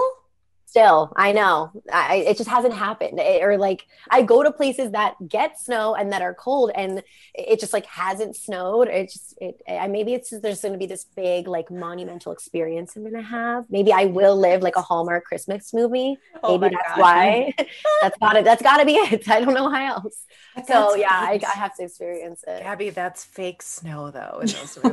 Still, 0.73 1.13
I 1.15 1.33
know. 1.33 1.69
I, 1.91 2.15
it 2.27 2.35
just 2.35 2.49
hasn't 2.49 2.73
happened. 2.73 3.19
It- 3.19 3.43
or 3.43 3.59
like 3.59 3.85
I 4.09 4.23
go 4.23 4.41
to 4.41 4.51
places 4.51 4.89
that 4.93 5.13
get 5.29 5.59
snow 5.59 5.93
and 5.93 6.11
that 6.11 6.23
are 6.23 6.33
cold, 6.33 6.71
and 6.73 7.03
it 7.35 7.59
just 7.59 7.73
like 7.73 7.85
hasn't 7.85 8.35
snowed. 8.35 8.87
It 8.87 9.11
just 9.11 9.35
it. 9.39 9.61
I 9.69 9.85
maybe 9.87 10.15
it's 10.15 10.31
just, 10.31 10.41
there's 10.41 10.61
going 10.61 10.71
to 10.73 10.79
be 10.79 10.87
this 10.87 11.03
big 11.15 11.47
like 11.47 11.69
monumental 11.69 12.31
experience 12.31 12.95
I'm 12.95 13.03
going 13.03 13.13
to 13.13 13.21
have. 13.21 13.65
Maybe 13.69 13.93
I 13.93 14.05
will 14.05 14.35
live 14.35 14.63
like 14.63 14.75
a 14.75 14.81
Hallmark 14.81 15.25
Christmas 15.25 15.75
movie. 15.75 16.17
Oh 16.41 16.57
maybe 16.57 16.75
that's 16.75 16.95
God. 16.95 16.99
why. 17.01 17.53
that's 18.01 18.17
got 18.17 18.33
to 18.33 18.41
that's 18.41 18.63
got 18.63 18.77
to 18.77 18.85
be 18.85 18.93
it. 18.93 19.29
I 19.29 19.41
don't 19.41 19.53
know 19.53 19.69
how 19.69 19.97
else. 19.97 20.25
So 20.55 20.63
That's 20.67 20.97
yeah, 20.97 21.07
I. 21.11 21.39
I 21.45 21.57
have 21.57 21.75
to 21.77 21.83
experience 21.83 22.43
it. 22.47 22.63
Gabby, 22.63 22.89
that's 22.89 23.23
fake 23.23 23.61
snow 23.61 24.09
though. 24.11 24.41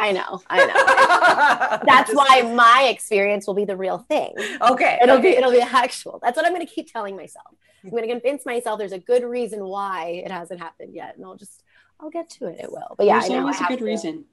I 0.00 0.12
know, 0.12 0.42
I 0.48 0.58
know. 0.66 1.82
That's 1.86 2.10
Just- 2.12 2.16
why 2.16 2.42
my 2.54 2.88
experience 2.90 3.46
will 3.46 3.54
be 3.54 3.64
the 3.66 3.76
real 3.76 3.98
thing. 3.98 4.32
Okay. 4.60 4.98
It'll 5.08 5.22
be 5.22 5.28
it'll 5.30 5.50
be 5.52 5.60
actual. 5.62 6.18
That's 6.22 6.36
what 6.36 6.46
I'm 6.46 6.52
going 6.54 6.66
to 6.66 6.72
keep 6.72 6.92
telling 6.92 7.16
myself. 7.16 7.46
I'm 7.84 7.90
going 7.90 8.02
to 8.08 8.08
convince 8.08 8.44
myself 8.46 8.78
there's 8.78 8.92
a 8.92 8.98
good 8.98 9.24
reason 9.24 9.64
why 9.64 10.22
it 10.24 10.30
hasn't 10.30 10.60
happened 10.60 10.94
yet, 10.94 11.16
and 11.16 11.24
I'll 11.24 11.36
just 11.36 11.62
I'll 12.00 12.10
get 12.10 12.28
to 12.30 12.46
it. 12.46 12.60
It 12.60 12.70
will. 12.70 12.94
But 12.96 13.06
yeah, 13.06 13.20
There's 13.20 13.30
I 13.30 13.34
know. 13.34 13.40
always 13.40 13.60
I 13.60 13.64
a 13.66 13.68
good 13.68 13.78
to- 13.78 13.84
reason. 13.84 14.24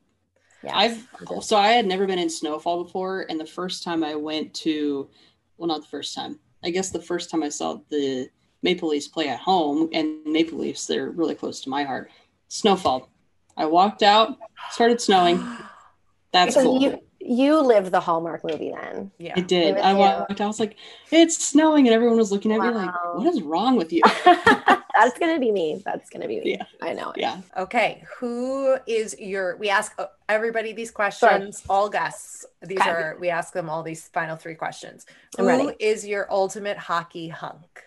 Yeah, 0.64 0.78
I've 0.78 1.08
so 1.42 1.58
I 1.58 1.70
had 1.74 1.86
never 1.86 2.08
been 2.08 2.20
in 2.20 2.30
snowfall 2.30 2.86
before, 2.86 3.26
and 3.30 3.38
the 3.38 3.46
first 3.46 3.84
time 3.84 4.02
I 4.02 4.16
went 4.16 4.54
to, 4.56 5.10
well, 5.58 5.68
not 5.68 5.82
the 5.82 5.88
first 5.88 6.16
time. 6.16 6.40
I 6.64 6.70
guess 6.70 6.90
the 6.90 7.02
first 7.02 7.30
time 7.30 7.44
I 7.44 7.50
saw 7.50 7.80
the 7.90 8.30
Maple 8.62 8.88
Leafs 8.88 9.10
play 9.10 9.28
at 9.28 9.40
home, 9.40 9.90
and 9.92 10.24
Maple 10.26 10.58
Leafs 10.60 10.86
they're 10.88 11.10
really 11.10 11.36
close 11.36 11.60
to 11.62 11.70
my 11.70 11.84
heart. 11.84 12.12
Snowfall. 12.48 13.10
I 13.58 13.66
walked 13.66 14.04
out, 14.04 14.38
started 14.72 15.02
snowing. 15.02 15.38
That's 16.32 16.56
because 16.56 16.64
cool. 16.64 16.82
you 16.82 17.00
you 17.38 17.60
lived 17.62 17.92
the 17.92 18.00
Hallmark 18.00 18.44
movie 18.44 18.72
then. 18.72 19.12
Yeah. 19.18 19.34
I 19.36 19.42
did. 19.42 19.78
I 19.78 19.94
walked. 19.94 20.40
I 20.40 20.46
was 20.48 20.60
like, 20.60 20.76
"It's 21.12 21.38
snowing," 21.38 21.88
and 21.88 21.94
everyone 21.96 22.18
was 22.18 22.32
looking 22.32 22.52
at 22.52 22.60
me 22.62 22.70
like, 22.70 22.92
"What 23.16 23.28
is 23.28 23.42
wrong 23.42 23.76
with 23.76 23.92
you?" 23.92 24.02
That's 24.26 25.18
gonna 25.20 25.40
be 25.40 25.52
me. 25.52 25.82
That's 25.84 26.10
gonna 26.10 26.28
be 26.28 26.40
me. 26.40 26.52
Yeah. 26.58 26.66
I 26.82 26.94
know. 26.94 27.12
it. 27.12 27.18
yeah. 27.20 27.42
Okay, 27.58 28.04
who 28.20 28.78
is 28.86 29.16
your? 29.20 29.58
We 29.58 29.70
ask 29.70 29.94
uh, 29.98 30.06
everybody 30.30 30.72
these 30.74 30.92
questions, 30.92 31.64
all 31.68 31.90
guests. 31.90 32.46
These 32.62 32.80
Okay. 32.80 32.90
are 32.90 33.18
we 33.20 33.30
ask 33.30 33.54
them 33.54 33.70
all 33.70 33.82
these 33.84 34.08
final 34.10 34.36
three 34.36 34.56
questions. 34.56 35.06
I'm 35.38 35.46
Who 35.46 35.50
ready. 35.50 35.76
is 35.80 36.06
your 36.06 36.32
ultimate 36.32 36.78
hockey 36.78 37.28
hunk? 37.30 37.82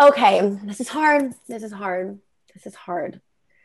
Okay, 0.00 0.40
this 0.64 0.80
is 0.80 0.88
hard. 0.88 1.34
This 1.46 1.62
is 1.62 1.72
hard. 1.72 2.18
This 2.54 2.66
is 2.66 2.74
hard. 2.74 3.20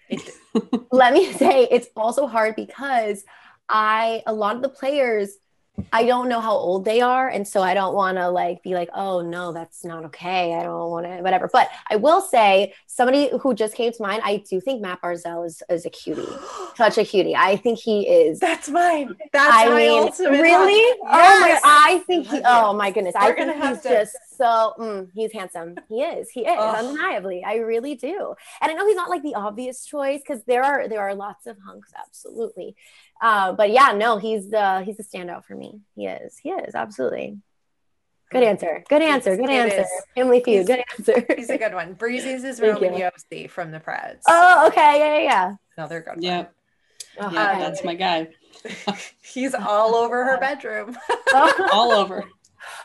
Let 0.92 1.14
me 1.14 1.32
say 1.34 1.68
it's 1.70 1.88
also 1.96 2.28
hard 2.28 2.56
because 2.56 3.24
I 3.70 4.24
a 4.28 4.34
lot 4.34 4.56
of 4.56 4.62
the 4.62 4.70
players 4.70 5.38
I 5.92 6.06
don't 6.06 6.30
know 6.30 6.40
how 6.42 6.52
old 6.54 6.86
they 6.86 7.02
are 7.02 7.28
and 7.30 7.48
so 7.48 7.62
I 7.62 7.74
don't 7.74 7.94
want 7.94 8.18
to 8.18 8.30
like 8.30 8.64
be 8.64 8.74
like 8.74 8.90
oh 8.94 9.22
no 9.22 9.52
that's 9.54 9.84
not 9.86 10.06
okay. 10.06 10.54
I 10.56 10.64
don't 10.64 10.90
want 10.90 11.06
to 11.06 11.18
whatever. 11.22 11.50
But 11.52 11.70
I 11.90 11.96
will 11.98 12.22
say 12.22 12.74
somebody 12.88 13.30
who 13.42 13.54
just 13.54 13.76
came 13.76 13.92
to 13.92 14.02
mind 14.02 14.22
I 14.26 14.38
do 14.50 14.60
think 14.62 14.82
Matt 14.82 15.02
Barzal 15.02 15.46
is, 15.46 15.62
is 15.70 15.86
a 15.86 15.90
cutie 15.90 16.26
such 16.76 16.98
a 16.98 17.04
cutie. 17.06 17.36
I 17.36 17.56
think 17.58 17.80
he 17.80 18.08
is 18.08 18.40
that's 18.40 18.70
mine. 18.70 19.16
That's 19.34 19.54
I 19.56 19.70
my 19.70 19.76
mean 19.76 20.04
ultimate. 20.04 20.42
really? 20.42 20.98
hunk. 21.04 21.14
oh 21.14 21.40
my 21.42 21.60
I 21.64 22.00
think 22.08 22.28
he 22.28 22.42
oh 22.46 22.74
my 22.74 22.92
goodness 22.92 23.16
I 23.16 23.30
We're 23.30 23.36
think 23.36 23.48
gonna 23.52 23.66
have 23.66 23.76
he's 23.78 23.84
to- 23.84 23.90
just 23.90 24.16
so 24.38 24.74
mm, 24.78 25.10
he's 25.14 25.32
handsome. 25.32 25.76
He 25.88 26.02
is 26.02 26.30
he 26.30 26.42
is 26.42 26.60
undeniably. 26.60 27.44
I 27.46 27.56
really 27.58 27.96
do. 27.96 28.34
And 28.62 28.70
I 28.72 28.74
know 28.74 28.86
he's 28.86 28.96
not 28.96 29.10
like 29.10 29.24
the 29.24 29.36
obvious 29.36 29.86
choice 29.86 30.20
because 30.26 30.44
there 30.46 30.64
are 30.64 30.88
there 30.90 31.00
are 31.02 31.16
lots 31.16 31.48
of 31.48 31.58
hunks, 31.66 31.92
absolutely. 31.98 32.76
Uh, 33.22 33.54
but 33.54 33.72
yeah, 33.72 33.94
no, 33.96 34.18
he's 34.18 34.50
the 34.50 34.82
he's 34.84 34.98
the 34.98 35.04
standout 35.04 35.46
for 35.46 35.56
me. 35.56 35.82
He 35.96 36.06
is, 36.08 36.38
he 36.38 36.50
is 36.50 36.76
absolutely. 36.76 37.38
Good 38.32 38.44
answer. 38.44 38.84
Good 38.90 39.02
answer. 39.04 39.38
Good 39.38 39.50
It 39.50 39.52
answer. 39.52 39.82
is. 39.82 39.88
Family 40.16 40.42
feud. 40.44 40.66
Good 40.68 40.84
answer. 40.98 41.26
He's 41.38 41.50
a 41.50 41.58
good 41.58 41.74
one. 41.74 41.94
Breezy's 41.98 42.44
is 42.44 42.60
Thank 42.60 42.82
Roman 42.82 42.98
you. 43.00 43.10
Josi 43.32 43.50
from 43.50 43.72
the 43.72 43.80
Preds. 43.80 44.22
Oh, 44.28 44.68
okay. 44.68 44.98
Yeah, 45.00 45.20
yeah, 45.20 45.54
another 45.78 46.02
good 46.02 46.22
Yeah. 46.24 46.38
one. 46.38 46.48
yeah. 47.18 47.32
Yeah, 47.32 47.52
Okay. 47.52 47.60
that's 47.60 47.84
my 47.86 47.94
guy. 47.94 48.28
He's 49.24 49.54
all 49.54 49.96
over 49.96 50.26
her 50.26 50.38
bedroom. 50.40 50.98
Oh, 51.32 51.70
All 51.72 51.92
over. 51.94 52.24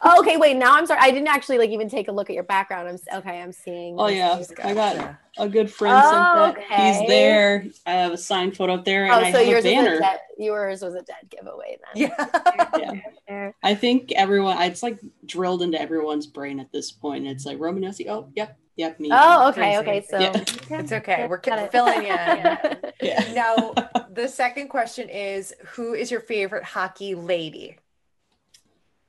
Oh, 0.02 0.20
okay. 0.20 0.36
Wait. 0.36 0.56
Now 0.56 0.76
I'm 0.76 0.86
sorry. 0.86 1.00
I 1.02 1.10
didn't 1.10 1.28
actually 1.28 1.58
like 1.58 1.70
even 1.70 1.88
take 1.88 2.08
a 2.08 2.12
look 2.12 2.30
at 2.30 2.34
your 2.34 2.44
background. 2.44 2.88
I'm 2.88 3.18
okay. 3.18 3.40
I'm 3.40 3.52
seeing. 3.52 3.96
Oh 3.98 4.08
yeah, 4.08 4.38
She's 4.38 4.52
I 4.62 4.74
got 4.74 5.16
a 5.38 5.48
good 5.48 5.70
friend 5.70 5.94
Oh, 6.02 6.10
sent 6.10 6.56
that. 6.56 6.64
okay. 6.72 6.98
He's 7.00 7.08
there. 7.08 7.64
I 7.86 7.92
have 7.92 8.12
a 8.12 8.18
signed 8.18 8.56
photo 8.56 8.74
up 8.74 8.84
there, 8.84 9.04
and 9.04 9.12
Oh, 9.12 9.16
I 9.16 9.32
so 9.32 9.38
have 9.38 9.46
yours 9.46 9.64
a 9.64 9.76
was 9.76 9.86
a 9.86 10.00
dead, 10.00 10.20
yours 10.38 10.82
was 10.82 10.94
a 10.94 11.02
dead 11.02 11.30
giveaway 11.30 11.78
then. 11.94 12.10
Yeah. 12.10 12.26
Yeah. 12.78 12.92
Fair. 13.28 13.54
I 13.62 13.74
think 13.74 14.12
everyone. 14.12 14.60
It's 14.62 14.82
like 14.82 14.98
drilled 15.26 15.62
into 15.62 15.80
everyone's 15.80 16.26
brain 16.26 16.60
at 16.60 16.72
this 16.72 16.90
point. 16.92 17.26
It's 17.26 17.44
like 17.44 17.58
Roman 17.58 17.84
Oh, 18.08 18.28
yep, 18.34 18.58
yep, 18.76 18.98
me. 19.00 19.10
Oh, 19.12 19.48
okay. 19.50 19.78
Okay. 19.78 20.06
So 20.08 20.18
Yeah. 20.18 20.32
It's 20.36 20.92
okay. 20.92 21.26
We're 21.28 21.38
Got 21.38 21.58
it. 21.60 21.72
filling 21.72 22.04
in. 22.04 22.58
Yeah. 23.02 23.32
Now, 23.32 23.72
the 24.12 24.28
second 24.28 24.68
question 24.68 25.08
is 25.08 25.54
Who 25.72 25.94
is 25.94 26.10
your 26.10 26.20
favorite 26.20 26.64
hockey 26.64 27.14
lady? 27.14 27.78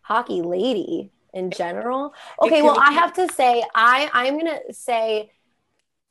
Hockey 0.02 0.42
lady 0.42 1.12
in 1.34 1.52
general. 1.52 2.14
Okay, 2.42 2.62
well, 2.62 2.78
I 2.80 2.92
have 2.92 3.14
to 3.14 3.28
say, 3.30 3.64
I 3.76 4.10
I'm 4.14 4.38
gonna 4.38 4.60
say, 4.72 5.32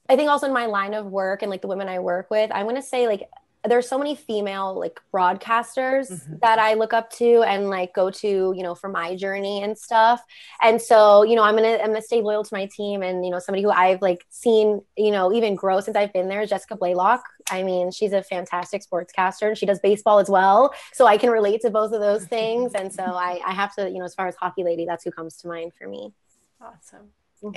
I 0.09 0.17
think 0.17 0.31
also 0.31 0.47
in 0.47 0.53
my 0.53 0.67
line 0.67 0.95
of 0.95 1.07
work 1.07 1.43
and 1.43 1.51
like 1.51 1.63
the 1.63 1.69
women 1.69 1.89
I 1.89 1.99
work 1.99 2.31
with, 2.31 2.51
I'm 2.53 2.67
gonna 2.67 2.83
say 2.83 3.07
like 3.07 3.29
there's 3.69 3.87
so 3.89 3.99
many 3.99 4.15
female 4.15 4.79
like 4.79 4.99
broadcasters 5.13 6.11
Mhm. 6.11 6.41
that 6.41 6.59
I 6.59 6.75
look 6.75 6.93
up 6.93 7.11
to 7.13 7.43
and 7.43 7.69
like 7.69 7.93
go 7.95 8.11
to, 8.11 8.29
you 8.57 8.63
know, 8.63 8.75
for 8.75 8.89
my 8.89 9.15
journey 9.17 9.63
and 9.63 9.77
stuff. 9.77 10.23
And 10.63 10.81
so, 10.81 11.23
you 11.25 11.37
know, 11.37 11.43
I'm 11.43 11.57
gonna 11.57 11.77
I'm 11.77 11.89
gonna 11.89 12.01
stay 12.03 12.23
loyal 12.23 12.43
to 12.45 12.55
my 12.55 12.67
team 12.75 13.03
and 13.03 13.25
you 13.25 13.31
know, 13.31 13.39
somebody 13.39 13.63
who 13.63 13.71
I've 13.71 14.01
like 14.01 14.25
seen, 14.31 14.81
you 14.97 15.11
know, 15.11 15.33
even 15.33 15.55
grow 15.55 15.81
since 15.81 15.97
I've 15.97 16.13
been 16.13 16.29
there 16.29 16.41
is 16.41 16.49
Jessica 16.51 16.77
Blaylock. 16.77 17.23
I 17.51 17.63
mean, 17.63 17.91
she's 17.91 18.13
a 18.13 18.23
fantastic 18.23 18.83
sportscaster 18.83 19.49
and 19.49 19.59
she 19.59 19.67
does 19.67 19.79
baseball 19.81 20.19
as 20.21 20.31
well. 20.31 20.73
So 20.93 21.07
I 21.07 21.19
can 21.19 21.31
relate 21.31 21.61
to 21.63 21.71
both 21.71 21.93
of 21.93 22.01
those 22.01 22.25
things. 22.27 22.75
And 22.75 22.93
so 22.93 23.03
I, 23.03 23.41
I 23.47 23.53
have 23.53 23.75
to, 23.75 23.91
you 23.91 23.99
know, 23.99 24.05
as 24.05 24.15
far 24.15 24.27
as 24.27 24.37
hockey 24.37 24.65
lady, 24.65 24.87
that's 24.87 25.05
who 25.05 25.11
comes 25.11 25.37
to 25.39 25.49
mind 25.49 25.73
for 25.79 25.87
me. 25.87 26.13
Awesome. 26.63 27.13
Mhm. 27.43 27.53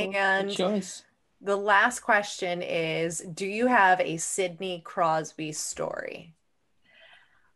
Good 0.47 0.49
choice. 0.55 1.03
The 1.43 1.55
last 1.55 1.99
question 1.99 2.61
is 2.61 3.19
Do 3.19 3.45
you 3.45 3.67
have 3.67 3.99
a 3.99 4.17
Sidney 4.17 4.81
Crosby 4.83 5.51
story? 5.51 6.33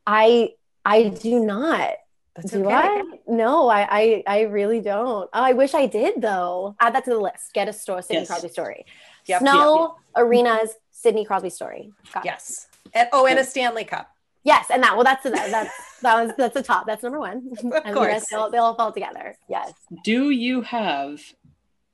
I 0.05 0.53
I 0.85 1.09
do 1.09 1.39
not. 1.39 1.95
That's 2.35 2.51
do 2.51 2.65
okay. 2.65 2.73
I? 2.73 3.03
No, 3.27 3.67
I, 3.67 3.87
I 3.89 4.23
I 4.27 4.41
really 4.41 4.79
don't. 4.79 5.29
Oh, 5.33 5.43
I 5.43 5.53
wish 5.53 5.73
I 5.73 5.87
did 5.87 6.21
though. 6.21 6.75
Add 6.79 6.95
that 6.95 7.05
to 7.05 7.11
the 7.11 7.19
list. 7.19 7.53
Get 7.53 7.67
a 7.67 7.73
story, 7.73 8.03
Sidney 8.03 8.21
Yes. 8.21 8.27
Crosby 8.27 8.49
story. 8.49 8.85
Yep, 9.25 9.41
Snow 9.41 9.95
arenas, 10.15 10.75
Sidney 10.91 11.25
Crosby 11.25 11.49
story. 11.49 11.91
Got 12.13 12.25
it. 12.25 12.27
Yes. 12.27 12.67
And, 12.93 13.09
oh, 13.11 13.25
and 13.25 13.39
a 13.39 13.43
Stanley 13.43 13.83
Cup. 13.83 14.09
Yes, 14.43 14.67
and 14.71 14.81
that 14.83 14.95
well, 14.95 15.03
that's 15.03 15.23
that's 15.23 16.01
that 16.01 16.23
was 16.23 16.31
that's 16.37 16.53
the 16.53 16.63
top. 16.63 16.85
That's 16.85 17.03
number 17.03 17.19
one. 17.19 17.51
and 17.61 17.71
the 17.71 17.93
course. 17.93 18.07
rest 18.07 18.27
they'll, 18.31 18.49
they'll 18.49 18.75
fall 18.75 18.93
together. 18.93 19.35
Yes. 19.49 19.73
Do 20.05 20.29
you 20.29 20.61
have 20.61 21.21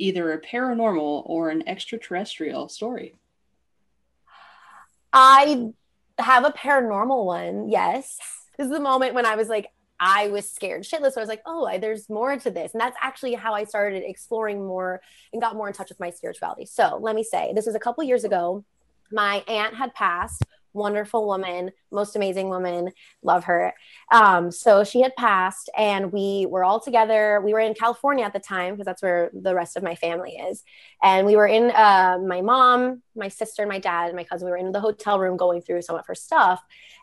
either 0.04 0.34
a 0.34 0.42
paranormal 0.42 1.24
or 1.26 1.50
an 1.50 1.68
extraterrestrial 1.68 2.68
story? 2.68 3.16
I 5.14 5.70
have 6.20 6.44
a 6.44 6.52
paranormal 6.52 7.26
one. 7.26 7.70
Yes. 7.70 8.18
This 8.58 8.66
is 8.66 8.72
the 8.72 8.82
moment 8.82 9.14
when 9.14 9.26
I 9.26 9.36
was 9.36 9.48
like, 9.48 9.68
I 10.00 10.28
was 10.28 10.50
scared 10.50 10.84
shitless. 10.84 11.14
So 11.14 11.22
I 11.22 11.24
was 11.24 11.30
like, 11.30 11.44
oh, 11.46 11.66
I- 11.66 11.78
there's 11.78 12.10
more 12.10 12.36
to 12.36 12.52
this. 12.52 12.74
And 12.74 12.82
that's 12.82 12.98
actually 13.02 13.36
how 13.36 13.54
I 13.54 13.64
started 13.64 14.04
exploring 14.06 14.66
more 14.66 15.02
and 15.32 15.42
got 15.42 15.56
more 15.56 15.68
in 15.68 15.74
touch 15.74 15.90
with 15.90 16.00
my 16.00 16.10
spirituality. 16.10 16.66
So 16.66 17.00
let 17.02 17.16
me 17.16 17.24
say, 17.24 17.54
this 17.56 17.66
was 17.66 17.76
a 17.76 17.80
couple 17.80 18.04
years 18.04 18.26
ago. 18.26 18.66
My 19.12 19.44
aunt 19.48 19.76
had 19.76 19.94
passed, 19.94 20.44
wonderful 20.74 21.26
woman, 21.28 21.72
most 21.92 22.16
amazing 22.16 22.50
woman, 22.50 22.92
love 23.22 23.46
her. 23.46 23.74
Um, 24.12 24.52
so 24.52 24.84
she 24.84 25.02
had 25.02 25.16
passed, 25.16 25.70
and 25.78 26.12
we 26.12 26.48
were 26.50 26.64
all 26.64 26.80
together. 26.80 27.42
We 27.44 27.54
were 27.54 27.60
in 27.60 27.74
California 27.74 28.26
at 28.26 28.34
the 28.34 28.40
time 28.40 28.74
because 28.74 28.86
that's 28.86 29.02
where 29.02 29.32
the 29.34 29.56
rest 29.56 29.78
of 29.78 29.84
my 29.84 29.96
family 29.96 30.32
is. 30.32 30.64
And 31.02 31.26
we 31.26 31.36
were 31.36 31.48
in 31.48 31.72
uh, 31.72 32.18
my 32.26 32.42
mom, 32.42 33.02
my 33.16 33.28
sister, 33.28 33.62
and 33.62 33.70
my 33.70 33.80
dad, 33.80 34.08
and 34.08 34.16
my 34.16 34.24
cousin. 34.24 34.46
We 34.46 34.52
were 34.52 34.58
in 34.58 34.72
the 34.72 34.80
hotel 34.80 35.20
room 35.20 35.38
going 35.38 35.62
through 35.62 35.84
some 35.84 35.96
of 35.96 36.06
her 36.08 36.16
stuff. 36.16 36.62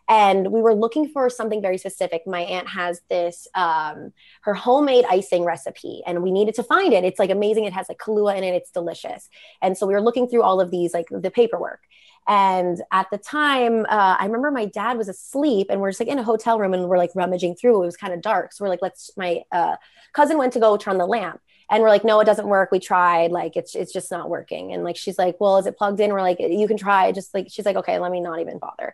And 0.09 0.51
we 0.51 0.61
were 0.61 0.73
looking 0.73 1.07
for 1.07 1.29
something 1.29 1.61
very 1.61 1.77
specific. 1.77 2.23
My 2.25 2.41
aunt 2.41 2.67
has 2.67 3.01
this, 3.09 3.47
um, 3.55 4.11
her 4.41 4.53
homemade 4.53 5.05
icing 5.09 5.45
recipe, 5.45 6.01
and 6.05 6.21
we 6.21 6.31
needed 6.31 6.55
to 6.55 6.63
find 6.63 6.91
it. 6.91 7.05
It's 7.05 7.19
like 7.19 7.29
amazing. 7.29 7.65
It 7.65 7.73
has 7.73 7.87
like 7.87 7.99
Kahlua 7.99 8.37
in 8.37 8.43
it. 8.43 8.53
It's 8.53 8.71
delicious. 8.71 9.29
And 9.61 9.77
so 9.77 9.87
we 9.87 9.93
were 9.93 10.01
looking 10.01 10.27
through 10.27 10.43
all 10.43 10.59
of 10.59 10.71
these, 10.71 10.93
like 10.93 11.05
the 11.09 11.31
paperwork. 11.31 11.81
And 12.27 12.81
at 12.91 13.07
the 13.11 13.17
time, 13.17 13.85
uh, 13.89 14.15
I 14.19 14.25
remember 14.25 14.51
my 14.51 14.65
dad 14.65 14.97
was 14.97 15.09
asleep 15.09 15.67
and 15.69 15.81
we're 15.81 15.89
just 15.89 15.99
like 15.99 16.09
in 16.09 16.19
a 16.19 16.23
hotel 16.23 16.59
room 16.59 16.73
and 16.73 16.87
we're 16.87 16.97
like 16.97 17.11
rummaging 17.15 17.55
through. 17.55 17.81
It 17.81 17.85
was 17.85 17.97
kind 17.97 18.13
of 18.13 18.21
dark. 18.21 18.53
So 18.53 18.63
we're 18.63 18.69
like, 18.69 18.81
let's, 18.81 19.11
my 19.17 19.41
uh, 19.51 19.75
cousin 20.13 20.37
went 20.37 20.53
to 20.53 20.59
go 20.59 20.77
turn 20.77 20.97
the 20.97 21.07
lamp 21.07 21.41
and 21.69 21.81
we're 21.81 21.89
like, 21.89 22.03
no, 22.03 22.19
it 22.19 22.25
doesn't 22.25 22.47
work. 22.47 22.71
We 22.71 22.79
tried, 22.79 23.31
like, 23.31 23.55
it's, 23.55 23.75
it's 23.75 23.91
just 23.91 24.11
not 24.11 24.29
working. 24.29 24.71
And 24.73 24.83
like, 24.83 24.97
she's 24.97 25.17
like, 25.17 25.37
well, 25.39 25.57
is 25.57 25.65
it 25.65 25.77
plugged 25.77 25.99
in? 25.99 26.11
We're 26.11 26.21
like, 26.21 26.39
you 26.39 26.67
can 26.67 26.77
try. 26.77 27.11
Just 27.11 27.33
like, 27.33 27.47
she's 27.49 27.65
like, 27.65 27.77
okay, 27.77 27.97
let 27.97 28.11
me 28.11 28.21
not 28.21 28.39
even 28.39 28.59
bother. 28.59 28.93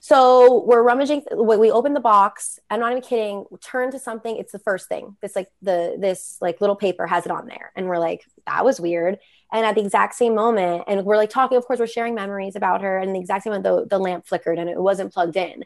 So 0.00 0.64
we're 0.64 0.82
rummaging. 0.82 1.24
We 1.36 1.72
open 1.72 1.92
the 1.92 2.00
box. 2.00 2.60
I'm 2.70 2.78
not 2.78 2.92
even 2.92 3.02
kidding. 3.02 3.44
Turn 3.60 3.90
to 3.90 3.98
something. 3.98 4.36
It's 4.36 4.52
the 4.52 4.60
first 4.60 4.88
thing. 4.88 5.16
This 5.20 5.34
like 5.34 5.48
the 5.60 5.96
this 5.98 6.38
like 6.40 6.60
little 6.60 6.76
paper 6.76 7.04
has 7.06 7.26
it 7.26 7.32
on 7.32 7.46
there, 7.46 7.72
and 7.74 7.88
we're 7.88 7.98
like, 7.98 8.24
that 8.46 8.64
was 8.64 8.80
weird. 8.80 9.18
And 9.52 9.64
at 9.64 9.74
the 9.74 9.80
exact 9.80 10.14
same 10.14 10.34
moment, 10.34 10.84
and 10.86 11.04
we're 11.04 11.16
like 11.16 11.30
talking. 11.30 11.56
Of 11.56 11.66
course, 11.66 11.78
we're 11.78 11.86
sharing 11.86 12.14
memories 12.14 12.54
about 12.54 12.82
her. 12.82 12.98
And 12.98 13.14
the 13.14 13.20
exact 13.20 13.44
same 13.44 13.52
moment, 13.52 13.64
the 13.64 13.96
the 13.96 14.02
lamp 14.02 14.26
flickered 14.26 14.58
and 14.58 14.68
it 14.68 14.78
wasn't 14.78 15.12
plugged 15.12 15.36
in 15.36 15.64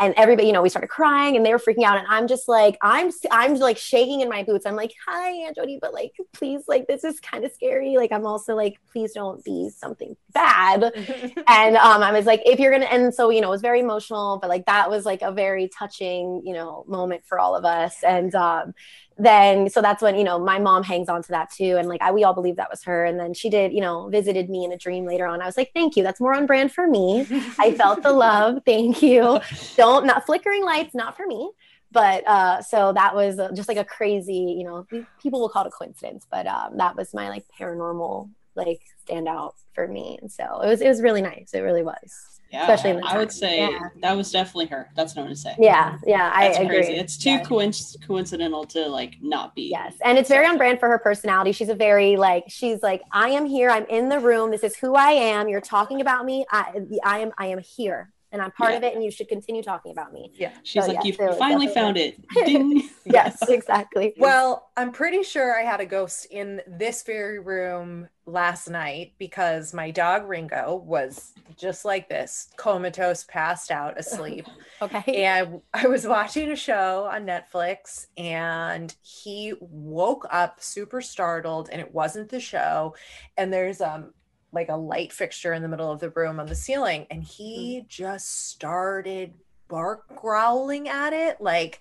and 0.00 0.14
everybody 0.16 0.46
you 0.48 0.52
know 0.52 0.62
we 0.62 0.68
started 0.68 0.88
crying 0.88 1.36
and 1.36 1.44
they 1.46 1.52
were 1.52 1.58
freaking 1.58 1.84
out 1.84 1.98
and 1.98 2.06
i'm 2.08 2.26
just 2.26 2.48
like 2.48 2.76
i'm 2.82 3.10
i'm 3.30 3.54
like 3.56 3.76
shaking 3.76 4.20
in 4.22 4.28
my 4.28 4.42
boots 4.42 4.66
i'm 4.66 4.74
like 4.74 4.92
hi 5.06 5.30
aunt 5.30 5.54
jody 5.54 5.78
but 5.80 5.92
like 5.92 6.12
please 6.32 6.62
like 6.66 6.86
this 6.88 7.04
is 7.04 7.20
kind 7.20 7.44
of 7.44 7.52
scary 7.52 7.96
like 7.96 8.10
i'm 8.10 8.26
also 8.26 8.56
like 8.56 8.80
please 8.90 9.12
don't 9.12 9.44
be 9.44 9.70
something 9.70 10.16
bad 10.32 10.82
and 11.46 11.76
um 11.76 12.02
i 12.02 12.10
was 12.10 12.26
like 12.26 12.40
if 12.44 12.58
you're 12.58 12.72
gonna 12.72 12.86
and 12.86 13.14
so 13.14 13.30
you 13.30 13.40
know 13.40 13.48
it 13.48 13.50
was 13.50 13.60
very 13.60 13.80
emotional 13.80 14.38
but 14.40 14.48
like 14.48 14.64
that 14.66 14.90
was 14.90 15.04
like 15.04 15.22
a 15.22 15.30
very 15.30 15.68
touching 15.68 16.42
you 16.44 16.54
know 16.54 16.84
moment 16.88 17.22
for 17.26 17.38
all 17.38 17.54
of 17.54 17.64
us 17.64 18.02
and 18.02 18.34
um 18.34 18.74
then 19.20 19.68
so 19.68 19.82
that's 19.82 20.02
when 20.02 20.16
you 20.16 20.24
know 20.24 20.38
my 20.38 20.58
mom 20.58 20.82
hangs 20.82 21.08
on 21.08 21.22
to 21.22 21.28
that 21.28 21.50
too. 21.50 21.76
And 21.76 21.88
like 21.88 22.02
I, 22.02 22.10
we 22.12 22.24
all 22.24 22.34
believe 22.34 22.56
that 22.56 22.70
was 22.70 22.82
her. 22.84 23.04
And 23.04 23.18
then 23.18 23.34
she 23.34 23.50
did 23.50 23.72
you 23.72 23.80
know 23.80 24.08
visited 24.08 24.48
me 24.48 24.64
in 24.64 24.72
a 24.72 24.78
dream 24.78 25.04
later 25.04 25.26
on. 25.26 25.42
I 25.42 25.46
was 25.46 25.56
like 25.56 25.70
thank 25.74 25.96
you. 25.96 26.02
That's 26.02 26.20
more 26.20 26.34
on 26.34 26.46
brand 26.46 26.72
for 26.72 26.86
me. 26.86 27.26
I 27.58 27.72
felt 27.72 28.02
the 28.02 28.12
love. 28.26 28.62
Thank 28.64 29.02
you. 29.02 29.40
Don't 29.76 30.06
not 30.06 30.26
flickering 30.26 30.64
lights 30.64 30.94
not 30.94 31.16
for 31.16 31.26
me. 31.26 31.50
But 31.92 32.26
uh 32.26 32.62
so 32.62 32.92
that 32.92 33.14
was 33.14 33.38
uh, 33.38 33.50
just 33.52 33.68
like 33.68 33.78
a 33.78 33.84
crazy 33.84 34.56
you 34.58 34.64
know 34.64 34.86
people 35.20 35.40
will 35.40 35.48
call 35.48 35.64
it 35.64 35.68
a 35.68 35.70
coincidence 35.70 36.26
but 36.30 36.46
um 36.46 36.76
that 36.76 36.96
was 36.96 37.12
my 37.12 37.28
like 37.28 37.44
paranormal 37.58 38.30
like 38.54 38.80
stand 39.02 39.28
out 39.28 39.54
for 39.74 39.86
me 39.86 40.18
and 40.20 40.30
so 40.30 40.60
it 40.62 40.68
was 40.68 40.80
it 40.80 40.88
was 40.88 41.00
really 41.00 41.22
nice 41.22 41.50
it 41.54 41.60
really 41.60 41.82
was 41.82 42.30
yeah, 42.52 42.62
especially 42.62 42.90
in 42.90 42.96
the 42.96 43.06
I 43.06 43.16
would 43.16 43.30
say 43.30 43.60
yeah. 43.60 43.88
that 44.02 44.16
was 44.16 44.32
definitely 44.32 44.66
her. 44.66 44.90
That's 44.96 45.14
what 45.14 45.22
I'm 45.22 45.26
gonna 45.26 45.36
say. 45.36 45.54
Yeah, 45.58 45.96
yeah, 46.04 46.30
That's 46.30 46.58
I 46.58 46.66
crazy. 46.66 46.80
agree. 46.82 46.96
It's 46.96 47.16
too 47.16 47.30
yeah. 47.30 47.44
coinc- 47.44 48.04
coincidental 48.04 48.64
to 48.64 48.88
like 48.88 49.16
not 49.22 49.54
be. 49.54 49.70
Yes, 49.70 49.94
and 50.04 50.18
it's 50.18 50.28
very 50.28 50.46
on 50.46 50.58
brand 50.58 50.80
for 50.80 50.88
her 50.88 50.98
personality. 50.98 51.52
She's 51.52 51.68
a 51.68 51.76
very 51.76 52.16
like 52.16 52.44
she's 52.48 52.82
like 52.82 53.02
I 53.12 53.28
am 53.30 53.46
here. 53.46 53.70
I'm 53.70 53.86
in 53.86 54.08
the 54.08 54.18
room. 54.18 54.50
This 54.50 54.64
is 54.64 54.74
who 54.76 54.96
I 54.96 55.10
am. 55.12 55.48
You're 55.48 55.60
talking 55.60 56.00
about 56.00 56.24
me. 56.24 56.44
I 56.50 56.80
I 57.04 57.20
am 57.20 57.30
I 57.38 57.46
am 57.46 57.60
here 57.60 58.12
and 58.32 58.40
I'm 58.40 58.52
part 58.52 58.72
yeah. 58.72 58.78
of 58.78 58.82
it, 58.84 58.94
and 58.94 59.02
you 59.02 59.10
should 59.10 59.28
continue 59.28 59.62
talking 59.62 59.92
about 59.92 60.12
me. 60.12 60.32
Yeah, 60.34 60.52
she's 60.62 60.84
so, 60.84 60.92
like, 60.92 61.04
yeah, 61.04 61.12
you 61.28 61.34
finally 61.34 61.68
found 61.68 61.96
it. 61.96 62.16
yes, 63.04 63.48
exactly. 63.48 64.14
Well, 64.16 64.70
I'm 64.76 64.92
pretty 64.92 65.22
sure 65.22 65.58
I 65.58 65.62
had 65.62 65.80
a 65.80 65.86
ghost 65.86 66.26
in 66.30 66.60
this 66.66 67.02
very 67.02 67.40
room 67.40 68.08
last 68.26 68.68
night 68.68 69.14
because 69.18 69.74
my 69.74 69.90
dog 69.90 70.28
Ringo 70.28 70.76
was 70.76 71.32
just 71.56 71.84
like 71.84 72.08
this, 72.08 72.48
comatose, 72.56 73.24
passed 73.24 73.70
out, 73.70 73.98
asleep. 73.98 74.46
okay. 74.82 75.24
And 75.24 75.60
I 75.74 75.88
was 75.88 76.06
watching 76.06 76.50
a 76.50 76.56
show 76.56 77.08
on 77.10 77.26
Netflix, 77.26 78.06
and 78.16 78.94
he 79.02 79.54
woke 79.60 80.26
up 80.30 80.62
super 80.62 81.00
startled, 81.00 81.68
and 81.70 81.80
it 81.80 81.92
wasn't 81.92 82.28
the 82.28 82.40
show. 82.40 82.94
And 83.36 83.52
there's 83.52 83.80
um 83.80 84.12
like 84.52 84.68
a 84.68 84.76
light 84.76 85.12
fixture 85.12 85.52
in 85.52 85.62
the 85.62 85.68
middle 85.68 85.90
of 85.90 86.00
the 86.00 86.10
room 86.10 86.40
on 86.40 86.46
the 86.46 86.54
ceiling 86.54 87.06
and 87.10 87.22
he 87.22 87.80
mm. 87.80 87.88
just 87.88 88.48
started 88.48 89.32
bark 89.68 90.04
growling 90.16 90.88
at 90.88 91.12
it 91.12 91.40
like 91.40 91.80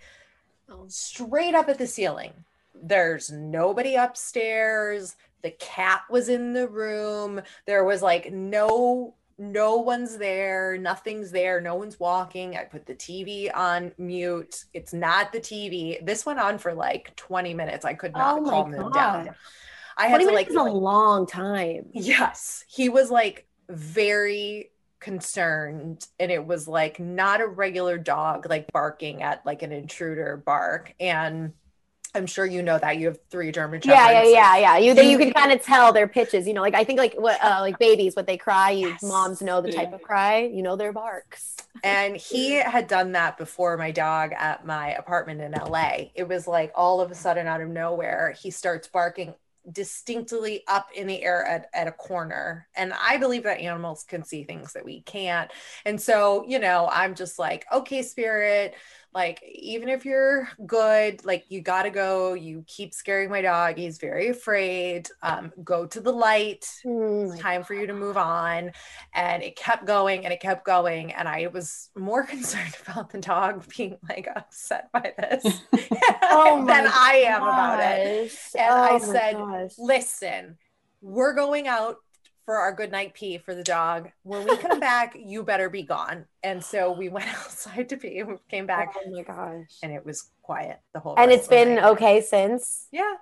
oh. 0.69 0.85
straight 0.87 1.55
up 1.55 1.69
at 1.69 1.77
the 1.77 1.87
ceiling. 1.87 2.31
There's 2.81 3.31
nobody 3.31 3.95
upstairs. 3.95 5.15
The 5.41 5.51
cat 5.51 6.03
was 6.09 6.29
in 6.29 6.53
the 6.53 6.67
room. 6.67 7.41
There 7.65 7.83
was 7.83 8.01
like 8.01 8.31
no 8.31 9.15
no 9.41 9.77
one's 9.77 10.17
there. 10.17 10.77
Nothing's 10.77 11.31
there. 11.31 11.61
No 11.61 11.75
one's 11.75 11.97
walking. 11.97 12.57
I 12.57 12.65
put 12.65 12.85
the 12.85 12.93
tv 12.93 13.49
on 13.55 13.91
mute. 13.97 14.65
It's 14.73 14.93
not 14.93 15.31
the 15.31 15.39
tv 15.39 16.05
this 16.05 16.25
went 16.25 16.39
on 16.39 16.57
for 16.57 16.73
like 16.73 17.15
20 17.15 17.53
minutes. 17.53 17.85
I 17.85 17.95
could 17.95 18.13
not 18.13 18.39
oh 18.39 18.49
calm 18.49 18.71
them 18.71 18.91
down 18.91 19.35
I 19.99 20.07
had 20.07 20.21
to 20.21 20.31
like, 20.31 20.49
a 20.49 20.63
long 20.63 21.27
time. 21.27 21.87
Yes. 21.91 22.63
He 22.67 22.87
was 22.87 23.11
like 23.11 23.47
very 23.67 24.71
concerned 24.99 26.07
and 26.19 26.31
it 26.31 26.45
was 26.45 26.67
like 26.67 26.99
not 26.99 27.41
a 27.41 27.47
regular 27.47 27.97
dog 27.97 28.49
like 28.49 28.69
barking 28.71 29.23
at 29.23 29.45
like 29.45 29.61
an 29.61 29.71
intruder 29.71 30.35
bark 30.45 30.93
and 30.99 31.53
I'm 32.15 32.25
sure 32.25 32.45
you 32.45 32.63
know 32.63 32.79
that 32.79 32.97
you 32.97 33.07
have 33.07 33.19
three 33.29 33.51
German 33.51 33.81
shepherds. 33.81 33.99
Yeah, 33.99 34.23
yeah, 34.23 34.57
yeah, 34.57 34.57
yeah. 34.57 34.77
You 34.77 34.99
you 34.99 35.17
can 35.19 35.31
kind 35.31 35.51
of 35.51 35.61
tell 35.61 35.93
their 35.93 36.07
pitches. 36.07 36.47
You 36.47 36.55
know, 36.55 36.61
like 36.61 36.73
I 36.73 36.83
think 36.83 36.97
like 36.97 37.13
what 37.15 37.43
uh, 37.43 37.59
like 37.59 37.77
babies 37.77 38.15
what 38.15 38.25
they 38.25 38.35
cry. 38.35 38.71
You 38.71 38.89
yes. 38.89 39.03
moms 39.03 39.43
know 39.43 39.61
the 39.61 39.71
type 39.71 39.93
of 39.93 40.01
cry. 40.01 40.39
You 40.39 40.63
know 40.63 40.75
their 40.75 40.91
barks. 40.91 41.55
and 41.83 42.17
he 42.17 42.53
had 42.53 42.87
done 42.87 43.11
that 43.11 43.37
before 43.37 43.77
my 43.77 43.91
dog 43.91 44.31
at 44.35 44.65
my 44.65 44.93
apartment 44.93 45.41
in 45.41 45.51
LA. 45.51 46.09
It 46.15 46.27
was 46.27 46.47
like 46.47 46.71
all 46.73 46.99
of 46.99 47.11
a 47.11 47.15
sudden 47.15 47.45
out 47.45 47.61
of 47.61 47.69
nowhere 47.69 48.35
he 48.41 48.49
starts 48.49 48.87
barking 48.87 49.35
distinctly 49.71 50.63
up 50.67 50.89
in 50.95 51.07
the 51.07 51.21
air 51.23 51.45
at, 51.45 51.69
at 51.73 51.87
a 51.87 51.91
corner. 51.91 52.67
And 52.75 52.93
I 52.93 53.17
believe 53.17 53.43
that 53.43 53.59
animals 53.59 54.03
can 54.07 54.23
see 54.23 54.43
things 54.43 54.73
that 54.73 54.85
we 54.85 55.01
can't. 55.01 55.51
And 55.85 55.99
so, 55.99 56.45
you 56.47 56.59
know, 56.59 56.89
I'm 56.91 57.15
just 57.15 57.39
like, 57.39 57.65
okay, 57.71 58.01
spirit, 58.01 58.75
like 59.13 59.41
even 59.43 59.89
if 59.89 60.05
you're 60.05 60.47
good 60.67 61.23
like 61.25 61.45
you 61.49 61.61
gotta 61.61 61.89
go 61.89 62.33
you 62.33 62.63
keep 62.67 62.93
scaring 62.93 63.29
my 63.29 63.41
dog 63.41 63.75
he's 63.75 63.97
very 63.97 64.29
afraid 64.29 65.07
um, 65.23 65.51
go 65.63 65.85
to 65.85 65.99
the 65.99 66.11
light 66.11 66.65
oh 66.85 67.35
time 67.37 67.61
God. 67.61 67.67
for 67.67 67.73
you 67.73 67.87
to 67.87 67.93
move 67.93 68.17
on 68.17 68.71
and 69.15 69.41
it 69.41 69.55
kept 69.55 69.85
going 69.85 70.25
and 70.25 70.33
it 70.33 70.39
kept 70.39 70.63
going 70.63 71.11
and 71.13 71.27
i 71.27 71.47
was 71.47 71.89
more 71.95 72.23
concerned 72.25 72.75
about 72.87 73.09
the 73.09 73.19
dog 73.19 73.65
being 73.75 73.97
like 74.07 74.27
upset 74.35 74.89
by 74.91 75.13
this 75.17 75.43
oh 76.23 76.63
than 76.67 76.87
i 76.87 77.23
am 77.25 77.41
about 77.41 77.79
it 77.79 78.31
and 78.55 78.69
oh 78.69 78.95
i 78.95 78.99
said 78.99 79.33
gosh. 79.33 79.71
listen 79.79 80.57
we're 81.01 81.33
going 81.33 81.67
out 81.67 81.97
for 82.49 82.57
our 82.57 82.73
good 82.73 82.91
night 82.91 83.13
pee 83.13 83.37
for 83.37 83.53
the 83.53 83.61
dog. 83.61 84.09
When 84.23 84.43
we 84.43 84.57
come 84.57 84.79
back, 84.91 85.15
you 85.15 85.43
better 85.43 85.69
be 85.69 85.83
gone. 85.83 86.25
And 86.41 86.63
so 86.63 86.91
we 86.91 87.07
went 87.07 87.27
outside 87.37 87.89
to 87.89 87.97
pee. 87.97 88.23
We 88.23 88.37
came 88.49 88.65
back. 88.65 88.95
Oh 88.97 89.11
my 89.11 89.21
gosh! 89.21 89.77
And 89.83 89.93
it 89.93 90.03
was 90.03 90.31
quiet 90.41 90.79
the 90.91 90.99
whole. 90.99 91.13
Time. 91.13 91.25
And 91.25 91.31
it's 91.31 91.47
been 91.47 91.75
night. 91.75 91.83
okay 91.83 92.21
since. 92.21 92.87
Yeah. 92.91 93.13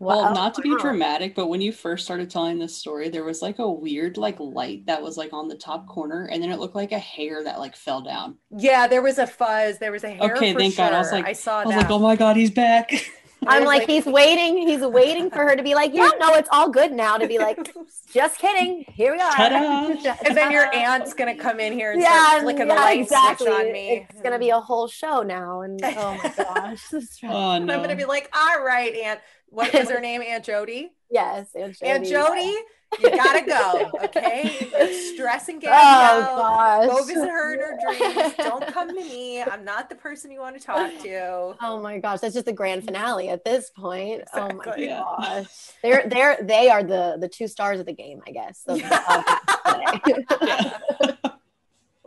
Well, 0.00 0.32
not 0.32 0.54
to 0.54 0.62
be 0.62 0.74
dramatic, 0.78 1.34
but 1.34 1.48
when 1.48 1.60
you 1.60 1.70
first 1.70 2.04
started 2.06 2.30
telling 2.30 2.58
this 2.58 2.74
story, 2.74 3.10
there 3.10 3.24
was 3.24 3.42
like 3.42 3.58
a 3.58 3.70
weird 3.70 4.16
like 4.16 4.38
light 4.38 4.86
that 4.86 5.02
was 5.02 5.18
like 5.18 5.34
on 5.34 5.48
the 5.48 5.56
top 5.56 5.86
corner, 5.86 6.30
and 6.32 6.42
then 6.42 6.50
it 6.50 6.58
looked 6.58 6.76
like 6.76 6.92
a 6.92 6.98
hair 6.98 7.44
that 7.44 7.58
like 7.58 7.76
fell 7.76 8.00
down. 8.00 8.36
Yeah, 8.56 8.86
there 8.86 9.02
was 9.02 9.18
a 9.18 9.26
fuzz. 9.26 9.80
There 9.80 9.92
was 9.92 10.04
a 10.04 10.10
hair. 10.10 10.34
Okay, 10.34 10.54
thank 10.54 10.74
sure. 10.74 10.86
God. 10.86 10.94
I 10.94 10.98
was 10.98 11.12
like, 11.12 11.26
I 11.26 11.34
saw. 11.34 11.60
I 11.60 11.64
was 11.66 11.74
that. 11.74 11.82
like, 11.82 11.90
oh 11.90 11.98
my 11.98 12.16
God, 12.16 12.36
he's 12.38 12.50
back. 12.50 12.90
I'm 13.48 13.64
like, 13.64 13.80
like, 13.80 13.88
he's 13.88 14.06
waiting. 14.06 14.56
He's 14.68 14.80
waiting 14.80 15.30
for 15.30 15.38
her 15.38 15.56
to 15.56 15.62
be 15.62 15.74
like, 15.74 15.94
yeah, 15.94 16.10
no, 16.20 16.34
it's 16.34 16.48
all 16.52 16.68
good 16.68 16.92
now. 16.92 17.16
To 17.16 17.26
be 17.26 17.38
like, 17.38 17.58
just 18.12 18.38
kidding. 18.38 18.84
Here 18.88 19.12
we 19.12 19.20
are. 19.20 19.32
and 19.38 20.36
then 20.36 20.50
your 20.52 20.74
aunt's 20.74 21.14
gonna 21.14 21.36
come 21.36 21.60
in 21.60 21.72
here 21.72 21.92
and 21.92 22.00
yeah, 22.00 22.28
start 22.28 22.42
flicking 22.42 22.68
yeah, 22.68 22.74
the 22.74 22.80
light 22.80 23.00
exactly. 23.00 23.46
switch 23.46 23.58
on 23.58 23.72
me. 23.72 24.06
It's 24.10 24.22
gonna 24.22 24.38
be 24.38 24.50
a 24.50 24.60
whole 24.60 24.88
show 24.88 25.22
now. 25.22 25.62
And 25.62 25.80
oh 25.84 26.20
my 26.22 26.32
gosh, 26.36 26.84
oh, 27.24 27.58
no. 27.58 27.74
I'm 27.74 27.82
gonna 27.82 27.96
be 27.96 28.04
like, 28.04 28.28
all 28.36 28.62
right, 28.62 28.94
Aunt. 28.94 29.20
What 29.50 29.72
was 29.72 29.88
her 29.88 30.00
name? 30.00 30.20
Aunt 30.22 30.44
Jody. 30.44 30.92
Yes, 31.10 31.48
Aunt 31.54 31.78
Jody. 31.78 31.90
Aunt 31.90 32.06
Jody. 32.06 32.56
You 33.00 33.10
gotta 33.10 33.44
go, 33.44 33.90
okay? 34.04 34.68
Stress 35.14 35.48
and 35.48 35.60
get 35.60 35.70
oh, 35.70 35.74
out. 35.74 36.88
Go 36.88 37.04
visit 37.04 37.28
her 37.28 37.54
in 37.54 37.60
her 37.60 37.78
dreams. 37.86 38.34
Don't 38.38 38.66
come 38.66 38.88
to 38.88 38.94
me. 38.94 39.42
I'm 39.42 39.64
not 39.64 39.88
the 39.88 39.94
person 39.94 40.30
you 40.30 40.40
want 40.40 40.58
to 40.58 40.64
talk 40.64 40.90
to. 41.02 41.54
Oh 41.60 41.80
my 41.80 41.98
gosh, 41.98 42.20
that's 42.20 42.34
just 42.34 42.46
the 42.46 42.52
grand 42.52 42.84
finale 42.84 43.28
at 43.28 43.44
this 43.44 43.70
point. 43.70 44.22
Exactly. 44.22 44.90
Oh 44.90 45.16
my 45.18 45.42
gosh, 45.42 45.72
they're 45.82 46.08
they're 46.08 46.38
they 46.42 46.70
are 46.70 46.82
the 46.82 47.18
the 47.20 47.28
two 47.28 47.46
stars 47.46 47.78
of 47.78 47.86
the 47.86 47.92
game, 47.92 48.22
I 48.26 48.32
guess. 48.32 48.64
So, 48.66 48.74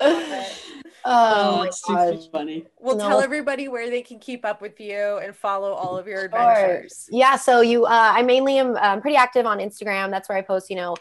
Oh, 1.05 1.63
it's 1.63 1.81
too 1.81 2.29
funny. 2.31 2.65
We'll 2.79 2.97
no. 2.97 3.07
tell 3.07 3.21
everybody 3.21 3.67
where 3.67 3.89
they 3.89 4.01
can 4.01 4.19
keep 4.19 4.45
up 4.45 4.61
with 4.61 4.79
you 4.79 5.19
and 5.23 5.35
follow 5.35 5.73
all 5.73 5.97
of 5.97 6.07
your 6.07 6.25
adventures. 6.25 7.07
Sure. 7.09 7.19
Yeah, 7.19 7.35
so 7.35 7.61
you, 7.61 7.85
uh, 7.85 8.13
I 8.15 8.21
mainly 8.21 8.57
am 8.57 8.75
um, 8.77 9.01
pretty 9.01 9.17
active 9.17 9.45
on 9.45 9.59
Instagram. 9.59 10.11
That's 10.11 10.29
where 10.29 10.37
I 10.37 10.41
post, 10.41 10.69
you 10.69 10.75
know, 10.75 10.95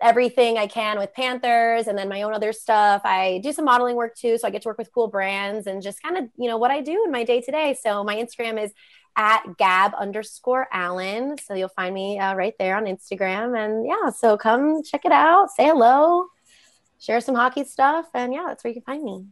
everything 0.00 0.58
I 0.58 0.66
can 0.66 0.98
with 0.98 1.12
Panthers 1.14 1.86
and 1.86 1.96
then 1.96 2.08
my 2.08 2.22
own 2.22 2.34
other 2.34 2.52
stuff. 2.52 3.02
I 3.04 3.40
do 3.42 3.52
some 3.52 3.64
modeling 3.64 3.96
work 3.96 4.16
too, 4.16 4.38
so 4.38 4.46
I 4.46 4.50
get 4.50 4.62
to 4.62 4.68
work 4.68 4.78
with 4.78 4.92
cool 4.92 5.08
brands 5.08 5.66
and 5.66 5.82
just 5.82 6.02
kind 6.02 6.16
of, 6.16 6.24
you 6.36 6.48
know, 6.48 6.56
what 6.56 6.70
I 6.70 6.80
do 6.80 7.02
in 7.04 7.12
my 7.12 7.24
day 7.24 7.40
to 7.40 7.50
day. 7.50 7.76
So 7.80 8.02
my 8.04 8.16
Instagram 8.16 8.62
is 8.62 8.72
at 9.16 9.44
gab 9.56 9.94
underscore 9.94 10.66
Allen. 10.72 11.36
So 11.38 11.54
you'll 11.54 11.68
find 11.68 11.94
me 11.94 12.18
uh, 12.18 12.34
right 12.34 12.54
there 12.58 12.76
on 12.76 12.84
Instagram. 12.84 13.56
And 13.56 13.86
yeah, 13.86 14.10
so 14.10 14.36
come 14.36 14.82
check 14.82 15.04
it 15.04 15.12
out, 15.12 15.50
say 15.50 15.66
hello 15.66 16.26
share 17.04 17.20
some 17.20 17.34
hockey 17.34 17.64
stuff. 17.64 18.06
And 18.14 18.32
yeah, 18.32 18.44
that's 18.46 18.64
where 18.64 18.72
you 18.72 18.80
can 18.80 18.84
find 18.84 19.04
me. 19.04 19.26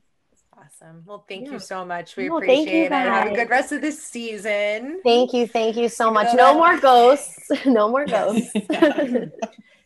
Awesome. 0.64 1.02
Well, 1.06 1.24
thank 1.28 1.47
Yeah. 1.47 1.52
you 1.55 1.59
so 1.59 1.84
much. 1.84 2.16
We 2.16 2.28
No, 2.28 2.36
appreciate 2.36 2.68
you, 2.78 2.84
it. 2.84 2.93
Have 2.93 3.32
a 3.32 3.34
good 3.34 3.51
rest 3.51 3.72
of 3.72 3.80
this 3.80 4.02
season. 4.02 5.01
Thank 5.05 5.32
you. 5.32 5.47
Thank 5.47 5.76
you 5.76 5.89
so 5.89 6.10
much. 6.10 6.28
No 6.34 6.55
more 6.55 6.78
ghosts. 6.78 7.51
No 7.66 7.89
more 7.89 8.06
ghosts. 8.06 8.52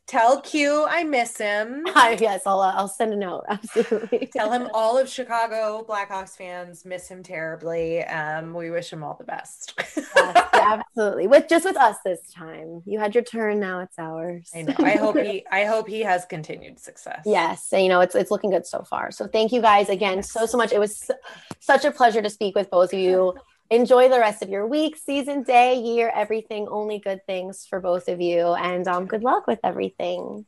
Tell 0.06 0.40
Q 0.40 0.86
I 0.88 1.02
miss 1.02 1.36
him. 1.36 1.82
Hi, 1.88 2.12
yes, 2.12 2.42
I'll, 2.46 2.60
uh, 2.60 2.72
I'll 2.76 2.86
send 2.86 3.12
a 3.12 3.16
note. 3.16 3.42
Absolutely. 3.48 4.28
Tell 4.32 4.52
him 4.52 4.68
all 4.72 4.96
of 4.96 5.08
Chicago 5.08 5.84
Blackhawks 5.88 6.36
fans 6.36 6.84
miss 6.84 7.08
him 7.08 7.24
terribly. 7.24 8.04
Um, 8.04 8.54
we 8.54 8.70
wish 8.70 8.92
him 8.92 9.02
all 9.02 9.14
the 9.14 9.24
best. 9.24 9.74
Yes, 9.76 9.98
absolutely. 10.54 11.26
With 11.26 11.48
just 11.48 11.64
with 11.64 11.76
us 11.76 11.96
this 12.04 12.20
time. 12.32 12.82
You 12.86 13.00
had 13.00 13.16
your 13.16 13.24
turn. 13.24 13.58
Now 13.58 13.80
it's 13.80 13.98
ours. 13.98 14.48
I 14.54 14.62
know. 14.62 14.74
I 14.78 14.92
hope 14.92 15.16
he. 15.18 15.44
I 15.50 15.64
hope 15.64 15.88
he 15.88 16.00
has 16.00 16.24
continued 16.24 16.78
success. 16.78 17.22
Yes, 17.26 17.68
and 17.72 17.82
you 17.82 17.88
know 17.88 18.00
it's 18.00 18.14
it's 18.14 18.30
looking 18.30 18.50
good 18.50 18.66
so 18.66 18.84
far. 18.84 19.10
So 19.10 19.26
thank 19.26 19.50
you 19.50 19.60
guys 19.60 19.88
again 19.88 20.22
so 20.22 20.46
so 20.46 20.56
much. 20.56 20.72
It 20.72 20.78
was 20.78 20.96
su- 20.96 21.14
such 21.58 21.84
a 21.84 21.90
pleasure 21.90 22.22
to 22.22 22.30
speak 22.30 22.54
with 22.54 22.70
both 22.70 22.92
of 22.92 22.98
you. 23.00 23.34
Enjoy 23.70 24.08
the 24.08 24.20
rest 24.20 24.42
of 24.42 24.48
your 24.48 24.66
week, 24.66 24.96
season, 24.96 25.42
day, 25.42 25.78
year, 25.78 26.12
everything. 26.14 26.68
Only 26.68 26.98
good 26.98 27.24
things 27.26 27.66
for 27.68 27.80
both 27.80 28.08
of 28.08 28.20
you, 28.20 28.52
and 28.54 28.86
um, 28.86 29.06
good 29.06 29.22
luck 29.22 29.46
with 29.46 29.58
everything. 29.64 30.46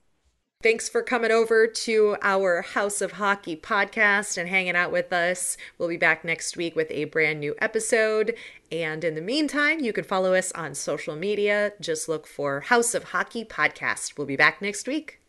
Thanks 0.61 0.89
for 0.89 1.03
coming 1.03 1.31
over 1.31 1.69
to 1.69 2.16
our 2.20 2.62
House 2.62 3.01
of 3.01 3.12
Hockey 3.12 3.55
podcast 3.55 4.36
and 4.36 4.49
hanging 4.49 4.74
out 4.74 4.90
with 4.90 5.12
us. 5.12 5.57
We'll 5.78 5.89
be 5.89 5.97
back 5.97 6.24
next 6.24 6.57
week 6.57 6.74
with 6.74 6.90
a 6.90 7.05
brand 7.05 7.39
new 7.39 7.55
episode. 7.61 8.35
And 8.73 9.05
in 9.05 9.15
the 9.15 9.20
meantime, 9.20 9.78
you 9.78 9.93
can 9.93 10.03
follow 10.03 10.35
us 10.35 10.51
on 10.53 10.74
social 10.74 11.15
media. 11.15 11.74
Just 11.81 12.09
look 12.09 12.27
for 12.27 12.62
House 12.62 12.93
of 12.93 13.05
Hockey 13.05 13.45
podcast. 13.45 14.19
We'll 14.19 14.27
be 14.27 14.35
back 14.35 14.61
next 14.61 14.89
week. 14.89 15.20